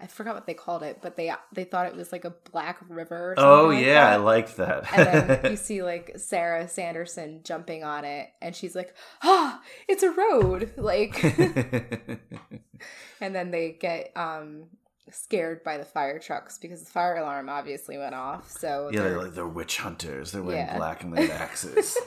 I 0.00 0.06
forgot 0.06 0.34
what 0.36 0.46
they 0.46 0.54
called 0.54 0.84
it, 0.84 1.00
but 1.02 1.16
they 1.16 1.32
they 1.52 1.64
thought 1.64 1.86
it 1.86 1.96
was 1.96 2.12
like 2.12 2.24
a 2.24 2.32
black 2.52 2.78
river. 2.88 3.34
Oh 3.36 3.66
like 3.66 3.84
yeah, 3.84 4.08
I 4.08 4.16
like 4.16 4.54
that. 4.54 4.84
and 4.96 5.28
then 5.28 5.50
you 5.50 5.56
see 5.56 5.82
like 5.82 6.12
Sarah 6.16 6.68
Sanderson 6.68 7.40
jumping 7.42 7.82
on 7.82 8.04
it, 8.04 8.28
and 8.40 8.54
she's 8.54 8.76
like, 8.76 8.94
"Ah, 9.24 9.60
it's 9.88 10.04
a 10.04 10.10
road!" 10.12 10.72
Like, 10.78 11.20
and 13.20 13.34
then 13.34 13.50
they 13.50 13.72
get 13.72 14.12
um 14.16 14.66
scared 15.10 15.64
by 15.64 15.78
the 15.78 15.84
fire 15.84 16.18
trucks 16.20 16.58
because 16.58 16.84
the 16.84 16.90
fire 16.90 17.16
alarm 17.16 17.48
obviously 17.48 17.98
went 17.98 18.14
off. 18.14 18.50
So 18.52 18.90
yeah, 18.92 19.00
they're- 19.00 19.08
they're 19.10 19.22
like 19.24 19.34
they're 19.34 19.48
witch 19.48 19.78
hunters. 19.78 20.30
They're 20.30 20.42
wearing 20.44 20.66
Yeah. 20.66 20.76
black 20.76 21.02
and 21.02 21.12
they 21.12 21.26
have 21.26 21.40
axes. 21.40 21.98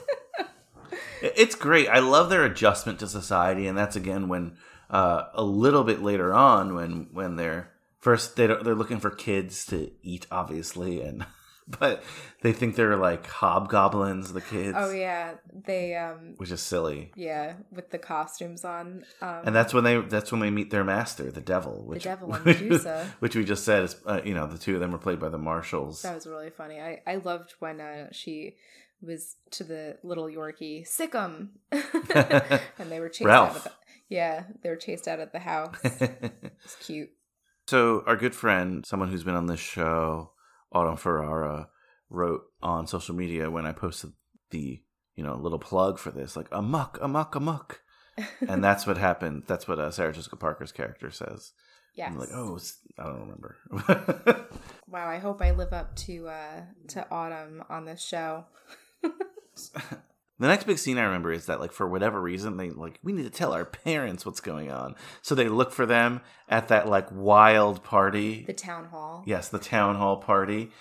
It- 1.21 1.33
it's 1.37 1.55
great. 1.55 1.87
I 1.89 1.99
love 1.99 2.29
their 2.29 2.43
adjustment 2.43 2.99
to 2.99 3.07
society, 3.07 3.67
and 3.67 3.77
that's 3.77 3.95
again 3.95 4.27
when 4.27 4.57
uh, 4.89 5.25
a 5.33 5.43
little 5.43 5.83
bit 5.83 6.01
later 6.01 6.33
on 6.33 6.75
when 6.75 7.07
when 7.11 7.35
they're 7.37 7.71
first 7.99 8.35
they 8.35 8.47
don't, 8.47 8.63
they're 8.63 8.75
looking 8.75 8.99
for 8.99 9.09
kids 9.09 9.65
to 9.67 9.91
eat, 10.03 10.27
obviously, 10.31 11.01
and 11.01 11.25
but 11.79 12.03
they 12.41 12.51
think 12.51 12.75
they're 12.75 12.97
like 12.97 13.25
hobgoblins, 13.27 14.33
the 14.33 14.41
kids, 14.41 14.75
oh 14.77 14.91
yeah, 14.91 15.35
they 15.53 15.95
um 15.95 16.33
which 16.37 16.51
is 16.51 16.59
silly. 16.61 17.11
yeah 17.15 17.53
with 17.71 17.89
the 17.91 17.97
costumes 17.99 18.65
on. 18.65 19.05
Um, 19.21 19.41
And 19.45 19.55
that's 19.55 19.73
when 19.73 19.83
they 19.83 20.01
that's 20.01 20.31
when 20.31 20.41
they 20.41 20.49
meet 20.49 20.71
their 20.71 20.83
master, 20.83 21.31
the 21.31 21.39
devil, 21.39 21.83
which 21.85 22.03
devil 22.03 22.33
and 22.33 22.45
Medusa. 22.51 23.07
which 23.19 23.35
we 23.35 23.45
just 23.45 23.63
said 23.63 23.83
is 23.83 23.95
uh, 24.05 24.19
you 24.25 24.33
know 24.33 24.47
the 24.47 24.57
two 24.57 24.73
of 24.73 24.81
them 24.81 24.91
were 24.91 24.97
played 24.97 25.19
by 25.19 25.29
the 25.29 25.37
Marshalls. 25.37 26.01
That 26.01 26.15
was 26.15 26.27
really 26.27 26.49
funny. 26.49 26.81
I, 26.81 27.01
I 27.07 27.15
loved 27.15 27.53
when 27.59 27.79
uh, 27.79 28.07
she 28.11 28.57
was 29.01 29.35
to 29.51 29.63
the 29.63 29.97
little 30.03 30.25
Yorkie, 30.25 30.85
sick 30.87 31.15
'em. 31.15 31.51
and 31.71 32.91
they 32.91 32.99
were 32.99 33.09
chased 33.09 33.29
out 33.29 33.49
of 33.49 33.53
Ralph. 33.55 33.63
the 33.63 33.71
Yeah, 34.09 34.43
they 34.63 34.69
were 34.69 34.75
chased 34.75 35.07
out 35.07 35.19
of 35.19 35.31
the 35.31 35.39
house. 35.39 35.75
it's 35.83 36.75
cute. 36.81 37.09
So 37.67 38.03
our 38.05 38.15
good 38.15 38.35
friend, 38.35 38.85
someone 38.85 39.09
who's 39.09 39.23
been 39.23 39.35
on 39.35 39.47
this 39.47 39.59
show, 39.59 40.31
Autumn 40.71 40.97
Ferrara, 40.97 41.69
wrote 42.09 42.41
on 42.61 42.87
social 42.87 43.15
media 43.15 43.49
when 43.49 43.65
I 43.65 43.71
posted 43.71 44.11
the 44.49 44.81
you 45.15 45.23
know 45.23 45.35
little 45.35 45.59
plug 45.59 45.97
for 45.97 46.11
this, 46.11 46.35
like 46.35 46.47
amok, 46.51 46.99
amok, 47.01 47.35
amok, 47.35 47.81
and 48.47 48.63
that's 48.63 48.85
what 48.85 48.97
happened. 48.97 49.43
That's 49.47 49.67
what 49.67 49.79
uh, 49.79 49.91
Sarah 49.91 50.13
Jessica 50.13 50.35
Parker's 50.35 50.71
character 50.71 51.11
says. 51.11 51.53
Yeah, 51.95 52.07
I'm 52.07 52.17
like, 52.17 52.29
oh, 52.33 52.57
I 52.97 53.03
don't 53.03 53.21
remember. 53.21 53.57
Wow, 54.91 55.07
I 55.07 55.19
hope 55.19 55.41
I 55.41 55.51
live 55.51 55.71
up 55.71 55.95
to 56.07 56.27
uh 56.27 56.61
to 56.89 57.09
Autumn 57.09 57.63
on 57.69 57.85
this 57.85 58.03
show. 58.03 58.43
The 60.41 60.47
next 60.47 60.63
big 60.63 60.79
scene 60.79 60.97
I 60.97 61.03
remember 61.03 61.31
is 61.31 61.45
that, 61.45 61.59
like, 61.59 61.71
for 61.71 61.87
whatever 61.87 62.19
reason, 62.19 62.57
they 62.57 62.71
like 62.71 62.97
we 63.03 63.13
need 63.13 63.25
to 63.25 63.29
tell 63.29 63.53
our 63.53 63.63
parents 63.63 64.25
what's 64.25 64.41
going 64.41 64.71
on, 64.71 64.95
so 65.21 65.35
they 65.35 65.47
look 65.47 65.71
for 65.71 65.85
them 65.85 66.21
at 66.49 66.67
that 66.69 66.89
like 66.89 67.07
wild 67.11 67.83
party. 67.83 68.43
The 68.47 68.53
town 68.53 68.85
hall. 68.85 69.23
Yes, 69.27 69.49
the 69.49 69.59
town 69.59 69.97
hall 69.97 70.17
party. 70.17 70.71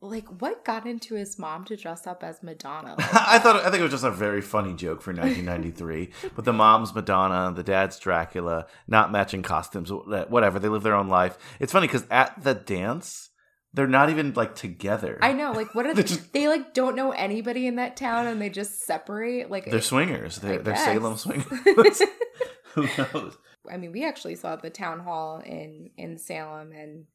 Like 0.00 0.26
what 0.42 0.64
got 0.64 0.88
into 0.88 1.14
his 1.14 1.38
mom 1.38 1.64
to 1.66 1.76
dress 1.76 2.04
up 2.04 2.24
as 2.24 2.42
Madonna? 2.42 2.96
I 2.98 3.38
thought 3.38 3.64
I 3.64 3.70
think 3.70 3.76
it 3.76 3.82
was 3.82 3.92
just 3.92 4.02
a 4.02 4.10
very 4.10 4.40
funny 4.40 4.74
joke 4.74 5.02
for 5.02 5.12
1993. 5.12 6.10
but 6.34 6.44
the 6.44 6.52
mom's 6.52 6.92
Madonna, 6.92 7.52
the 7.54 7.62
dad's 7.62 7.96
Dracula, 7.96 8.66
not 8.88 9.12
matching 9.12 9.42
costumes, 9.42 9.92
whatever. 9.92 10.58
They 10.58 10.68
live 10.68 10.82
their 10.82 10.96
own 10.96 11.06
life. 11.06 11.38
It's 11.60 11.72
funny 11.72 11.86
because 11.86 12.08
at 12.10 12.42
the 12.42 12.54
dance, 12.54 13.29
they're 13.72 13.86
not 13.86 14.10
even 14.10 14.34
like 14.34 14.54
together. 14.54 15.18
I 15.22 15.32
know, 15.32 15.52
like 15.52 15.74
what 15.74 15.86
are 15.86 15.94
they? 16.02 16.02
They 16.02 16.48
like 16.48 16.74
don't 16.74 16.96
know 16.96 17.12
anybody 17.12 17.66
in 17.66 17.76
that 17.76 17.96
town, 17.96 18.26
and 18.26 18.40
they 18.40 18.50
just 18.50 18.84
separate. 18.84 19.50
Like 19.50 19.70
They're 19.70 19.80
swingers. 19.80 20.36
They're, 20.36 20.58
they're. 20.58 20.76
Salem 20.76 21.16
swingers. 21.16 22.02
Who 22.74 22.88
knows? 22.98 23.36
I 23.70 23.76
mean, 23.76 23.92
we 23.92 24.04
actually 24.04 24.36
saw 24.36 24.56
the 24.56 24.70
town 24.70 25.00
hall 25.00 25.40
in 25.44 25.90
in 25.96 26.18
Salem, 26.18 26.72
and 26.72 27.06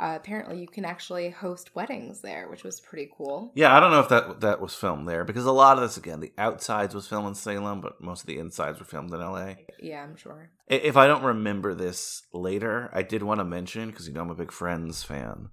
uh, 0.00 0.14
apparently 0.16 0.60
you 0.60 0.66
can 0.66 0.84
actually 0.84 1.30
host 1.30 1.74
weddings 1.76 2.22
there, 2.22 2.48
which 2.48 2.64
was 2.64 2.80
pretty 2.80 3.10
cool. 3.16 3.52
Yeah, 3.54 3.76
I 3.76 3.80
don't 3.80 3.90
know 3.92 4.00
if 4.00 4.08
that 4.08 4.40
that 4.40 4.60
was 4.60 4.74
filmed 4.74 5.08
there 5.08 5.24
because 5.24 5.44
a 5.44 5.52
lot 5.52 5.76
of 5.76 5.82
this 5.82 5.96
again, 5.96 6.20
the 6.20 6.32
outsides 6.38 6.94
was 6.94 7.06
filmed 7.06 7.28
in 7.28 7.34
Salem, 7.34 7.80
but 7.80 8.00
most 8.00 8.22
of 8.22 8.26
the 8.26 8.38
insides 8.38 8.78
were 8.80 8.84
filmed 8.84 9.12
in 9.12 9.20
LA. 9.20 9.54
Yeah, 9.80 10.02
I'm 10.02 10.16
sure. 10.16 10.50
If 10.66 10.96
I 10.96 11.06
don't 11.06 11.22
remember 11.22 11.74
this 11.74 12.22
later, 12.32 12.90
I 12.92 13.02
did 13.02 13.22
want 13.22 13.38
to 13.40 13.44
mention 13.44 13.90
because 13.90 14.08
you 14.08 14.14
know 14.14 14.22
I'm 14.22 14.30
a 14.30 14.34
big 14.34 14.52
Friends 14.52 15.04
fan. 15.04 15.50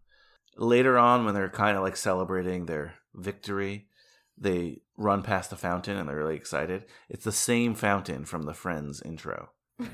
Later 0.58 0.98
on, 0.98 1.26
when 1.26 1.34
they're 1.34 1.50
kind 1.50 1.78
of 1.78 1.84
like 1.84 1.96
celebrating 1.96 2.66
their 2.66 2.96
victory, 3.14 3.88
they 4.38 4.82
run 4.98 5.22
past 5.24 5.50
the 5.50 5.56
fountain 5.56 5.98
and 5.98 6.10
they're 6.10 6.18
really 6.18 6.36
excited. 6.36 6.86
It's 7.10 7.24
the 7.24 7.32
same 7.32 7.76
fountain 7.76 8.26
from 8.26 8.44
the 8.44 8.54
Friends 8.54 9.02
intro. 9.02 9.52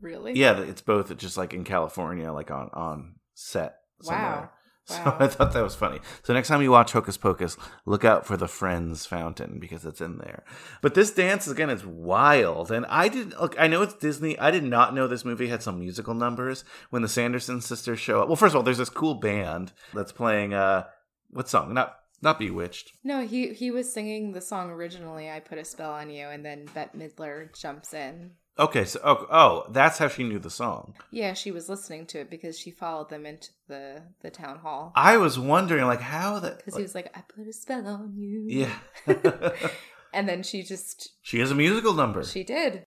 Really? 0.00 0.32
Yeah, 0.32 0.58
it's 0.60 0.80
both 0.80 1.14
just 1.18 1.36
like 1.36 1.52
in 1.52 1.62
California, 1.62 2.32
like 2.32 2.50
on 2.50 2.70
on 2.72 3.16
set. 3.34 3.76
Somewhere. 4.00 4.24
Wow. 4.24 4.50
So 4.90 5.16
I 5.20 5.28
thought 5.28 5.52
that 5.52 5.62
was 5.62 5.74
funny. 5.74 6.00
So 6.22 6.32
next 6.34 6.48
time 6.48 6.62
you 6.62 6.70
watch 6.70 6.92
Hocus 6.92 7.16
Pocus, 7.16 7.56
look 7.86 8.04
out 8.04 8.26
for 8.26 8.36
the 8.36 8.48
Friends 8.48 9.06
fountain 9.06 9.58
because 9.60 9.84
it's 9.84 10.00
in 10.00 10.18
there. 10.18 10.42
But 10.82 10.94
this 10.94 11.12
dance 11.12 11.46
again 11.46 11.70
is 11.70 11.86
wild, 11.86 12.70
and 12.70 12.84
I 12.86 13.08
didn't 13.08 13.40
look. 13.40 13.54
I 13.58 13.68
know 13.68 13.82
it's 13.82 13.94
Disney. 13.94 14.38
I 14.38 14.50
did 14.50 14.64
not 14.64 14.94
know 14.94 15.06
this 15.06 15.24
movie 15.24 15.48
had 15.48 15.62
some 15.62 15.78
musical 15.78 16.14
numbers 16.14 16.64
when 16.90 17.02
the 17.02 17.08
Sanderson 17.08 17.60
sisters 17.60 18.00
show 18.00 18.20
up. 18.20 18.28
Well, 18.28 18.36
first 18.36 18.52
of 18.52 18.56
all, 18.56 18.62
there's 18.62 18.78
this 18.78 18.90
cool 18.90 19.14
band 19.14 19.72
that's 19.94 20.12
playing. 20.12 20.54
uh 20.54 20.84
What 21.30 21.48
song? 21.48 21.72
Not 21.74 21.96
not 22.22 22.38
Bewitched. 22.38 22.92
No, 23.02 23.26
he 23.26 23.52
he 23.54 23.70
was 23.70 23.92
singing 23.92 24.32
the 24.32 24.40
song 24.40 24.70
originally. 24.70 25.30
I 25.30 25.40
put 25.40 25.58
a 25.58 25.64
spell 25.64 25.92
on 25.92 26.10
you, 26.10 26.26
and 26.26 26.44
then 26.44 26.66
Bette 26.74 26.98
Midler 26.98 27.48
jumps 27.58 27.94
in. 27.94 28.32
Okay, 28.60 28.84
so 28.84 29.00
oh, 29.02 29.26
oh, 29.30 29.64
that's 29.70 29.96
how 29.96 30.08
she 30.08 30.22
knew 30.22 30.38
the 30.38 30.50
song. 30.50 30.92
Yeah, 31.10 31.32
she 31.32 31.50
was 31.50 31.70
listening 31.70 32.04
to 32.08 32.20
it 32.20 32.28
because 32.28 32.58
she 32.58 32.70
followed 32.70 33.08
them 33.08 33.24
into 33.24 33.48
the 33.68 34.02
the 34.20 34.30
town 34.30 34.58
hall. 34.58 34.92
I 34.94 35.16
was 35.16 35.38
wondering, 35.38 35.86
like, 35.86 36.02
how 36.02 36.40
that. 36.40 36.58
Because 36.58 36.76
he 36.76 36.82
was 36.82 36.94
like, 36.94 37.10
"I 37.16 37.22
put 37.22 37.48
a 37.48 37.54
spell 37.54 37.86
on 37.86 38.12
you." 38.18 38.44
Yeah. 38.46 38.74
and 40.12 40.28
then 40.28 40.42
she 40.42 40.62
just 40.62 41.08
she 41.22 41.38
has 41.38 41.50
a 41.50 41.54
musical 41.54 41.94
number. 41.94 42.22
she 42.22 42.44
did. 42.44 42.84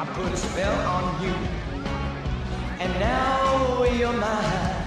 I 0.00 0.06
put 0.06 0.32
a 0.32 0.36
spell 0.36 0.86
on 0.86 1.24
you, 1.24 1.34
and 2.78 3.00
now 3.00 3.82
you're 3.82 4.12
mine. 4.12 4.84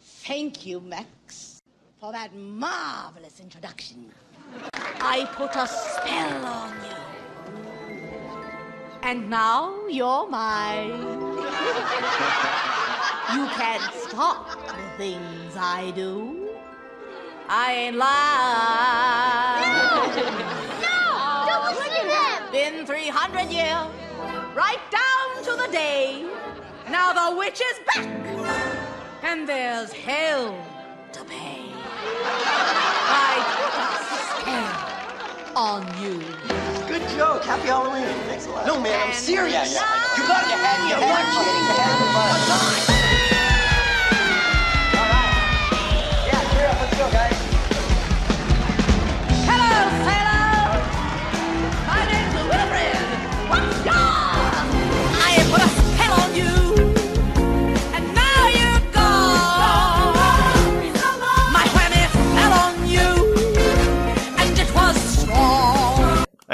Thank 0.00 0.64
you, 0.64 0.80
Max, 0.80 1.60
for 2.00 2.10
that 2.12 2.34
marvelous 2.34 3.40
introduction. 3.40 4.10
I 4.72 5.26
put 5.34 5.54
a 5.54 5.66
spell 5.66 6.46
on 6.46 6.72
you. 6.82 6.96
And 9.02 9.28
now 9.28 9.86
you're 9.86 10.26
mine. 10.30 10.88
you 13.34 13.46
can't 13.54 13.92
stop 13.92 14.66
the 14.66 14.88
things 14.96 15.56
I 15.58 15.90
do. 15.94 16.48
I 17.50 17.74
ain't 17.74 17.96
lying. 20.36 20.64
300 22.88 23.50
years, 23.50 23.86
right 24.56 24.80
down 24.90 25.44
to 25.44 25.54
the 25.62 25.68
day. 25.70 26.24
Now 26.88 27.12
the 27.12 27.36
witch 27.36 27.60
is 27.60 27.78
back, 27.84 28.06
and 29.22 29.46
there's 29.46 29.92
hell 29.92 30.56
to 31.12 31.22
pay. 31.24 31.70
I 33.04 33.44
spell 34.40 35.54
on 35.54 35.82
you. 36.00 36.18
Good 36.88 37.06
joke. 37.10 37.44
Happy 37.44 37.66
Halloween. 37.66 38.06
Thanks 38.24 38.46
a 38.46 38.50
lot. 38.52 38.66
No, 38.66 38.80
man, 38.80 38.98
I'm 39.06 39.12
serious. 39.12 39.52
Yeah, 39.52 39.66
yeah, 39.66 39.84
I 39.84 39.98
know. 40.00 40.22
You 40.22 40.26
got 40.26 40.48
your 40.48 40.56
head, 40.56 40.88
your 40.88 40.96
head, 40.96 41.26
kidding, 41.36 41.66
you 41.68 41.76
had 41.76 41.92
fun. 42.16 42.40
All 44.96 45.08
right. 45.12 45.34
Yeah, 46.26 46.40
cheer 46.54 46.68
up. 46.68 46.80
Let's 46.80 46.96
go, 46.96 47.04
guys. 47.12 47.37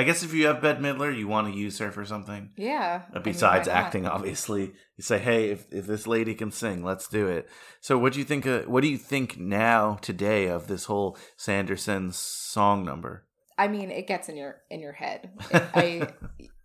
Guess 0.05 0.22
if 0.22 0.32
you 0.32 0.46
have 0.46 0.62
Bette 0.62 0.80
Midler, 0.80 1.16
you 1.16 1.26
want 1.28 1.52
to 1.52 1.59
use 1.59 1.78
her 1.78 1.90
for 1.90 2.05
something. 2.05 2.50
Yeah. 2.57 3.02
Uh, 3.09 3.11
I 3.11 3.14
mean, 3.16 3.22
Besides 3.24 3.68
acting, 3.68 4.07
obviously, 4.07 4.72
you 4.96 5.02
say, 5.02 5.18
"Hey, 5.18 5.50
if, 5.50 5.66
if 5.72 5.86
this 5.86 6.07
lady 6.07 6.34
can 6.34 6.50
sing, 6.52 6.84
let's 6.84 7.09
do 7.09 7.26
it." 7.26 7.48
So, 7.80 7.98
what 7.98 8.12
do 8.12 8.18
you 8.18 8.24
think? 8.24 8.46
Of, 8.46 8.68
what 8.68 8.82
do 8.82 8.88
you 8.88 8.98
think 8.98 9.38
now 9.38 9.98
today 10.00 10.46
of 10.46 10.66
this 10.68 10.84
whole 10.84 11.16
Sanderson 11.36 12.12
song 12.12 12.84
number? 12.84 13.24
I 13.57 13.68
mean, 13.68 13.90
it 13.90 14.07
gets 14.07 14.28
in 14.28 14.36
your 14.36 14.62
in 14.70 14.80
your 14.80 14.92
head. 14.92 15.30
It- 15.50 15.62
I 15.74 16.09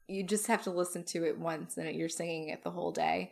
you 0.07 0.23
just 0.23 0.47
have 0.47 0.63
to 0.63 0.71
listen 0.71 1.03
to 1.03 1.23
it 1.23 1.37
once 1.37 1.77
and 1.77 1.95
you're 1.95 2.09
singing 2.09 2.49
it 2.49 2.63
the 2.63 2.71
whole 2.71 2.91
day. 2.91 3.31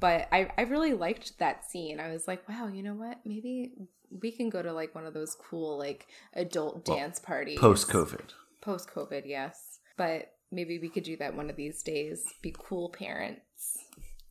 But 0.00 0.28
I 0.32 0.50
I 0.58 0.62
really 0.62 0.92
liked 0.92 1.38
that 1.38 1.64
scene. 1.70 2.00
I 2.00 2.10
was 2.10 2.26
like, 2.26 2.48
wow, 2.48 2.66
you 2.66 2.82
know 2.82 2.94
what? 2.94 3.18
Maybe 3.24 3.72
we 4.10 4.32
can 4.32 4.50
go 4.50 4.62
to 4.62 4.72
like 4.72 4.94
one 4.94 5.06
of 5.06 5.14
those 5.14 5.36
cool 5.48 5.78
like 5.78 6.06
adult 6.34 6.84
dance 6.84 7.20
parties. 7.20 7.58
Post 7.58 7.88
COVID. 7.88 8.30
Post 8.60 8.90
COVID, 8.94 9.22
yes. 9.26 9.78
But 9.96 10.32
maybe 10.52 10.78
we 10.78 10.88
could 10.88 11.04
do 11.04 11.16
that 11.18 11.34
one 11.36 11.50
of 11.50 11.56
these 11.56 11.82
days. 11.82 12.22
Be 12.42 12.54
cool 12.58 12.90
parents. 12.90 13.76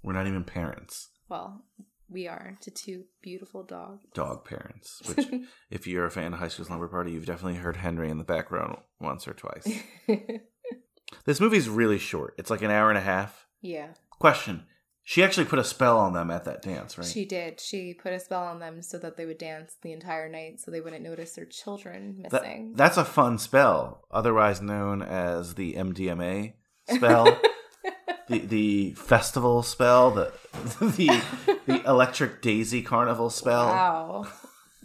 We're 0.04 0.14
not 0.14 0.28
even 0.28 0.44
parents, 0.44 1.10
Well, 1.30 1.66
we 2.10 2.28
are 2.28 2.58
to 2.62 2.72
two 2.72 3.04
beautiful 3.22 3.64
dogs. 3.64 4.06
dog 4.14 4.46
parents. 4.46 5.02
Which, 5.06 5.28
if 5.70 5.86
you're 5.88 6.06
a 6.06 6.12
fan 6.12 6.32
of 6.34 6.40
High 6.40 6.48
School 6.48 6.66
Slumber 6.66 6.88
Party, 6.88 7.12
you've 7.12 7.26
definitely 7.26 7.60
heard 7.60 7.76
Henry 7.78 8.10
in 8.10 8.18
the 8.18 8.24
background 8.24 8.78
once 9.02 9.28
or 9.28 9.34
twice. 9.34 9.68
this 11.26 11.42
movie's 11.42 11.68
really 11.70 11.98
short. 11.98 12.36
It's 12.38 12.50
like 12.50 12.62
an 12.62 12.72
hour 12.72 12.90
and 12.90 12.98
a 12.98 13.02
half. 13.02 13.48
yeah. 13.62 13.90
Question: 14.20 14.64
She 15.10 15.24
actually 15.24 15.46
put 15.46 15.58
a 15.58 15.64
spell 15.64 15.98
on 16.00 16.12
them 16.12 16.30
at 16.30 16.44
that 16.44 16.62
dance, 16.62 16.98
right? 16.98 17.08
She 17.08 17.24
did. 17.24 17.62
She 17.62 17.94
put 17.94 18.12
a 18.12 18.20
spell 18.20 18.44
on 18.44 18.60
them 18.60 18.82
so 18.82 18.98
that 18.98 19.16
they 19.16 19.26
would 19.26 19.38
dance 19.38 19.78
the 19.82 19.94
entire 19.94 20.28
night 20.28 20.60
so 20.60 20.70
they 20.70 20.82
wouldn't 20.82 21.02
notice 21.02 21.32
their 21.34 21.46
children 21.46 22.26
That- 22.30 22.44
missing. 22.44 22.74
that's 22.76 22.98
a 22.98 23.06
fun 23.06 23.38
spell, 23.38 24.04
otherwise 24.12 24.62
known 24.62 25.02
as 25.02 25.56
the 25.56 25.76
MDMA 25.76 26.56
spell, 26.94 27.40
the 28.28 28.40
the 28.40 28.92
festival 28.96 29.64
spell, 29.64 30.12
the 30.12 30.34
the 30.82 31.24
the 31.68 31.82
Electric 31.90 32.42
Daisy 32.42 32.82
Carnival 32.82 33.30
spell. 33.30 33.68
Wow. 33.68 34.28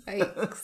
Yikes. 0.07 0.63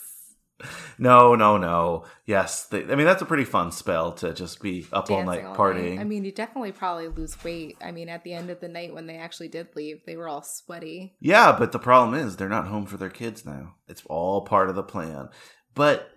No, 0.99 1.35
no, 1.35 1.57
no. 1.57 2.05
Yes, 2.27 2.67
they, 2.67 2.83
I 2.83 2.95
mean 2.97 3.07
that's 3.07 3.23
a 3.23 3.27
pretty 3.27 3.45
fun 3.45 3.71
spell 3.71 4.13
to 4.15 4.35
just 4.35 4.61
be 4.61 4.87
up 4.93 5.11
all 5.11 5.23
night 5.25 5.37
Dancing 5.37 5.47
all 5.47 5.57
partying. 5.57 5.95
night. 5.97 6.01
I 6.01 6.05
mean, 6.05 6.25
you 6.25 6.33
definitely 6.33 6.73
probably 6.73 7.09
lose 7.09 7.43
weight. 7.45 7.77
I 7.81 7.93
mean, 7.93 8.09
at 8.09 8.25
the 8.25 8.33
end 8.33 8.51
of 8.51 8.61
the 8.61 8.69
night 8.69 8.93
when 8.93 9.07
they 9.07 9.17
actually 9.17 9.49
did 9.49 9.69
leave, 9.77 10.01
they 10.07 10.17
were 10.17 10.29
all 10.29 10.43
sweaty. 10.43 11.15
Yeah, 11.21 11.55
but 11.57 11.73
the 11.73 11.79
problem 11.79 12.15
is 12.19 12.37
they're 12.37 12.49
not 12.49 12.67
home 12.67 12.87
for 12.87 12.97
their 12.97 13.11
kids 13.11 13.47
now. 13.47 13.75
It's 13.87 14.03
all 14.07 14.43
part 14.43 14.69
of 14.69 14.75
the 14.75 14.83
plan. 14.83 15.29
But 15.75 16.11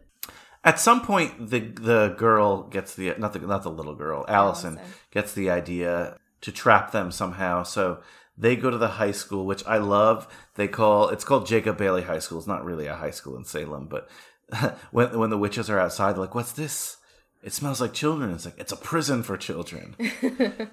at 0.63 0.79
some 0.79 1.01
point, 1.01 1.49
the 1.49 1.59
the 1.59 2.15
girl 2.17 2.63
gets 2.63 2.95
the 2.95 3.13
not 3.17 3.33
the 3.33 3.39
not 3.39 3.63
the 3.63 3.71
little 3.71 3.95
girl, 3.95 4.25
Allison, 4.27 4.77
Allison. 4.77 4.93
gets 5.11 5.33
the 5.33 5.49
idea 5.49 6.17
to 6.41 6.51
trap 6.51 6.91
them 6.91 7.11
somehow. 7.11 7.63
So 7.63 8.01
they 8.37 8.55
go 8.55 8.71
to 8.71 8.77
the 8.77 8.87
high 8.87 9.11
school, 9.11 9.45
which 9.45 9.65
I 9.65 9.77
love. 9.77 10.27
They 10.55 10.67
call 10.67 11.09
it's 11.09 11.23
called 11.23 11.45
Jacob 11.45 11.77
Bailey 11.77 12.03
High 12.03 12.19
School. 12.19 12.39
It's 12.39 12.47
not 12.47 12.65
really 12.65 12.87
a 12.87 12.95
high 12.95 13.11
school 13.11 13.37
in 13.37 13.45
Salem, 13.45 13.87
but 13.87 14.09
when 14.91 15.17
when 15.17 15.29
the 15.29 15.37
witches 15.37 15.69
are 15.69 15.79
outside, 15.79 16.13
they're 16.13 16.21
like, 16.21 16.35
"What's 16.35 16.51
this?" 16.53 16.97
It 17.43 17.53
smells 17.53 17.81
like 17.81 17.93
children. 17.93 18.31
It's 18.31 18.45
like 18.45 18.59
it's 18.59 18.71
a 18.71 18.77
prison 18.77 19.23
for 19.23 19.35
children, 19.37 19.95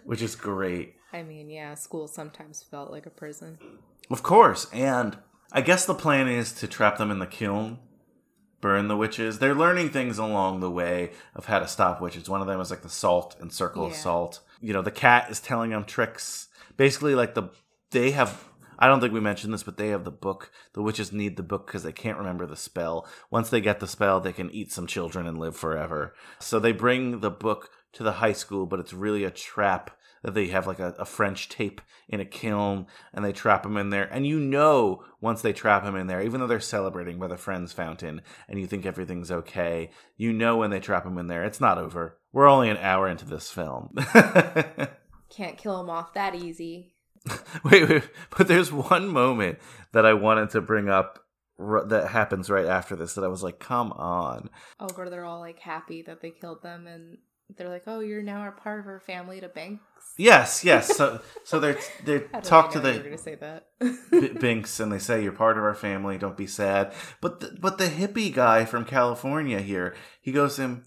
which 0.05 0.23
is 0.23 0.37
great. 0.37 0.97
I 1.13 1.23
mean, 1.23 1.49
yeah, 1.49 1.75
school 1.75 2.09
sometimes 2.09 2.63
felt 2.63 2.91
like 2.91 3.07
a 3.07 3.11
prison. 3.11 3.59
Of 4.11 4.23
course, 4.23 4.67
and 4.73 5.17
I 5.53 5.63
guess 5.63 5.87
the 5.87 5.95
plan 5.95 6.29
is 6.29 6.53
to 6.55 6.67
trap 6.67 6.99
them 6.99 7.11
in 7.11 7.21
the 7.21 7.27
kiln, 7.27 7.79
burn 8.61 8.89
the 8.89 8.97
witches. 8.97 9.39
They're 9.39 9.55
learning 9.55 9.91
things 9.91 10.19
along 10.19 10.61
the 10.61 10.71
way 10.71 11.13
of 11.35 11.47
how 11.47 11.59
to 11.59 11.69
stop 11.69 12.01
witches. 12.01 12.29
One 12.29 12.43
of 12.43 12.47
them 12.47 12.61
is 12.61 12.71
like 12.71 12.83
the 12.83 12.91
salt 12.91 13.37
and 13.41 13.53
circle 13.53 13.87
of 13.87 13.95
salt. 13.95 14.41
You 14.61 14.75
know, 14.75 14.83
the 14.83 14.91
cat 14.91 15.31
is 15.31 15.41
telling 15.41 15.71
them 15.71 15.85
tricks. 15.85 16.49
Basically, 16.77 17.15
like 17.15 17.35
the 17.35 17.51
they 17.91 18.11
have. 18.11 18.45
I 18.79 18.87
don't 18.87 19.01
think 19.01 19.13
we 19.13 19.21
mentioned 19.21 19.53
this, 19.53 19.63
but 19.63 19.77
they 19.77 19.89
have 19.89 20.05
the 20.05 20.11
book. 20.11 20.53
The 20.75 20.83
witches 20.83 21.13
need 21.13 21.37
the 21.37 21.43
book 21.43 21.67
because 21.67 21.83
they 21.83 21.93
can't 21.93 22.19
remember 22.19 22.47
the 22.47 22.57
spell. 22.57 23.07
Once 23.31 23.51
they 23.51 23.61
get 23.61 23.81
the 23.81 23.87
spell, 23.87 24.21
they 24.21 24.33
can 24.33 24.51
eat 24.51 24.73
some 24.73 24.87
children 24.87 25.27
and 25.27 25.39
live 25.39 25.57
forever. 25.57 26.15
So 26.39 26.59
they 26.59 26.73
bring 26.73 27.21
the 27.21 27.31
book 27.31 27.71
to 27.95 28.03
the 28.03 28.13
high 28.13 28.33
school, 28.33 28.67
but 28.67 28.81
it's 28.81 28.93
really 28.93 29.25
a 29.25 29.31
trap 29.31 29.91
that 30.23 30.35
they 30.35 30.49
have 30.49 30.67
like 30.67 30.81
a, 30.81 30.95
a 30.99 31.05
French 31.05 31.49
tape 31.49 31.81
in 32.09 32.21
a 32.21 32.25
kiln 32.25 32.87
and 33.13 33.25
they 33.25 33.33
trap 33.33 33.65
him 33.65 33.77
in 33.77 33.91
there. 33.91 34.05
And 34.05 34.27
you 34.27 34.41
know, 34.41 35.05
once 35.21 35.43
they 35.43 35.53
trap 35.53 35.85
him 35.85 35.97
in 35.97 36.07
there, 36.07 36.23
even 36.23 36.41
though 36.41 36.47
they're 36.47 36.61
celebrating 36.61 37.19
by 37.19 37.29
the 37.29 37.37
Friends 37.37 37.73
Fountain 37.73 38.23
and 38.49 38.59
you 38.59 38.67
think 38.67 38.85
everything's 38.85 39.31
okay, 39.31 39.91
you 40.17 40.33
know 40.33 40.57
when 40.57 40.71
they 40.71 40.81
trap 40.81 41.07
him 41.07 41.19
in 41.19 41.29
there, 41.29 41.45
it's 41.45 41.61
not 41.61 41.79
over. 41.79 42.19
We're 42.33 42.49
only 42.49 42.69
an 42.69 42.79
hour 42.79 43.09
into 43.09 43.25
this 43.25 43.51
film. 43.51 43.95
Can't 45.31 45.57
kill 45.57 45.79
them 45.79 45.91
off 45.91 46.15
that 46.15 46.35
easy. 46.35 46.95
wait, 47.65 47.89
wait, 47.89 48.03
but 48.37 48.49
there's 48.49 48.73
one 48.73 49.09
moment 49.09 49.59
that 49.93 50.07
I 50.07 50.15
wanted 50.15 50.51
to 50.51 50.61
bring 50.61 50.89
up 50.89 51.25
r- 51.59 51.85
that 51.87 52.09
happens 52.09 52.51
right 52.51 52.67
after 52.67 52.97
this 52.97 53.15
that 53.15 53.25
I 53.25 53.29
was 53.29 53.43
like, 53.43 53.59
come 53.59 53.93
on. 53.93 54.51
Oh, 54.81 54.89
where 54.95 55.11
they're 55.11 55.25
all 55.25 55.41
like 55.41 55.59
happy 55.59 56.03
that 56.03 56.21
they 56.21 56.31
killed 56.31 56.63
them 56.63 56.87
and 56.87 57.19
they're 57.57 57.69
like, 57.69 57.85
oh, 57.87 58.01
you're 58.01 58.23
now 58.23 58.47
a 58.47 58.53
part 58.53 58.81
of 58.81 58.87
our 58.87 59.01
family 59.01 59.41
to 59.41 59.49
Binks. 59.49 59.83
Yes, 60.17 60.65
yes. 60.65 60.97
So, 60.97 61.21
so 61.45 61.61
they're 61.61 61.79
they 62.05 62.21
talk 62.43 62.73
to 62.73 62.81
the 62.81 62.99
gonna 62.99 63.17
say 63.19 63.37
that. 63.37 63.69
B- 64.11 64.29
Binks 64.41 64.81
and 64.81 64.93
they 64.93 64.99
say 64.99 65.23
you're 65.23 65.33
part 65.33 65.57
of 65.57 65.65
our 65.65 65.75
family. 65.75 66.19
Don't 66.19 66.37
be 66.37 66.47
sad. 66.47 66.93
But 67.21 67.41
the, 67.41 67.57
but 67.61 67.79
the 67.79 67.87
hippie 67.87 68.33
guy 68.33 68.65
from 68.65 68.85
California 68.85 69.61
here, 69.61 69.95
he 70.21 70.33
goes 70.33 70.57
to 70.57 70.63
him 70.63 70.87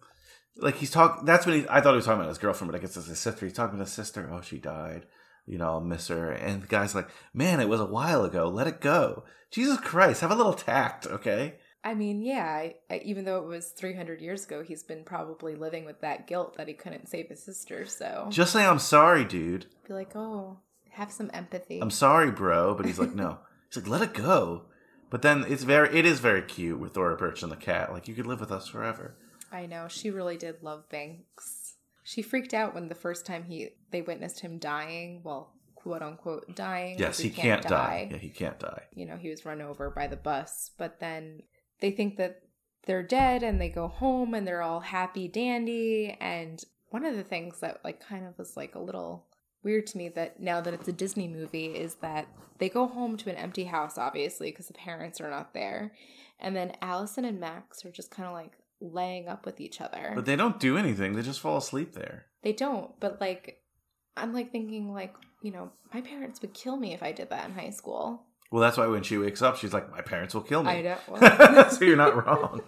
like 0.58 0.76
he's 0.76 0.92
talking. 0.92 1.26
That's 1.26 1.46
when 1.46 1.62
he. 1.62 1.66
I 1.70 1.82
thought 1.82 1.92
he 1.92 1.98
was 1.98 2.06
talking 2.06 2.20
about 2.20 2.30
his 2.30 2.38
girlfriend, 2.38 2.72
but 2.72 2.78
I 2.78 2.82
guess 2.82 2.98
it's 2.98 3.08
his 3.08 3.20
sister. 3.20 3.46
He's 3.46 3.56
talking 3.56 3.78
to 3.78 3.86
his 3.86 3.94
sister. 3.94 4.30
Oh, 4.32 4.42
she 4.42 4.58
died. 4.58 5.06
You 5.52 5.58
know, 5.58 5.66
I'll 5.66 5.82
miss 5.82 6.08
her. 6.08 6.32
And 6.32 6.64
the 6.64 6.68
guy's 6.68 6.96
like, 6.96 7.10
man, 7.34 7.60
it 7.60 7.68
was 7.68 7.82
a 7.82 7.86
while 7.86 8.24
ago. 8.24 8.48
Let 8.48 8.68
it 8.68 8.80
go. 8.80 9.26
Jesus 9.52 9.78
Christ, 9.80 10.22
have 10.22 10.32
a 10.32 10.36
little 10.36 10.54
tact, 10.54 11.06
okay? 11.06 11.56
I 11.84 11.94
mean, 11.94 12.22
yeah, 12.22 12.46
I, 12.46 12.76
I, 12.90 13.02
even 13.04 13.26
though 13.26 13.40
it 13.40 13.48
was 13.48 13.72
300 13.72 14.22
years 14.22 14.46
ago, 14.46 14.64
he's 14.64 14.84
been 14.84 15.04
probably 15.04 15.56
living 15.56 15.84
with 15.84 16.00
that 16.02 16.26
guilt 16.26 16.56
that 16.56 16.70
he 16.70 16.74
couldn't 16.74 17.10
save 17.10 17.28
his 17.28 17.44
sister. 17.44 17.86
So 17.86 18.28
Just 18.30 18.54
say 18.54 18.66
I'm 18.66 18.80
sorry, 18.80 19.26
dude. 19.26 19.66
be 19.88 19.94
like, 19.94 20.16
oh, 20.16 20.60
have 20.92 21.12
some 21.12 21.30
empathy. 21.34 21.80
I'm 21.82 21.92
sorry, 21.92 22.32
bro. 22.32 22.74
But 22.76 22.86
he's 22.86 23.00
like, 23.00 23.14
no. 23.14 23.40
He's 23.68 23.84
like, 23.84 23.92
let 23.92 24.02
it 24.02 24.14
go. 24.14 24.64
But 25.10 25.22
then 25.22 25.44
it's 25.50 25.64
very, 25.64 25.98
it 25.98 26.06
is 26.06 26.22
very 26.22 26.44
cute 26.44 26.80
with 26.80 26.94
Thora 26.94 27.18
Birch 27.18 27.44
and 27.44 27.52
the 27.52 27.58
cat. 27.58 27.92
Like 27.92 28.08
you 28.08 28.14
could 28.16 28.28
live 28.28 28.40
with 28.40 28.52
us 28.52 28.70
forever. 28.70 29.18
I 29.52 29.66
know 29.66 29.90
she 29.90 30.12
really 30.12 30.38
did 30.38 30.64
love 30.64 30.88
Binks. 30.88 31.61
She 32.04 32.22
freaked 32.22 32.54
out 32.54 32.74
when 32.74 32.90
the 32.90 32.96
first 32.96 33.26
time 33.26 33.44
he 33.44 33.70
they 33.92 34.02
witnessed 34.02 34.40
him 34.40 34.58
dying. 34.58 35.22
Well, 35.24 35.54
quote 35.76 36.02
unquote 36.02 36.56
dying. 36.56 36.98
Yes, 37.00 37.20
he, 37.20 37.30
can't, 37.30 37.64
die. 37.64 38.10
Yeah, 38.12 38.18
he 38.18 38.30
can't 38.30 38.60
die. 38.60 38.84
you 38.94 39.06
know, 39.06 39.18
he 39.18 39.30
was 39.30 39.46
run 39.46 39.62
over 39.62 39.90
by 39.90 40.08
the 40.08 40.18
bus. 40.18 40.72
But 40.78 41.00
then 41.00 41.44
they 41.80 41.92
think 41.92 42.18
that 42.18 42.42
they're 42.86 43.04
dead 43.04 43.44
and 43.44 43.60
they 43.60 43.70
go 43.70 43.88
home 43.88 44.34
and 44.34 44.48
they're 44.48 44.62
all 44.62 44.80
happy 44.80 45.28
dandy. 45.28 46.18
And 46.20 46.64
one 46.90 47.06
of 47.06 47.16
the 47.16 47.24
things 47.24 47.60
that 47.60 47.82
like 47.84 48.00
kind 48.00 48.26
of 48.26 48.38
was 48.38 48.58
like 48.58 48.76
a 48.76 48.80
little 48.80 49.28
weird 49.64 49.88
to 49.88 49.98
me 49.98 50.10
that 50.10 50.40
now 50.40 50.62
that 50.62 50.74
it's 50.74 50.88
a 50.88 50.94
Disney 50.94 51.28
movie 51.28 51.68
is 51.68 51.96
that 51.96 52.28
they 52.58 52.70
go 52.70 52.88
home 52.88 53.18
to 53.18 53.30
an 53.30 53.36
empty 53.36 53.66
house, 53.66 53.98
obviously, 53.98 54.52
because 54.52 54.68
the 54.68 54.74
parents 54.74 55.22
are 55.22 55.30
not 55.30 55.54
there. 55.54 55.94
And 56.40 56.56
then 56.56 56.74
Allison 56.82 57.26
and 57.26 57.40
Max 57.40 57.86
are 57.86 57.92
just 57.92 58.12
kind 58.12 58.28
of 58.28 58.34
like 58.34 58.54
laying 58.82 59.28
up 59.28 59.46
with 59.46 59.62
each 59.62 59.80
other. 59.80 60.12
But 60.16 60.26
they 60.26 60.36
don't 60.36 60.60
do 60.60 60.78
anything. 60.78 61.14
They 61.14 61.22
just 61.22 61.40
fall 61.40 61.58
asleep 61.58 61.94
there. 61.94 62.26
They 62.44 62.54
don't, 62.54 63.00
but 63.00 63.22
like 63.22 63.62
I'm 64.18 64.34
like 64.34 64.52
thinking 64.52 64.92
like, 64.94 65.14
you 65.42 65.52
know, 65.52 65.72
my 65.94 66.02
parents 66.02 66.42
would 66.42 66.54
kill 66.54 66.76
me 66.78 66.94
if 66.94 67.04
I 67.04 67.12
did 67.12 67.30
that 67.30 67.46
in 67.48 67.54
high 67.54 67.70
school. 67.70 68.24
Well, 68.52 68.62
that's 68.62 68.78
why 68.78 68.88
when 68.88 69.04
she 69.04 69.18
wakes 69.18 69.42
up, 69.42 69.56
she's 69.58 69.72
like, 69.74 69.90
"My 69.92 70.02
parents 70.02 70.34
will 70.34 70.42
kill 70.42 70.64
me." 70.64 70.72
I. 70.72 70.98
Well- 71.08 71.70
so 71.70 71.86
you're 71.86 71.96
not 71.96 72.26
wrong. 72.26 72.62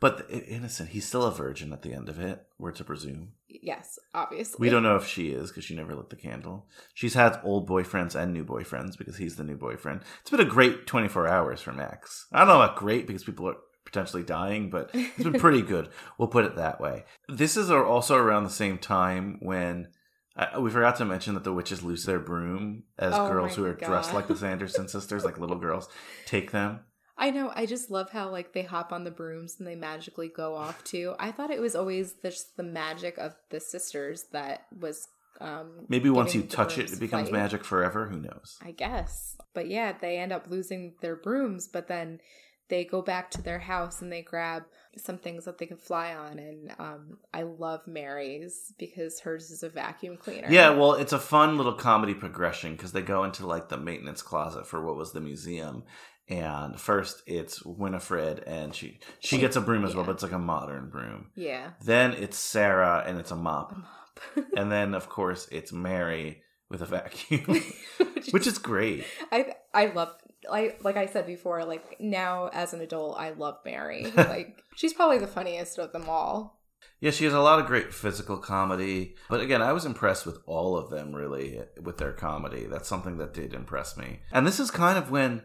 But 0.00 0.28
the- 0.28 0.44
innocent, 0.44 0.90
he's 0.90 1.06
still 1.06 1.22
a 1.24 1.30
virgin 1.30 1.72
at 1.72 1.82
the 1.82 1.92
end 1.92 2.08
of 2.08 2.18
it. 2.18 2.44
We're 2.58 2.72
to 2.72 2.84
presume. 2.84 3.32
Yes, 3.48 3.98
obviously. 4.14 4.56
We 4.58 4.68
don't 4.68 4.82
know 4.82 4.96
if 4.96 5.06
she 5.06 5.28
is 5.30 5.50
because 5.50 5.64
she 5.64 5.74
never 5.76 5.94
lit 5.94 6.10
the 6.10 6.16
candle. 6.16 6.66
She's 6.94 7.14
had 7.14 7.40
old 7.44 7.68
boyfriends 7.68 8.14
and 8.14 8.32
new 8.32 8.44
boyfriends 8.44 8.98
because 8.98 9.16
he's 9.16 9.36
the 9.36 9.44
new 9.44 9.56
boyfriend. 9.56 10.02
It's 10.20 10.30
been 10.30 10.40
a 10.40 10.44
great 10.44 10.86
24 10.86 11.28
hours 11.28 11.60
for 11.62 11.72
Max. 11.72 12.26
I 12.32 12.40
don't 12.40 12.48
know 12.48 12.60
about 12.60 12.76
great 12.76 13.06
because 13.06 13.24
people 13.24 13.48
are 13.48 13.56
potentially 13.86 14.22
dying, 14.22 14.68
but 14.68 14.90
it's 14.94 15.22
been 15.22 15.40
pretty 15.40 15.62
good. 15.62 15.88
We'll 16.18 16.28
put 16.28 16.44
it 16.44 16.56
that 16.56 16.80
way. 16.80 17.04
This 17.28 17.56
is 17.56 17.70
also 17.70 18.16
around 18.16 18.44
the 18.44 18.50
same 18.50 18.76
time 18.76 19.38
when 19.40 19.88
uh, 20.36 20.60
we 20.60 20.70
forgot 20.70 20.96
to 20.96 21.06
mention 21.06 21.32
that 21.34 21.44
the 21.44 21.52
witches 21.52 21.82
lose 21.82 22.04
their 22.04 22.18
broom 22.18 22.82
as 22.98 23.14
Oh 23.14 23.28
girls 23.28 23.56
who 23.56 23.64
are 23.64 23.72
dressed 23.72 24.12
like 24.12 24.28
the 24.28 24.36
Sanderson 24.36 24.88
sisters, 24.88 25.24
like 25.24 25.38
little 25.38 25.56
girls, 25.56 25.88
take 26.26 26.50
them. 26.50 26.80
I 27.18 27.30
know. 27.30 27.50
I 27.54 27.64
just 27.64 27.90
love 27.90 28.10
how 28.10 28.30
like 28.30 28.52
they 28.52 28.62
hop 28.62 28.92
on 28.92 29.04
the 29.04 29.10
brooms 29.10 29.56
and 29.58 29.66
they 29.66 29.74
magically 29.74 30.28
go 30.28 30.54
off 30.54 30.84
too. 30.84 31.14
I 31.18 31.32
thought 31.32 31.50
it 31.50 31.60
was 31.60 31.74
always 31.74 32.14
just 32.22 32.56
the 32.58 32.62
magic 32.62 33.16
of 33.16 33.34
the 33.48 33.60
sisters 33.60 34.26
that 34.32 34.66
was 34.78 35.08
um 35.40 35.86
Maybe 35.88 36.10
once 36.10 36.34
you 36.34 36.42
touch 36.42 36.76
it, 36.76 36.92
it 36.92 37.00
becomes 37.00 37.30
magic 37.30 37.64
forever. 37.64 38.06
Who 38.06 38.20
knows? 38.20 38.58
I 38.62 38.72
guess. 38.72 39.36
But 39.54 39.68
yeah, 39.68 39.92
they 39.98 40.18
end 40.18 40.32
up 40.32 40.48
losing 40.50 40.94
their 41.00 41.16
brooms, 41.16 41.68
but 41.72 41.88
then 41.88 42.20
they 42.68 42.84
go 42.84 43.02
back 43.02 43.30
to 43.32 43.42
their 43.42 43.58
house 43.58 44.02
and 44.02 44.12
they 44.12 44.22
grab 44.22 44.64
some 44.96 45.18
things 45.18 45.44
that 45.44 45.58
they 45.58 45.66
can 45.66 45.76
fly 45.76 46.14
on. 46.14 46.38
And 46.38 46.74
um, 46.78 47.18
I 47.32 47.42
love 47.42 47.86
Mary's 47.86 48.72
because 48.78 49.20
hers 49.20 49.50
is 49.50 49.62
a 49.62 49.68
vacuum 49.68 50.16
cleaner. 50.16 50.48
Yeah, 50.50 50.70
well, 50.70 50.94
it's 50.94 51.12
a 51.12 51.18
fun 51.18 51.56
little 51.56 51.74
comedy 51.74 52.14
progression 52.14 52.72
because 52.72 52.92
they 52.92 53.02
go 53.02 53.24
into 53.24 53.46
like 53.46 53.68
the 53.68 53.76
maintenance 53.76 54.22
closet 54.22 54.66
for 54.66 54.84
what 54.84 54.96
was 54.96 55.12
the 55.12 55.20
museum. 55.20 55.84
And 56.28 56.80
first 56.80 57.22
it's 57.26 57.64
Winifred 57.64 58.42
and 58.46 58.74
she 58.74 58.98
she 59.20 59.38
gets 59.38 59.54
a 59.54 59.60
broom 59.60 59.84
as 59.84 59.94
well, 59.94 60.04
but 60.04 60.12
it's 60.12 60.24
like 60.24 60.32
a 60.32 60.38
modern 60.38 60.90
broom. 60.90 61.30
Yeah. 61.36 61.70
Then 61.84 62.14
it's 62.14 62.36
Sarah 62.36 63.04
and 63.06 63.20
it's 63.20 63.30
a 63.30 63.36
mop. 63.36 63.76
and 64.56 64.72
then 64.72 64.94
of 64.94 65.08
course 65.08 65.46
it's 65.52 65.72
Mary 65.72 66.42
with 66.68 66.82
a 66.82 66.86
vacuum. 66.86 67.62
Which 68.32 68.48
is 68.48 68.58
great. 68.58 69.04
I 69.30 69.54
I 69.72 69.86
love 69.86 70.16
I 70.50 70.74
like 70.82 70.96
I 70.96 71.06
said 71.06 71.26
before, 71.26 71.64
like 71.64 72.00
now 72.00 72.50
as 72.52 72.72
an 72.72 72.80
adult, 72.80 73.18
I 73.18 73.30
love 73.30 73.58
Mary. 73.64 74.10
like 74.16 74.62
she's 74.76 74.92
probably 74.92 75.18
the 75.18 75.26
funniest 75.26 75.78
of 75.78 75.92
them 75.92 76.08
all. 76.08 76.60
Yeah, 77.00 77.10
she 77.10 77.24
has 77.24 77.34
a 77.34 77.40
lot 77.40 77.58
of 77.58 77.66
great 77.66 77.92
physical 77.92 78.38
comedy. 78.38 79.16
But 79.28 79.40
again, 79.40 79.60
I 79.60 79.72
was 79.72 79.84
impressed 79.84 80.24
with 80.24 80.38
all 80.46 80.76
of 80.76 80.90
them 80.90 81.14
really 81.14 81.60
with 81.82 81.98
their 81.98 82.12
comedy. 82.12 82.66
That's 82.66 82.88
something 82.88 83.18
that 83.18 83.34
did 83.34 83.54
impress 83.54 83.96
me. 83.96 84.20
And 84.32 84.46
this 84.46 84.60
is 84.60 84.70
kind 84.70 84.98
of 84.98 85.10
when 85.10 85.42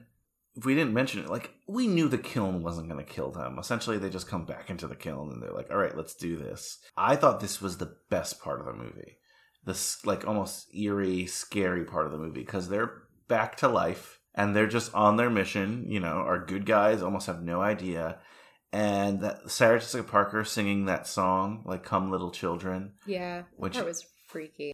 if 0.56 0.66
we 0.66 0.76
didn't 0.76 0.94
mention 0.94 1.24
it, 1.24 1.30
like 1.30 1.52
we 1.68 1.88
knew 1.88 2.08
the 2.08 2.18
kiln 2.18 2.62
wasn't 2.62 2.90
going 2.90 3.04
to 3.04 3.12
kill 3.12 3.32
them. 3.32 3.58
Essentially, 3.58 3.98
they 3.98 4.10
just 4.10 4.28
come 4.28 4.46
back 4.46 4.70
into 4.70 4.88
the 4.88 4.96
kiln 4.96 5.30
and 5.32 5.42
they're 5.42 5.54
like, 5.54 5.72
"All 5.72 5.78
right, 5.78 5.96
let's 5.96 6.16
do 6.16 6.38
this." 6.38 6.80
I 6.98 7.16
thought 7.16 7.40
this 7.40 7.62
was 7.62 7.78
the 7.78 7.96
best 8.10 8.42
part 8.42 8.60
of 8.60 8.66
the 8.66 8.74
movie, 8.74 9.18
this 9.66 10.06
like 10.06 10.28
almost 10.28 10.74
eerie, 10.76 11.26
scary 11.26 11.86
part 11.86 12.06
of 12.06 12.12
the 12.12 12.18
movie 12.18 12.42
because 12.42 12.68
they're 12.70 13.04
back 13.28 13.56
to 13.58 13.68
life 13.70 14.21
and 14.36 14.56
they're 14.56 14.68
just 14.68 14.94
on 14.94 15.18
their 15.18 15.30
mission. 15.30 15.86
You 15.90 16.00
know, 16.00 16.24
our 16.26 16.40
good 16.46 16.66
guys 16.66 17.02
almost 17.02 17.28
have 17.28 17.42
no 17.44 17.62
idea, 17.62 18.20
and 18.72 19.20
that 19.22 19.50
Sarah 19.52 19.80
Jessica 19.80 20.04
Parker 20.04 20.44
singing 20.44 20.86
that 20.86 21.08
song, 21.08 21.64
like 21.66 21.84
"Come 21.84 22.10
Little 22.12 22.32
Children." 22.32 22.94
Yeah, 23.06 23.44
Which- 23.58 23.76
that 23.76 23.86
was 23.86 24.06
freaky. 24.28 24.74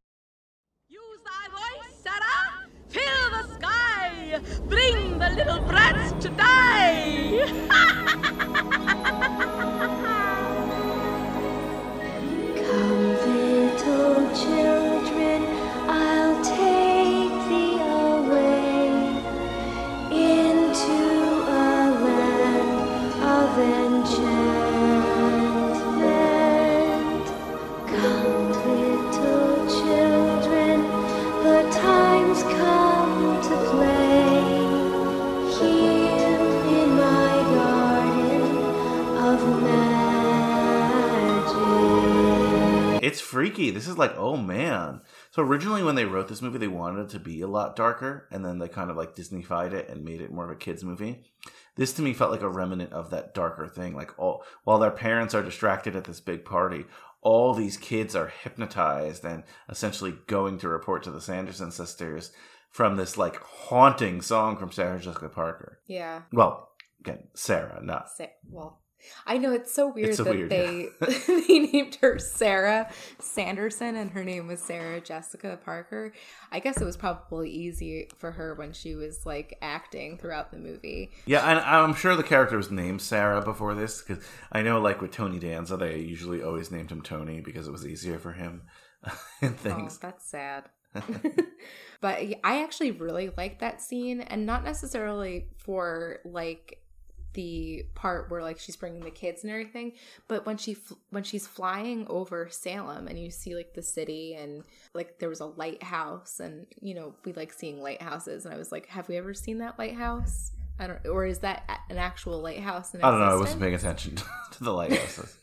Use 0.87 1.19
thy 1.25 1.47
voice, 1.51 1.95
Sarah, 2.03 2.67
fill 2.89 3.29
the 3.31 3.43
sky, 3.55 4.39
bring 4.67 5.17
the 5.19 5.29
little 5.31 5.61
brats 5.67 6.11
to 6.23 6.29
die. 6.29 7.63
Come, 12.57 13.15
little 13.25 14.35
children, 14.35 14.76
is 43.97 43.99
like, 43.99 44.17
oh 44.17 44.37
man. 44.37 45.01
So 45.31 45.41
originally 45.41 45.83
when 45.83 45.95
they 45.95 46.05
wrote 46.05 46.27
this 46.27 46.41
movie, 46.41 46.57
they 46.57 46.67
wanted 46.67 47.03
it 47.03 47.09
to 47.09 47.19
be 47.19 47.41
a 47.41 47.47
lot 47.47 47.75
darker, 47.75 48.27
and 48.31 48.45
then 48.45 48.59
they 48.59 48.67
kind 48.67 48.89
of 48.89 48.97
like 48.97 49.15
Disneyfied 49.15 49.73
it 49.73 49.89
and 49.89 50.03
made 50.03 50.21
it 50.21 50.31
more 50.31 50.45
of 50.45 50.51
a 50.51 50.55
kids 50.55 50.83
movie. 50.83 51.23
This 51.75 51.93
to 51.93 52.01
me 52.01 52.13
felt 52.13 52.31
like 52.31 52.41
a 52.41 52.49
remnant 52.49 52.93
of 52.93 53.09
that 53.11 53.33
darker 53.33 53.67
thing. 53.67 53.95
Like 53.95 54.17
all 54.17 54.43
while 54.63 54.79
their 54.79 54.91
parents 54.91 55.33
are 55.33 55.43
distracted 55.43 55.95
at 55.95 56.05
this 56.05 56.19
big 56.19 56.45
party, 56.45 56.85
all 57.21 57.53
these 57.53 57.77
kids 57.77 58.15
are 58.15 58.31
hypnotized 58.43 59.25
and 59.25 59.43
essentially 59.69 60.15
going 60.27 60.57
to 60.59 60.69
report 60.69 61.03
to 61.03 61.11
the 61.11 61.21
Sanderson 61.21 61.71
sisters 61.71 62.31
from 62.69 62.95
this 62.95 63.17
like 63.17 63.37
haunting 63.41 64.21
song 64.21 64.57
from 64.57 64.71
Sarah 64.71 64.99
Jessica 64.99 65.29
Parker. 65.29 65.79
Yeah. 65.87 66.21
Well, 66.31 66.71
again, 66.99 67.27
Sarah, 67.33 67.79
not 67.83 68.09
Sa- 68.09 68.25
well, 68.49 68.81
I 69.25 69.37
know 69.37 69.53
it's 69.53 69.73
so 69.73 69.87
weird 69.87 70.09
It's 70.09 70.17
so 70.17 70.23
that 70.25 70.35
weird, 70.35 70.49
they 70.49 70.87
they 71.47 71.59
named 71.59 71.95
her 72.01 72.19
Sarah 72.19 72.89
Sanderson 73.19 73.95
and 73.95 74.11
her 74.11 74.23
name 74.23 74.47
was 74.47 74.61
Sarah 74.61 74.99
Jessica 75.01 75.59
Parker. 75.63 76.13
I 76.51 76.59
guess 76.59 76.81
it 76.81 76.85
was 76.85 76.97
probably 76.97 77.49
easy 77.49 78.09
for 78.17 78.31
her 78.31 78.53
when 78.55 78.73
she 78.73 78.95
was 78.95 79.25
like 79.25 79.57
acting 79.61 80.17
throughout 80.17 80.51
the 80.51 80.57
movie. 80.57 81.11
Yeah, 81.25 81.49
and 81.49 81.59
I'm 81.59 81.93
sure 81.93 82.15
the 82.15 82.23
character 82.23 82.57
was 82.57 82.71
named 82.71 83.01
Sarah 83.01 83.41
before 83.41 83.75
this 83.75 84.01
because 84.01 84.23
I 84.51 84.61
know, 84.61 84.81
like 84.81 85.01
with 85.01 85.11
Tony 85.11 85.39
Danza, 85.39 85.77
they 85.77 85.99
usually 85.99 86.41
always 86.41 86.71
named 86.71 86.91
him 86.91 87.01
Tony 87.01 87.39
because 87.41 87.67
it 87.67 87.71
was 87.71 87.85
easier 87.85 88.17
for 88.19 88.33
him 88.33 88.63
and 89.41 89.53
Oh, 89.53 89.57
things. 89.57 89.97
that's 89.99 90.29
sad. 90.29 90.65
but 92.01 92.19
I 92.43 92.63
actually 92.63 92.91
really 92.91 93.31
like 93.37 93.59
that 93.59 93.81
scene, 93.81 94.21
and 94.21 94.45
not 94.45 94.63
necessarily 94.63 95.47
for 95.57 96.19
like 96.25 96.79
the 97.37 97.85
part 97.93 98.31
where 98.31 98.41
like 98.41 98.59
she's 98.59 98.75
bringing 98.75 99.03
the 99.03 99.11
kids 99.11 99.43
and 99.43 99.51
everything, 99.51 99.93
but 100.27 100.47
when 100.47 100.57
she 100.57 100.73
fl- 100.73 100.95
when 101.11 101.21
she's 101.21 101.45
flying 101.45 102.07
over 102.09 102.49
Salem 102.49 103.07
and 103.07 103.19
you 103.19 103.29
see 103.29 103.55
like 103.55 103.75
the 103.75 103.83
city 103.83 104.33
and 104.33 104.63
like 104.95 105.19
there 105.19 105.29
was 105.29 105.39
a 105.39 105.45
lighthouse 105.45 106.39
and 106.39 106.65
you 106.81 106.95
know 106.95 107.13
we 107.25 107.33
like 107.33 107.53
seeing 107.53 107.79
lighthouses 107.79 108.43
and 108.45 108.53
I 108.55 108.57
was 108.57 108.71
like, 108.71 108.87
have 108.87 109.07
we 109.07 109.17
ever 109.17 109.35
seen 109.35 109.59
that 109.59 109.77
lighthouse? 109.77 110.51
I 110.79 110.87
don't, 110.87 111.05
or 111.05 111.27
is 111.27 111.39
that 111.39 111.69
an 111.91 111.99
actual 111.99 112.41
lighthouse? 112.41 112.95
In 112.95 113.03
I 113.03 113.11
don't 113.11 113.19
know. 113.19 113.27
I 113.27 113.35
wasn't 113.35 113.61
paying 113.61 113.75
attention 113.75 114.15
to 114.53 114.63
the 114.63 114.73
lighthouses. 114.73 115.37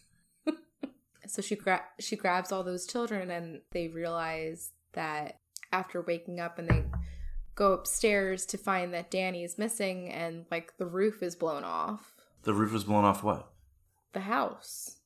so 1.29 1.43
she 1.43 1.55
gra- 1.55 1.85
she 2.01 2.17
grabs 2.17 2.51
all 2.51 2.65
those 2.65 2.89
children 2.89 3.31
and 3.31 3.61
they 3.71 3.87
realize 3.87 4.73
that 4.95 5.39
after 5.71 6.03
waking 6.03 6.41
up 6.41 6.59
and 6.59 6.69
they 6.69 6.85
go 7.55 7.73
upstairs 7.73 8.45
to 8.47 8.59
find 8.59 8.93
that 8.95 9.11
Dani 9.11 9.45
is 9.45 9.59
missing 9.59 10.09
and 10.11 10.45
like 10.51 10.77
the 10.79 10.87
roof 10.87 11.23
is 11.23 11.37
blown 11.37 11.65
off 11.65 12.13
the 12.43 12.53
roof 12.55 12.73
was 12.73 12.85
blown 12.85 13.05
off. 13.05 13.23
What? 13.23 13.51
the 14.13 14.21
house 14.21 14.99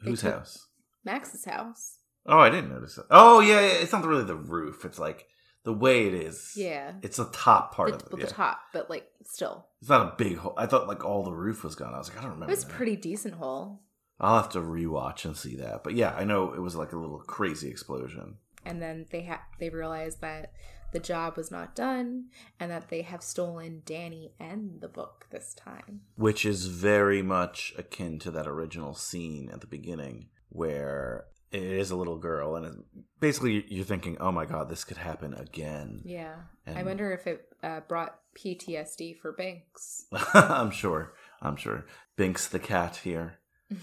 Whose 0.00 0.20
took- 0.22 0.34
house? 0.34 0.66
Max's 1.04 1.44
house 1.44 1.98
Oh, 2.28 2.38
I 2.40 2.50
didn't 2.50 2.70
notice 2.70 2.96
that. 2.96 3.06
Oh, 3.08 3.38
yeah, 3.38 3.60
yeah, 3.60 3.66
it's 3.74 3.92
not 3.92 4.04
really 4.04 4.24
the 4.24 4.34
roof. 4.34 4.84
It's 4.84 4.98
like 4.98 5.26
the 5.62 5.72
way 5.72 6.08
it 6.08 6.14
is. 6.14 6.54
Yeah. 6.56 6.94
It's 7.02 7.18
the 7.18 7.26
top 7.26 7.72
part 7.72 7.90
the, 7.90 7.94
of 7.96 8.02
it. 8.02 8.12
well, 8.12 8.20
yeah. 8.20 8.26
the 8.26 8.32
top 8.32 8.58
but 8.72 8.90
like 8.90 9.06
still 9.24 9.66
It's 9.80 9.88
not 9.90 10.12
a 10.12 10.14
big 10.16 10.36
hole. 10.38 10.54
I 10.56 10.66
thought 10.66 10.88
like 10.88 11.04
all 11.04 11.22
the 11.22 11.32
roof 11.32 11.62
was 11.62 11.76
gone. 11.76 11.94
I 11.94 11.98
was 11.98 12.08
like, 12.08 12.18
I 12.18 12.22
don't 12.22 12.32
remember. 12.32 12.50
it 12.52 12.56
was 12.56 12.64
that. 12.64 12.72
pretty 12.72 12.96
decent 12.96 13.34
hole 13.34 13.80
I'll 14.18 14.36
have 14.42 14.48
to 14.52 14.60
rewatch 14.60 15.24
and 15.26 15.36
see 15.36 15.56
that. 15.56 15.84
But 15.84 15.94
yeah, 15.94 16.14
I 16.16 16.24
know 16.24 16.52
it 16.54 16.60
was 16.60 16.74
like 16.74 16.92
a 16.92 16.96
little 16.98 17.18
crazy 17.18 17.68
explosion. 17.68 18.38
and 18.64 18.80
then 18.82 19.06
they 19.12 19.24
ha- 19.24 19.42
they 19.60 19.68
realize 19.68 20.16
that 20.16 20.52
the 20.92 21.00
job 21.00 21.36
was 21.36 21.50
not 21.50 21.74
done 21.74 22.26
and 22.58 22.70
that 22.70 22.88
they 22.88 23.02
have 23.02 23.22
stolen 23.22 23.82
Dani 23.84 24.30
and 24.38 24.80
the 24.80 24.88
book 24.88 25.26
this 25.30 25.54
time. 25.54 26.02
Which 26.16 26.44
is 26.44 26.66
very 26.66 27.22
much 27.22 27.74
akin 27.76 28.18
to 28.20 28.30
that 28.32 28.46
original 28.46 28.94
scene 28.94 29.50
at 29.52 29.60
the 29.60 29.66
beginning 29.66 30.28
where 30.48 31.26
it 31.52 31.62
is 31.62 31.90
a 31.90 31.96
little 31.96 32.18
girl 32.18 32.56
and 32.56 32.84
basically 33.20 33.64
you're 33.68 33.84
thinking 33.84 34.16
oh 34.20 34.32
my 34.32 34.44
god 34.44 34.68
this 34.68 34.84
could 34.84 34.96
happen 34.96 35.34
again. 35.34 36.02
Yeah. 36.04 36.36
I 36.66 36.82
wonder 36.82 37.12
if 37.12 37.26
it 37.26 37.46
uh, 37.62 37.80
brought 37.80 38.18
PTSD 38.38 39.18
for 39.18 39.32
Binks 39.32 40.06
i'm 40.34 40.70
sure. 40.70 41.14
I'm 41.42 41.56
sure. 41.56 41.86
Binks 42.16 42.48
the 42.48 42.58
cat 42.58 42.96
here. 43.04 43.38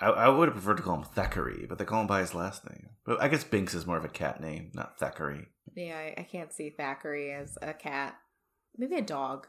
I, 0.00 0.06
I 0.06 0.28
would 0.28 0.48
have 0.48 0.54
preferred 0.54 0.76
to 0.76 0.82
call 0.82 0.96
him 0.96 1.04
thackeray 1.04 1.66
but 1.66 1.78
they 1.78 1.84
call 1.84 2.02
him 2.02 2.06
by 2.06 2.20
his 2.20 2.34
last 2.34 2.68
name. 2.68 2.90
But 3.04 3.20
i 3.22 3.28
guess 3.28 3.44
binks 3.44 3.74
is 3.74 3.86
more 3.86 3.96
of 3.96 4.04
a 4.04 4.08
cat 4.08 4.40
name 4.40 4.70
not 4.74 4.98
thackeray 4.98 5.46
Yeah, 5.74 5.96
I, 5.96 6.14
I 6.20 6.22
can't 6.22 6.52
see 6.52 6.70
Thackeray 6.70 7.32
as 7.32 7.58
a 7.62 7.72
cat. 7.72 8.16
Maybe 8.76 8.96
a 8.96 9.02
dog. 9.02 9.46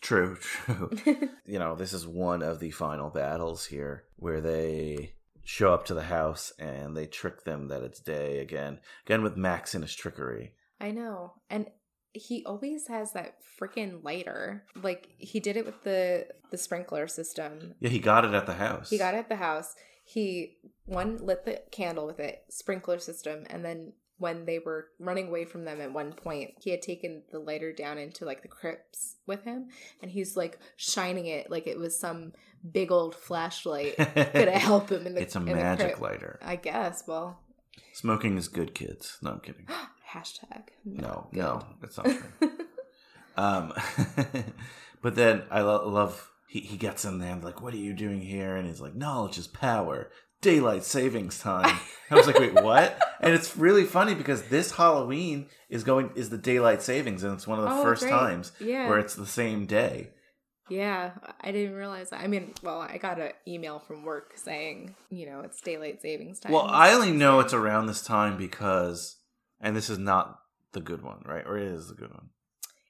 True, 0.00 0.36
true. 0.40 0.90
you 1.46 1.58
know, 1.58 1.74
this 1.74 1.92
is 1.92 2.06
one 2.06 2.42
of 2.42 2.60
the 2.60 2.70
final 2.70 3.10
battles 3.10 3.66
here 3.66 4.04
where 4.16 4.40
they 4.40 5.14
show 5.44 5.72
up 5.72 5.86
to 5.86 5.94
the 5.94 6.02
house 6.02 6.52
and 6.58 6.96
they 6.96 7.06
trick 7.06 7.44
them 7.44 7.68
that 7.68 7.82
it's 7.82 8.00
day 8.00 8.40
again. 8.40 8.80
Again 9.06 9.22
with 9.22 9.36
Max 9.36 9.74
and 9.74 9.84
his 9.84 9.94
trickery. 9.94 10.52
I 10.80 10.90
know. 10.90 11.34
And 11.48 11.66
he 12.12 12.44
always 12.44 12.88
has 12.88 13.12
that 13.12 13.36
freaking 13.60 14.02
lighter. 14.02 14.64
Like 14.74 15.08
he 15.18 15.40
did 15.40 15.56
it 15.56 15.66
with 15.66 15.82
the 15.84 16.26
the 16.50 16.58
sprinkler 16.58 17.06
system. 17.06 17.74
Yeah, 17.80 17.90
he 17.90 17.98
got 17.98 18.24
it 18.24 18.34
at 18.34 18.46
the 18.46 18.54
house. 18.54 18.90
He 18.90 18.98
got 18.98 19.14
it 19.14 19.18
at 19.18 19.28
the 19.28 19.36
house. 19.36 19.74
He 20.04 20.56
one 20.84 21.18
lit 21.18 21.44
the 21.44 21.62
candle 21.70 22.06
with 22.06 22.20
it, 22.20 22.44
sprinkler 22.48 22.98
system, 22.98 23.44
and 23.50 23.64
then 23.64 23.92
when 24.18 24.46
they 24.46 24.58
were 24.58 24.88
running 24.98 25.28
away 25.28 25.44
from 25.44 25.64
them 25.64 25.80
at 25.80 25.92
one 25.92 26.12
point, 26.12 26.54
he 26.60 26.70
had 26.70 26.82
taken 26.82 27.22
the 27.30 27.38
lighter 27.38 27.72
down 27.72 27.98
into 27.98 28.24
like 28.24 28.42
the 28.42 28.48
crypts 28.48 29.16
with 29.26 29.44
him, 29.44 29.68
and 30.02 30.10
he's 30.10 30.36
like 30.36 30.58
shining 30.76 31.26
it 31.26 31.50
like 31.50 31.66
it 31.66 31.78
was 31.78 31.98
some 31.98 32.32
big 32.72 32.90
old 32.90 33.14
flashlight 33.14 33.96
gonna 34.14 34.58
help 34.58 34.90
him 34.90 35.06
in 35.06 35.14
the. 35.14 35.22
It's 35.22 35.36
a 35.36 35.40
magic 35.40 36.00
lighter. 36.00 36.38
I 36.42 36.56
guess. 36.56 37.04
Well, 37.06 37.40
Smoking 37.96 38.36
is 38.36 38.48
good, 38.48 38.74
kids. 38.74 39.16
No, 39.22 39.30
I'm 39.30 39.40
kidding. 39.40 39.66
hashtag. 40.12 40.64
No, 40.84 41.28
no, 41.32 41.66
it's 41.82 41.96
not 41.96 42.04
true. 42.04 42.50
um, 43.38 43.72
but 45.02 45.14
then 45.14 45.44
I 45.50 45.62
lo- 45.62 45.88
love 45.88 46.30
he, 46.46 46.60
he 46.60 46.76
gets 46.76 47.06
in 47.06 47.18
there 47.20 47.32
and 47.32 47.42
like, 47.42 47.62
what 47.62 47.72
are 47.72 47.78
you 47.78 47.94
doing 47.94 48.20
here? 48.20 48.54
And 48.56 48.68
he's 48.68 48.82
like, 48.82 48.94
knowledge 48.94 49.38
is 49.38 49.46
power. 49.46 50.10
Daylight 50.40 50.84
savings 50.84 51.38
time. 51.40 51.78
I 52.10 52.14
was 52.14 52.26
like, 52.26 52.38
wait, 52.38 52.54
what? 52.62 53.00
And 53.20 53.34
it's 53.34 53.56
really 53.56 53.84
funny 53.84 54.14
because 54.14 54.42
this 54.44 54.72
Halloween 54.72 55.46
is 55.68 55.82
going 55.82 56.10
is 56.14 56.30
the 56.30 56.38
daylight 56.38 56.82
savings, 56.82 57.22
and 57.24 57.32
it's 57.34 57.46
one 57.46 57.58
of 57.58 57.64
the 57.64 57.72
Oh, 57.72 57.82
first 57.82 58.02
great. 58.02 58.10
times 58.12 58.52
Yeah. 58.60 58.88
where 58.88 58.98
it's 58.98 59.14
the 59.14 59.26
same 59.26 59.66
day. 59.66 60.10
Yeah, 60.68 61.12
I 61.40 61.52
didn't 61.52 61.76
realize 61.76 62.10
that. 62.10 62.20
I 62.20 62.26
mean, 62.26 62.52
well, 62.62 62.80
I 62.80 62.98
got 62.98 63.20
an 63.20 63.30
email 63.46 63.78
from 63.78 64.02
work 64.04 64.32
saying, 64.36 64.96
you 65.10 65.26
know, 65.26 65.40
it's 65.40 65.60
daylight 65.60 66.02
savings 66.02 66.40
time. 66.40 66.52
Well, 66.52 66.66
I 66.66 66.92
only 66.92 67.12
know 67.12 67.38
it's 67.40 67.54
around 67.54 67.86
this 67.86 68.02
time 68.02 68.36
because, 68.36 69.16
and 69.60 69.76
this 69.76 69.88
is 69.88 69.98
not 69.98 70.40
the 70.72 70.80
good 70.80 71.02
one, 71.02 71.22
right? 71.24 71.44
Or 71.46 71.56
it 71.56 71.68
is 71.68 71.88
the 71.88 71.94
good 71.94 72.10
one. 72.10 72.30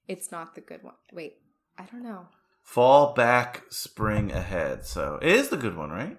It's 0.08 0.32
not 0.32 0.54
the 0.54 0.62
good 0.62 0.82
one. 0.82 0.94
Wait, 1.12 1.34
I 1.78 1.84
don't 1.84 2.02
know. 2.02 2.28
Fall 2.62 3.12
back, 3.12 3.64
spring 3.68 4.32
ahead. 4.32 4.86
So 4.86 5.18
it 5.20 5.30
is 5.32 5.50
the 5.50 5.56
good 5.58 5.76
one, 5.76 5.90
right? 5.90 6.16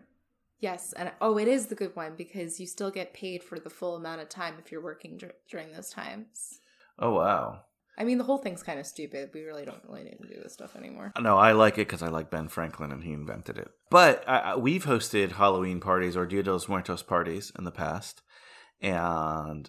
Yes, 0.60 0.94
and 0.94 1.12
oh, 1.22 1.38
it 1.38 1.48
is 1.48 1.68
the 1.68 1.76
good 1.76 1.96
one 1.96 2.14
because 2.18 2.60
you 2.60 2.66
still 2.66 2.90
get 2.92 3.14
paid 3.14 3.44
for 3.44 3.60
the 3.60 3.70
full 3.70 3.96
amount 3.96 4.22
of 4.22 4.30
time 4.30 4.56
if 4.64 4.72
you're 4.72 4.82
working 4.84 5.18
dur- 5.18 5.36
during 5.50 5.72
those 5.72 5.90
times. 5.90 6.60
Oh 6.98 7.14
wow. 7.14 7.62
I 8.00 8.04
mean, 8.04 8.20
the 8.20 8.24
whole 8.24 8.38
thing's 8.38 8.62
kind 8.62 8.80
of 8.80 8.86
stupid. 8.86 9.32
We 9.34 9.42
really 9.44 9.66
don't 9.66 9.82
really 9.88 10.04
need 10.04 10.20
to 10.22 10.28
do 10.28 10.40
this 10.42 10.54
stuff 10.54 10.76
anymore. 10.76 11.14
No, 11.20 11.38
I 11.38 11.54
like 11.54 11.76
it 11.76 11.88
because 11.88 12.04
I 12.04 12.10
like 12.10 12.30
Ben 12.30 12.48
Franklin 12.48 12.92
and 12.92 13.04
he 13.04 13.12
invented 13.12 13.58
it. 13.58 13.70
But 13.90 14.24
I, 14.28 14.38
I- 14.40 14.56
we've 14.56 14.86
hosted 14.86 15.34
Halloween 15.34 15.80
parties 15.80 16.16
or 16.16 16.26
Dia 16.28 16.44
de 16.44 16.52
los 16.52 16.68
Muertos 16.68 17.02
parties 17.04 17.52
in 17.58 17.64
the 17.64 17.72
past, 17.72 18.22
and 18.82 19.68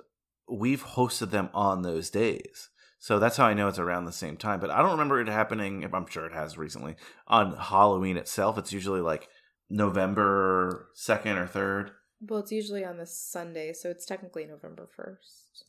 we've 0.50 0.84
hosted 0.84 1.30
them 1.30 1.50
on 1.54 1.82
those 1.82 2.10
days. 2.10 2.68
So 2.98 3.18
that's 3.18 3.36
how 3.36 3.46
I 3.46 3.54
know 3.54 3.68
it's 3.68 3.78
around 3.78 4.06
the 4.06 4.12
same 4.12 4.36
time. 4.36 4.58
But 4.60 4.70
I 4.70 4.78
don't 4.82 4.90
remember 4.92 5.20
it 5.20 5.28
happening. 5.28 5.82
If 5.82 5.94
I'm 5.94 6.06
sure 6.08 6.26
it 6.26 6.32
has 6.32 6.58
recently 6.58 6.96
on 7.28 7.56
Halloween 7.56 8.16
itself. 8.16 8.58
It's 8.58 8.72
usually 8.72 9.00
like 9.00 9.28
November 9.70 10.88
second 10.94 11.36
or 11.36 11.46
third. 11.46 11.92
Well, 12.20 12.40
it's 12.40 12.52
usually 12.52 12.84
on 12.84 12.96
the 12.96 13.06
Sunday, 13.06 13.72
so 13.72 13.90
it's 13.90 14.06
technically 14.06 14.44
November 14.44 14.88
first. 14.94 15.64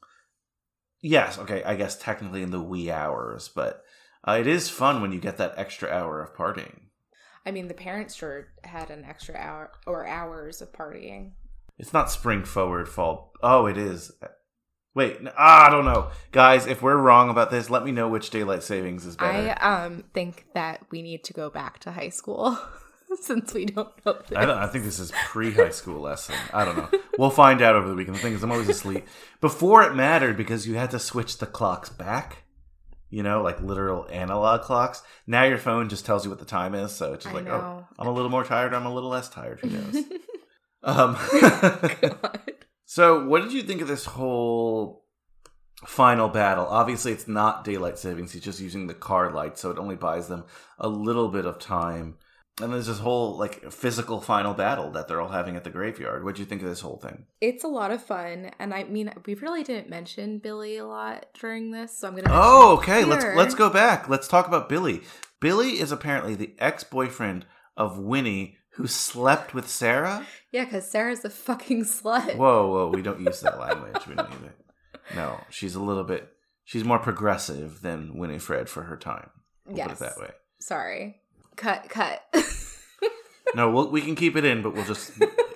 Yes, 1.01 1.37
okay. 1.37 1.63
I 1.63 1.75
guess 1.75 1.97
technically 1.97 2.43
in 2.43 2.51
the 2.51 2.61
wee 2.61 2.91
hours, 2.91 3.49
but 3.49 3.83
uh, 4.27 4.37
it 4.39 4.47
is 4.47 4.69
fun 4.69 5.01
when 5.01 5.11
you 5.11 5.19
get 5.19 5.37
that 5.37 5.53
extra 5.57 5.89
hour 5.89 6.21
of 6.21 6.35
partying. 6.35 6.81
I 7.45 7.51
mean, 7.51 7.67
the 7.67 7.73
parents 7.73 8.15
sure 8.15 8.47
had 8.63 8.89
an 8.89 9.05
extra 9.05 9.35
hour 9.35 9.71
or 9.87 10.05
hours 10.05 10.61
of 10.61 10.73
partying. 10.73 11.31
It's 11.77 11.93
not 11.93 12.11
spring 12.11 12.43
forward, 12.43 12.89
fall. 12.89 13.31
Oh, 13.41 13.65
it 13.65 13.77
is. 13.77 14.11
Wait, 14.93 15.17
ah, 15.37 15.67
I 15.67 15.69
don't 15.69 15.85
know, 15.85 16.09
guys. 16.31 16.67
If 16.67 16.81
we're 16.81 16.97
wrong 16.97 17.29
about 17.29 17.51
this, 17.51 17.69
let 17.69 17.85
me 17.85 17.91
know 17.91 18.09
which 18.09 18.31
daylight 18.31 18.63
savings 18.63 19.05
is 19.05 19.15
better. 19.15 19.55
I 19.57 19.83
um 19.83 20.03
think 20.13 20.47
that 20.53 20.81
we 20.91 21.01
need 21.01 21.23
to 21.25 21.33
go 21.33 21.49
back 21.49 21.79
to 21.79 21.91
high 21.91 22.09
school 22.09 22.59
since 23.21 23.53
we 23.53 23.65
don't 23.65 24.05
know. 24.05 24.13
This. 24.27 24.37
I, 24.37 24.45
don't, 24.45 24.57
I 24.57 24.67
think 24.67 24.83
this 24.83 24.99
is 24.99 25.11
pre-high 25.27 25.69
school 25.69 26.01
lesson. 26.01 26.35
I 26.53 26.65
don't 26.65 26.77
know. 26.77 26.89
We'll 27.17 27.29
find 27.29 27.61
out 27.61 27.75
over 27.75 27.87
the 27.87 27.95
weekend. 27.95 28.17
The 28.17 28.21
thing 28.21 28.33
is, 28.33 28.43
I'm 28.43 28.51
always 28.51 28.69
asleep. 28.69 29.07
Before 29.41 29.83
it 29.83 29.95
mattered 29.95 30.37
because 30.37 30.67
you 30.67 30.75
had 30.75 30.91
to 30.91 30.99
switch 30.99 31.37
the 31.37 31.45
clocks 31.45 31.89
back. 31.89 32.43
You 33.11 33.23
know, 33.23 33.41
like 33.41 33.59
literal 33.59 34.07
analog 34.11 34.61
clocks. 34.61 35.01
Now 35.25 35.43
your 35.43 35.57
phone 35.57 35.89
just 35.89 36.05
tells 36.05 36.23
you 36.23 36.29
what 36.29 36.37
the 36.37 36.45
time 36.45 36.75
is, 36.75 36.91
so 36.91 37.13
it's 37.13 37.23
just 37.23 37.35
I 37.35 37.39
like, 37.39 37.47
oh. 37.47 37.83
I'm 37.97 38.07
a 38.07 38.11
little 38.11 38.29
more 38.29 38.43
tired. 38.43 38.71
I'm 38.71 38.85
a 38.85 38.93
little 38.93 39.09
less 39.09 39.29
tired. 39.29 39.61
Who 39.61 39.69
knows? 39.69 40.03
um, 40.83 41.17
so, 42.85 43.25
what 43.25 43.41
did 43.41 43.51
you 43.51 43.63
think 43.63 43.81
of 43.81 43.87
this 43.87 44.05
whole 44.05 45.05
final 45.87 46.29
battle? 46.29 46.67
Obviously, 46.67 47.11
it's 47.11 47.27
not 47.27 47.63
daylight 47.63 47.97
savings. 47.97 48.31
He's 48.31 48.43
just 48.43 48.59
using 48.59 48.85
the 48.85 48.93
car 48.93 49.31
light, 49.31 49.57
so 49.57 49.71
it 49.71 49.79
only 49.79 49.95
buys 49.95 50.27
them 50.27 50.43
a 50.77 50.87
little 50.87 51.29
bit 51.29 51.47
of 51.47 51.57
time. 51.57 52.17
And 52.61 52.73
there's 52.73 52.87
this 52.87 52.99
whole 52.99 53.37
like 53.37 53.71
physical 53.71 54.19
final 54.19 54.53
battle 54.53 54.91
that 54.91 55.07
they're 55.07 55.21
all 55.21 55.29
having 55.29 55.55
at 55.55 55.63
the 55.63 55.69
graveyard. 55.69 56.23
What 56.23 56.35
do 56.35 56.41
you 56.41 56.45
think 56.45 56.61
of 56.61 56.67
this 56.67 56.81
whole 56.81 56.97
thing? 56.97 57.25
It's 57.39 57.63
a 57.63 57.67
lot 57.69 57.91
of 57.91 58.03
fun, 58.03 58.51
and 58.59 58.73
I 58.73 58.83
mean, 58.83 59.13
we 59.25 59.35
really 59.35 59.63
didn't 59.63 59.89
mention 59.89 60.39
Billy 60.39 60.77
a 60.77 60.85
lot 60.85 61.27
during 61.39 61.71
this, 61.71 61.97
so 61.97 62.07
I'm 62.07 62.15
gonna. 62.15 62.29
Oh, 62.31 62.77
okay. 62.77 63.05
Let's 63.05 63.25
let's 63.35 63.55
go 63.55 63.69
back. 63.69 64.09
Let's 64.09 64.27
talk 64.27 64.47
about 64.47 64.67
Billy. 64.67 65.01
Billy 65.39 65.79
is 65.79 65.91
apparently 65.91 66.35
the 66.35 66.53
ex-boyfriend 66.59 67.45
of 67.77 67.97
Winnie, 67.97 68.57
who 68.73 68.87
slept 68.87 69.53
with 69.53 69.69
Sarah. 69.69 70.27
Yeah, 70.51 70.65
because 70.65 70.89
Sarah's 70.89 71.23
a 71.23 71.29
fucking 71.29 71.85
slut. 71.85 72.35
Whoa, 72.35 72.67
whoa, 72.67 72.89
we 72.89 73.01
don't 73.01 73.21
use 73.21 73.39
that 73.41 73.59
language. 73.59 74.05
We 74.05 74.15
don't 74.15 74.31
use 74.31 74.41
it. 74.43 74.57
No, 75.15 75.39
she's 75.49 75.75
a 75.75 75.81
little 75.81 76.03
bit. 76.03 76.29
She's 76.65 76.83
more 76.83 76.99
progressive 76.99 77.81
than 77.81 78.17
Winifred 78.17 78.69
for 78.69 78.83
her 78.83 78.97
time. 78.97 79.29
We'll 79.65 79.77
yes. 79.77 79.87
put 79.87 79.95
it 79.95 79.99
that 79.99 80.19
way. 80.19 80.31
Sorry. 80.59 81.18
Cut. 81.59 81.89
Cut. 81.89 82.23
No, 83.55 83.71
we'll, 83.71 83.89
we 83.89 84.01
can 84.01 84.15
keep 84.15 84.35
it 84.35 84.45
in, 84.45 84.61
but 84.61 84.75
we'll 84.75 84.85
just 84.85 85.11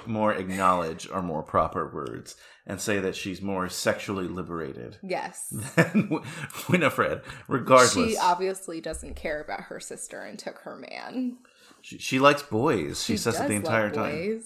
more 0.08 0.34
acknowledge 0.34 1.08
our 1.10 1.22
more 1.22 1.44
proper 1.44 1.88
words 1.94 2.36
and 2.66 2.82
say 2.82 3.00
that 3.00 3.16
she's 3.16 3.42
more 3.42 3.70
sexually 3.70 4.28
liberated 4.28 4.98
yes. 5.04 5.50
than 5.76 6.10
Winifred. 6.70 7.22
Regardless, 7.48 7.94
She 7.94 8.18
obviously 8.18 8.82
doesn't 8.82 9.16
care 9.16 9.42
about 9.42 9.66
her 9.66 9.80
sister 9.80 10.22
and 10.22 10.40
took 10.40 10.60
her 10.60 10.76
man. 10.76 11.38
she, 11.82 11.98
she 12.00 12.20
likes 12.20 12.42
boys. 12.42 13.04
She, 13.04 13.18
says 13.18 13.40
it 13.40 13.48
the 13.48 13.54
entire 13.54 13.92
time. 13.92 14.44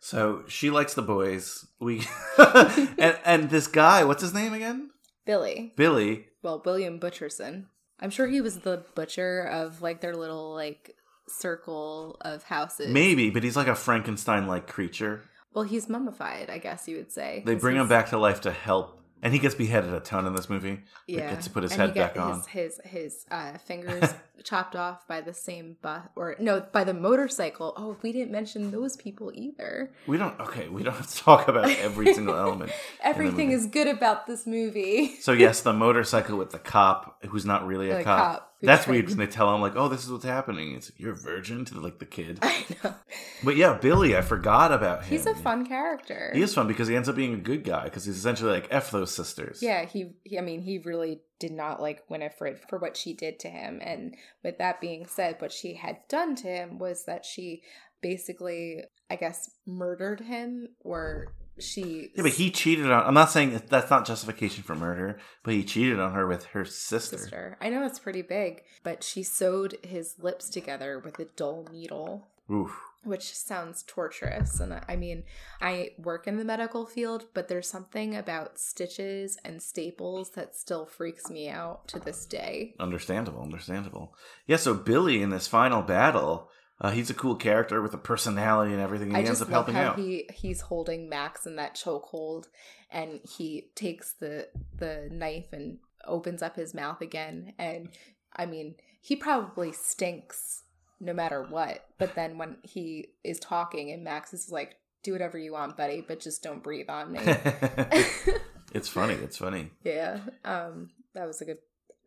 So 0.00 0.44
she 0.48 0.68
likes 0.70 0.92
the 0.94 1.02
boys. 1.02 1.66
We 1.80 2.02
and 2.38 3.18
and 3.24 3.50
this 3.50 3.66
guy, 3.66 4.04
what's 4.04 4.20
his 4.20 4.34
name 4.34 4.52
again? 4.52 4.90
Billy. 5.24 5.72
Billy. 5.76 6.26
Well, 6.42 6.60
William 6.64 7.00
Butcherson. 7.00 7.68
I'm 8.00 8.10
sure 8.10 8.26
he 8.26 8.40
was 8.40 8.60
the 8.60 8.84
butcher 8.94 9.42
of 9.42 9.82
like 9.82 10.00
their 10.00 10.16
little 10.16 10.52
like 10.54 10.96
circle 11.28 12.16
of 12.20 12.44
houses. 12.44 12.88
Maybe, 12.88 13.30
but 13.30 13.42
he's 13.42 13.56
like 13.56 13.68
a 13.68 13.74
Frankenstein-like 13.74 14.66
creature. 14.66 15.22
Well, 15.52 15.64
he's 15.64 15.88
mummified, 15.88 16.50
I 16.50 16.58
guess 16.58 16.88
you 16.88 16.96
would 16.96 17.12
say. 17.12 17.42
They 17.46 17.54
bring 17.54 17.76
him 17.76 17.88
back 17.88 18.08
to 18.10 18.18
life 18.18 18.40
to 18.42 18.50
help, 18.50 19.00
and 19.24 19.32
he 19.32 19.38
gets 19.38 19.54
beheaded 19.54 19.92
a 19.92 20.00
ton 20.00 20.26
in 20.26 20.34
this 20.34 20.50
movie. 20.50 20.80
Yeah, 21.06 21.30
gets 21.30 21.46
to 21.46 21.50
put 21.50 21.62
his 21.62 21.72
and 21.72 21.80
head 21.80 21.90
he 21.90 21.98
back 21.98 22.18
on. 22.18 22.40
His 22.40 22.46
his, 22.46 22.80
his 22.84 23.26
uh, 23.30 23.56
fingers 23.56 24.12
chopped 24.44 24.76
off 24.76 25.08
by 25.08 25.22
the 25.22 25.32
same 25.32 25.76
bus, 25.80 26.02
or 26.14 26.36
no, 26.38 26.60
by 26.60 26.84
the 26.84 26.92
motorcycle. 26.92 27.72
Oh, 27.76 27.96
we 28.02 28.12
didn't 28.12 28.30
mention 28.30 28.70
those 28.70 28.96
people 28.96 29.32
either. 29.34 29.90
We 30.06 30.18
don't. 30.18 30.38
Okay, 30.38 30.68
we 30.68 30.82
don't 30.82 30.94
have 30.94 31.10
to 31.10 31.16
talk 31.16 31.48
about 31.48 31.70
every 31.70 32.12
single 32.12 32.36
element. 32.36 32.70
Everything 33.02 33.50
is 33.50 33.66
good 33.66 33.88
about 33.88 34.26
this 34.26 34.46
movie. 34.46 35.16
So 35.20 35.32
yes, 35.32 35.62
the 35.62 35.72
motorcycle 35.86 36.36
with 36.36 36.50
the 36.50 36.58
cop 36.58 37.24
who's 37.24 37.46
not 37.46 37.66
really 37.66 37.90
a 37.90 37.98
The 37.98 38.04
cop. 38.04 38.18
cop 38.18 38.53
That's 38.66 38.86
weird 38.86 39.08
when 39.08 39.18
they 39.18 39.26
tell 39.26 39.54
him 39.54 39.60
like, 39.60 39.76
"Oh, 39.76 39.88
this 39.88 40.04
is 40.04 40.10
what's 40.10 40.24
happening." 40.24 40.74
It's 40.74 40.90
you're 40.96 41.12
a 41.12 41.16
virgin 41.16 41.64
to 41.66 41.80
like 41.80 41.98
the 41.98 42.06
kid. 42.06 42.38
I 42.42 42.64
know. 42.82 42.94
But 43.42 43.56
yeah, 43.56 43.78
Billy, 43.78 44.16
I 44.16 44.22
forgot 44.22 44.72
about 44.72 45.04
him. 45.04 45.10
He's 45.10 45.26
a 45.26 45.34
fun 45.34 45.66
character. 45.66 46.30
He 46.34 46.42
is 46.42 46.54
fun 46.54 46.66
because 46.66 46.88
he 46.88 46.96
ends 46.96 47.08
up 47.08 47.16
being 47.16 47.34
a 47.34 47.38
good 47.38 47.64
guy 47.64 47.84
because 47.84 48.04
he's 48.04 48.16
essentially 48.16 48.52
like 48.52 48.68
f 48.70 48.90
those 48.90 49.14
sisters. 49.14 49.62
Yeah, 49.62 49.84
he, 49.84 50.12
he. 50.24 50.38
I 50.38 50.42
mean, 50.42 50.62
he 50.62 50.78
really 50.78 51.20
did 51.38 51.52
not 51.52 51.80
like 51.80 52.08
Winifred 52.08 52.60
for 52.68 52.78
what 52.78 52.96
she 52.96 53.12
did 53.12 53.38
to 53.40 53.48
him. 53.48 53.80
And 53.82 54.14
with 54.42 54.58
that 54.58 54.80
being 54.80 55.06
said, 55.06 55.36
what 55.40 55.52
she 55.52 55.74
had 55.74 55.98
done 56.08 56.34
to 56.36 56.48
him 56.48 56.78
was 56.78 57.04
that 57.04 57.24
she 57.24 57.62
basically, 58.00 58.82
I 59.10 59.16
guess, 59.16 59.50
murdered 59.66 60.20
him, 60.20 60.68
or 60.80 61.34
she. 61.58 62.10
Yeah, 62.14 62.22
but 62.22 62.32
he 62.32 62.50
cheated 62.50 62.90
on. 62.90 63.06
I'm 63.06 63.14
not 63.14 63.30
saying 63.30 63.52
that 63.52 63.68
that's 63.68 63.90
not 63.90 64.06
justification 64.06 64.62
for 64.62 64.74
murder, 64.74 65.18
but 65.42 65.54
he 65.54 65.64
cheated 65.64 66.00
on 66.00 66.12
her 66.12 66.26
with 66.26 66.44
her 66.46 66.64
sister. 66.64 67.18
sister. 67.18 67.56
I 67.60 67.68
know 67.68 67.84
it's 67.84 67.98
pretty 67.98 68.22
big, 68.22 68.62
but 68.82 69.02
she 69.02 69.22
sewed 69.22 69.78
his 69.82 70.16
lips 70.20 70.48
together 70.48 70.98
with 70.98 71.18
a 71.18 71.26
dull 71.36 71.66
needle. 71.70 72.28
Oof. 72.52 72.78
which 73.04 73.34
sounds 73.34 73.82
torturous. 73.86 74.60
And 74.60 74.78
I 74.86 74.96
mean, 74.96 75.22
I 75.62 75.92
work 75.96 76.26
in 76.26 76.36
the 76.36 76.44
medical 76.44 76.84
field, 76.84 77.24
but 77.32 77.48
there's 77.48 77.66
something 77.68 78.14
about 78.14 78.58
stitches 78.58 79.38
and 79.46 79.62
staples 79.62 80.30
that 80.32 80.54
still 80.54 80.84
freaks 80.84 81.30
me 81.30 81.48
out 81.48 81.88
to 81.88 81.98
this 81.98 82.26
day. 82.26 82.74
Understandable, 82.78 83.40
understandable. 83.42 84.14
Yeah, 84.46 84.56
so 84.58 84.74
Billy 84.74 85.22
in 85.22 85.30
this 85.30 85.46
final 85.46 85.80
battle, 85.80 86.50
uh, 86.80 86.90
he's 86.90 87.10
a 87.10 87.14
cool 87.14 87.36
character 87.36 87.80
with 87.80 87.94
a 87.94 87.98
personality 87.98 88.72
and 88.72 88.80
everything. 88.80 89.08
And 89.08 89.16
I 89.16 89.20
he 89.20 89.26
ends 89.26 89.40
just 89.40 89.48
up 89.48 89.54
love 89.54 89.66
helping 89.66 89.74
how 89.74 89.90
out. 89.90 89.98
he 89.98 90.28
he's 90.32 90.62
holding 90.62 91.08
Max 91.08 91.46
in 91.46 91.56
that 91.56 91.76
chokehold, 91.76 92.46
and 92.90 93.20
he 93.28 93.70
takes 93.74 94.14
the 94.14 94.48
the 94.76 95.08
knife 95.10 95.52
and 95.52 95.78
opens 96.06 96.42
up 96.42 96.56
his 96.56 96.74
mouth 96.74 97.00
again. 97.00 97.52
And 97.58 97.90
I 98.34 98.46
mean, 98.46 98.74
he 99.00 99.16
probably 99.16 99.72
stinks 99.72 100.64
no 101.00 101.12
matter 101.12 101.42
what. 101.42 101.84
But 101.98 102.14
then 102.14 102.38
when 102.38 102.56
he 102.62 103.08
is 103.22 103.38
talking, 103.38 103.90
and 103.92 104.02
Max 104.02 104.34
is 104.34 104.50
like, 104.50 104.76
"Do 105.04 105.12
whatever 105.12 105.38
you 105.38 105.52
want, 105.52 105.76
buddy, 105.76 106.04
but 106.06 106.20
just 106.20 106.42
don't 106.42 106.62
breathe 106.62 106.90
on 106.90 107.12
me." 107.12 107.20
it's 108.72 108.88
funny. 108.88 109.14
It's 109.14 109.36
funny. 109.36 109.70
Yeah. 109.84 110.20
Um 110.44 110.90
that 111.14 111.26
was 111.26 111.40
a 111.40 111.44
good 111.44 111.58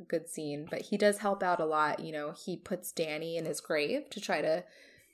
good 0.07 0.29
scene, 0.29 0.67
but 0.69 0.81
he 0.81 0.97
does 0.97 1.19
help 1.19 1.43
out 1.43 1.59
a 1.59 1.65
lot, 1.65 1.99
you 1.99 2.11
know. 2.11 2.33
He 2.45 2.57
puts 2.57 2.91
Dani 2.91 3.37
in 3.37 3.45
his 3.45 3.61
grave 3.61 4.09
to 4.11 4.21
try 4.21 4.41
to 4.41 4.63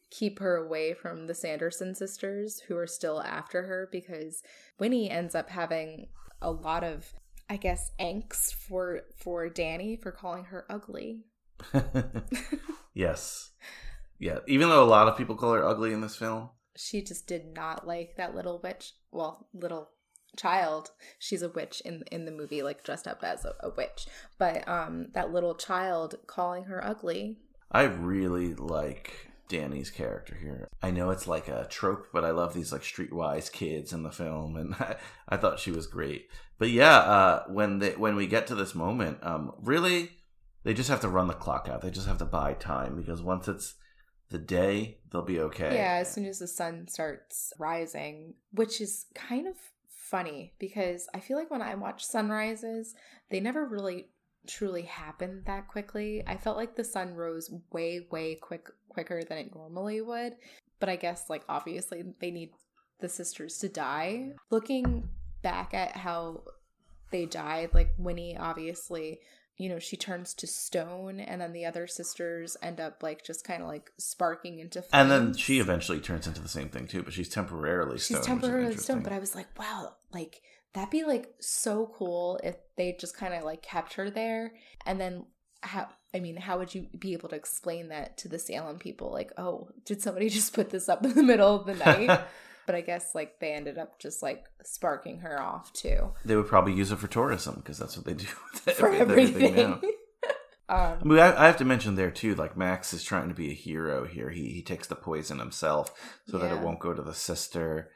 keep 0.10 0.40
her 0.40 0.56
away 0.56 0.94
from 0.94 1.28
the 1.28 1.34
Sanderson 1.34 1.96
sisters 1.96 2.62
who 2.68 2.78
are 2.78 2.88
still 2.88 3.22
after 3.22 3.64
her 3.64 3.90
because 3.92 4.44
Winnie 4.80 5.10
ends 5.10 5.34
up 5.34 5.50
having 5.50 6.08
a 6.42 6.52
lot 6.52 6.84
of 6.84 7.14
I 7.50 7.58
guess 7.58 7.92
angst 8.00 8.54
for 8.54 9.02
for 9.18 9.50
Dani 9.50 10.02
for 10.02 10.12
calling 10.12 10.46
her 10.46 10.66
ugly. 10.70 11.26
yes. 12.94 13.52
Yeah, 14.20 14.40
even 14.48 14.70
though 14.70 14.84
a 14.84 14.86
lot 14.86 15.08
of 15.08 15.18
people 15.18 15.36
call 15.36 15.54
her 15.54 15.66
ugly 15.66 15.94
in 15.94 16.02
this 16.02 16.16
film. 16.16 16.50
She 16.76 17.02
just 17.04 17.28
did 17.28 17.54
not 17.54 17.86
like 17.86 18.16
that 18.18 18.34
little 18.34 18.60
witch. 18.64 18.94
Well, 19.12 19.48
little 19.54 19.92
child. 20.38 20.92
She's 21.20 21.42
a 21.42 21.50
witch 21.50 21.82
in 21.86 22.04
in 22.12 22.26
the 22.26 22.32
movie, 22.32 22.64
like 22.64 22.84
dressed 22.84 23.08
up 23.08 23.24
as 23.24 23.46
a, 23.46 23.54
a 23.62 23.70
witch. 23.70 24.08
But 24.38 24.68
um, 24.68 25.08
that 25.14 25.32
little 25.32 25.56
child 25.56 26.16
calling 26.28 26.66
her 26.66 26.84
ugly. 26.84 27.38
I 27.72 27.84
really 27.84 28.54
like 28.54 29.32
Dani's 29.48 29.90
character 29.90 30.36
here. 30.36 30.68
I 30.82 30.92
know 30.92 31.10
it's 31.10 31.28
like 31.28 31.48
a 31.48 31.68
trope, 31.70 32.08
but 32.14 32.24
I 32.24 32.32
love 32.32 32.54
these 32.54 32.72
like 32.72 32.82
streetwise 32.82 33.52
kids 33.52 33.94
in 33.94 34.04
the 34.04 34.12
film, 34.12 34.56
and 34.56 34.74
I, 34.80 34.96
I 35.30 35.38
thought 35.38 35.60
she 35.60 35.72
was 35.72 35.88
great. 35.88 36.28
But 36.58 36.70
yeah, 36.70 36.98
uh, 36.98 37.44
when 37.48 37.80
they 37.80 37.92
when 37.92 38.16
we 38.16 38.28
get 38.28 38.48
to 38.48 38.56
this 38.56 38.76
moment, 38.76 39.20
um, 39.22 39.54
really, 39.62 40.12
they 40.64 40.74
just 40.74 40.90
have 40.90 41.02
to 41.02 41.10
run 41.10 41.28
the 41.28 41.34
clock 41.34 41.68
out. 41.70 41.82
They 41.82 41.92
just 41.92 42.08
have 42.08 42.20
to 42.20 42.26
buy 42.26 42.54
time 42.54 42.96
because 42.96 43.22
once 43.22 43.48
it's 43.48 43.76
the 44.30 44.40
day, 44.40 44.98
they'll 45.12 45.22
be 45.22 45.40
okay. 45.40 45.76
Yeah, 45.76 46.00
as 46.02 46.12
soon 46.12 46.26
as 46.26 46.40
the 46.40 46.48
sun 46.48 46.88
starts 46.88 47.54
rising, 47.60 48.34
which 48.52 48.82
is 48.82 49.06
kind 49.14 49.48
of 49.48 49.56
funny 50.10 50.54
because 50.60 51.08
I 51.14 51.20
feel 51.20 51.38
like 51.38 51.52
when 51.52 51.62
I 51.62 51.76
watch 51.76 52.06
sunrises, 52.06 52.94
they 53.30 53.40
never 53.40 53.66
really 53.66 54.10
truly 54.48 54.84
happen 54.84 55.44
that 55.46 55.68
quickly. 55.68 56.24
I 56.28 56.38
felt 56.38 56.58
like 56.58 56.76
the 56.76 56.84
sun 56.84 57.16
rose 57.16 57.52
way 57.72 58.08
way 58.12 58.36
quick 58.36 58.68
quicker 58.90 59.24
than 59.24 59.38
it 59.38 59.56
normally 59.56 60.02
would, 60.02 60.34
but 60.80 60.90
I 60.90 60.96
guess 60.96 61.30
like 61.30 61.44
obviously 61.48 62.04
they 62.20 62.32
need 62.32 62.52
the 63.00 63.10
sisters 63.10 63.58
to 63.60 63.70
die. 63.70 64.32
Looking 64.52 65.10
back 65.42 65.74
at 65.74 65.96
how 65.96 66.44
they 67.12 67.26
died, 67.26 67.70
like 67.74 67.94
Winnie 67.98 68.38
obviously 68.38 69.20
you 69.58 69.70
know 69.70 69.80
she 69.80 69.96
turns 69.96 70.34
to 70.34 70.48
stone 70.48 71.20
and 71.20 71.42
then 71.42 71.54
the 71.54 71.66
other 71.66 71.88
sisters 71.88 72.58
end 72.62 72.80
up 72.80 73.04
like 73.04 73.24
just 73.24 73.46
kind 73.46 73.62
of 73.62 73.68
like 73.68 73.92
sparking 73.98 74.60
into 74.60 74.82
flames. 74.82 74.90
And 74.94 75.12
then 75.12 75.34
she 75.36 75.60
eventually 75.60 76.00
turns 76.00 76.28
into 76.28 76.42
the 76.42 76.50
same 76.50 76.70
thing 76.70 76.88
too, 76.88 77.04
but 77.04 77.14
she's 77.14 77.30
temporarily 77.30 77.98
she's 77.98 78.18
is 78.18 78.26
temporarily 78.26 78.78
stoned 78.78 79.04
but 79.04 79.14
i 79.14 79.20
was 79.20 79.36
like 79.36 79.48
wow 79.58 79.94
like 80.12 80.42
that'd 80.74 80.90
be 80.90 81.04
like 81.04 81.34
so 81.40 81.92
cool 81.96 82.40
if 82.44 82.56
they 82.76 82.96
just 83.00 83.16
kind 83.16 83.34
of 83.34 83.44
like 83.44 83.62
kept 83.62 83.94
her 83.94 84.10
there. 84.10 84.54
And 84.86 85.00
then 85.00 85.26
how 85.62 85.88
i 86.14 86.20
mean 86.20 86.36
how 86.36 86.58
would 86.58 86.76
you 86.76 86.88
be 87.00 87.14
able 87.14 87.30
to 87.30 87.36
explain 87.36 87.88
that 87.88 88.18
to 88.18 88.28
the 88.28 88.40
salem 88.40 88.80
people? 88.80 89.12
Like 89.12 89.32
oh 89.38 89.70
did 89.86 90.02
somebody 90.02 90.30
just 90.32 90.54
put 90.54 90.70
this 90.70 90.90
up 90.90 91.04
in 91.06 91.14
the 91.14 91.24
middle 91.24 91.56
of 91.56 91.66
the 91.66 91.76
night 91.76 92.22
but 92.66 92.76
i 92.76 92.82
guess 92.82 93.14
like 93.14 93.40
they 93.40 93.54
ended 93.54 93.78
up 93.78 94.00
just 94.00 94.22
like 94.24 94.46
sparking 94.64 95.20
her 95.20 95.42
off 95.42 95.72
too 95.74 96.12
They 96.26 96.36
would 96.36 96.48
probably 96.48 96.74
use 96.74 96.92
it 96.92 97.00
for 97.00 97.08
tourism 97.08 97.56
because 97.56 97.78
that's 97.78 97.98
what 97.98 98.06
they 98.06 98.14
do 98.14 98.28
with, 98.66 98.76
for 98.78 98.92
everything 98.92 99.56
now. 99.56 99.82
um 100.70 100.98
I 101.02 101.04
mean, 101.04 101.20
I, 101.20 101.44
I 101.44 101.46
have 101.48 101.58
to 101.58 101.66
mention 101.66 101.96
there 101.96 102.12
too. 102.12 102.36
Like 102.36 102.56
Max 102.56 102.94
is 102.94 103.04
trying 103.04 103.28
to 103.28 103.36
be 103.36 103.52
a 103.52 103.54
hero 103.56 104.06
here. 104.06 104.30
He 104.30 104.50
he 104.50 104.64
takes 104.64 104.88
the 104.88 104.96
poison 104.96 105.40
himself 105.40 105.92
so 106.28 106.38
that 106.38 106.52
it 106.52 106.62
won't 106.62 106.80
go 106.80 106.94
to 106.94 107.02
the 107.02 107.14
sister. 107.14 107.92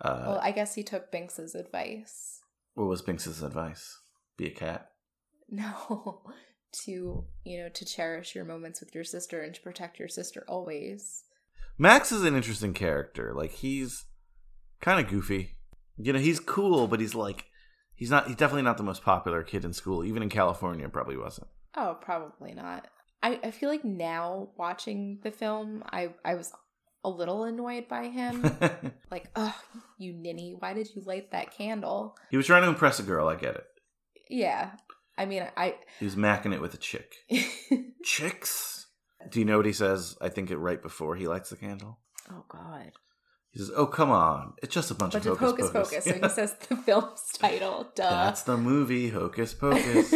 Uh, 0.00 0.24
well 0.26 0.40
i 0.42 0.50
guess 0.50 0.74
he 0.74 0.82
took 0.82 1.10
binks's 1.10 1.54
advice 1.54 2.36
what 2.76 2.88
was 2.88 3.00
Binks's 3.00 3.42
advice? 3.42 3.98
Be 4.36 4.48
a 4.48 4.50
cat. 4.50 4.90
no 5.48 6.20
to 6.84 7.24
you 7.44 7.62
know 7.62 7.68
to 7.70 7.84
cherish 7.86 8.34
your 8.34 8.44
moments 8.44 8.80
with 8.80 8.94
your 8.94 9.04
sister 9.04 9.42
and 9.42 9.54
to 9.54 9.60
protect 9.62 9.98
your 9.98 10.08
sister 10.08 10.44
always 10.48 11.22
Max 11.78 12.12
is 12.12 12.24
an 12.24 12.34
interesting 12.34 12.74
character. 12.74 13.32
Like 13.34 13.52
he's 13.52 14.04
kind 14.80 15.04
of 15.04 15.10
goofy. 15.10 15.56
You 15.96 16.12
know, 16.12 16.18
he's 16.18 16.40
cool, 16.40 16.86
but 16.86 17.00
he's 17.00 17.14
like 17.14 17.46
he's 17.94 18.10
not. 18.10 18.26
He's 18.26 18.36
definitely 18.36 18.62
not 18.62 18.76
the 18.76 18.82
most 18.82 19.02
popular 19.02 19.42
kid 19.42 19.64
in 19.64 19.72
school. 19.72 20.04
Even 20.04 20.22
in 20.22 20.28
California, 20.28 20.88
probably 20.88 21.16
wasn't. 21.16 21.48
Oh, 21.76 21.96
probably 22.00 22.54
not. 22.54 22.86
I, 23.22 23.40
I 23.42 23.50
feel 23.50 23.68
like 23.68 23.84
now 23.84 24.50
watching 24.56 25.18
the 25.22 25.30
film, 25.30 25.82
I, 25.90 26.10
I 26.24 26.34
was 26.34 26.52
a 27.04 27.10
little 27.10 27.44
annoyed 27.44 27.88
by 27.88 28.08
him. 28.08 28.42
like, 29.10 29.30
oh, 29.36 29.54
you 29.98 30.12
ninny, 30.12 30.54
why 30.58 30.74
did 30.74 30.88
you 30.94 31.02
light 31.02 31.30
that 31.32 31.56
candle? 31.56 32.16
He 32.30 32.36
was 32.36 32.46
trying 32.46 32.62
to 32.62 32.68
impress 32.68 32.98
a 32.98 33.02
girl. 33.02 33.28
I 33.28 33.36
get 33.36 33.56
it. 33.56 33.66
Yeah. 34.28 34.70
I 35.18 35.24
mean, 35.24 35.46
I. 35.56 35.76
He 35.98 36.04
was 36.04 36.16
macking 36.16 36.52
it 36.52 36.60
with 36.60 36.74
a 36.74 36.78
chick. 36.78 37.14
Chicks. 38.04 38.85
Do 39.30 39.38
you 39.38 39.44
know 39.44 39.56
what 39.56 39.66
he 39.66 39.72
says? 39.72 40.16
I 40.20 40.28
think 40.28 40.50
it 40.50 40.56
right 40.58 40.80
before 40.82 41.16
he 41.16 41.26
lights 41.28 41.50
the 41.50 41.56
candle. 41.56 41.98
Oh, 42.30 42.44
God. 42.48 42.92
He 43.50 43.60
says, 43.60 43.70
"Oh 43.74 43.86
come 43.86 44.10
on, 44.10 44.52
it's 44.62 44.74
just 44.74 44.90
a 44.90 44.94
bunch, 44.94 45.14
Bunch 45.14 45.24
of 45.24 45.38
hocus 45.38 45.70
hocus 45.70 45.90
pocus." 45.90 46.04
pocus. 46.04 46.04
So 46.04 46.12
he 46.12 46.28
says 46.34 46.54
the 46.68 46.76
film's 46.76 47.22
title. 47.38 47.90
Duh. 47.94 48.10
That's 48.10 48.42
the 48.42 48.58
movie 48.58 49.08
Hocus 49.08 49.54
Pocus. 49.58 50.12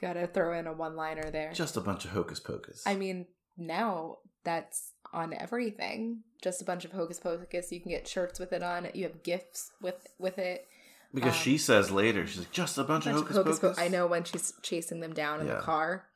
Gotta 0.00 0.26
throw 0.26 0.58
in 0.58 0.66
a 0.66 0.72
one 0.72 0.96
liner 0.96 1.30
there. 1.30 1.52
just 1.52 1.76
a 1.76 1.80
bunch 1.80 2.04
of 2.04 2.10
hocus 2.10 2.40
pocus. 2.40 2.82
I 2.86 2.96
mean, 2.96 3.26
now 3.56 4.16
that's 4.42 4.92
on 5.12 5.32
everything. 5.32 6.22
Just 6.42 6.60
a 6.60 6.64
bunch 6.64 6.84
of 6.84 6.90
hocus 6.90 7.20
pocus. 7.20 7.70
You 7.70 7.80
can 7.80 7.90
get 7.92 8.08
shirts 8.08 8.40
with 8.40 8.52
it 8.52 8.62
on. 8.64 8.88
You 8.94 9.04
have 9.04 9.22
gifts 9.22 9.70
with 9.80 10.04
with 10.18 10.38
it. 10.38 10.66
because 11.14 11.34
um, 11.34 11.38
she 11.38 11.56
says 11.56 11.92
later, 11.92 12.26
she's 12.26 12.40
like, 12.40 12.50
"Just 12.50 12.76
a 12.78 12.82
bunch, 12.84 13.04
bunch 13.04 13.16
of 13.16 13.22
hocus, 13.28 13.60
pocus." 13.60 13.76
po- 13.78 13.82
I 13.82 13.86
know 13.86 14.08
when 14.08 14.24
she's 14.24 14.52
chasing 14.62 14.98
them 14.98 15.12
down 15.14 15.40
in 15.40 15.46
Yeah. 15.46 15.54
the 15.56 15.60
car. 15.62 16.06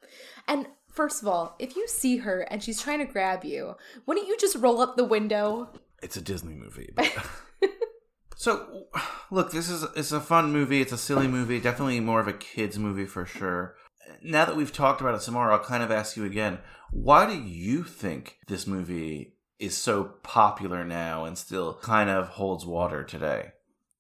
And 0.49 0.67
first 0.99 1.23
of 1.23 1.29
all, 1.29 1.55
if 1.61 1.77
you 1.77 1.87
see 1.87 2.17
her 2.17 2.41
and 2.41 2.61
she's 2.61 2.83
trying 2.83 2.99
to 2.99 3.05
grab 3.05 3.45
you, 3.45 3.77
wouldn't 4.05 4.27
you 4.27 4.37
just 4.37 4.57
roll 4.57 4.81
up 4.81 4.97
the 4.97 5.05
window? 5.05 5.69
It's 6.03 6.17
a 6.17 6.21
Disney 6.21 6.57
movie. 6.57 6.91
but- 6.97 7.15
so, 8.37 8.89
look, 9.31 9.53
this 9.53 9.71
is 9.71 9.85
it's 9.95 10.11
a 10.11 10.21
fun 10.21 10.53
movie. 10.53 10.81
It's 10.81 10.91
a 10.91 10.99
silly 10.99 11.29
movie. 11.29 11.61
Definitely 11.61 12.01
more 12.01 12.19
of 12.19 12.27
a 12.27 12.33
kids 12.33 12.81
movie 12.81 13.07
for 13.07 13.25
sure. 13.25 13.77
Now 14.25 14.45
that 14.45 14.57
we've 14.57 14.73
talked 14.73 15.01
about 15.01 15.15
it 15.15 15.23
some 15.23 15.35
more, 15.35 15.53
I'll 15.53 15.61
kind 15.61 15.85
of 15.85 15.93
ask 15.93 16.17
you 16.17 16.25
again: 16.25 16.59
Why 16.91 17.27
do 17.27 17.41
you 17.41 17.85
think 17.85 18.39
this 18.49 18.67
movie 18.67 19.37
is 19.61 19.77
so 19.77 20.03
popular 20.25 20.85
now 20.85 21.25
and 21.27 21.39
still 21.39 21.75
kind 21.81 22.11
of 22.11 22.31
holds 22.31 22.67
water 22.67 23.05
today? 23.05 23.53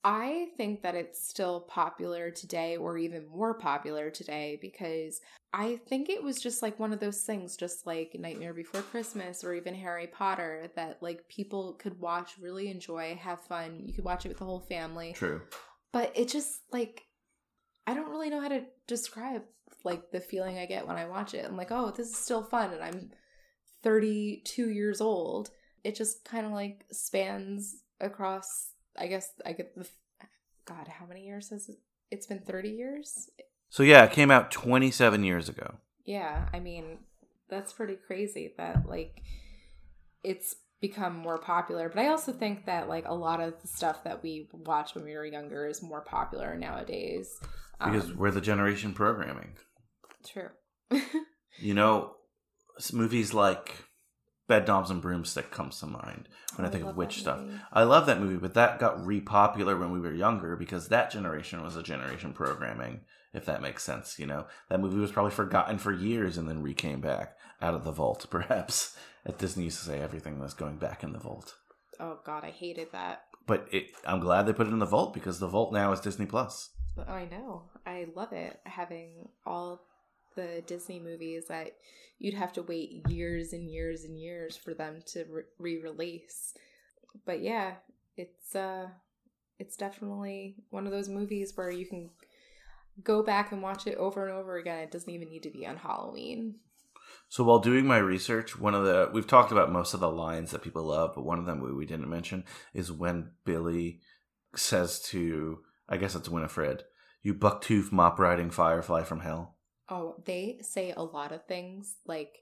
I 0.05 0.49
think 0.57 0.83
that 0.83 0.95
it's 0.95 1.29
still 1.29 1.61
popular 1.61 2.31
today 2.31 2.77
or 2.77 2.99
even 2.99 3.27
more 3.29 3.55
popular 3.55 4.11
today 4.11 4.59
because 4.61 5.21
I 5.53 5.81
think 5.89 6.09
it 6.09 6.23
was 6.23 6.41
just 6.41 6.63
like 6.63 6.79
one 6.79 6.93
of 6.93 7.01
those 7.01 7.23
things, 7.23 7.57
just 7.57 7.87
like 7.87 8.15
Nightmare 8.19 8.55
Before 8.55 8.83
Christmas 8.83 9.43
or 9.43 9.55
even 9.55 9.75
Harry 9.75 10.07
Potter, 10.07 10.71
that 10.77 10.99
like 11.01 11.29
people 11.29 11.75
could 11.75 11.99
watch, 11.99 12.35
really 12.41 12.71
enjoy, 12.71 13.19
have 13.21 13.41
fun. 13.41 13.83
You 13.85 13.93
could 13.93 14.05
watch 14.05 14.25
it 14.25 14.29
with 14.29 14.39
the 14.39 14.45
whole 14.45 14.61
family. 14.61 15.15
True. 15.15 15.43
But 15.93 16.13
it 16.15 16.29
just 16.29 16.61
like, 16.71 17.03
I 17.87 17.95
don't 17.95 18.11
really 18.11 18.31
know 18.31 18.41
how 18.41 18.49
to 18.49 18.65
describe 18.87 19.43
like 19.85 20.11
the 20.11 20.21
feeling 20.21 20.59
I 20.59 20.67
get 20.67 20.87
when 20.87 20.97
I 20.97 21.07
watch 21.07 21.35
it. 21.35 21.45
I'm 21.45 21.57
like, 21.57 21.73
oh, 21.73 21.93
this 21.97 22.09
is 22.09 22.17
still 22.17 22.43
fun. 22.43 22.73
And 22.73 22.85
I'm 22.85 23.11
32 23.83 24.71
years 24.71 25.01
old. 25.01 25.51
It 25.83 25.97
just 25.97 26.25
kind 26.25 26.47
of 26.47 26.53
like 26.53 26.85
spans 26.93 27.83
across 28.01 28.73
I 28.99 29.07
guess 29.07 29.31
I 29.47 29.53
get 29.53 29.75
the 29.75 29.87
God, 30.67 30.89
how 30.89 31.07
many 31.07 31.25
years 31.25 31.51
has 31.51 31.69
it? 31.69 31.77
It's 32.11 32.27
been 32.27 32.41
30 32.41 32.71
years? 32.71 33.31
So 33.71 33.83
yeah, 33.83 34.05
it 34.05 34.13
came 34.13 34.31
out 34.31 34.51
27 34.51 35.25
years 35.25 35.49
ago. 35.49 35.77
Yeah, 36.05 36.49
I 36.53 36.59
mean, 36.61 36.99
that's 37.49 37.73
pretty 37.73 37.97
crazy 37.97 38.55
that 38.59 38.87
like 38.87 39.23
it's 40.23 40.57
become 40.81 41.17
more 41.17 41.39
popular. 41.39 41.89
But 41.89 42.01
I 42.01 42.09
also 42.09 42.33
think 42.33 42.67
that 42.67 42.89
like 42.89 43.07
a 43.07 43.15
lot 43.15 43.41
of 43.41 43.61
the 43.61 43.69
stuff 43.69 44.05
that 44.05 44.23
we 44.23 44.49
watched 44.53 44.95
when 44.95 45.05
we 45.05 45.15
were 45.15 45.25
younger 45.27 45.67
is 45.67 45.83
more 45.83 46.01
popular 46.03 46.57
nowadays. 46.57 47.39
Because 47.79 48.11
Um, 48.11 48.17
we're 48.17 48.31
the 48.31 48.41
generation 48.41 48.93
programming. 48.95 49.57
true. 50.25 50.49
You 51.61 51.75
know, 51.75 52.15
movies 52.93 53.35
like 53.35 53.73
Bed 54.49 54.67
Knobs 54.67 54.91
and 54.91 55.01
Broomstick 55.03 55.51
comes 55.51 55.79
to 55.81 55.87
mind 55.87 56.29
when 56.57 56.65
I 56.65 56.69
Oh, 56.69 56.73
I 56.73 56.73
think 56.73 56.85
of 56.85 56.97
witch 56.97 57.19
stuff. 57.19 57.41
movie. 57.41 57.59
I 57.73 57.83
love 57.85 58.07
that 58.07 58.21
movie, 58.21 58.39
but 58.39 58.55
that 58.55 58.79
got 58.79 58.97
repopular 58.99 59.79
when 59.79 59.93
we 59.93 60.01
were 60.01 60.13
younger 60.13 60.57
because 60.57 60.89
that 60.89 61.11
generation 61.11 61.63
was 61.63 61.77
a 61.77 61.83
generation 61.83 62.33
programming, 62.33 63.03
if 63.35 63.45
that 63.45 63.63
makes 63.63 63.85
sense. 63.85 64.19
You 64.19 64.27
know, 64.27 64.47
that 64.71 64.81
movie 64.81 64.99
was 64.99 65.13
probably 65.13 65.31
forgotten 65.33 65.79
for 65.79 65.93
years 65.93 66.37
and 66.39 66.49
then 66.49 66.63
re 66.63 66.75
came 66.75 67.01
back 67.01 67.37
out 67.61 67.75
of 67.75 67.85
the 67.85 67.93
vault, 67.93 68.27
perhaps. 68.31 68.97
At 69.27 69.39
Disney 69.39 69.65
used 69.65 69.79
to 69.81 69.85
say 69.85 70.01
everything 70.01 70.39
was 70.41 70.55
going 70.55 70.77
back 70.79 71.03
in 71.05 71.13
the 71.13 71.19
vault. 71.19 71.55
Oh 72.01 72.19
god, 72.25 72.45
I 72.45 72.51
hated 72.51 72.89
that. 72.93 73.25
But 73.47 73.67
it, 73.71 73.89
I'm 74.07 74.21
glad 74.21 74.47
they 74.47 74.53
put 74.53 74.67
it 74.67 74.73
in 74.73 74.79
the 74.79 74.87
vault 74.87 75.13
because 75.13 75.39
the 75.39 75.49
vault 75.49 75.73
now 75.73 75.93
is 75.93 76.01
Disney 76.01 76.27
Plus. 76.27 76.71
Oh, 76.97 77.03
I 77.13 77.27
know. 77.27 77.65
I 77.87 78.07
love 78.15 78.33
it 78.33 78.61
having 78.65 79.29
all 79.47 79.81
the 80.37 80.63
Disney 80.67 81.01
movies 81.01 81.47
that 81.49 81.73
you'd 82.19 82.35
have 82.35 82.53
to 82.55 82.63
wait 82.63 83.09
years 83.09 83.53
and 83.53 83.71
years 83.71 84.05
and 84.05 84.19
years 84.19 84.57
for 84.57 84.75
them 84.75 85.03
to 85.07 85.25
re 85.59 85.81
release. 85.81 86.55
But 87.25 87.41
yeah, 87.41 87.75
it's 88.17 88.55
uh 88.55 88.89
it's 89.59 89.77
definitely 89.77 90.57
one 90.71 90.87
of 90.87 90.93
those 90.93 91.09
movies 91.09 91.53
where 91.55 91.71
you 91.71 91.87
can 91.87 92.11
go 93.03 93.23
back 93.23 93.53
and 93.53 93.63
watch 93.63 93.87
it 93.87 93.97
over 93.97 94.27
and 94.27 94.37
over 94.37 94.57
again. 94.57 94.81
It 94.81 94.91
doesn't 94.91 95.13
even 95.13 95.29
need 95.29 95.43
to 95.45 95.51
be 95.51 95.67
on 95.67 95.77
Halloween. 95.77 96.57
So 97.29 97.45
while 97.45 97.59
doing 97.59 97.87
my 97.87 97.99
research, 97.99 98.59
one 98.59 98.75
of 98.75 98.85
the 98.85 99.11
we've 99.13 99.27
talked 99.27 99.53
about 99.53 99.73
most 99.73 99.95
of 99.95 100.01
the 100.01 100.11
lines 100.11 100.51
that 100.51 100.63
people 100.63 100.85
love, 100.85 101.13
but 101.15 101.25
one 101.25 101.39
of 101.39 101.47
them 101.47 101.61
we, 101.61 101.73
we 101.73 101.87
didn't 101.87 102.09
mention 102.09 102.45
is 102.73 102.91
when 102.91 103.33
Billy 103.45 104.01
says 104.55 105.01
to 105.03 105.59
I 105.89 105.97
guess 105.97 106.15
it's 106.15 106.29
Winifred, 106.29 106.85
"You 107.23 107.35
bucktooth 107.35 107.93
mop 107.93 108.19
riding 108.19 108.51
firefly 108.51 109.05
from 109.05 109.21
hell." 109.21 109.58
Oh, 109.91 110.17
they 110.25 110.59
say 110.63 110.93
a 110.97 111.03
lot 111.03 111.33
of 111.33 111.47
things 111.47 111.97
like 112.07 112.41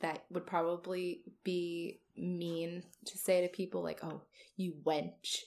that 0.00 0.24
would 0.30 0.46
probably 0.46 1.22
be 1.44 2.00
mean 2.16 2.82
to 3.06 3.18
say 3.18 3.42
to 3.42 3.48
people 3.48 3.82
like, 3.82 4.00
"Oh, 4.02 4.22
you 4.56 4.74
wench." 4.84 5.40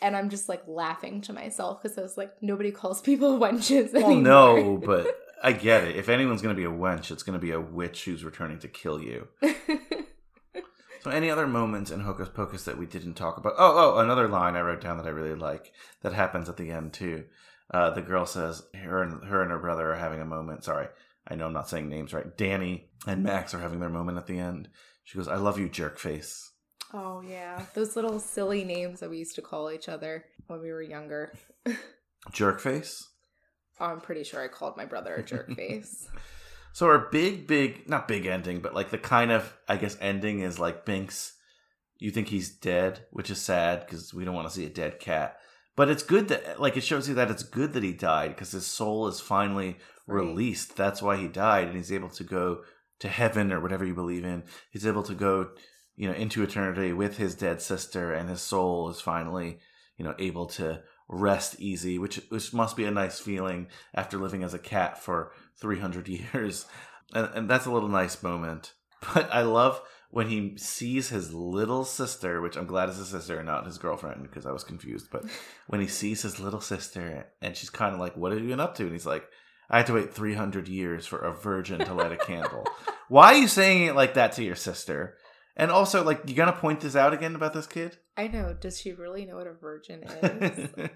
And 0.00 0.16
I'm 0.16 0.30
just 0.30 0.48
like 0.48 0.62
laughing 0.66 1.20
to 1.22 1.32
myself 1.32 1.82
because 1.82 1.98
I 1.98 2.02
was 2.02 2.16
like, 2.16 2.32
nobody 2.40 2.70
calls 2.70 3.00
people 3.00 3.38
wenches. 3.38 3.92
Well, 3.92 4.06
anymore. 4.06 4.22
no, 4.22 4.76
but 4.84 5.18
I 5.42 5.52
get 5.52 5.84
it. 5.84 5.96
If 5.96 6.08
anyone's 6.08 6.42
going 6.42 6.54
to 6.54 6.60
be 6.60 6.66
a 6.66 6.70
wench, 6.70 7.10
it's 7.10 7.22
going 7.22 7.38
to 7.38 7.44
be 7.44 7.52
a 7.52 7.60
witch 7.60 8.04
who's 8.04 8.24
returning 8.24 8.58
to 8.60 8.68
kill 8.68 9.00
you. 9.00 9.28
so, 11.02 11.10
any 11.10 11.30
other 11.30 11.46
moments 11.46 11.90
in 11.90 12.00
Hocus 12.00 12.28
Pocus 12.28 12.64
that 12.64 12.78
we 12.78 12.86
didn't 12.86 13.14
talk 13.14 13.36
about? 13.36 13.54
Oh, 13.58 13.94
oh, 13.96 13.98
another 13.98 14.28
line 14.28 14.56
I 14.56 14.60
wrote 14.60 14.80
down 14.80 14.96
that 14.96 15.06
I 15.06 15.10
really 15.10 15.34
like 15.34 15.72
that 16.02 16.12
happens 16.12 16.48
at 16.48 16.56
the 16.56 16.70
end 16.70 16.92
too. 16.92 17.24
Uh, 17.72 17.90
the 17.90 18.02
girl 18.02 18.26
says 18.26 18.62
her 18.74 19.02
and 19.02 19.24
her 19.24 19.42
and 19.42 19.50
her 19.50 19.58
brother 19.58 19.92
are 19.92 19.96
having 19.96 20.20
a 20.20 20.26
moment. 20.26 20.64
Sorry, 20.64 20.86
I 21.26 21.34
know 21.34 21.46
I'm 21.46 21.52
not 21.52 21.68
saying 21.68 21.88
names 21.88 22.14
right. 22.14 22.36
Dani 22.36 22.84
and 23.06 23.22
Max 23.22 23.54
are 23.54 23.60
having 23.60 23.80
their 23.80 23.88
moment 23.88 24.18
at 24.18 24.26
the 24.26 24.38
end. 24.38 24.68
She 25.04 25.18
goes, 25.18 25.28
"I 25.28 25.36
love 25.36 25.58
you, 25.58 25.68
jerk 25.68 25.98
face." 25.98 26.52
Oh 26.92 27.20
yeah, 27.20 27.64
those 27.74 27.96
little 27.96 28.20
silly 28.20 28.64
names 28.64 29.00
that 29.00 29.10
we 29.10 29.18
used 29.18 29.34
to 29.34 29.42
call 29.42 29.70
each 29.70 29.88
other 29.88 30.24
when 30.46 30.60
we 30.60 30.70
were 30.70 30.82
younger. 30.82 31.32
Jerk 32.32 32.60
face. 32.60 33.08
I'm 33.78 34.00
pretty 34.00 34.24
sure 34.24 34.42
I 34.42 34.48
called 34.48 34.76
my 34.76 34.84
brother 34.84 35.14
a 35.14 35.22
jerk 35.22 35.52
face. 35.56 36.08
So 36.72 36.86
our 36.86 37.08
big, 37.10 37.46
big, 37.46 37.88
not 37.88 38.08
big 38.08 38.26
ending, 38.26 38.60
but 38.60 38.74
like 38.74 38.90
the 38.90 38.98
kind 38.98 39.30
of, 39.30 39.56
I 39.68 39.76
guess, 39.76 39.96
ending 40.00 40.40
is 40.40 40.58
like 40.58 40.84
Binks. 40.84 41.34
You 41.98 42.10
think 42.10 42.28
he's 42.28 42.50
dead, 42.50 43.06
which 43.10 43.30
is 43.30 43.40
sad 43.40 43.86
because 43.86 44.12
we 44.12 44.24
don't 44.24 44.34
want 44.34 44.48
to 44.48 44.54
see 44.54 44.66
a 44.66 44.70
dead 44.70 44.98
cat. 45.00 45.38
But 45.76 45.90
it's 45.90 46.02
good 46.02 46.28
that, 46.28 46.60
like, 46.60 46.76
it 46.76 46.82
shows 46.82 47.08
you 47.08 47.14
that 47.14 47.30
it's 47.30 47.42
good 47.42 47.74
that 47.74 47.82
he 47.82 47.92
died 47.92 48.30
because 48.30 48.52
his 48.52 48.66
soul 48.66 49.06
is 49.08 49.20
finally 49.20 49.76
Right. 50.08 50.22
released. 50.22 50.76
That's 50.76 51.02
why 51.02 51.16
he 51.16 51.28
died, 51.28 51.66
and 51.66 51.76
he's 51.76 51.92
able 51.92 52.08
to 52.10 52.24
go 52.24 52.62
to 53.00 53.08
heaven 53.08 53.52
or 53.52 53.60
whatever 53.60 53.84
you 53.84 53.94
believe 53.94 54.24
in. 54.24 54.44
He's 54.70 54.86
able 54.86 55.02
to 55.02 55.14
go, 55.14 55.50
you 55.96 56.08
know, 56.08 56.14
into 56.14 56.42
eternity 56.42 56.92
with 56.92 57.16
his 57.18 57.34
dead 57.34 57.60
sister, 57.60 58.12
and 58.12 58.28
his 58.28 58.40
soul 58.40 58.88
is 58.88 59.00
finally, 59.00 59.58
you 59.96 60.04
know, 60.04 60.14
able 60.18 60.46
to 60.46 60.82
rest 61.08 61.60
easy, 61.60 61.98
which 61.98 62.16
which 62.28 62.52
must 62.54 62.76
be 62.76 62.84
a 62.84 62.90
nice 62.90 63.18
feeling 63.18 63.66
after 63.94 64.16
living 64.18 64.42
as 64.44 64.54
a 64.54 64.58
cat 64.58 65.02
for 65.02 65.32
300 65.60 66.08
years. 66.34 66.66
And, 67.12 67.28
and 67.34 67.50
that's 67.50 67.66
a 67.66 67.70
little 67.72 67.88
nice 67.88 68.22
moment. 68.22 68.72
But 69.12 69.28
I 69.32 69.42
love 69.42 69.80
when 70.10 70.28
he 70.28 70.56
sees 70.56 71.08
his 71.08 71.34
little 71.34 71.84
sister, 71.84 72.40
which 72.40 72.56
I'm 72.56 72.66
glad 72.66 72.88
is 72.88 72.96
his 72.96 73.08
sister 73.08 73.38
and 73.38 73.46
not 73.46 73.66
his 73.66 73.78
girlfriend 73.78 74.22
because 74.22 74.46
I 74.46 74.52
was 74.52 74.64
confused. 74.64 75.08
But 75.10 75.24
when 75.66 75.80
he 75.80 75.86
sees 75.86 76.22
his 76.22 76.40
little 76.40 76.60
sister 76.60 77.26
and 77.40 77.56
she's 77.56 77.70
kind 77.70 77.94
of 77.94 78.00
like, 78.00 78.16
What 78.16 78.32
have 78.32 78.40
you 78.40 78.48
been 78.48 78.60
up 78.60 78.74
to? 78.76 78.84
And 78.84 78.92
he's 78.92 79.06
like, 79.06 79.24
I 79.68 79.78
had 79.78 79.86
to 79.86 79.94
wait 79.94 80.14
300 80.14 80.68
years 80.68 81.06
for 81.06 81.18
a 81.18 81.34
virgin 81.34 81.80
to 81.80 81.94
light 81.94 82.12
a 82.12 82.16
candle. 82.16 82.66
Why 83.08 83.34
are 83.34 83.38
you 83.38 83.48
saying 83.48 83.86
it 83.86 83.96
like 83.96 84.14
that 84.14 84.32
to 84.32 84.44
your 84.44 84.54
sister? 84.54 85.16
And 85.56 85.70
also, 85.70 86.04
like, 86.04 86.28
you 86.28 86.34
gonna 86.34 86.52
point 86.52 86.80
this 86.80 86.96
out 86.96 87.14
again 87.14 87.34
about 87.34 87.54
this 87.54 87.66
kid? 87.66 87.96
I 88.16 88.28
know. 88.28 88.54
Does 88.54 88.78
she 88.78 88.92
really 88.92 89.24
know 89.24 89.36
what 89.36 89.46
a 89.46 89.54
virgin 89.54 90.02
is? 90.02 90.68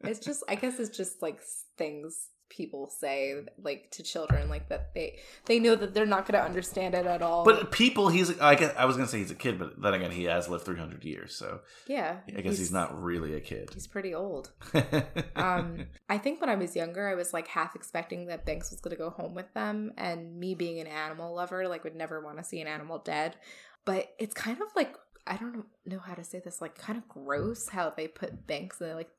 it's 0.00 0.18
just, 0.18 0.42
I 0.48 0.56
guess, 0.56 0.80
it's 0.80 0.96
just 0.96 1.22
like 1.22 1.40
things 1.78 2.28
people 2.50 2.90
say 2.90 3.42
like 3.62 3.90
to 3.92 4.02
children, 4.02 4.50
like 4.50 4.68
that 4.68 4.92
they 4.92 5.18
they 5.46 5.58
know 5.58 5.74
that 5.74 5.94
they're 5.94 6.04
not 6.04 6.26
going 6.26 6.38
to 6.38 6.44
understand 6.44 6.94
it 6.94 7.06
at 7.06 7.22
all. 7.22 7.44
But 7.44 7.72
people, 7.72 8.08
he's 8.08 8.38
I 8.40 8.56
guess 8.56 8.74
I 8.76 8.84
was 8.84 8.96
gonna 8.96 9.08
say 9.08 9.18
he's 9.18 9.30
a 9.30 9.36
kid, 9.36 9.58
but 9.58 9.80
then 9.80 9.94
again, 9.94 10.10
he 10.10 10.24
has 10.24 10.48
lived 10.48 10.64
300 10.64 11.04
years, 11.04 11.34
so 11.34 11.60
yeah, 11.86 12.16
I 12.36 12.40
guess 12.42 12.58
he's, 12.58 12.70
not 12.70 13.02
really 13.02 13.34
a 13.34 13.40
kid. 13.40 13.70
He's 13.72 13.86
pretty 13.86 14.14
old. 14.14 14.50
um, 15.36 15.86
I 16.08 16.18
think 16.18 16.40
when 16.40 16.50
I 16.50 16.54
was 16.54 16.76
younger, 16.76 17.08
I 17.08 17.14
was 17.14 17.32
like 17.32 17.48
half 17.48 17.74
expecting 17.74 18.26
that 18.26 18.44
Binks 18.44 18.70
was 18.70 18.80
going 18.80 18.96
to 18.96 19.02
go 19.02 19.10
home 19.10 19.34
with 19.34 19.52
them, 19.54 19.92
and 19.96 20.38
me 20.38 20.54
being 20.54 20.78
an 20.80 20.86
animal 20.86 21.34
lover, 21.34 21.66
like 21.66 21.84
would 21.84 21.96
never 21.96 22.20
want 22.20 22.38
to 22.38 22.44
see 22.44 22.60
an 22.60 22.66
animal 22.66 22.98
dead. 22.98 23.36
But 23.84 24.08
it's 24.18 24.34
kind 24.34 24.60
of 24.60 24.68
like 24.76 24.94
I 25.26 25.36
don't 25.36 25.64
know 25.86 25.98
how 25.98 26.14
to 26.14 26.24
say 26.24 26.40
this, 26.40 26.60
like 26.60 26.76
kind 26.76 26.98
of 26.98 27.08
gross 27.08 27.68
how 27.68 27.90
they 27.90 28.08
put 28.08 28.46
Binks. 28.46 28.80
And 28.80 28.90
they 28.90 28.94
like 28.94 29.10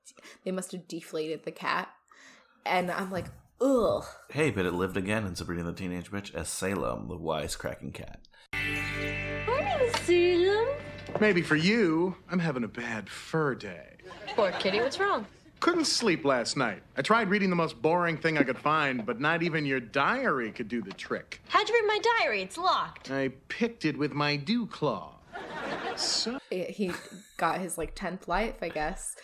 they 0.43 0.51
must 0.51 0.71
have 0.73 0.87
deflated 0.87 1.43
the 1.43 1.51
cat, 1.51 1.89
and 2.65 2.91
I'm 2.91 3.11
like, 3.11 3.25
ugh. 3.59 4.05
hey, 4.29 4.51
but 4.51 4.65
it 4.65 4.73
lived 4.73 4.97
again 4.97 5.25
in 5.25 5.35
Sabrina 5.35 5.63
the 5.63 5.73
Teenage 5.73 6.11
Witch 6.11 6.33
as 6.33 6.49
Salem, 6.49 7.07
the 7.07 7.17
wisecracking 7.17 7.93
cat. 7.93 8.19
My 8.53 9.59
name 9.59 9.81
is 9.81 9.95
Salem. 10.01 10.67
Maybe 11.19 11.41
for 11.41 11.55
you, 11.55 12.15
I'm 12.29 12.39
having 12.39 12.63
a 12.63 12.67
bad 12.67 13.09
fur 13.09 13.55
day. 13.55 13.97
Poor 14.35 14.51
kitty, 14.51 14.79
what's 14.79 14.99
wrong? 14.99 15.25
Couldn't 15.59 15.85
sleep 15.85 16.25
last 16.25 16.57
night. 16.57 16.81
I 16.97 17.03
tried 17.03 17.29
reading 17.29 17.51
the 17.51 17.55
most 17.55 17.81
boring 17.81 18.17
thing 18.17 18.37
I 18.37 18.43
could 18.43 18.57
find, 18.57 19.05
but 19.05 19.19
not 19.19 19.43
even 19.43 19.63
your 19.65 19.79
diary 19.79 20.51
could 20.51 20.67
do 20.67 20.81
the 20.81 20.91
trick. 20.93 21.39
How'd 21.49 21.69
you 21.69 21.75
read 21.75 21.85
my 21.87 21.99
diary? 22.19 22.41
It's 22.41 22.57
locked. 22.57 23.11
I 23.11 23.29
picked 23.47 23.85
it 23.85 23.95
with 23.97 24.11
my 24.13 24.37
dew 24.37 24.65
claw. 24.65 25.13
So 25.97 26.39
He 26.49 26.91
got 27.37 27.59
his 27.59 27.77
like 27.77 27.93
tenth 27.93 28.27
life, 28.27 28.55
I 28.63 28.69
guess. 28.69 29.15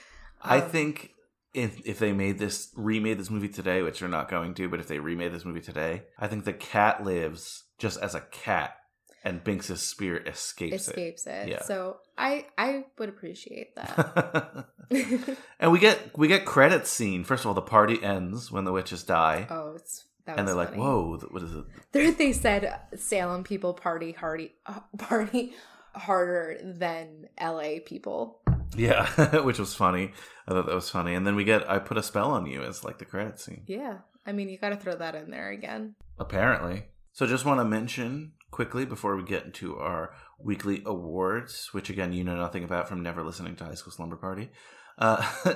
I 0.43 0.59
Um, 0.61 0.69
think 0.69 1.13
if 1.57 1.81
if 1.85 1.99
they 1.99 2.13
made 2.13 2.37
this 2.37 2.69
remade 2.75 3.17
this 3.17 3.31
movie 3.31 3.49
today, 3.49 3.81
which 3.81 3.99
they're 3.99 4.07
not 4.07 4.29
going 4.29 4.53
to, 4.55 4.69
but 4.69 4.79
if 4.79 4.87
they 4.87 4.99
remade 4.99 5.33
this 5.33 5.43
movie 5.43 5.59
today, 5.59 6.03
I 6.19 6.27
think 6.27 6.45
the 6.45 6.53
cat 6.53 7.03
lives 7.03 7.63
just 7.79 7.99
as 7.99 8.13
a 8.13 8.21
cat, 8.21 8.75
and 9.23 9.43
Binks's 9.43 9.81
spirit 9.81 10.27
escapes, 10.27 10.87
it. 10.87 10.91
escapes 10.91 11.25
it. 11.25 11.47
Yeah. 11.47 11.63
So 11.63 11.97
I 12.17 12.45
I 12.57 12.85
would 12.99 13.09
appreciate 13.09 13.75
that. 13.75 14.67
and 15.59 15.71
we 15.71 15.79
get 15.79 16.15
we 16.15 16.27
get 16.27 16.45
credits 16.45 16.91
scene. 16.91 17.23
First 17.23 17.43
of 17.43 17.47
all, 17.47 17.55
the 17.55 17.61
party 17.61 18.01
ends 18.03 18.51
when 18.51 18.63
the 18.63 18.71
witches 18.71 19.03
die, 19.03 19.47
oh, 19.49 19.73
it's 19.75 20.05
that 20.25 20.37
and 20.37 20.47
they're 20.47 20.55
like, 20.55 20.75
"Whoa, 20.75 21.17
what 21.31 21.41
is 21.41 21.53
it?" 21.53 21.65
There 21.91 22.11
they 22.11 22.33
said 22.33 22.79
Salem 22.95 23.43
people 23.43 23.73
party 23.73 24.11
hardy 24.11 24.53
uh, 24.67 24.81
party 24.99 25.53
harder 25.95 26.59
than 26.63 27.29
LA 27.41 27.79
people. 27.83 28.41
Yeah, 28.75 29.41
which 29.43 29.59
was 29.59 29.75
funny. 29.75 30.11
I 30.47 30.51
thought 30.51 30.65
that 30.65 30.75
was 30.75 30.89
funny. 30.89 31.13
And 31.13 31.25
then 31.25 31.35
we 31.35 31.43
get 31.43 31.69
"I 31.69 31.79
put 31.79 31.97
a 31.97 32.03
spell 32.03 32.31
on 32.31 32.45
you" 32.45 32.63
as 32.63 32.83
like 32.83 32.97
the 32.97 33.05
credit 33.05 33.39
scene. 33.39 33.63
Yeah. 33.67 33.99
I 34.25 34.33
mean, 34.33 34.49
you 34.49 34.57
got 34.57 34.69
to 34.69 34.75
throw 34.75 34.95
that 34.95 35.15
in 35.15 35.31
there 35.31 35.49
again. 35.49 35.95
Apparently. 36.19 36.85
So 37.13 37.25
just 37.25 37.45
want 37.45 37.59
to 37.59 37.65
mention 37.65 38.33
quickly 38.51 38.85
before 38.85 39.15
we 39.15 39.23
get 39.23 39.45
into 39.45 39.77
our 39.77 40.13
weekly 40.39 40.83
awards, 40.85 41.69
which 41.71 41.89
again 41.89 42.13
you 42.13 42.23
know 42.23 42.35
nothing 42.35 42.63
about 42.63 42.87
from 42.87 43.01
never 43.01 43.23
listening 43.23 43.55
to 43.57 43.63
High 43.65 43.73
School 43.75 43.93
Slumber 43.93 44.17
Party. 44.17 44.49
Uh, 44.97 45.27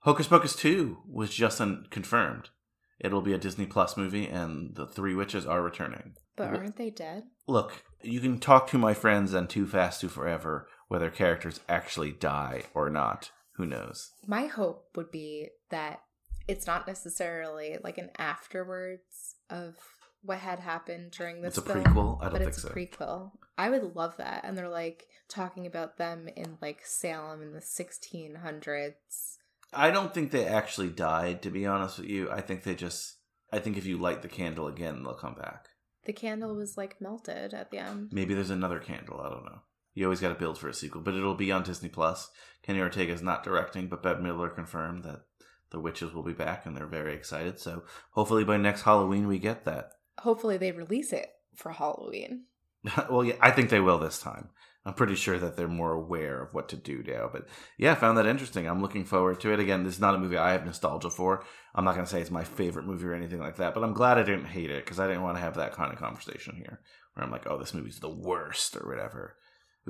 Hocus 0.00 0.28
Pocus 0.28 0.56
2 0.56 0.98
was 1.08 1.30
just 1.34 1.60
un- 1.60 1.86
confirmed. 1.90 2.50
It'll 2.98 3.22
be 3.22 3.32
a 3.32 3.38
Disney 3.38 3.66
Plus 3.66 3.96
movie, 3.96 4.26
and 4.26 4.74
the 4.74 4.86
three 4.86 5.14
witches 5.14 5.46
are 5.46 5.62
returning. 5.62 6.14
But 6.36 6.48
aren't 6.48 6.76
they 6.76 6.90
dead? 6.90 7.24
Look, 7.46 7.82
you 8.02 8.20
can 8.20 8.38
talk 8.38 8.68
to 8.68 8.78
my 8.78 8.94
friends 8.94 9.34
and 9.34 9.48
Too 9.48 9.66
Fast, 9.66 10.00
Too 10.00 10.08
Forever 10.08 10.68
whether 10.90 11.08
characters 11.08 11.60
actually 11.68 12.10
die 12.10 12.64
or 12.74 12.90
not. 12.90 13.30
Who 13.52 13.64
knows? 13.64 14.10
My 14.26 14.46
hope 14.46 14.88
would 14.96 15.12
be 15.12 15.50
that 15.70 16.00
it's 16.48 16.66
not 16.66 16.88
necessarily 16.88 17.78
like 17.84 17.96
an 17.96 18.10
afterwards 18.18 19.36
of 19.48 19.76
what 20.22 20.38
had 20.38 20.58
happened 20.58 21.12
during 21.12 21.42
this 21.42 21.56
It's 21.56 21.66
a 21.66 21.72
film, 21.72 21.84
prequel? 21.84 22.18
I 22.20 22.24
don't 22.24 22.32
but 22.32 22.38
think 22.40 22.48
it's 22.48 22.62
so. 22.62 22.68
a 22.68 22.72
prequel. 22.72 23.30
I 23.56 23.70
would 23.70 23.94
love 23.94 24.16
that. 24.16 24.40
And 24.44 24.58
they're 24.58 24.68
like 24.68 25.06
talking 25.28 25.64
about 25.64 25.96
them 25.96 26.28
in 26.34 26.58
like 26.60 26.80
Salem 26.84 27.40
in 27.40 27.52
the 27.52 27.60
1600s. 27.60 29.36
I 29.72 29.92
don't 29.92 30.12
think 30.12 30.32
they 30.32 30.44
actually 30.44 30.88
died, 30.88 31.40
to 31.42 31.50
be 31.50 31.66
honest 31.66 31.98
with 32.00 32.08
you. 32.08 32.28
I 32.32 32.40
think 32.40 32.64
they 32.64 32.74
just. 32.74 33.18
I 33.52 33.60
think 33.60 33.76
if 33.76 33.86
you 33.86 33.96
light 33.96 34.22
the 34.22 34.28
candle 34.28 34.66
again, 34.66 35.04
they'll 35.04 35.14
come 35.14 35.34
back. 35.34 35.66
The 36.04 36.12
candle 36.12 36.56
was 36.56 36.76
like 36.76 37.00
melted 37.00 37.54
at 37.54 37.70
the 37.70 37.78
end. 37.78 38.10
Maybe 38.12 38.34
there's 38.34 38.50
another 38.50 38.80
candle. 38.80 39.20
I 39.20 39.28
don't 39.28 39.44
know. 39.44 39.60
You 39.94 40.06
always 40.06 40.20
got 40.20 40.28
to 40.28 40.34
build 40.34 40.58
for 40.58 40.68
a 40.68 40.74
sequel, 40.74 41.00
but 41.00 41.14
it'll 41.14 41.34
be 41.34 41.52
on 41.52 41.62
Disney 41.62 41.88
Plus. 41.88 42.30
Kenny 42.62 42.80
Ortega 42.80 43.12
is 43.12 43.22
not 43.22 43.42
directing, 43.42 43.88
but 43.88 44.02
Bette 44.02 44.20
Midler 44.20 44.54
confirmed 44.54 45.04
that 45.04 45.22
the 45.70 45.80
witches 45.80 46.12
will 46.12 46.22
be 46.22 46.32
back, 46.32 46.66
and 46.66 46.76
they're 46.76 46.86
very 46.86 47.14
excited. 47.14 47.58
So 47.58 47.82
hopefully 48.12 48.44
by 48.44 48.56
next 48.56 48.82
Halloween 48.82 49.26
we 49.26 49.38
get 49.38 49.64
that. 49.64 49.92
Hopefully 50.18 50.56
they 50.56 50.72
release 50.72 51.12
it 51.12 51.28
for 51.54 51.72
Halloween. 51.72 52.44
well, 53.10 53.24
yeah, 53.24 53.34
I 53.40 53.50
think 53.50 53.70
they 53.70 53.80
will 53.80 53.98
this 53.98 54.20
time. 54.20 54.48
I'm 54.84 54.94
pretty 54.94 55.14
sure 55.14 55.38
that 55.38 55.56
they're 55.56 55.68
more 55.68 55.92
aware 55.92 56.42
of 56.42 56.54
what 56.54 56.70
to 56.70 56.76
do 56.76 57.02
now. 57.06 57.28
But 57.30 57.46
yeah, 57.76 57.92
I 57.92 57.96
found 57.96 58.16
that 58.16 58.26
interesting. 58.26 58.66
I'm 58.66 58.80
looking 58.80 59.04
forward 59.04 59.38
to 59.40 59.52
it. 59.52 59.60
Again, 59.60 59.84
this 59.84 59.94
is 59.94 60.00
not 60.00 60.14
a 60.14 60.18
movie 60.18 60.38
I 60.38 60.52
have 60.52 60.64
nostalgia 60.64 61.10
for. 61.10 61.44
I'm 61.74 61.84
not 61.84 61.94
going 61.94 62.06
to 62.06 62.10
say 62.10 62.20
it's 62.20 62.30
my 62.30 62.44
favorite 62.44 62.86
movie 62.86 63.06
or 63.06 63.14
anything 63.14 63.40
like 63.40 63.56
that, 63.56 63.74
but 63.74 63.84
I'm 63.84 63.92
glad 63.92 64.16
I 64.16 64.22
didn't 64.22 64.46
hate 64.46 64.70
it 64.70 64.84
because 64.84 64.98
I 64.98 65.06
didn't 65.06 65.22
want 65.22 65.36
to 65.36 65.42
have 65.42 65.56
that 65.56 65.72
kind 65.72 65.92
of 65.92 65.98
conversation 65.98 66.56
here 66.56 66.80
where 67.12 67.24
I'm 67.24 67.30
like, 67.30 67.46
oh, 67.46 67.58
this 67.58 67.74
movie's 67.74 68.00
the 68.00 68.08
worst 68.08 68.74
or 68.74 68.88
whatever. 68.88 69.36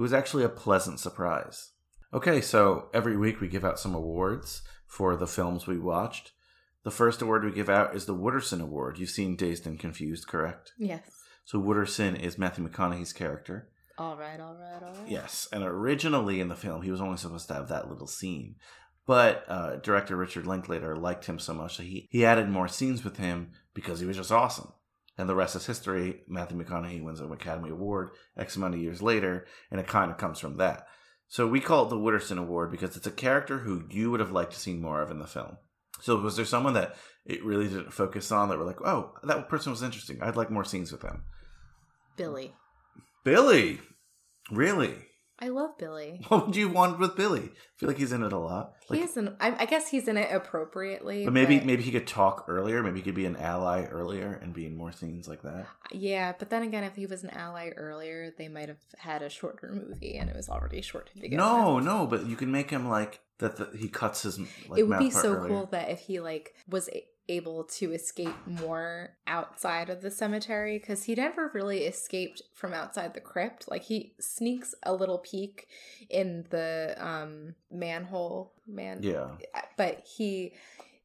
It 0.01 0.03
was 0.03 0.15
actually 0.15 0.45
a 0.45 0.49
pleasant 0.49 0.99
surprise. 0.99 1.73
Okay, 2.15 2.41
so 2.41 2.89
every 2.95 3.19
week 3.19 3.39
we 3.39 3.49
give 3.49 3.67
out 3.67 3.79
some 3.79 3.95
awards 3.95 4.63
for 4.87 5.15
the 5.15 5.27
films 5.27 5.67
we 5.67 5.79
watched. 5.79 6.33
The 6.85 6.91
first 6.91 7.21
award 7.21 7.45
we 7.45 7.53
give 7.53 7.69
out 7.69 7.95
is 7.95 8.07
the 8.07 8.15
Wooderson 8.15 8.63
Award. 8.63 8.99
You've 8.99 9.11
seen 9.11 9.37
Dazed 9.37 9.67
and 9.67 9.79
Confused, 9.79 10.27
correct? 10.27 10.73
Yes. 10.79 11.03
So 11.45 11.61
Wooderson 11.61 12.19
is 12.19 12.39
Matthew 12.39 12.67
McConaughey's 12.67 13.13
character. 13.13 13.69
All 13.99 14.17
right, 14.17 14.41
all 14.41 14.57
right, 14.57 14.83
all 14.83 14.95
right. 14.95 15.07
Yes, 15.07 15.47
and 15.53 15.63
originally 15.63 16.41
in 16.41 16.49
the 16.49 16.57
film, 16.57 16.81
he 16.81 16.91
was 16.91 17.03
only 17.03 17.19
supposed 17.19 17.49
to 17.49 17.55
have 17.55 17.69
that 17.69 17.91
little 17.91 18.07
scene. 18.07 18.55
But 19.07 19.45
uh, 19.49 19.77
director 19.77 20.17
Richard 20.17 20.47
Linklater 20.47 20.97
liked 20.97 21.27
him 21.27 21.39
so 21.39 21.53
much 21.53 21.77
that 21.77 21.85
he, 21.85 22.09
he 22.11 22.25
added 22.25 22.49
more 22.49 22.69
scenes 22.69 23.05
with 23.05 23.19
him 23.19 23.51
because 23.75 24.01
he 24.01 24.07
was 24.07 24.17
just 24.17 24.33
awesome. 24.33 24.73
And 25.21 25.29
the 25.29 25.35
rest 25.35 25.55
is 25.55 25.67
history. 25.67 26.23
Matthew 26.27 26.57
McConaughey 26.57 27.03
wins 27.05 27.21
an 27.21 27.31
Academy 27.31 27.69
Award 27.69 28.11
X 28.39 28.57
amount 28.57 28.75
of 28.75 28.81
years 28.81 29.03
later, 29.03 29.47
and 29.71 29.79
it 29.79 29.87
kind 29.87 30.11
of 30.11 30.17
comes 30.17 30.39
from 30.39 30.57
that. 30.57 30.87
So 31.29 31.47
we 31.47 31.61
call 31.61 31.85
it 31.85 31.91
the 31.91 31.97
Wooderson 31.97 32.39
Award 32.39 32.71
because 32.71 32.97
it's 32.97 33.07
a 33.07 33.13
character 33.13 33.59
who 33.59 33.85
you 33.91 34.11
would 34.11 34.21
have 34.21 34.33
liked 34.33 34.53
to 34.53 34.59
see 34.59 34.73
more 34.73 35.03
of 35.03 35.11
in 35.11 35.19
the 35.19 35.27
film. 35.27 35.59
So 36.01 36.17
was 36.17 36.37
there 36.37 36.47
someone 36.47 36.73
that 36.73 36.97
it 37.27 37.45
really 37.45 37.69
didn't 37.69 37.93
focus 37.93 38.33
on 38.33 38.49
that 38.49 38.59
were 38.59 38.65
like, 38.65 38.81
oh, 38.81 39.13
that 39.23 39.51
person 39.51 39.71
was 39.71 39.83
interesting. 39.83 40.23
I'd 40.23 40.37
like 40.37 40.51
more 40.51 40.65
scenes 40.65 40.91
with 40.91 41.03
them. 41.03 41.25
Billy. 42.17 42.55
Billy, 43.23 43.79
really? 44.51 44.95
I 45.43 45.49
love 45.49 45.79
Billy. 45.79 46.21
What 46.29 46.47
would 46.49 46.57
you 46.57 46.69
want 46.69 46.99
with 46.99 47.17
Billy? 47.17 47.41
I 47.41 47.73
feel 47.79 47.89
like 47.89 47.97
he's 47.99 48.13
in 48.13 48.23
it 48.23 48.33
a 48.33 48.39
lot. 48.39 48.75
he 48.91 49.01
isn't. 49.01 49.37
I, 49.41 49.55
I 49.63 49.65
guess 49.67 49.89
he's 49.89 50.07
in 50.07 50.17
it 50.19 50.29
appropriately. 50.33 51.25
But 51.25 51.33
maybe 51.33 51.61
maybe 51.61 51.83
he 51.83 51.91
could 51.91 52.07
talk 52.07 52.45
earlier. 52.49 52.83
Maybe 52.83 52.99
he 52.99 53.03
could 53.03 53.15
be 53.15 53.25
an 53.27 53.37
ally 53.37 53.85
earlier 53.87 54.39
and 54.43 54.53
be 54.53 54.67
in 54.67 54.77
more 54.77 54.93
scenes 54.93 55.29
like 55.29 55.43
that. 55.43 55.67
Yeah, 55.93 56.35
but 56.39 56.51
then 56.51 56.63
again, 56.63 56.85
if 56.85 56.95
he 56.97 57.07
was 57.07 57.25
an 57.25 57.31
ally 57.31 57.71
earlier, 57.77 58.33
they 58.37 58.49
might 58.49 58.69
have 58.69 58.79
had 58.99 59.23
a 59.23 59.31
shorter 59.31 59.71
movie, 59.73 60.17
and 60.19 60.29
it 60.29 60.37
was 60.37 60.49
already 60.49 60.83
short 60.83 61.07
to 61.09 61.15
begin 61.15 61.39
with. 61.39 61.39
No, 61.39 61.79
no, 61.79 62.07
but 62.07 62.27
you 62.27 62.37
can 62.37 62.51
make 62.53 62.71
him 62.71 62.89
like 62.89 63.21
that. 63.39 63.57
The, 63.57 63.71
he 63.77 63.89
cuts 63.89 64.23
his. 64.23 64.39
Like, 64.69 64.79
it 64.79 64.83
would 64.89 64.99
be 64.99 65.11
so 65.11 65.35
earlier. 65.35 65.49
cool 65.49 65.67
that 65.73 65.89
if 65.91 66.01
he 66.01 66.21
like 66.21 66.55
was 66.69 66.89
a- 66.91 67.05
able 67.29 67.65
to 67.65 67.93
escape 67.93 68.35
more 68.47 69.11
outside 69.27 69.89
of 69.91 70.03
the 70.03 70.11
cemetery 70.11 70.79
because 70.79 71.05
he 71.05 71.15
never 71.15 71.51
really 71.55 71.85
escaped 71.85 72.43
from 72.55 72.73
outside 72.73 73.15
the 73.15 73.21
crypt 73.21 73.69
like 73.71 73.83
he 73.85 74.15
sneaks 74.19 74.75
a 74.83 74.93
little 74.93 75.19
peek 75.19 75.69
in 76.09 76.45
the 76.51 76.97
um 76.99 77.55
manhole 77.71 78.53
man 78.67 78.99
Yeah. 79.03 79.29
but 79.77 80.05
he 80.17 80.55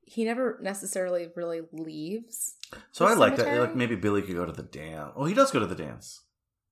he 0.01 0.23
never 0.23 0.57
necessarily 0.61 1.29
really 1.35 1.61
leaves 1.71 2.55
So 2.91 3.05
I 3.05 3.13
like 3.13 3.35
that. 3.37 3.59
Like 3.59 3.75
maybe 3.75 3.95
Billy 3.95 4.21
could 4.21 4.35
go 4.35 4.45
to 4.45 4.51
the 4.51 4.63
dance. 4.63 5.13
Oh, 5.15 5.25
he 5.25 5.33
does 5.33 5.51
go 5.51 5.59
to 5.59 5.65
the 5.67 5.75
dance. 5.75 6.21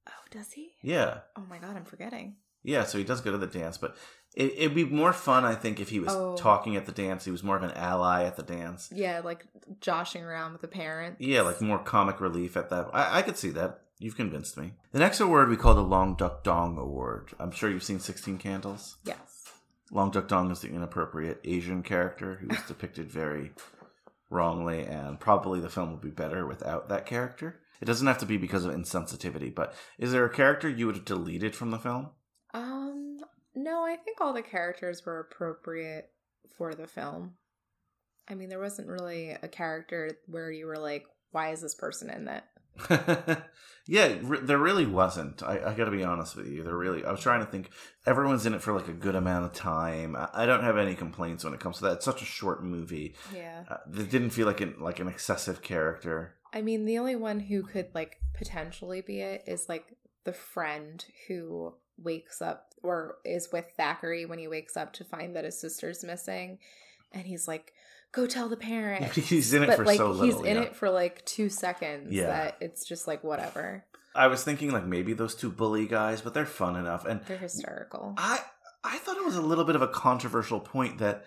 oh 0.08 0.12
does 0.32 0.52
he 0.54 0.74
Yeah, 0.82 1.20
oh 1.38 1.44
my 1.50 1.58
god 1.60 1.76
i'm 1.76 1.86
forgetting 1.86 2.36
yeah. 2.66 2.86
So 2.86 2.98
he 2.98 3.04
does 3.04 3.20
go 3.20 3.30
to 3.34 3.38
the 3.38 3.46
dance, 3.46 3.78
but 3.78 3.98
it, 4.36 4.54
it'd 4.58 4.76
be 4.76 4.86
more 4.86 5.14
fun, 5.14 5.46
I 5.46 5.56
think, 5.56 5.80
if 5.80 5.90
he 5.90 6.00
was 6.00 6.14
Oh. 6.14 6.36
talking 6.36 6.76
at 6.76 6.86
the 6.86 6.92
dance. 6.92 7.26
He 7.26 7.32
was 7.32 7.44
more 7.44 7.56
of 7.58 7.64
an 7.64 7.72
ally 7.72 8.24
at 8.26 8.36
the 8.36 8.44
dance. 8.44 8.90
yeah 8.94 9.22
like 9.24 9.46
joshing 9.80 10.24
around 10.24 10.54
with 10.54 10.62
the 10.62 10.68
parents 10.68 11.22
Yeah, 11.22 11.42
like 11.42 11.62
more 11.62 11.80
comic 11.80 12.20
relief 12.20 12.58
at 12.58 12.70
that. 12.70 12.90
I, 12.94 13.20
I 13.20 13.22
could 13.22 13.38
see 13.38 13.50
that. 13.52 13.80
You've 14.00 14.18
convinced 14.18 14.58
me. 14.58 14.74
The 14.92 15.00
next 15.00 15.20
award 15.22 15.48
we 15.50 15.56
call 15.56 15.76
the 15.76 15.82
Long 15.82 16.16
Duck 16.16 16.44
Dong 16.44 16.78
Award. 16.78 17.30
I'm 17.40 17.52
sure 17.52 17.70
you've 17.70 17.84
seen 17.84 18.00
16 18.00 18.38
Candles. 18.38 18.98
yes 19.06 19.44
Long 19.92 20.10
Duck 20.12 20.28
Dong 20.28 20.50
is 20.52 20.60
the 20.62 20.70
inappropriate 20.70 21.40
Asian 21.44 21.84
character 21.84 22.36
who 22.42 22.48
was 22.48 22.58
depicted 22.68 23.12
very 23.12 23.52
wrongly, 24.30 24.84
and 24.86 25.20
probably 25.20 25.60
the 25.60 25.70
film 25.70 25.92
would 25.92 26.02
be 26.02 26.10
better 26.10 26.46
without 26.48 26.90
that 26.90 27.06
character. 27.06 27.60
It 27.82 27.86
doesn't 27.86 28.08
have 28.08 28.18
to 28.20 28.26
be 28.26 28.38
because 28.38 28.66
of 28.66 28.74
insensitivity, 28.74 29.54
but 29.54 29.74
is 30.00 30.12
there 30.12 30.26
a 30.26 30.30
character 30.34 30.68
you 30.70 30.88
would 30.88 30.96
have 30.96 31.06
deleted 31.06 31.56
from 31.56 31.70
the 31.72 31.78
film? 31.80 32.10
No, 33.56 33.84
I 33.84 33.96
think 33.96 34.20
all 34.20 34.34
the 34.34 34.42
characters 34.42 35.06
were 35.06 35.20
appropriate 35.20 36.10
for 36.58 36.74
the 36.74 36.88
film. 36.88 37.34
I 38.28 38.36
mean, 38.36 38.50
there 38.50 38.60
wasn't 38.60 38.88
really 38.88 39.32
a 39.32 39.48
character 39.48 40.18
where 40.28 40.52
you 40.52 40.66
were 40.66 40.78
like, 40.78 41.06
why 41.32 41.52
is 41.52 41.62
this 41.62 41.76
person 41.76 42.10
in 42.10 42.26
that? 42.26 42.48
yeah, 43.88 44.16
re- 44.22 44.40
there 44.42 44.58
really 44.58 44.86
wasn't. 44.86 45.44
I, 45.44 45.60
I 45.60 45.74
got 45.74 45.86
to 45.86 45.92
be 45.92 46.04
honest 46.04 46.36
with 46.36 46.48
you. 46.48 46.64
There 46.64 46.76
really. 46.76 47.06
I 47.06 47.12
was 47.12 47.20
trying 47.20 47.42
to 47.42 47.52
think. 47.52 47.70
Everyone's 48.06 48.46
in 48.46 48.54
it 48.54 48.62
for 48.62 48.74
like 48.74 48.88
a 48.88 48.94
good 48.94 49.16
amount 49.16 49.46
of 49.46 49.54
time. 49.54 50.16
I, 50.16 50.30
I 50.34 50.46
don't 50.46 50.64
have 50.64 50.78
any 50.78 50.96
complaints 50.96 51.44
when 51.44 51.54
it 51.54 51.60
comes 51.60 51.78
to 51.78 51.84
that. 51.84 51.94
It's 51.94 52.06
such 52.06 52.22
a 52.22 52.26
short 52.26 52.64
movie. 52.64 53.16
Yeah. 53.34 53.64
Uh, 53.70 53.78
it 53.96 54.10
didn't 54.10 54.32
feel 54.32 54.48
like 54.48 54.62
an 54.62 54.76
like 54.80 55.00
an 55.00 55.08
excessive 55.08 55.62
character. 55.62 56.36
I 56.52 56.62
mean, 56.62 56.86
the 56.86 56.98
only 56.98 57.16
one 57.16 57.40
who 57.40 57.64
could 57.64 57.90
like 57.94 58.18
potentially 58.34 59.02
be 59.02 59.22
it 59.22 59.44
is 59.46 59.70
like 59.70 59.96
the 60.24 60.34
friend 60.34 61.04
who 61.28 61.76
wakes 61.98 62.42
up 62.42 62.73
or 62.84 63.18
is 63.26 63.50
with 63.52 63.66
Thackeray 63.76 64.26
when 64.26 64.40
he 64.40 64.48
wakes 64.48 64.78
up 64.78 64.94
to 64.94 65.04
find 65.04 65.36
that 65.36 65.46
his 65.46 65.60
sister's 65.60 66.04
missing. 66.04 66.60
And 67.12 67.26
he's 67.26 67.48
like, 67.48 67.74
go 68.12 68.28
tell 68.28 68.50
the 68.50 68.58
parents. 68.74 69.16
He's 69.16 69.54
in 69.54 69.64
it 69.64 69.68
but, 69.68 69.78
for 69.78 69.86
like, 69.86 69.98
so 69.98 70.12
little. 70.12 70.26
He's 70.26 70.48
in 70.48 70.58
yeah. 70.58 70.64
it 70.64 70.76
for 70.76 70.90
like 70.90 71.26
two 71.26 71.50
seconds 71.50 72.12
Yeah. 72.12 72.28
that 72.28 72.58
it's 72.62 72.86
just 72.86 73.08
like 73.08 73.24
whatever. 73.24 73.86
I 74.16 74.28
was 74.28 74.44
thinking 74.44 74.72
like 74.72 74.86
maybe 74.86 75.14
those 75.14 75.34
two 75.34 75.50
bully 75.50 75.88
guys, 75.88 76.22
but 76.22 76.34
they're 76.34 76.46
fun 76.46 76.76
enough. 76.76 77.06
And 77.06 77.22
They're 77.26 77.38
hysterical. 77.38 78.14
I 78.18 78.40
I 78.84 78.98
thought 78.98 79.18
it 79.18 79.26
was 79.26 79.38
a 79.38 79.42
little 79.42 79.64
bit 79.64 79.76
of 79.76 79.82
a 79.82 79.88
controversial 79.88 80.60
point 80.60 81.00
that 81.00 81.26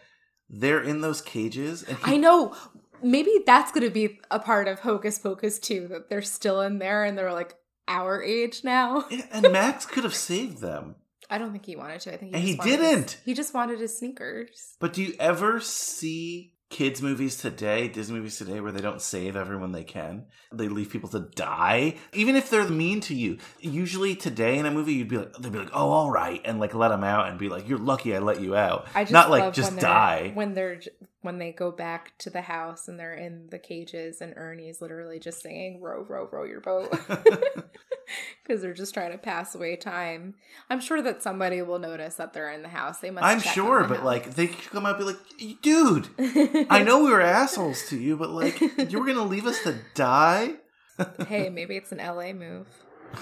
they're 0.48 0.82
in 0.82 1.00
those 1.00 1.20
cages 1.22 1.82
and 1.82 1.96
he, 1.98 2.12
I 2.14 2.16
know. 2.16 2.54
Maybe 3.02 3.30
that's 3.44 3.72
going 3.72 3.84
to 3.84 3.90
be 3.92 4.20
a 4.30 4.38
part 4.38 4.68
of 4.68 4.80
Hocus 4.80 5.18
Pocus 5.18 5.58
too, 5.58 5.86
that 5.88 6.08
they're 6.08 6.22
still 6.22 6.62
in 6.62 6.78
there 6.78 7.04
and 7.04 7.16
they're 7.16 7.32
like 7.32 7.54
our 7.88 8.22
age 8.22 8.64
now. 8.64 9.04
and 9.30 9.52
Max 9.52 9.84
could 9.84 10.04
have 10.04 10.14
saved 10.14 10.58
them. 10.60 10.96
I 11.30 11.38
don't 11.38 11.52
think 11.52 11.66
he 11.66 11.76
wanted 11.76 12.00
to. 12.02 12.14
I 12.14 12.16
think 12.16 12.30
he 12.32 12.36
And 12.36 12.44
he 12.48 12.54
wanted 12.56 12.70
his- 12.70 12.80
didn't. 12.88 13.20
he 13.24 13.34
just 13.34 13.54
wanted 13.54 13.80
his 13.80 13.96
sneakers. 13.98 14.76
But 14.80 14.92
do 14.92 15.02
you 15.02 15.14
ever 15.18 15.60
see 15.60 16.52
kids 16.68 17.00
movies 17.00 17.36
today, 17.36 17.86
Disney 17.86 18.16
movies 18.16 18.38
today, 18.38 18.60
where 18.60 18.72
they 18.72 18.80
don't 18.80 19.00
save 19.00 19.36
everyone 19.36 19.70
they 19.70 19.84
can? 19.84 20.26
They 20.52 20.66
leave 20.68 20.90
people 20.90 21.08
to 21.10 21.20
die, 21.20 21.96
even 22.12 22.34
if 22.34 22.50
they're 22.50 22.68
mean 22.68 23.00
to 23.02 23.14
you. 23.14 23.38
Usually 23.60 24.16
today 24.16 24.58
in 24.58 24.66
a 24.66 24.70
movie, 24.72 24.94
you'd 24.94 25.08
be 25.08 25.18
like, 25.18 25.32
they'd 25.34 25.52
be 25.52 25.58
like, 25.60 25.70
oh, 25.72 25.90
all 25.90 26.10
right, 26.10 26.40
and 26.44 26.58
like 26.58 26.74
let 26.74 26.88
them 26.88 27.04
out 27.04 27.28
and 27.28 27.38
be 27.38 27.48
like, 27.48 27.68
you're 27.68 27.78
lucky 27.78 28.16
I 28.16 28.18
let 28.18 28.40
you 28.40 28.56
out. 28.56 28.88
I 28.96 29.04
just 29.04 29.12
Not 29.12 29.30
like 29.30 29.52
just 29.54 29.72
when 29.72 29.80
die. 29.82 30.30
when 30.34 30.54
they're 30.54 30.80
when 31.22 31.38
they 31.38 31.50
go 31.52 31.70
back 31.72 32.16
to 32.18 32.30
the 32.30 32.40
house 32.42 32.86
and 32.88 32.98
they're 33.00 33.14
in 33.14 33.48
the 33.50 33.58
cages 33.58 34.20
and 34.20 34.34
Ernie's 34.36 34.80
literally 34.80 35.18
just 35.18 35.42
singing 35.42 35.80
"row, 35.80 36.04
row, 36.08 36.28
row 36.30 36.44
your 36.44 36.60
boat" 36.60 36.92
because 38.42 38.62
they're 38.62 38.74
just 38.74 38.94
trying 38.94 39.12
to 39.12 39.18
pass 39.18 39.54
away 39.54 39.76
time. 39.76 40.34
I'm 40.70 40.80
sure 40.80 41.02
that 41.02 41.22
somebody 41.22 41.62
will 41.62 41.78
notice 41.78 42.16
that 42.16 42.32
they're 42.32 42.52
in 42.52 42.62
the 42.62 42.68
house. 42.68 42.98
They 42.98 43.10
must. 43.10 43.24
I'm 43.24 43.40
sure, 43.40 43.84
but 43.84 43.98
house. 43.98 44.06
like 44.06 44.34
they 44.34 44.48
could 44.48 44.70
come 44.70 44.86
out 44.86 45.00
and 45.00 45.06
be 45.06 45.12
like, 45.12 45.62
dude, 45.62 46.08
I 46.70 46.82
know 46.82 47.04
we 47.04 47.10
were 47.10 47.20
assholes 47.20 47.86
to 47.88 47.98
you, 47.98 48.16
but 48.16 48.30
like 48.30 48.60
you 48.90 48.98
were 48.98 49.06
gonna 49.06 49.24
leave 49.24 49.46
us 49.46 49.62
to 49.64 49.76
die. 49.94 50.54
hey, 51.28 51.50
maybe 51.50 51.76
it's 51.76 51.92
an 51.92 51.98
LA 51.98 52.32
move. 52.32 52.66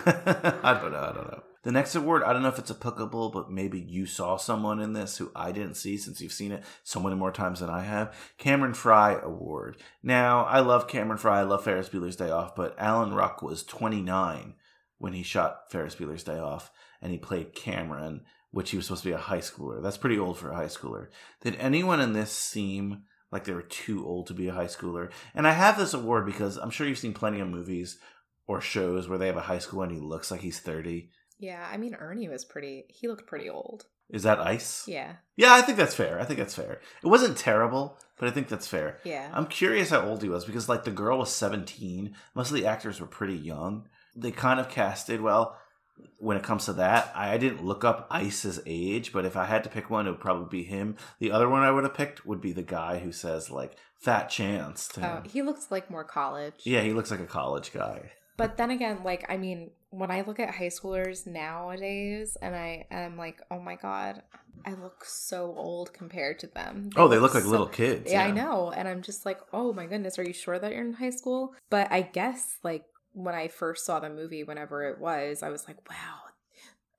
I 0.07 0.79
don't 0.81 0.93
know. 0.93 0.99
I 0.99 1.13
don't 1.13 1.31
know. 1.31 1.43
The 1.65 1.73
next 1.73 1.95
award, 1.95 2.23
I 2.23 2.35
don't 2.35 2.43
know 2.43 2.49
if 2.49 2.59
it's 2.59 2.71
applicable, 2.71 3.31
but 3.31 3.51
maybe 3.51 3.81
you 3.81 4.05
saw 4.05 4.37
someone 4.37 4.81
in 4.81 4.93
this 4.93 5.17
who 5.17 5.31
I 5.35 5.51
didn't 5.51 5.77
see 5.77 5.97
since 5.97 6.21
you've 6.21 6.31
seen 6.31 6.53
it 6.53 6.63
so 6.83 7.01
many 7.01 7.17
more 7.17 7.33
times 7.33 7.61
than 7.61 7.71
I 7.71 7.81
have. 7.81 8.15
Cameron 8.37 8.75
Fry 8.75 9.19
Award. 9.23 9.79
Now, 10.03 10.45
I 10.45 10.61
love 10.61 10.87
Cameron 10.87 11.17
Fry. 11.17 11.41
I 11.41 11.45
love 11.45 11.65
Ferris 11.65 11.89
Bueller's 11.89 12.17
Day 12.17 12.29
Off, 12.29 12.55
but 12.55 12.75
Alan 12.79 13.15
Ruck 13.15 13.41
was 13.41 13.65
29 13.65 14.55
when 15.05 15.13
he 15.13 15.23
shot 15.23 15.71
Ferris 15.71 15.95
Bueller's 15.95 16.25
Day 16.25 16.39
Off, 16.39 16.73
and 17.03 17.13
he 17.13 17.19
played 17.19 17.55
Cameron, 17.55 18.23
which 18.53 18.71
he 18.71 18.79
was 18.79 18.87
supposed 18.87 19.03
to 19.03 19.11
be 19.11 19.15
a 19.15 19.19
high 19.19 19.41
schooler. 19.41 19.83
That's 19.83 19.99
pretty 19.99 20.19
old 20.19 20.39
for 20.39 20.51
a 20.51 20.57
high 20.57 20.65
schooler. 20.65 21.09
Did 21.43 21.57
anyone 21.57 22.01
in 22.01 22.15
this 22.15 22.33
seem 22.33 23.03
like 23.31 23.45
they 23.45 23.53
were 23.53 23.61
too 23.61 24.03
old 24.07 24.29
to 24.29 24.33
be 24.33 24.49
a 24.49 24.55
high 24.55 24.65
schooler? 24.65 25.11
And 25.35 25.47
I 25.47 25.53
have 25.53 25.77
this 25.77 25.93
award 25.93 26.25
because 26.25 26.57
I'm 26.57 26.71
sure 26.71 26.87
you've 26.89 26.97
seen 26.97 27.13
plenty 27.13 27.41
of 27.41 27.49
movies 27.49 27.99
or 28.47 28.63
shows 28.63 29.07
where 29.07 29.19
they 29.19 29.27
have 29.27 29.37
a 29.37 29.43
high 29.43 29.59
school 29.59 29.83
and 29.83 29.93
he 29.93 30.01
looks 30.01 30.31
like 30.31 30.41
he's 30.41 30.61
30. 30.61 31.11
Yeah, 31.39 31.69
I 31.71 31.77
mean 31.77 31.95
Ernie 31.95 32.31
was 32.31 32.47
pretty. 32.47 32.87
He 32.89 33.07
looked 33.07 33.27
pretty 33.27 33.51
old. 33.51 33.85
Is 34.09 34.23
that 34.23 34.41
ice? 34.41 34.85
Yeah. 34.89 35.17
Yeah, 35.37 35.53
I 35.53 35.61
think 35.61 35.77
that's 35.77 35.95
fair. 35.95 36.19
I 36.19 36.25
think 36.25 36.39
that's 36.39 36.55
fair. 36.55 36.81
It 37.03 37.09
wasn't 37.09 37.37
terrible, 37.37 37.99
but 38.19 38.29
I 38.29 38.33
think 38.33 38.49
that's 38.49 38.67
fair. 38.67 39.01
Yeah. 39.05 39.31
I'm 39.35 39.49
curious 39.49 39.91
how 39.91 40.09
old 40.09 40.23
he 40.23 40.31
was 40.31 40.47
because 40.47 40.67
like 40.67 40.85
the 40.85 40.91
girl 40.91 41.19
was 41.19 41.31
17. 41.31 42.15
Most 42.35 42.49
of 42.49 42.57
the 42.57 42.67
actors 42.67 43.01
were 43.01 43.07
pretty 43.07 43.37
young. 43.37 43.89
They 44.17 44.31
kind 44.31 44.61
of 44.61 44.69
casted 44.69 45.21
well 45.21 45.57
when 46.19 46.37
it 46.37 46.43
comes 46.43 46.65
to 46.67 46.73
that. 46.75 47.13
I 47.15 47.37
didn't 47.39 47.65
look 47.65 47.85
up 47.85 48.07
Ice's 48.11 48.61
age, 48.67 49.13
but 49.13 49.25
if 49.25 49.37
I 49.37 49.45
had 49.45 49.65
to 49.65 49.71
pick 49.71 49.91
one, 49.91 50.07
it 50.07 50.11
would 50.11 50.21
probably 50.21 50.49
be 50.63 50.65
him. 50.65 50.97
The 51.19 51.31
other 51.33 51.49
one 51.49 51.63
I 51.63 51.71
would 51.71 51.85
have 51.85 51.95
picked 51.95 52.27
would 52.27 52.41
be 52.41 52.53
the 52.53 52.63
guy 52.63 52.99
who 52.99 53.13
says 53.13 53.51
like 53.51 53.77
fat 54.01 54.29
chance 54.31 54.89
to 54.89 55.01
Oh, 55.09 55.15
him. 55.17 55.25
he 55.25 55.43
looks 55.43 55.71
like 55.71 55.91
more 55.91 56.05
college. 56.05 56.55
Yeah, 56.65 56.81
he 56.83 56.93
looks 56.93 57.11
like 57.11 57.21
a 57.21 57.27
college 57.27 57.73
guy. 57.73 58.13
But 58.37 58.57
then 58.57 58.71
again, 58.71 59.05
like 59.05 59.25
I 59.29 59.37
mean, 59.37 59.71
when 59.91 60.11
I 60.11 60.23
look 60.23 60.41
at 60.41 60.55
high 60.55 60.67
schoolers 60.69 61.25
nowadays, 61.27 62.37
and 62.43 62.55
I 62.55 62.87
and 62.91 63.05
I'm 63.05 63.17
like, 63.17 63.41
oh 63.51 63.61
my 63.61 63.77
god, 63.77 64.23
I 64.67 64.73
look 64.75 65.05
so 65.05 65.55
old 65.57 65.93
compared 65.93 66.39
to 66.41 66.47
them. 66.49 66.91
Oh, 66.97 67.07
they 67.09 67.19
look 67.19 67.35
like 67.35 67.45
little 67.45 67.69
kids, 67.69 68.11
Yeah, 68.11 68.25
I 68.25 68.31
know, 68.33 68.73
and 68.75 68.89
I'm 68.89 69.03
just 69.03 69.25
like, 69.25 69.39
oh 69.53 69.73
my 69.73 69.87
goodness, 69.87 70.19
are 70.19 70.25
you 70.25 70.33
sure 70.33 70.59
that 70.59 70.73
you're 70.73 70.85
in 70.85 70.95
high 70.95 71.11
school? 71.11 71.55
But 71.71 71.91
I 71.93 72.03
guess 72.03 72.57
like 72.65 72.85
when 73.15 73.35
I 73.35 73.49
first 73.49 73.87
saw 73.87 74.01
the 74.01 74.11
movie, 74.11 74.45
whenever 74.45 74.85
it 74.85 74.99
was, 74.99 75.43
I 75.43 75.51
was 75.51 75.67
like, 75.67 75.89
wow. 75.89 76.19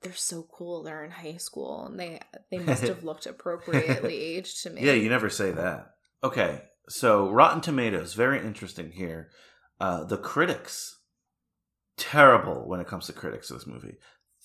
They're 0.01 0.13
so 0.13 0.47
cool. 0.51 0.83
They're 0.83 1.03
in 1.03 1.11
high 1.11 1.37
school, 1.37 1.85
and 1.85 1.99
they 1.99 2.19
they 2.51 2.59
must 2.59 2.83
have 2.83 3.03
looked 3.03 3.25
appropriately 3.25 4.15
aged 4.15 4.61
to 4.63 4.69
me. 4.69 4.85
Yeah, 4.85 4.93
you 4.93 5.09
never 5.09 5.29
say 5.29 5.51
that. 5.51 5.95
Okay, 6.23 6.61
so 6.87 7.31
Rotten 7.31 7.61
Tomatoes, 7.61 8.13
very 8.13 8.39
interesting 8.39 8.91
here. 8.91 9.31
Uh, 9.79 10.03
the 10.03 10.17
critics, 10.17 10.99
terrible 11.97 12.67
when 12.67 12.79
it 12.79 12.87
comes 12.87 13.07
to 13.07 13.13
critics 13.13 13.49
of 13.49 13.57
this 13.57 13.67
movie. 13.67 13.95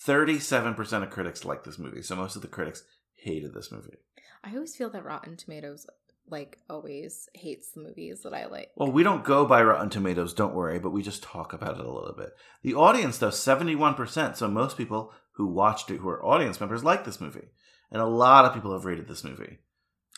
37% 0.07 1.03
of 1.03 1.11
critics 1.11 1.45
like 1.45 1.65
this 1.65 1.79
movie, 1.79 2.01
so 2.01 2.17
most 2.17 2.37
of 2.37 2.43
the 2.43 2.49
critics 2.49 2.83
hated 3.17 3.53
this 3.53 3.71
movie. 3.71 3.99
I 4.43 4.55
always 4.55 4.75
feel 4.75 4.89
that 4.91 5.05
Rotten 5.05 5.37
Tomatoes 5.37 5.87
like 6.31 6.59
always 6.69 7.28
hates 7.35 7.73
the 7.73 7.81
movies 7.81 8.23
that 8.23 8.35
I 8.35 8.47
like. 8.47 8.70
Well, 8.77 8.93
we 8.93 9.02
don't 9.02 9.24
go 9.24 9.47
by 9.47 9.62
Rotten 9.62 9.90
Tomatoes, 9.90 10.35
don't 10.35 10.55
worry, 10.55 10.78
but 10.78 10.90
we 10.90 11.02
just 11.02 11.23
talk 11.23 11.52
about 11.52 11.78
it 11.78 11.85
a 11.85 11.93
little 11.93 12.15
bit. 12.16 12.31
The 12.62 12.74
audience, 12.74 13.19
though, 13.19 13.31
71%. 13.31 14.36
So 14.36 14.48
most 14.48 14.77
people 14.77 15.12
who 15.32 15.47
watched 15.47 15.90
it, 15.90 15.98
who 15.98 16.09
are 16.09 16.24
audience 16.24 16.61
members, 16.61 16.85
like 16.85 17.05
this 17.05 17.20
movie. 17.20 17.48
And 17.90 18.01
a 18.01 18.07
lot 18.07 18.44
of 18.44 18.55
people 18.55 18.73
have 18.73 18.85
rated 18.85 19.09
this 19.09 19.24
movie. 19.24 19.59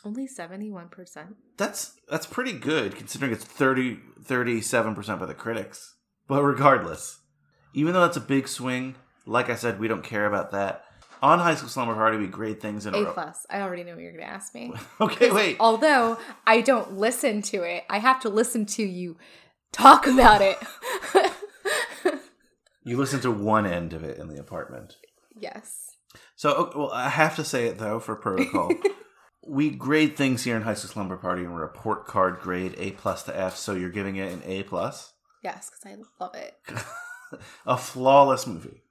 Only 0.04 0.26
71%. 0.26 1.34
That's 1.56 1.94
that's 2.08 2.26
pretty 2.26 2.52
good 2.52 2.96
considering 2.96 3.32
it's 3.32 3.44
30 3.44 3.98
37% 4.24 5.20
by 5.20 5.26
the 5.26 5.34
critics. 5.34 5.94
But 6.26 6.42
regardless, 6.42 7.20
even 7.72 7.92
though 7.92 8.00
that's 8.00 8.16
a 8.16 8.20
big 8.20 8.48
swing, 8.48 8.96
like 9.26 9.48
I 9.48 9.54
said, 9.54 9.78
we 9.78 9.88
don't 9.88 10.02
care 10.02 10.26
about 10.26 10.50
that. 10.50 10.84
On 11.22 11.38
High 11.38 11.54
School 11.54 11.68
Slumber 11.68 11.94
Party, 11.94 12.16
we 12.18 12.26
grade 12.26 12.60
things 12.60 12.84
in 12.84 12.94
a 12.94 12.98
A 12.98 13.04
row. 13.04 13.12
plus. 13.12 13.46
I 13.48 13.60
already 13.60 13.84
know 13.84 13.92
what 13.94 14.02
you're 14.02 14.10
going 14.12 14.24
to 14.24 14.28
ask 14.30 14.52
me. 14.54 14.72
Okay, 15.00 15.30
wait. 15.30 15.56
Although 15.60 16.18
I 16.46 16.60
don't 16.62 16.98
listen 16.98 17.42
to 17.42 17.62
it, 17.62 17.84
I 17.88 17.98
have 18.00 18.20
to 18.22 18.28
listen 18.28 18.66
to 18.66 18.82
you 18.82 19.16
talk 19.72 20.06
about 20.06 20.40
it. 20.42 20.58
You 22.84 22.96
listen 22.96 23.20
to 23.20 23.30
one 23.30 23.64
end 23.64 23.92
of 23.92 24.02
it 24.02 24.18
in 24.18 24.26
the 24.26 24.40
apartment. 24.40 24.96
yes. 25.36 25.90
So, 26.34 26.50
okay, 26.52 26.78
well, 26.78 26.90
I 26.92 27.08
have 27.10 27.36
to 27.36 27.44
say 27.44 27.66
it 27.68 27.78
though 27.78 28.00
for 28.00 28.16
protocol. 28.16 28.72
we 29.46 29.70
grade 29.70 30.16
things 30.16 30.42
here 30.42 30.56
in 30.56 30.62
High 30.62 30.74
School 30.74 30.90
Slumber 30.90 31.16
Party 31.16 31.42
and 31.44 31.54
we 31.54 31.60
report 31.60 32.06
card 32.08 32.40
grade 32.40 32.74
A 32.78 32.90
plus 32.90 33.22
to 33.24 33.38
F. 33.38 33.56
So 33.56 33.74
you're 33.76 33.88
giving 33.90 34.16
it 34.16 34.32
an 34.32 34.42
A 34.44 34.64
plus, 34.64 35.12
Yes, 35.44 35.70
because 35.70 35.96
I 35.96 36.24
love 36.24 36.34
it. 36.34 36.56
a 37.66 37.76
flawless 37.76 38.48
movie. 38.48 38.81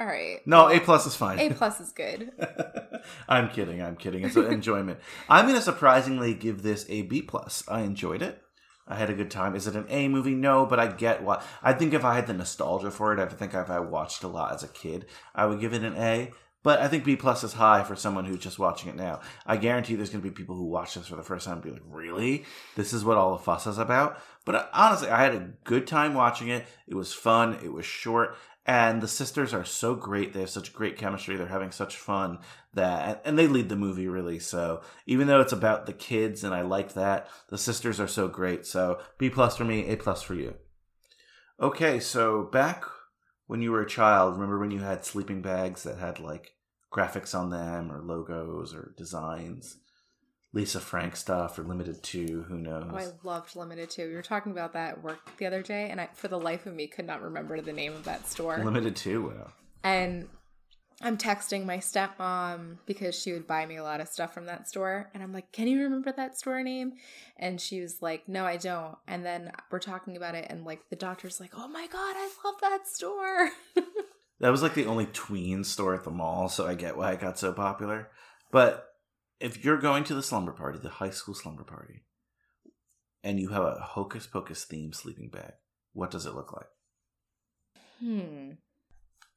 All 0.00 0.06
right. 0.06 0.40
No, 0.44 0.68
A 0.68 0.80
plus 0.80 1.06
is 1.06 1.14
fine. 1.14 1.38
A 1.38 1.50
plus 1.50 1.80
is 1.80 1.92
good. 1.92 2.32
I'm 3.28 3.48
kidding. 3.48 3.80
I'm 3.80 3.96
kidding. 3.96 4.24
It's 4.24 4.36
an 4.36 4.52
enjoyment. 4.52 4.98
I'm 5.28 5.44
going 5.44 5.56
to 5.56 5.62
surprisingly 5.62 6.34
give 6.34 6.62
this 6.62 6.84
a 6.88 7.02
B 7.02 7.22
plus. 7.22 7.62
I 7.68 7.82
enjoyed 7.82 8.22
it. 8.22 8.40
I 8.86 8.96
had 8.96 9.08
a 9.08 9.14
good 9.14 9.30
time. 9.30 9.54
Is 9.54 9.66
it 9.66 9.76
an 9.76 9.86
A 9.88 10.08
movie? 10.08 10.34
No, 10.34 10.66
but 10.66 10.78
I 10.78 10.88
get 10.88 11.22
why. 11.22 11.42
I 11.62 11.72
think 11.72 11.94
if 11.94 12.04
I 12.04 12.14
had 12.14 12.26
the 12.26 12.34
nostalgia 12.34 12.90
for 12.90 13.12
it, 13.12 13.20
I 13.20 13.26
think 13.26 13.54
if 13.54 13.70
I 13.70 13.80
watched 13.80 14.22
a 14.24 14.28
lot 14.28 14.52
as 14.52 14.62
a 14.62 14.68
kid, 14.68 15.06
I 15.34 15.46
would 15.46 15.60
give 15.60 15.72
it 15.72 15.84
an 15.84 15.96
A. 15.96 16.32
But 16.64 16.80
I 16.80 16.88
think 16.88 17.04
B 17.04 17.14
plus 17.14 17.44
is 17.44 17.52
high 17.52 17.84
for 17.84 17.94
someone 17.94 18.24
who's 18.24 18.38
just 18.38 18.58
watching 18.58 18.88
it 18.88 18.96
now. 18.96 19.20
I 19.46 19.58
guarantee 19.58 19.96
there's 19.96 20.08
going 20.08 20.22
to 20.22 20.28
be 20.28 20.34
people 20.34 20.56
who 20.56 20.64
watch 20.64 20.94
this 20.94 21.06
for 21.06 21.16
the 21.16 21.22
first 21.22 21.44
time 21.44 21.56
and 21.56 21.62
be 21.62 21.70
like, 21.70 21.82
"Really? 21.86 22.46
This 22.74 22.94
is 22.94 23.04
what 23.04 23.18
all 23.18 23.32
the 23.32 23.42
fuss 23.42 23.66
is 23.66 23.76
about?" 23.76 24.18
But 24.46 24.54
uh, 24.54 24.66
honestly, 24.72 25.08
I 25.08 25.22
had 25.22 25.34
a 25.34 25.50
good 25.64 25.86
time 25.86 26.14
watching 26.14 26.48
it. 26.48 26.64
It 26.88 26.94
was 26.94 27.12
fun. 27.12 27.58
It 27.62 27.72
was 27.72 27.84
short. 27.84 28.36
And 28.66 29.02
the 29.02 29.08
sisters 29.08 29.52
are 29.52 29.64
so 29.64 29.94
great. 29.94 30.32
They 30.32 30.40
have 30.40 30.50
such 30.50 30.72
great 30.72 30.96
chemistry. 30.96 31.36
They're 31.36 31.48
having 31.48 31.70
such 31.70 31.96
fun 31.96 32.38
that, 32.72 33.20
and 33.24 33.38
they 33.38 33.46
lead 33.46 33.68
the 33.68 33.76
movie 33.76 34.08
really. 34.08 34.38
So 34.38 34.80
even 35.06 35.26
though 35.26 35.42
it's 35.42 35.52
about 35.52 35.84
the 35.84 35.92
kids, 35.92 36.42
and 36.42 36.54
I 36.54 36.62
like 36.62 36.94
that, 36.94 37.28
the 37.48 37.58
sisters 37.58 38.00
are 38.00 38.08
so 38.08 38.26
great. 38.26 38.64
So 38.64 39.00
B 39.18 39.28
plus 39.28 39.58
for 39.58 39.64
me, 39.64 39.86
A 39.88 39.96
plus 39.96 40.22
for 40.22 40.34
you. 40.34 40.54
Okay, 41.60 42.00
so 42.00 42.44
back 42.44 42.84
when 43.46 43.60
you 43.60 43.70
were 43.70 43.82
a 43.82 43.88
child, 43.88 44.34
remember 44.34 44.58
when 44.58 44.70
you 44.70 44.80
had 44.80 45.04
sleeping 45.04 45.42
bags 45.42 45.82
that 45.82 45.98
had 45.98 46.18
like 46.18 46.52
graphics 46.92 47.38
on 47.38 47.50
them 47.50 47.92
or 47.92 48.02
logos 48.02 48.74
or 48.74 48.94
designs? 48.96 49.76
Lisa 50.54 50.78
Frank 50.78 51.16
stuff 51.16 51.58
or 51.58 51.64
Limited 51.64 52.02
Too, 52.02 52.44
who 52.48 52.56
knows? 52.56 52.90
Oh, 52.90 52.96
I 52.96 53.08
loved 53.24 53.56
Limited 53.56 53.90
Too. 53.90 54.08
We 54.08 54.14
were 54.14 54.22
talking 54.22 54.52
about 54.52 54.72
that 54.74 54.92
at 54.92 55.02
work 55.02 55.36
the 55.36 55.46
other 55.46 55.62
day, 55.62 55.90
and 55.90 56.00
I, 56.00 56.08
for 56.14 56.28
the 56.28 56.38
life 56.38 56.64
of 56.64 56.74
me, 56.74 56.86
could 56.86 57.06
not 57.06 57.22
remember 57.22 57.60
the 57.60 57.72
name 57.72 57.92
of 57.92 58.04
that 58.04 58.28
store. 58.28 58.62
Limited 58.62 58.94
Too, 58.94 59.28
wow. 59.28 59.48
And 59.82 60.28
I'm 61.02 61.18
texting 61.18 61.66
my 61.66 61.78
stepmom 61.78 62.78
because 62.86 63.20
she 63.20 63.32
would 63.32 63.48
buy 63.48 63.66
me 63.66 63.76
a 63.76 63.82
lot 63.82 64.00
of 64.00 64.06
stuff 64.06 64.32
from 64.32 64.46
that 64.46 64.68
store. 64.68 65.10
And 65.12 65.22
I'm 65.24 65.32
like, 65.32 65.50
Can 65.50 65.66
you 65.66 65.82
remember 65.82 66.12
that 66.12 66.38
store 66.38 66.62
name? 66.62 66.92
And 67.36 67.60
she 67.60 67.80
was 67.80 68.00
like, 68.00 68.28
No, 68.28 68.46
I 68.46 68.56
don't. 68.56 68.96
And 69.08 69.26
then 69.26 69.50
we're 69.72 69.80
talking 69.80 70.16
about 70.16 70.36
it, 70.36 70.46
and 70.48 70.64
like 70.64 70.88
the 70.88 70.96
doctor's 70.96 71.40
like, 71.40 71.50
Oh 71.56 71.66
my 71.68 71.88
God, 71.88 72.14
I 72.16 72.30
love 72.44 72.54
that 72.60 72.86
store. 72.86 73.50
That 74.40 74.50
was 74.50 74.62
like 74.62 74.74
the 74.74 74.86
only 74.86 75.06
tween 75.06 75.62
store 75.64 75.94
at 75.94 76.04
the 76.04 76.10
mall, 76.10 76.48
so 76.48 76.66
I 76.66 76.74
get 76.74 76.96
why 76.96 77.12
it 77.12 77.20
got 77.20 77.38
so 77.38 77.52
popular. 77.52 78.10
But 78.50 78.93
if 79.40 79.64
you're 79.64 79.78
going 79.78 80.04
to 80.04 80.14
the 80.14 80.22
slumber 80.22 80.52
party, 80.52 80.78
the 80.78 80.88
high 80.88 81.10
school 81.10 81.34
slumber 81.34 81.64
party, 81.64 82.02
and 83.22 83.40
you 83.40 83.48
have 83.48 83.64
a 83.64 83.80
hocus 83.80 84.26
pocus 84.26 84.66
themed 84.70 84.94
sleeping 84.94 85.28
bag, 85.28 85.52
what 85.92 86.10
does 86.10 86.26
it 86.26 86.34
look 86.34 86.52
like? 86.52 86.66
Hmm. 88.00 88.52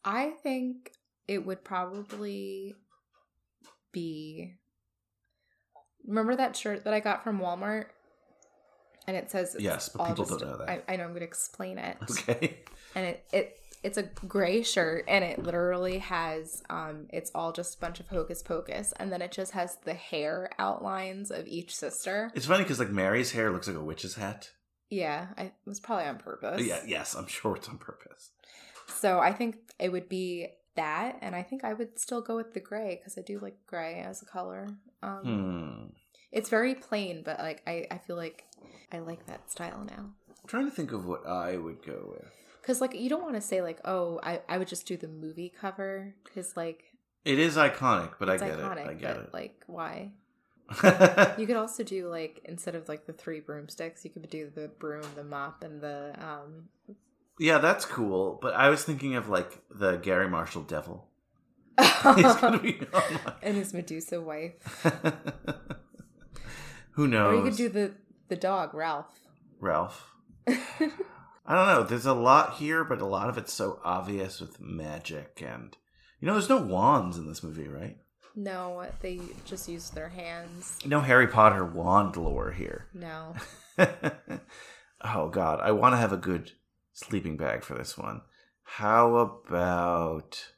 I 0.03 0.31
think 0.43 0.91
it 1.27 1.45
would 1.45 1.63
probably 1.63 2.75
be. 3.91 4.53
Remember 6.05 6.35
that 6.35 6.55
shirt 6.55 6.85
that 6.85 6.93
I 6.93 6.99
got 6.99 7.23
from 7.23 7.39
Walmart? 7.39 7.87
And 9.07 9.15
it 9.15 9.31
says 9.31 9.55
Yes, 9.59 9.89
but 9.89 10.07
people 10.07 10.25
don't 10.25 10.41
know 10.41 10.57
that. 10.57 10.69
I, 10.69 10.81
I 10.87 10.95
know 10.95 11.03
I'm 11.03 11.09
going 11.09 11.21
to 11.21 11.25
explain 11.25 11.77
it. 11.77 11.97
Okay. 12.09 12.59
And 12.95 13.05
it 13.05 13.25
it 13.31 13.59
it's 13.83 13.97
a 13.97 14.03
gray 14.03 14.63
shirt, 14.63 15.05
and 15.07 15.23
it 15.23 15.41
literally 15.43 15.99
has 15.99 16.63
um 16.69 17.07
it's 17.11 17.31
all 17.35 17.51
just 17.51 17.75
a 17.75 17.79
bunch 17.79 17.99
of 17.99 18.07
hocus 18.07 18.41
pocus, 18.43 18.93
and 18.99 19.11
then 19.11 19.21
it 19.21 19.31
just 19.31 19.51
has 19.53 19.77
the 19.85 19.93
hair 19.93 20.49
outlines 20.59 21.31
of 21.31 21.47
each 21.47 21.75
sister. 21.75 22.31
It's 22.35 22.45
funny 22.45 22.63
because 22.63 22.79
like 22.79 22.89
Mary's 22.89 23.31
hair 23.31 23.51
looks 23.51 23.67
like 23.67 23.77
a 23.77 23.83
witch's 23.83 24.15
hat. 24.15 24.51
Yeah, 24.89 25.27
I, 25.37 25.43
it 25.43 25.53
was 25.65 25.79
probably 25.79 26.05
on 26.05 26.17
purpose. 26.17 26.61
Yeah, 26.65 26.79
yes, 26.85 27.13
I'm 27.13 27.27
sure 27.27 27.55
it's 27.57 27.67
on 27.67 27.77
purpose. 27.77 28.31
So 28.87 29.19
I 29.19 29.33
think 29.33 29.57
it 29.79 29.91
would 29.91 30.07
be 30.07 30.47
that, 30.75 31.17
and 31.21 31.35
I 31.35 31.43
think 31.43 31.63
I 31.65 31.73
would 31.73 31.99
still 31.99 32.21
go 32.21 32.37
with 32.37 32.53
the 32.53 32.61
gray 32.61 32.95
because 32.95 33.17
I 33.17 33.21
do 33.21 33.39
like 33.39 33.57
gray 33.67 33.99
as 33.99 34.21
a 34.21 34.25
color. 34.25 34.67
Um, 35.03 35.21
Hmm. 35.23 35.85
It's 36.31 36.49
very 36.49 36.75
plain, 36.75 37.21
but 37.23 37.39
like 37.39 37.63
I, 37.67 37.85
I 37.91 37.97
feel 37.97 38.15
like 38.15 38.45
I 38.91 38.99
like 38.99 39.25
that 39.27 39.49
style 39.51 39.83
now. 39.87 40.11
I'm 40.29 40.47
trying 40.47 40.65
to 40.69 40.75
think 40.75 40.91
of 40.91 41.05
what 41.05 41.25
I 41.27 41.57
would 41.57 41.83
go 41.85 42.13
with. 42.17 42.31
Because 42.67 42.81
like 42.81 42.93
you 42.99 43.07
don't 43.07 43.23
want 43.23 43.35
to 43.35 43.41
say 43.41 43.61
like 43.61 43.79
oh 43.85 44.19
I, 44.21 44.41
I 44.49 44.57
would 44.57 44.67
just 44.67 44.85
do 44.85 44.97
the 44.97 45.07
movie 45.07 45.53
cover 45.57 46.13
because 46.25 46.57
like 46.57 46.83
It 47.23 47.39
is 47.39 47.55
iconic, 47.55 48.15
but 48.19 48.29
I 48.29 48.35
get 48.35 48.59
iconic, 48.59 48.85
it. 48.85 48.89
I 48.89 48.93
get 48.93 49.15
but 49.15 49.23
it. 49.23 49.33
like 49.33 49.63
why? 49.67 50.11
you 51.37 51.47
could 51.47 51.55
also 51.55 51.81
do 51.85 52.09
like 52.09 52.41
instead 52.43 52.75
of 52.75 52.89
like 52.89 53.05
the 53.05 53.13
three 53.13 53.39
broomsticks, 53.39 54.03
you 54.03 54.11
could 54.11 54.29
do 54.29 54.51
the 54.53 54.67
broom, 54.67 55.05
the 55.15 55.23
mop, 55.23 55.63
and 55.63 55.79
the 55.79 56.13
um. 56.19 56.67
Yeah, 57.39 57.59
that's 57.59 57.85
cool. 57.85 58.37
But 58.41 58.53
I 58.53 58.67
was 58.67 58.83
thinking 58.83 59.15
of 59.15 59.29
like 59.29 59.61
the 59.71 59.95
Garry 59.95 60.27
Marshall 60.29 60.63
Devil. 60.63 61.07
Be 61.77 61.77
my- 62.03 63.33
and 63.41 63.55
his 63.55 63.73
Medusa 63.73 64.19
wife. 64.19 64.85
Who 66.91 67.07
knows? 67.07 67.33
Or 67.33 67.37
you 67.37 67.43
could 67.43 67.55
do 67.57 67.69
the 67.69 67.93
the 68.27 68.35
dog 68.35 68.73
Ralph. 68.73 69.21
Ralph. 69.61 70.11
I 71.47 71.55
don't 71.55 71.67
know. 71.67 71.83
There's 71.83 72.05
a 72.05 72.13
lot 72.13 72.55
here, 72.55 72.83
but 72.83 73.01
a 73.01 73.05
lot 73.05 73.29
of 73.29 73.37
it's 73.37 73.53
so 73.53 73.79
obvious 73.83 74.41
with 74.41 74.59
magic 74.59 75.41
and 75.45 75.75
you 76.19 76.25
know, 76.25 76.33
there's 76.33 76.49
no 76.49 76.57
wands 76.57 77.17
in 77.17 77.27
this 77.27 77.43
movie, 77.43 77.67
right? 77.67 77.97
No, 78.35 78.85
they 79.01 79.19
just 79.45 79.67
use 79.67 79.89
their 79.89 80.09
hands. 80.09 80.77
No 80.85 80.99
Harry 80.99 81.27
Potter 81.27 81.65
wand 81.65 82.17
lore 82.17 82.51
here. 82.51 82.87
No. 82.93 83.35
oh 83.79 85.29
God, 85.29 85.59
I 85.61 85.71
want 85.71 85.93
to 85.93 85.97
have 85.97 86.13
a 86.13 86.17
good 86.17 86.51
sleeping 86.93 87.37
bag 87.37 87.63
for 87.63 87.75
this 87.75 87.97
one. 87.97 88.21
How 88.63 89.15
about? 89.15 90.51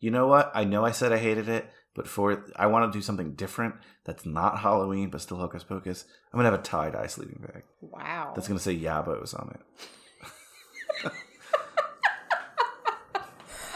You 0.00 0.10
know 0.10 0.26
what? 0.26 0.50
I 0.54 0.64
know 0.64 0.84
I 0.84 0.90
said 0.90 1.12
I 1.12 1.18
hated 1.18 1.48
it, 1.48 1.70
but 1.94 2.08
for 2.08 2.44
I 2.56 2.66
want 2.66 2.90
to 2.90 2.96
do 2.96 3.02
something 3.02 3.34
different 3.34 3.74
that's 4.04 4.26
not 4.26 4.60
Halloween 4.60 5.10
but 5.10 5.20
still 5.20 5.36
Hocus 5.36 5.62
Pocus. 5.62 6.04
I'm 6.32 6.38
gonna 6.38 6.50
have 6.50 6.58
a 6.58 6.62
tie 6.62 6.90
dye 6.90 7.06
sleeping 7.06 7.44
bag. 7.46 7.62
Wow. 7.80 8.32
That's 8.34 8.48
gonna 8.48 8.60
say 8.60 8.76
Yabos 8.76 9.38
on 9.38 9.54
it. 9.54 9.60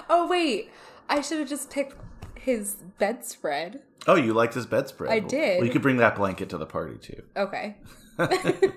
Oh 0.08 0.26
wait, 0.28 0.70
I 1.08 1.20
should 1.20 1.38
have 1.38 1.48
just 1.48 1.70
picked 1.70 1.96
his 2.34 2.76
bedspread. 2.98 3.82
Oh, 4.06 4.14
you 4.14 4.34
liked 4.34 4.54
his 4.54 4.66
bedspread? 4.66 5.10
I 5.10 5.18
did. 5.18 5.58
Well, 5.58 5.66
you 5.66 5.72
could 5.72 5.82
bring 5.82 5.96
that 5.96 6.16
blanket 6.16 6.50
to 6.50 6.58
the 6.58 6.66
party 6.66 6.96
too. 6.98 7.22
Okay. 7.36 7.76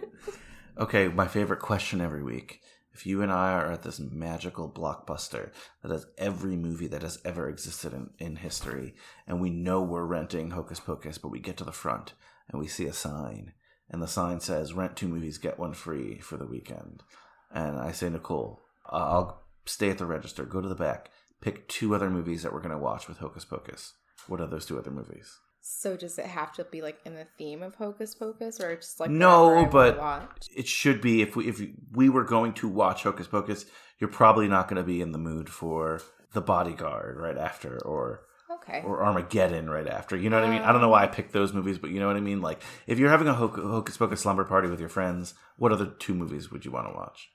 Okay, 0.79 1.09
my 1.09 1.27
favorite 1.27 1.59
question 1.59 1.99
every 1.99 2.23
week. 2.23 2.61
If 2.93 3.05
you 3.05 3.21
and 3.21 3.33
I 3.33 3.51
are 3.51 3.69
at 3.69 3.83
this 3.83 3.99
magical 3.99 4.69
blockbuster 4.69 5.51
that 5.81 5.91
has 5.91 6.05
every 6.17 6.55
movie 6.55 6.87
that 6.87 7.01
has 7.01 7.19
ever 7.25 7.49
existed 7.49 7.91
in, 7.91 8.11
in 8.17 8.37
history, 8.37 8.95
and 9.27 9.41
we 9.41 9.49
know 9.49 9.81
we're 9.81 10.05
renting 10.05 10.51
Hocus 10.51 10.79
Pocus, 10.79 11.17
but 11.17 11.31
we 11.31 11.39
get 11.39 11.57
to 11.57 11.65
the 11.65 11.73
front 11.73 12.13
and 12.49 12.61
we 12.61 12.67
see 12.67 12.85
a 12.85 12.93
sign, 12.93 13.51
and 13.89 14.01
the 14.01 14.07
sign 14.07 14.39
says, 14.39 14.71
Rent 14.71 14.95
two 14.95 15.09
movies, 15.09 15.37
get 15.37 15.59
one 15.59 15.73
free 15.73 16.19
for 16.19 16.37
the 16.37 16.47
weekend. 16.47 17.03
And 17.51 17.77
I 17.77 17.91
say, 17.91 18.09
Nicole, 18.09 18.61
I'll 18.85 19.43
stay 19.65 19.89
at 19.89 19.97
the 19.97 20.05
register, 20.05 20.45
go 20.45 20.61
to 20.61 20.69
the 20.69 20.75
back, 20.75 21.09
pick 21.41 21.67
two 21.67 21.95
other 21.95 22.09
movies 22.09 22.43
that 22.43 22.53
we're 22.53 22.61
going 22.61 22.71
to 22.71 22.77
watch 22.77 23.07
with 23.07 23.17
Hocus 23.17 23.45
Pocus. 23.45 23.93
What 24.27 24.41
are 24.41 24.47
those 24.47 24.65
two 24.65 24.77
other 24.77 24.91
movies? 24.91 25.37
So 25.61 25.97
does 25.97 26.17
it 26.17 26.25
have 26.25 26.53
to 26.53 26.63
be 26.63 26.81
like 26.81 26.99
in 27.05 27.15
the 27.15 27.27
theme 27.37 27.61
of 27.61 27.75
Hocus 27.75 28.15
Pocus, 28.15 28.59
or 28.59 28.75
just 28.75 28.99
like 28.99 29.09
no, 29.09 29.49
whatever 29.49 29.77
I 29.77 29.97
wanna 29.97 30.27
but 30.27 30.49
it 30.55 30.67
should 30.67 31.01
be 31.01 31.21
if 31.21 31.35
we 31.35 31.47
if 31.47 31.61
we 31.91 32.09
were 32.09 32.23
going 32.23 32.53
to 32.53 32.67
watch 32.67 33.03
Hocus 33.03 33.27
Pocus, 33.27 33.65
you're 33.99 34.09
probably 34.09 34.47
not 34.47 34.67
going 34.67 34.81
to 34.81 34.87
be 34.87 35.01
in 35.01 35.11
the 35.11 35.17
mood 35.17 35.49
for 35.49 36.01
The 36.33 36.41
Bodyguard 36.41 37.17
right 37.17 37.37
after 37.37 37.77
or 37.85 38.21
Okay. 38.51 38.81
or 38.83 39.03
Armageddon 39.03 39.69
right 39.69 39.87
after. 39.87 40.17
You 40.17 40.29
know 40.29 40.39
what 40.39 40.47
I 40.47 40.51
mean? 40.51 40.63
I 40.63 40.71
don't 40.71 40.81
know 40.81 40.89
why 40.89 41.03
I 41.03 41.07
um. 41.07 41.13
picked 41.13 41.33
those 41.33 41.53
movies, 41.53 41.77
but 41.77 41.91
you 41.91 41.99
know 41.99 42.07
what 42.07 42.15
I 42.15 42.21
mean. 42.21 42.41
Like 42.41 42.61
if 42.87 42.97
you're 42.97 43.09
having 43.09 43.27
a 43.27 43.33
Hocus 43.33 43.97
Pocus 43.97 44.21
slumber 44.21 44.45
party 44.45 44.69
with 44.69 44.79
your 44.79 44.89
friends, 44.89 45.33
what 45.57 45.71
other 45.71 45.85
two 45.85 46.15
movies 46.15 46.51
would 46.51 46.65
you 46.65 46.71
want 46.71 46.87
to 46.87 46.93
watch? 46.93 47.29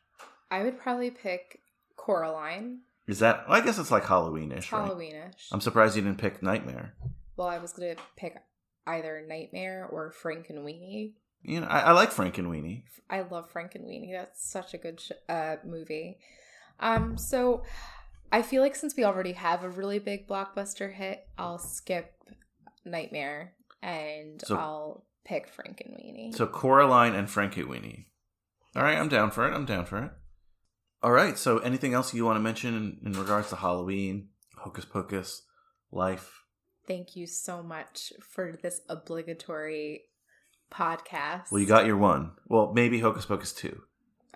I 0.50 0.64
would 0.64 0.78
probably 0.80 1.10
pick 1.10 1.60
Coraline. 1.96 2.80
Is 3.06 3.18
that? 3.18 3.48
Well, 3.48 3.56
I 3.60 3.64
guess 3.64 3.78
it's 3.78 3.90
like 3.90 4.04
Halloweenish, 4.04 4.56
It's 4.56 4.72
right? 4.72 4.90
Halloweenish. 4.90 5.48
I'm 5.52 5.60
surprised 5.60 5.96
you 5.96 6.02
didn't 6.02 6.18
pick 6.18 6.42
Nightmare. 6.42 6.94
Well, 7.36 7.48
I 7.48 7.58
was 7.58 7.72
gonna 7.72 7.96
pick 8.16 8.34
either 8.86 9.24
Nightmare 9.28 9.86
or 9.90 10.12
Frankenweenie. 10.12 11.12
You 11.42 11.60
know, 11.60 11.66
I, 11.66 11.80
I 11.80 11.92
like 11.92 12.10
Frankenweenie. 12.12 12.84
I 13.10 13.20
love 13.22 13.52
Frankenweenie. 13.52 14.12
That's 14.12 14.48
such 14.50 14.72
a 14.72 14.78
good 14.78 15.00
sh- 15.00 15.12
uh, 15.28 15.56
movie. 15.64 16.18
Um, 16.80 17.18
so 17.18 17.62
I 18.32 18.40
feel 18.42 18.62
like 18.62 18.74
since 18.74 18.96
we 18.96 19.04
already 19.04 19.32
have 19.32 19.62
a 19.62 19.68
really 19.68 19.98
big 19.98 20.26
blockbuster 20.26 20.92
hit, 20.92 21.26
I'll 21.36 21.58
skip 21.58 22.14
Nightmare 22.84 23.52
and 23.82 24.40
So- 24.42 24.56
I'll 24.56 25.04
pick 25.26 25.54
Frankenweenie. 25.54 26.34
So 26.34 26.46
Coraline 26.46 27.14
and 27.14 27.28
Frankenweenie. 27.28 28.06
All 28.76 28.82
right, 28.82 28.96
I'm 28.98 29.08
down 29.08 29.30
for 29.30 29.46
it. 29.46 29.54
I'm 29.54 29.66
down 29.66 29.84
for 29.86 30.02
it. 30.02 30.10
All 31.04 31.12
right. 31.12 31.36
So 31.36 31.58
anything 31.58 31.92
else 31.92 32.14
you 32.14 32.24
want 32.24 32.36
to 32.36 32.40
mention 32.40 32.74
in, 32.74 33.12
in 33.12 33.20
regards 33.20 33.50
to 33.50 33.56
Halloween, 33.56 34.28
Hocus 34.56 34.86
Pocus, 34.86 35.42
life? 35.92 36.40
Thank 36.88 37.14
you 37.14 37.26
so 37.26 37.62
much 37.62 38.14
for 38.22 38.58
this 38.62 38.80
obligatory 38.88 40.04
podcast. 40.72 41.52
Well, 41.52 41.60
you 41.60 41.66
got 41.66 41.84
your 41.84 41.98
one. 41.98 42.32
Well, 42.48 42.72
maybe 42.74 43.00
Hocus 43.00 43.26
Pocus 43.26 43.52
2. 43.52 43.82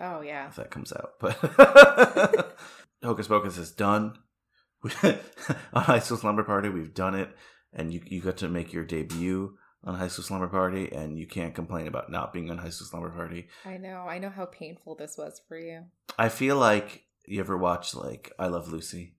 Oh, 0.02 0.20
yeah. 0.20 0.48
if 0.48 0.56
that 0.56 0.70
comes 0.70 0.92
out. 0.92 1.12
But 1.18 2.54
Hocus 3.02 3.28
Pocus 3.28 3.56
is 3.56 3.72
done. 3.72 4.18
on 5.02 5.18
High 5.72 6.00
School 6.00 6.18
Slumber 6.18 6.44
Party, 6.44 6.68
we've 6.68 6.92
done 6.92 7.14
it, 7.14 7.30
and 7.72 7.92
you 7.92 8.00
you 8.06 8.20
got 8.20 8.36
to 8.36 8.48
make 8.48 8.72
your 8.72 8.84
debut 8.84 9.56
on 9.82 9.96
High 9.96 10.06
School 10.06 10.24
Slumber 10.24 10.46
Party, 10.46 10.92
and 10.92 11.18
you 11.18 11.26
can't 11.26 11.54
complain 11.54 11.88
about 11.88 12.12
not 12.12 12.32
being 12.32 12.48
on 12.50 12.58
High 12.58 12.68
School 12.68 12.86
Slumber 12.86 13.10
Party. 13.10 13.48
I 13.64 13.76
know. 13.78 14.06
I 14.08 14.18
know 14.18 14.30
how 14.30 14.44
painful 14.44 14.94
this 14.94 15.16
was 15.18 15.40
for 15.48 15.58
you. 15.58 15.86
I 16.18 16.28
feel 16.28 16.56
like 16.56 17.04
you 17.26 17.40
ever 17.40 17.56
watch 17.56 17.94
like 17.94 18.32
I 18.38 18.48
Love 18.48 18.68
Lucy? 18.68 19.14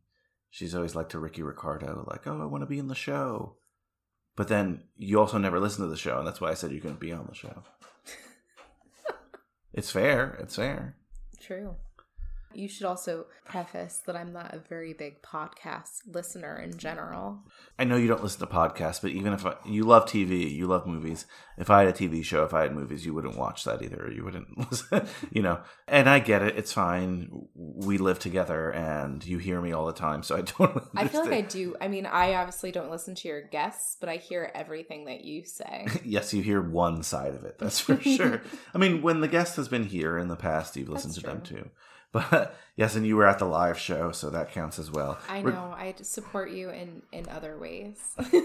She's 0.50 0.76
always 0.76 0.96
like 0.96 1.10
to 1.10 1.20
Ricky 1.20 1.44
Ricardo, 1.44 2.06
like, 2.10 2.28
"Oh, 2.28 2.42
I 2.42 2.46
want 2.46 2.62
to 2.64 2.68
be 2.68 2.80
in 2.80 2.88
the 2.88 2.96
show," 2.96 3.58
but 4.36 4.48
then 4.48 4.84
you 4.98 5.20
also 5.20 5.38
never 5.38 5.60
listen 5.60 5.84
to 5.84 5.90
the 5.90 5.96
show, 5.96 6.18
and 6.18 6.28
that's 6.28 6.42
why 6.42 6.50
I 6.50 6.56
said 6.56 6.72
you 6.72 6.82
couldn't 6.82 7.00
be 7.00 7.14
on 7.14 7.28
the 7.28 7.36
show. 7.36 7.64
it's 9.74 9.92
fair. 9.92 10.38
It's 10.42 10.56
fair. 10.56 10.98
True. 11.40 11.76
You 12.54 12.68
should 12.68 12.86
also 12.86 13.28
preface 13.46 14.02
that 14.06 14.16
I'm 14.16 14.34
not 14.34 14.54
a 14.54 14.60
very 14.60 14.94
big 14.94 15.22
podcast 15.22 16.02
listener 16.12 16.58
in 16.58 16.78
general. 16.78 17.44
I 17.78 17.84
know 17.84 17.96
you 17.96 18.08
don't 18.08 18.24
listen 18.24 18.40
to 18.40 18.48
podcasts, 18.48 19.02
but 19.02 19.12
even 19.12 19.34
if 19.34 19.46
I, 19.46 19.56
you 19.66 19.84
love 19.84 20.06
TV, 20.06 20.52
you 20.52 20.66
love 20.66 20.88
movies. 20.88 21.26
If 21.58 21.70
I 21.70 21.84
had 21.84 21.90
a 21.90 21.94
TV 21.94 22.24
show, 22.24 22.44
if 22.44 22.54
I 22.54 22.64
had 22.64 22.74
movies, 22.74 23.06
you 23.06 23.14
wouldn't 23.14 23.38
watch 23.38 23.66
that 23.66 23.84
either. 23.84 24.12
You 24.14 24.24
wouldn't 24.24 24.58
listen, 24.72 25.08
you 25.32 25.44
know. 25.44 25.62
And 25.88 26.10
I 26.10 26.20
get 26.20 26.42
it; 26.42 26.58
it's 26.58 26.74
fine. 26.74 27.30
We 27.54 27.98
live 27.98 28.18
together, 28.18 28.72
and 28.72 29.24
you 29.26 29.38
hear 29.38 29.62
me 29.62 29.72
all 29.72 29.86
the 29.86 29.94
time, 29.94 30.24
so 30.24 30.36
I 30.36 30.42
don't. 30.58 30.84
I 30.96 31.08
feel 31.08 31.22
like 31.22 31.34
I 31.34 31.42
do. 31.42 31.76
I 31.80 31.88
mean, 31.88 32.08
I 32.08 32.34
obviously 32.36 32.72
don't 32.72 32.90
listen 32.90 33.14
to 33.16 33.28
your 33.28 33.42
guests, 33.42 33.96
but 34.00 34.10
I 34.10 34.16
hear 34.16 34.52
everything 34.56 35.06
that 35.06 35.24
you 35.24 35.46
say. 35.46 35.86
yes, 36.04 36.34
you 36.34 36.42
hear 36.42 36.62
one 36.62 37.04
side 37.04 37.36
of 37.36 37.44
it. 37.44 37.60
That's 37.60 37.80
for 37.80 38.00
sure. 38.02 38.42
I 38.74 38.80
mean, 38.80 39.02
when 39.02 39.22
the 39.22 39.28
guest 39.28 39.56
has 39.58 39.68
been 39.68 39.86
here 39.86 40.18
in 40.18 40.30
the 40.30 40.36
past, 40.36 40.76
you've 40.76 40.90
listened 40.90 41.14
That's 41.14 41.24
to 41.24 41.28
them 41.28 41.42
too. 41.42 41.70
But 42.32 42.56
yes, 42.76 42.96
and 42.96 43.06
you 43.06 43.16
were 43.16 43.28
at 43.28 43.38
the 43.38 43.46
live 43.46 43.78
show, 43.78 44.12
so 44.12 44.32
that 44.32 44.52
counts 44.52 44.80
as 44.80 44.90
well. 44.90 45.20
I 45.30 45.42
Re- 45.42 45.52
know. 45.54 45.76
I 45.78 45.94
support 46.02 46.50
you 46.52 46.70
in 46.72 47.04
in 47.12 47.30
other 47.30 47.58
ways. 47.58 47.98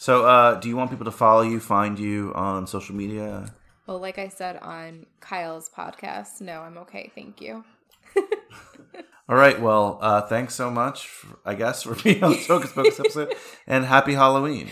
So, 0.00 0.24
uh, 0.24 0.54
do 0.54 0.70
you 0.70 0.78
want 0.78 0.88
people 0.88 1.04
to 1.04 1.10
follow 1.10 1.42
you, 1.42 1.60
find 1.60 1.98
you 1.98 2.32
on 2.34 2.66
social 2.66 2.94
media? 2.96 3.52
well, 3.86 3.98
like 3.98 4.16
I 4.18 4.28
said 4.28 4.56
on 4.56 5.04
Kyle's 5.20 5.68
podcast, 5.68 6.40
no, 6.40 6.60
I'm 6.60 6.78
okay. 6.78 7.12
Thank 7.14 7.42
you. 7.42 7.66
All 9.28 9.36
right. 9.36 9.60
Well, 9.60 9.98
uh, 10.00 10.22
thanks 10.22 10.54
so 10.54 10.70
much, 10.70 11.10
I 11.44 11.54
guess, 11.54 11.82
for 11.82 11.94
being 11.96 12.24
on 12.24 12.30
the 12.32 12.38
Hocus 12.38 12.72
Pocus 12.72 12.98
episode, 12.98 13.34
and 13.66 13.84
happy 13.84 14.14
Halloween. 14.14 14.70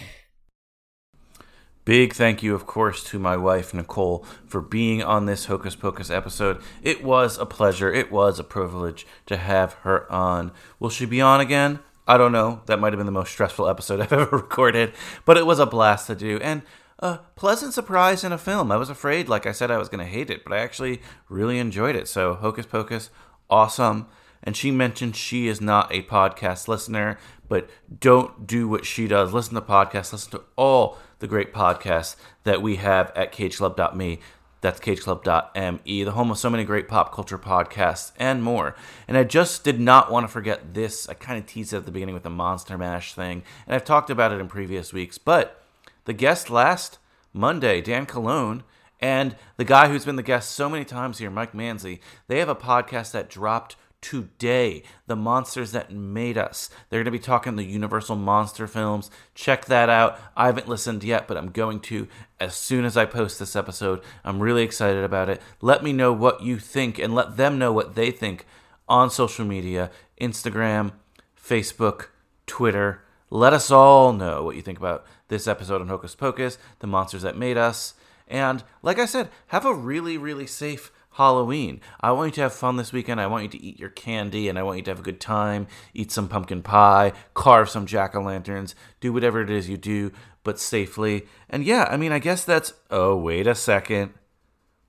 Big 1.88 2.12
thank 2.12 2.42
you, 2.42 2.54
of 2.54 2.66
course, 2.66 3.02
to 3.02 3.18
my 3.18 3.34
wife, 3.34 3.72
Nicole, 3.72 4.22
for 4.46 4.60
being 4.60 5.02
on 5.02 5.24
this 5.24 5.46
Hocus 5.46 5.74
Pocus 5.74 6.10
episode. 6.10 6.60
It 6.82 7.02
was 7.02 7.38
a 7.38 7.46
pleasure. 7.46 7.90
It 7.90 8.12
was 8.12 8.38
a 8.38 8.44
privilege 8.44 9.06
to 9.24 9.38
have 9.38 9.72
her 9.84 10.12
on. 10.12 10.52
Will 10.78 10.90
she 10.90 11.06
be 11.06 11.22
on 11.22 11.40
again? 11.40 11.78
I 12.06 12.18
don't 12.18 12.30
know. 12.30 12.60
That 12.66 12.78
might 12.78 12.92
have 12.92 12.98
been 12.98 13.06
the 13.06 13.10
most 13.10 13.32
stressful 13.32 13.66
episode 13.66 14.00
I've 14.02 14.12
ever 14.12 14.36
recorded, 14.36 14.92
but 15.24 15.38
it 15.38 15.46
was 15.46 15.58
a 15.58 15.64
blast 15.64 16.08
to 16.08 16.14
do. 16.14 16.36
And 16.42 16.60
a 16.98 17.20
pleasant 17.36 17.72
surprise 17.72 18.22
in 18.22 18.32
a 18.32 18.38
film. 18.38 18.70
I 18.70 18.76
was 18.76 18.90
afraid, 18.90 19.30
like 19.30 19.46
I 19.46 19.52
said, 19.52 19.70
I 19.70 19.78
was 19.78 19.88
going 19.88 20.04
to 20.04 20.12
hate 20.12 20.28
it, 20.28 20.44
but 20.44 20.52
I 20.52 20.58
actually 20.58 21.00
really 21.30 21.58
enjoyed 21.58 21.96
it. 21.96 22.06
So, 22.06 22.34
Hocus 22.34 22.66
Pocus, 22.66 23.08
awesome. 23.48 24.08
And 24.42 24.54
she 24.54 24.70
mentioned 24.70 25.16
she 25.16 25.48
is 25.48 25.62
not 25.62 25.90
a 25.90 26.02
podcast 26.02 26.68
listener, 26.68 27.18
but 27.48 27.70
don't 27.98 28.46
do 28.46 28.68
what 28.68 28.84
she 28.84 29.08
does. 29.08 29.32
Listen 29.32 29.54
to 29.54 29.62
podcasts, 29.62 30.12
listen 30.12 30.32
to 30.32 30.42
all 30.54 30.98
the 31.18 31.26
great 31.26 31.52
podcasts 31.52 32.16
that 32.44 32.62
we 32.62 32.76
have 32.76 33.12
at 33.14 33.32
cageclub.me. 33.32 34.20
That's 34.60 34.80
cageclub.me, 34.80 36.04
the 36.04 36.10
home 36.12 36.30
of 36.30 36.38
so 36.38 36.50
many 36.50 36.64
great 36.64 36.88
pop 36.88 37.14
culture 37.14 37.38
podcasts 37.38 38.10
and 38.18 38.42
more. 38.42 38.74
And 39.06 39.16
I 39.16 39.22
just 39.22 39.62
did 39.62 39.78
not 39.78 40.10
want 40.10 40.24
to 40.24 40.32
forget 40.32 40.74
this. 40.74 41.08
I 41.08 41.14
kind 41.14 41.38
of 41.38 41.46
teased 41.46 41.72
it 41.72 41.76
at 41.76 41.84
the 41.84 41.92
beginning 41.92 42.14
with 42.14 42.24
the 42.24 42.30
Monster 42.30 42.76
Mash 42.76 43.14
thing, 43.14 43.44
and 43.66 43.74
I've 43.74 43.84
talked 43.84 44.10
about 44.10 44.32
it 44.32 44.40
in 44.40 44.48
previous 44.48 44.92
weeks, 44.92 45.16
but 45.16 45.62
the 46.06 46.12
guest 46.12 46.50
last 46.50 46.98
Monday, 47.32 47.80
Dan 47.80 48.04
Colon, 48.04 48.64
and 49.00 49.36
the 49.58 49.64
guy 49.64 49.88
who's 49.88 50.04
been 50.04 50.16
the 50.16 50.22
guest 50.22 50.50
so 50.50 50.68
many 50.68 50.84
times 50.84 51.18
here, 51.18 51.30
Mike 51.30 51.52
Manzi, 51.52 52.00
they 52.26 52.40
have 52.40 52.48
a 52.48 52.56
podcast 52.56 53.12
that 53.12 53.30
dropped 53.30 53.76
today 54.00 54.82
The 55.06 55.16
Monsters 55.16 55.72
That 55.72 55.92
Made 55.92 56.38
Us. 56.38 56.70
They're 56.88 57.00
going 57.00 57.12
to 57.12 57.18
be 57.18 57.18
talking 57.18 57.56
the 57.56 57.64
Universal 57.64 58.16
Monster 58.16 58.66
films. 58.66 59.10
Check 59.34 59.66
that 59.66 59.88
out. 59.88 60.18
I 60.36 60.46
haven't 60.46 60.68
listened 60.68 61.04
yet, 61.04 61.26
but 61.26 61.36
I'm 61.36 61.50
going 61.50 61.80
to 61.80 62.08
as 62.40 62.54
soon 62.54 62.84
as 62.84 62.96
I 62.96 63.04
post 63.04 63.38
this 63.38 63.56
episode. 63.56 64.00
I'm 64.24 64.40
really 64.40 64.62
excited 64.62 65.04
about 65.04 65.28
it. 65.28 65.42
Let 65.60 65.82
me 65.82 65.92
know 65.92 66.12
what 66.12 66.42
you 66.42 66.58
think 66.58 66.98
and 66.98 67.14
let 67.14 67.36
them 67.36 67.58
know 67.58 67.72
what 67.72 67.94
they 67.94 68.10
think 68.10 68.46
on 68.88 69.10
social 69.10 69.44
media 69.44 69.90
Instagram, 70.20 70.92
Facebook, 71.40 72.06
Twitter. 72.46 73.02
Let 73.30 73.52
us 73.52 73.70
all 73.70 74.12
know 74.12 74.42
what 74.42 74.56
you 74.56 74.62
think 74.62 74.78
about 74.78 75.04
this 75.28 75.46
episode 75.46 75.80
on 75.80 75.88
Hocus 75.88 76.14
Pocus, 76.14 76.58
the 76.78 76.86
monsters 76.86 77.22
that 77.22 77.36
made 77.36 77.58
us. 77.58 77.94
And 78.26 78.62
like 78.82 78.98
I 78.98 79.06
said, 79.06 79.28
have 79.48 79.64
a 79.64 79.74
really, 79.74 80.18
really 80.18 80.46
safe 80.46 80.90
Halloween. 81.18 81.80
I 82.00 82.12
want 82.12 82.28
you 82.28 82.34
to 82.36 82.40
have 82.42 82.54
fun 82.54 82.76
this 82.76 82.92
weekend. 82.92 83.20
I 83.20 83.26
want 83.26 83.42
you 83.42 83.48
to 83.50 83.62
eat 83.62 83.80
your 83.80 83.90
candy 83.90 84.48
and 84.48 84.56
I 84.56 84.62
want 84.62 84.78
you 84.78 84.84
to 84.84 84.90
have 84.92 85.00
a 85.00 85.02
good 85.02 85.20
time. 85.20 85.66
Eat 85.92 86.12
some 86.12 86.28
pumpkin 86.28 86.62
pie, 86.62 87.12
carve 87.34 87.68
some 87.68 87.86
jack 87.86 88.14
o' 88.14 88.22
lanterns, 88.22 88.76
do 89.00 89.12
whatever 89.12 89.40
it 89.40 89.50
is 89.50 89.68
you 89.68 89.76
do, 89.76 90.12
but 90.44 90.60
safely. 90.60 91.26
And 91.50 91.64
yeah, 91.64 91.88
I 91.90 91.96
mean, 91.96 92.12
I 92.12 92.20
guess 92.20 92.44
that's. 92.44 92.72
Oh, 92.88 93.16
wait 93.16 93.48
a 93.48 93.56
second. 93.56 94.14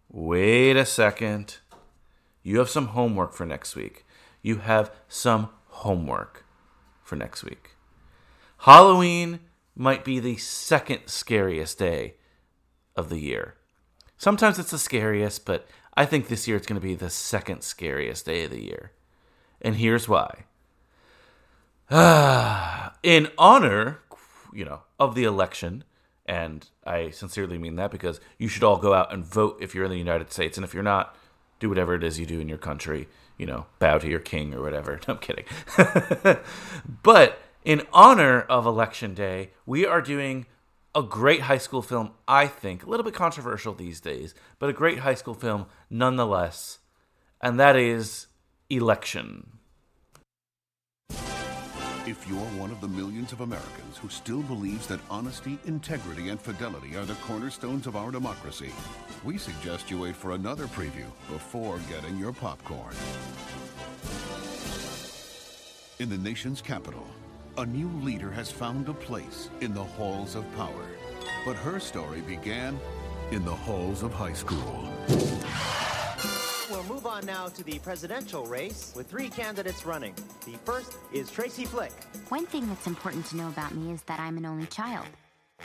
Wait 0.08 0.78
a 0.78 0.86
second. 0.86 1.58
You 2.44 2.60
have 2.60 2.70
some 2.70 2.90
homework 2.90 3.34
for 3.34 3.48
next 3.48 3.76
week. 3.76 4.06
You 4.44 4.58
have 4.58 4.92
some 5.08 5.50
homework 5.66 6.46
for 7.02 7.16
next 7.16 7.44
week. 7.44 7.72
Halloween 8.60 9.40
might 9.76 10.06
be 10.06 10.20
the 10.20 10.38
second 10.38 11.08
scariest 11.08 11.80
day 11.80 12.18
of 12.96 13.10
the 13.10 13.18
year. 13.18 13.56
Sometimes 14.20 14.60
it's 14.60 14.72
the 14.72 14.78
scariest, 14.78 15.46
but 15.46 15.68
I 16.00 16.06
think 16.06 16.30
this 16.30 16.48
year 16.48 16.56
it's 16.56 16.66
going 16.66 16.80
to 16.80 16.88
be 16.88 16.96
the 16.96 17.10
second 17.10 17.62
scariest 17.62 18.26
day 18.26 18.46
of 18.46 18.52
the 18.52 18.64
year. 18.64 18.94
And 19.62 19.76
here's 19.76 20.08
why. 20.08 20.46
In 23.04 23.28
honor, 23.38 24.00
you 24.54 24.64
know, 24.64 24.84
of 24.98 25.14
the 25.14 25.26
election, 25.26 25.84
and 26.26 26.66
I 26.86 27.10
sincerely 27.10 27.58
mean 27.58 27.76
that 27.76 27.92
because 27.92 28.22
you 28.38 28.48
should 28.48 28.64
all 28.64 28.78
go 28.78 28.94
out 28.94 29.12
and 29.12 29.26
vote 29.26 29.58
if 29.60 29.76
you're 29.76 29.84
in 29.84 29.92
the 29.92 29.98
United 29.98 30.32
States, 30.32 30.58
and 30.58 30.64
if 30.64 30.74
you're 30.74 30.84
not, 30.84 31.18
do 31.60 31.68
whatever 31.68 31.96
it 31.96 32.04
is 32.06 32.18
you 32.18 32.26
do 32.26 32.40
in 32.40 32.48
your 32.48 32.58
country. 32.58 33.10
You 33.38 33.48
know, 33.48 33.66
bow 33.80 33.98
to 33.98 34.08
your 34.08 34.22
king 34.22 34.54
or 34.54 34.62
whatever. 34.62 35.02
No, 35.06 35.16
I'm 35.16 35.20
kidding. 35.20 35.44
but 37.04 37.42
in 37.66 37.82
honor 37.92 38.44
of 38.44 38.66
Election 38.66 39.14
Day, 39.14 39.50
we 39.66 39.86
are 39.86 40.02
doing 40.02 40.46
a 40.96 41.04
great 41.04 41.42
high 41.42 41.58
school 41.58 41.82
film, 41.82 42.12
I 42.28 42.48
think. 42.48 42.84
A 42.84 42.90
little 42.90 43.04
bit 43.04 43.14
controversial 43.14 43.74
these 43.74 44.00
days, 44.02 44.34
but 44.58 44.70
a 44.70 44.74
great 44.74 45.00
high 45.00 45.16
school 45.16 45.34
film 45.34 45.66
nonetheless. 45.90 46.80
And 47.42 47.60
that 47.60 47.76
is 47.76 48.28
Election. 48.70 49.60
If 52.06 52.28
you're 52.28 52.40
one 52.58 52.72
of 52.72 52.82
the 52.82 52.88
millions 52.88 53.34
of 53.34 53.42
Americans 53.42 53.98
who 53.98 54.10
still 54.10 54.42
believes 54.42 54.88
that 54.88 55.00
honesty, 55.12 55.60
integrity, 55.66 56.30
and 56.30 56.42
fidelity 56.42 56.96
are 56.96 57.06
the 57.06 57.14
cornerstones 57.16 57.86
of 57.86 57.96
our 57.96 58.10
democracy, 58.10 58.72
we 59.24 59.38
suggest 59.38 59.92
you 59.92 60.00
wait 60.00 60.16
for 60.16 60.32
another 60.32 60.66
preview 60.68 61.06
before 61.32 61.80
getting 61.90 62.18
your 62.18 62.34
popcorn. 62.34 62.96
In 66.00 66.10
the 66.10 66.18
nation's 66.18 66.62
capital, 66.62 67.06
a 67.60 67.66
new 67.66 67.90
leader 68.02 68.32
has 68.32 68.50
found 68.50 68.88
a 68.88 68.94
place 68.94 69.50
in 69.60 69.74
the 69.74 69.84
halls 69.84 70.36
of 70.36 70.50
power. 70.56 70.86
But 71.46 71.58
her 71.58 71.78
story 71.78 72.22
began 72.22 72.80
in 73.32 73.44
the 73.44 73.54
halls 73.54 74.02
of 74.02 74.14
high 74.14 74.32
school. 74.32 74.88
We'll 76.72 76.86
move 76.86 77.06
on 77.06 77.26
now 77.26 77.48
to 77.48 77.64
the 77.66 77.78
presidential 77.80 78.46
race 78.46 78.94
with 78.96 79.10
three 79.10 79.28
candidates 79.28 79.86
running. 79.86 80.14
The 80.46 80.54
first 80.64 80.94
is 81.12 81.30
Tracy 81.30 81.66
Flick. 81.66 81.92
One 82.30 82.46
thing 82.46 82.66
that's 82.66 82.88
important 82.88 83.26
to 83.26 83.36
know 83.36 83.50
about 83.50 83.76
me 83.76 83.92
is 83.92 84.04
that 84.04 84.22
I'm 84.22 84.38
an 84.38 84.46
only 84.46 84.68
child. 84.68 85.08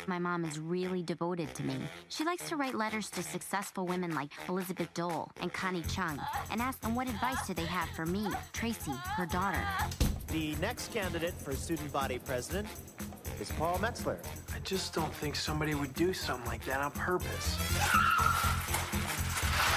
My 0.09 0.19
mom 0.19 0.45
is 0.45 0.59
really 0.59 1.05
devoted 1.05 1.55
to 1.55 1.62
me. 1.62 1.77
She 2.09 2.25
likes 2.25 2.49
to 2.49 2.57
write 2.57 2.75
letters 2.75 3.09
to 3.11 3.23
successful 3.23 3.87
women 3.87 4.16
like 4.16 4.33
Elizabeth 4.49 4.93
Dole 4.95 5.31
and 5.41 5.53
Connie 5.53 5.83
Chung 5.83 6.19
and 6.51 6.61
ask 6.61 6.81
them 6.81 6.97
what 6.97 7.09
advice 7.09 7.47
do 7.47 7.55
they 7.55 7.66
have 7.66 7.89
for 7.91 8.05
me, 8.05 8.27
Tracy, 8.53 8.91
her 9.16 9.27
daughter. 9.27 9.62
The 10.35 10.56
next 10.61 10.93
candidate 10.93 11.35
for 11.35 11.52
student 11.52 11.93
body 11.93 12.19
president 12.19 12.66
is 13.40 13.52
Paul 13.52 13.78
Metzler. 13.78 14.16
I 14.52 14.59
just 14.65 14.93
don't 14.93 15.15
think 15.15 15.36
somebody 15.36 15.77
would 15.77 15.94
do 15.94 16.12
something 16.12 16.44
like 16.51 16.65
that 16.65 16.81
on 16.81 16.90
purpose. 16.90 17.56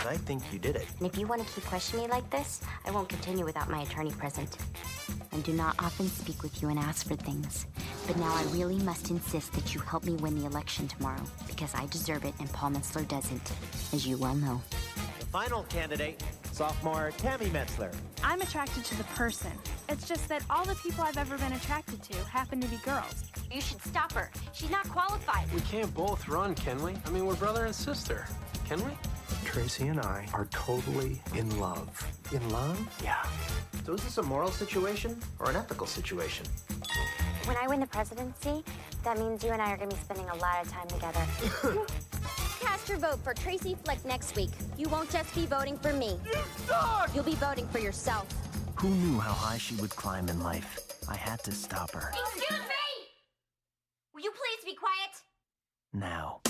I 0.06 0.18
think 0.18 0.42
you 0.54 0.60
did 0.60 0.76
it. 0.76 0.86
And 1.00 1.08
if 1.08 1.18
you 1.18 1.28
want 1.28 1.46
to 1.46 1.54
keep 1.54 1.66
questioning 1.66 2.06
me 2.06 2.12
like 2.12 2.30
this, 2.30 2.62
I 2.86 2.92
won't 2.92 3.10
continue 3.10 3.46
without 3.46 3.70
my 3.70 3.82
attorney 3.82 4.12
present. 4.12 4.58
I 5.34 5.38
do 5.38 5.54
not 5.54 5.76
often 5.80 6.08
speak 6.08 6.44
with 6.44 6.62
you 6.62 6.70
and 6.70 6.80
ask 6.80 7.08
for 7.08 7.16
things, 7.16 7.66
but 8.06 8.18
now 8.18 8.34
I 8.34 8.44
really 8.54 8.80
must 8.80 9.10
insist 9.10 9.54
that 9.54 9.74
you 9.74 9.82
help 9.82 10.04
me 10.04 10.14
win 10.14 10.40
the 10.40 10.46
election 10.46 10.88
tomorrow 10.88 11.22
because 11.48 11.74
I 11.76 11.86
deserve 11.88 12.26
it 12.26 12.34
and 12.40 12.52
Paul 12.54 12.72
Metzler 12.72 13.08
doesn't, 13.08 13.52
as 13.94 14.08
you 14.08 14.18
well 14.18 14.36
know. 14.36 14.62
The 15.20 15.26
final 15.26 15.64
candidate, 15.64 16.24
sophomore 16.52 17.12
Tammy 17.18 17.48
Metzler. 17.48 17.94
I'm 18.24 18.42
attracted 18.42 18.84
to 18.86 18.98
the 18.98 19.04
person. 19.06 19.52
It's 19.90 20.08
just 20.08 20.28
that 20.30 20.44
all 20.50 20.66
the 20.66 20.76
people 20.76 21.04
I've 21.04 21.18
ever 21.18 21.38
been 21.38 21.54
attracted 21.54 22.02
to 22.04 22.18
happen 22.26 22.60
to 22.62 22.68
be 22.68 22.78
girls. 22.78 23.26
You 23.52 23.62
should 23.62 23.82
stop 23.84 24.12
her. 24.14 24.32
She's 24.54 24.72
not 24.72 24.90
qualified. 24.90 25.52
We 25.54 25.62
can't 25.62 25.94
both 25.94 26.28
run, 26.28 26.56
can 26.56 26.82
we? 26.82 26.94
I 27.06 27.10
mean, 27.10 27.26
we're 27.26 27.36
brother 27.36 27.66
and 27.66 27.76
sister. 27.76 28.26
Can 28.68 28.84
we? 28.84 28.92
Tracy 29.46 29.88
and 29.88 30.02
I 30.02 30.28
are 30.34 30.46
totally 30.52 31.22
in 31.34 31.58
love. 31.58 31.88
In 32.34 32.50
love? 32.50 32.78
Yeah. 33.02 33.24
So 33.86 33.94
is 33.94 34.04
this 34.04 34.18
a 34.18 34.24
moral 34.24 34.52
situation 34.52 35.18
or 35.40 35.50
an 35.50 35.56
ethical 35.56 35.88
situation? 35.88 36.46
When 37.46 37.56
I 37.56 37.66
win 37.70 37.80
the 37.80 37.88
presidency, 37.88 38.66
that 39.06 39.18
means 39.18 39.42
you 39.42 39.52
and 39.52 39.62
I 39.62 39.72
are 39.72 39.78
going 39.78 39.90
to 39.90 39.96
be 39.96 40.02
spending 40.02 40.28
a 40.28 40.36
lot 40.36 40.66
of 40.66 40.70
time 40.70 40.88
together. 40.90 41.26
Cast 42.60 42.90
your 42.90 42.98
vote 42.98 43.24
for 43.24 43.34
Tracy 43.34 43.78
Flick 43.86 44.04
next 44.04 44.36
week. 44.36 44.50
You 44.78 44.90
won't 44.90 45.10
just 45.10 45.34
be 45.34 45.46
voting 45.46 45.78
for 45.78 45.94
me. 45.94 46.20
You 46.26 46.42
suck! 46.66 47.16
You'll 47.16 47.24
be 47.24 47.36
voting 47.36 47.70
for 47.70 47.80
yourself. 47.80 48.28
Who 48.76 48.90
knew 48.90 49.18
how 49.18 49.32
high 49.32 49.60
she 49.60 49.76
would 49.76 49.92
climb 49.92 50.28
in 50.28 50.44
life? 50.44 50.78
I 51.08 51.16
had 51.16 51.42
to 51.44 51.54
stop 51.54 51.92
her. 51.92 52.12
Excuse 52.12 52.60
me! 52.60 52.66
Will 54.14 54.24
you 54.24 54.32
please 54.32 54.66
be 54.66 54.76
quiet? 54.76 55.22
Now. 55.94 56.42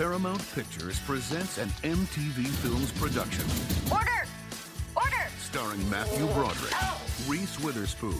Paramount 0.00 0.42
Pictures 0.54 0.98
presents 1.00 1.58
an 1.58 1.68
MTV 1.82 2.46
Films 2.46 2.90
production 2.92 3.44
Order! 3.92 4.24
Order! 4.96 5.28
starring 5.38 5.90
Matthew 5.90 6.26
Broderick, 6.28 6.72
oh. 6.76 7.02
Reese 7.28 7.60
Witherspoon, 7.60 8.14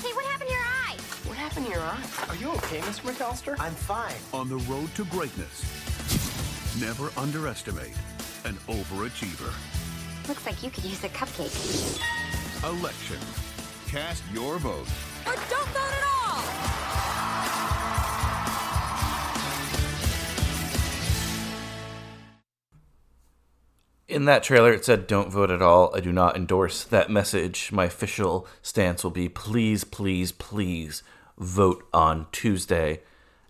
Hey, 0.00 0.14
what 0.14 0.24
happened 0.24 0.48
to 0.48 0.54
your 0.54 0.62
eye? 0.62 0.96
What 1.26 1.36
happened 1.36 1.66
to 1.66 1.72
your 1.72 1.82
eye? 1.82 2.02
Are 2.30 2.36
you 2.36 2.48
okay, 2.52 2.78
Mr. 2.78 3.12
McAllister? 3.12 3.54
I'm 3.60 3.74
fine. 3.74 4.14
On 4.32 4.48
the 4.48 4.56
road 4.64 4.94
to 4.94 5.04
greatness. 5.04 5.60
Never 6.80 7.10
underestimate 7.20 7.92
an 8.46 8.54
overachiever. 8.66 9.52
Looks 10.28 10.46
like 10.46 10.62
you 10.62 10.70
could 10.70 10.84
use 10.84 11.04
a 11.04 11.10
cupcake. 11.10 11.52
Election. 12.64 13.18
Cast 13.88 14.22
your 14.32 14.56
vote. 14.56 14.88
Or 15.26 15.34
don't 15.50 15.68
vote 15.68 15.92
at 15.92 16.02
all! 16.02 17.65
In 24.08 24.24
that 24.26 24.44
trailer, 24.44 24.72
it 24.72 24.84
said, 24.84 25.08
Don't 25.08 25.32
vote 25.32 25.50
at 25.50 25.62
all. 25.62 25.92
I 25.94 25.98
do 25.98 26.12
not 26.12 26.36
endorse 26.36 26.84
that 26.84 27.10
message. 27.10 27.72
My 27.72 27.86
official 27.86 28.46
stance 28.62 29.02
will 29.02 29.10
be 29.10 29.28
please, 29.28 29.82
please, 29.82 30.30
please 30.30 31.02
vote 31.36 31.84
on 31.92 32.28
Tuesday. 32.30 33.00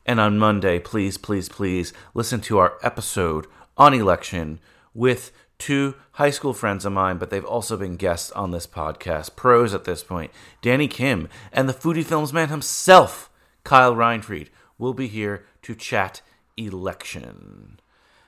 And 0.06 0.18
on 0.18 0.38
Monday, 0.38 0.78
please, 0.78 1.18
please, 1.18 1.50
please 1.50 1.92
listen 2.14 2.40
to 2.42 2.56
our 2.58 2.78
episode 2.82 3.46
on 3.76 3.92
election 3.92 4.58
with 4.94 5.30
two 5.58 5.94
high 6.12 6.30
school 6.30 6.54
friends 6.54 6.86
of 6.86 6.92
mine, 6.92 7.18
but 7.18 7.28
they've 7.28 7.44
also 7.44 7.76
been 7.76 7.96
guests 7.96 8.30
on 8.32 8.50
this 8.50 8.66
podcast, 8.66 9.36
pros 9.36 9.74
at 9.74 9.84
this 9.84 10.02
point. 10.02 10.30
Danny 10.62 10.88
Kim 10.88 11.28
and 11.52 11.68
the 11.68 11.74
Foodie 11.74 12.04
Films 12.04 12.32
man 12.32 12.48
himself, 12.48 13.28
Kyle 13.62 13.94
Reinfried, 13.94 14.48
will 14.78 14.94
be 14.94 15.06
here 15.06 15.44
to 15.62 15.74
chat 15.74 16.22
election. 16.56 17.78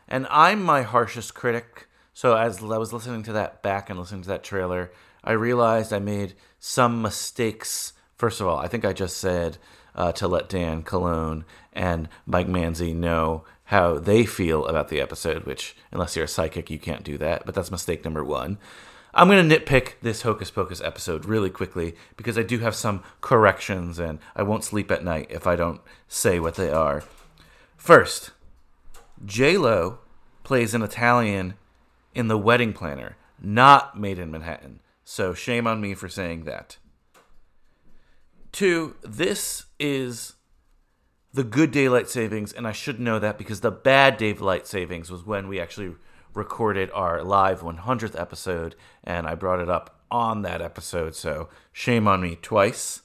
And 0.07 0.27
I'm 0.29 0.63
my 0.63 0.83
harshest 0.83 1.35
critic. 1.35 1.88
So 2.19 2.35
as 2.35 2.61
I 2.61 2.79
was 2.79 2.93
listening 2.93 3.23
to 3.23 3.33
that 3.35 3.63
back 3.63 3.89
and 3.89 3.97
listening 3.97 4.23
to 4.23 4.29
that 4.31 4.43
trailer, 4.43 4.91
I 5.23 5.31
realized 5.35 5.93
I 5.93 6.01
made 6.01 6.35
some 6.59 7.01
mistakes. 7.01 7.93
First 8.17 8.41
of 8.41 8.49
all, 8.49 8.59
I 8.59 8.67
think 8.67 8.85
I 8.85 8.93
just 8.93 9.19
said 9.19 9.57
uh, 9.95 10.11
to 10.15 10.27
let 10.27 10.49
Dan 10.49 10.83
Colon 10.83 11.45
and 11.73 12.09
Mike 12.27 12.49
Manzi 12.49 12.93
know 12.93 13.45
how 13.67 14.01
they 14.01 14.27
feel 14.27 14.67
about 14.67 14.89
the 14.89 15.01
episode, 15.01 15.45
which, 15.45 15.77
unless 15.93 16.17
you're 16.17 16.25
a 16.25 16.29
psychic, 16.29 16.71
you 16.71 16.81
can't 16.81 17.05
do 17.05 17.19
that. 17.19 17.47
But 17.47 17.55
that's 17.55 17.71
mistake 17.71 18.05
number 18.05 18.25
one. 18.25 18.59
I'm 19.15 19.29
going 19.29 19.49
to 19.49 19.57
nitpick 19.57 19.93
this 20.03 20.23
Hocus 20.23 20.51
Pocus 20.51 20.81
episode 20.81 21.25
really 21.25 21.51
quickly 21.51 21.95
because 22.17 22.37
I 22.37 22.43
do 22.43 22.59
have 22.59 22.75
some 22.75 23.05
corrections 23.21 24.01
and 24.01 24.19
I 24.35 24.43
won't 24.43 24.65
sleep 24.65 24.91
at 24.91 25.05
night 25.05 25.29
if 25.31 25.47
I 25.47 25.55
don't 25.55 25.81
say 26.09 26.41
what 26.41 26.57
they 26.57 26.71
are. 26.73 27.05
First, 27.77 28.33
J 29.25 29.57
Lo 29.57 30.01
plays 30.43 30.75
an 30.75 30.83
Italian 30.83 31.55
in 32.19 32.27
The 32.27 32.37
Wedding 32.37 32.73
Planner, 32.73 33.17
not 33.41 33.99
Made 33.99 34.19
in 34.19 34.33
Manhattan. 34.33 34.81
So 35.05 35.35
shame 35.35 35.69
on 35.69 35.81
me 35.81 35.95
for 35.95 36.09
saying 36.09 36.45
that. 36.45 36.77
Two, 38.51 38.97
this 39.03 39.67
is 39.79 40.35
the 41.33 41.45
good 41.45 41.71
daylight 41.71 42.09
savings, 42.09 42.53
and 42.53 42.67
I 42.67 42.73
should 42.73 42.99
know 42.99 43.21
that 43.21 43.39
because 43.39 43.61
the 43.61 43.71
bad 43.71 44.17
daylight 44.17 44.67
savings 44.67 45.13
was 45.13 45.25
when 45.25 45.47
we 45.47 45.61
actually 45.61 45.95
recorded 46.35 46.91
our 46.93 47.23
live 47.23 47.61
100th 47.61 48.21
episode, 48.21 48.75
and 49.05 49.29
I 49.29 49.37
brought 49.37 49.61
it 49.61 49.71
up 49.71 50.01
on 50.11 50.43
that 50.43 50.61
episode. 50.61 51.15
So 51.15 51.49
shame 51.73 52.09
on 52.09 52.21
me 52.21 52.37
twice. 52.43 53.03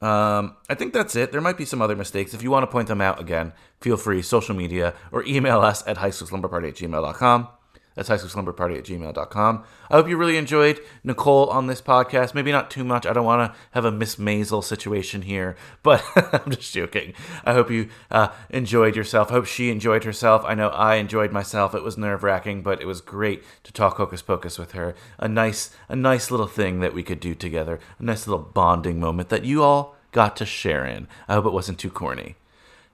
Um, 0.00 0.56
I 0.70 0.74
think 0.74 0.94
that's 0.94 1.14
it. 1.14 1.30
There 1.30 1.42
might 1.42 1.58
be 1.58 1.66
some 1.66 1.82
other 1.82 1.96
mistakes. 1.96 2.32
If 2.32 2.42
you 2.42 2.50
want 2.50 2.62
to 2.62 2.72
point 2.72 2.88
them 2.88 3.02
out 3.02 3.20
again, 3.20 3.52
feel 3.82 3.98
free, 3.98 4.22
social 4.22 4.54
media, 4.54 4.94
or 5.12 5.24
email 5.26 5.60
us 5.60 5.86
at 5.86 5.98
highschoolslumberparty 5.98 6.68
at 6.68 6.76
gmail.com. 6.76 7.48
That's 7.96 8.10
highschoolslumberparty 8.10 8.76
at 8.76 8.84
gmail.com. 8.84 9.64
I 9.90 9.94
hope 9.94 10.06
you 10.06 10.18
really 10.18 10.36
enjoyed 10.36 10.80
Nicole 11.02 11.48
on 11.48 11.66
this 11.66 11.80
podcast. 11.80 12.34
Maybe 12.34 12.52
not 12.52 12.70
too 12.70 12.84
much. 12.84 13.06
I 13.06 13.14
don't 13.14 13.24
want 13.24 13.50
to 13.50 13.58
have 13.70 13.86
a 13.86 13.90
Miss 13.90 14.16
Maisel 14.16 14.62
situation 14.62 15.22
here, 15.22 15.56
but 15.82 16.04
I'm 16.14 16.50
just 16.50 16.74
joking. 16.74 17.14
I 17.42 17.54
hope 17.54 17.70
you 17.70 17.88
uh, 18.10 18.28
enjoyed 18.50 18.96
yourself. 18.96 19.30
I 19.30 19.34
hope 19.34 19.46
she 19.46 19.70
enjoyed 19.70 20.04
herself. 20.04 20.44
I 20.44 20.54
know 20.54 20.68
I 20.68 20.96
enjoyed 20.96 21.32
myself. 21.32 21.74
It 21.74 21.82
was 21.82 21.96
nerve 21.96 22.22
wracking, 22.22 22.62
but 22.62 22.82
it 22.82 22.86
was 22.86 23.00
great 23.00 23.42
to 23.64 23.72
talk 23.72 23.96
hocus 23.96 24.20
pocus 24.20 24.58
with 24.58 24.72
her. 24.72 24.94
A 25.18 25.26
nice, 25.26 25.70
a 25.88 25.96
nice 25.96 26.30
little 26.30 26.46
thing 26.46 26.80
that 26.80 26.94
we 26.94 27.02
could 27.02 27.18
do 27.18 27.34
together. 27.34 27.80
A 27.98 28.02
nice 28.02 28.26
little 28.26 28.44
bonding 28.44 29.00
moment 29.00 29.30
that 29.30 29.46
you 29.46 29.62
all 29.62 29.96
got 30.12 30.36
to 30.36 30.44
share 30.44 30.84
in. 30.84 31.08
I 31.28 31.34
hope 31.34 31.46
it 31.46 31.52
wasn't 31.52 31.78
too 31.78 31.90
corny. 31.90 32.36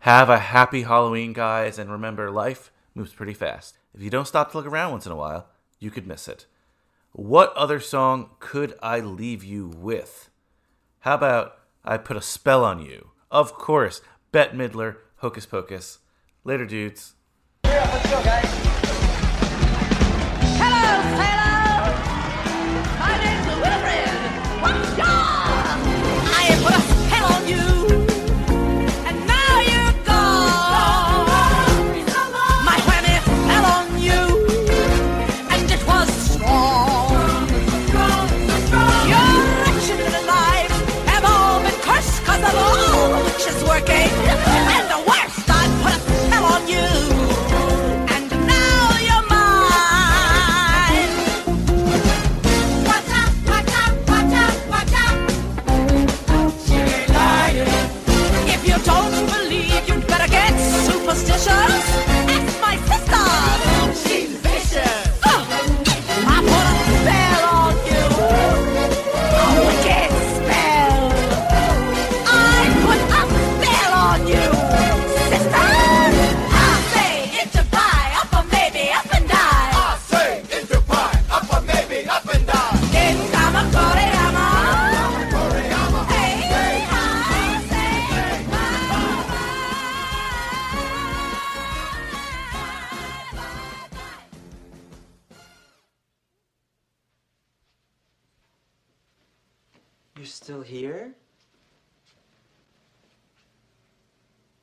Have 0.01 0.29
a 0.29 0.39
happy 0.39 0.83
Halloween, 0.83 1.33
guys, 1.33 1.77
and 1.77 1.91
remember, 1.91 2.31
life 2.31 2.71
moves 2.95 3.13
pretty 3.13 3.35
fast. 3.35 3.79
If 3.95 4.03
you 4.03 4.11
don't 4.11 4.27
stop 4.27 4.51
to 4.51 4.57
look 4.57 4.67
around 4.67 4.93
once 4.93 5.07
in 5.07 5.13
a 5.13 5.17
while, 5.17 5.49
you 5.79 5.91
could 5.91 6.07
miss 6.07 6.27
it. 6.27 6.47
What 7.13 7.53
other 7.55 7.79
song 7.79 8.31
could 8.41 8.75
I 8.83 9.01
leave 9.01 9.45
you 9.45 9.69
with? 9.69 10.31
How 11.01 11.15
about 11.15 11.59
I 11.85 11.99
put 11.99 12.17
a 12.17 12.23
spell 12.23 12.65
on 12.65 12.81
you? 12.81 13.11
Of 13.31 13.53
course, 13.53 14.01
Bette 14.31 14.57
Midler, 14.57 14.97
Hocus 15.17 15.45
Pocus. 15.45 15.99
Later, 16.45 16.65
dudes. 16.65 17.15
Hello, 17.65 18.82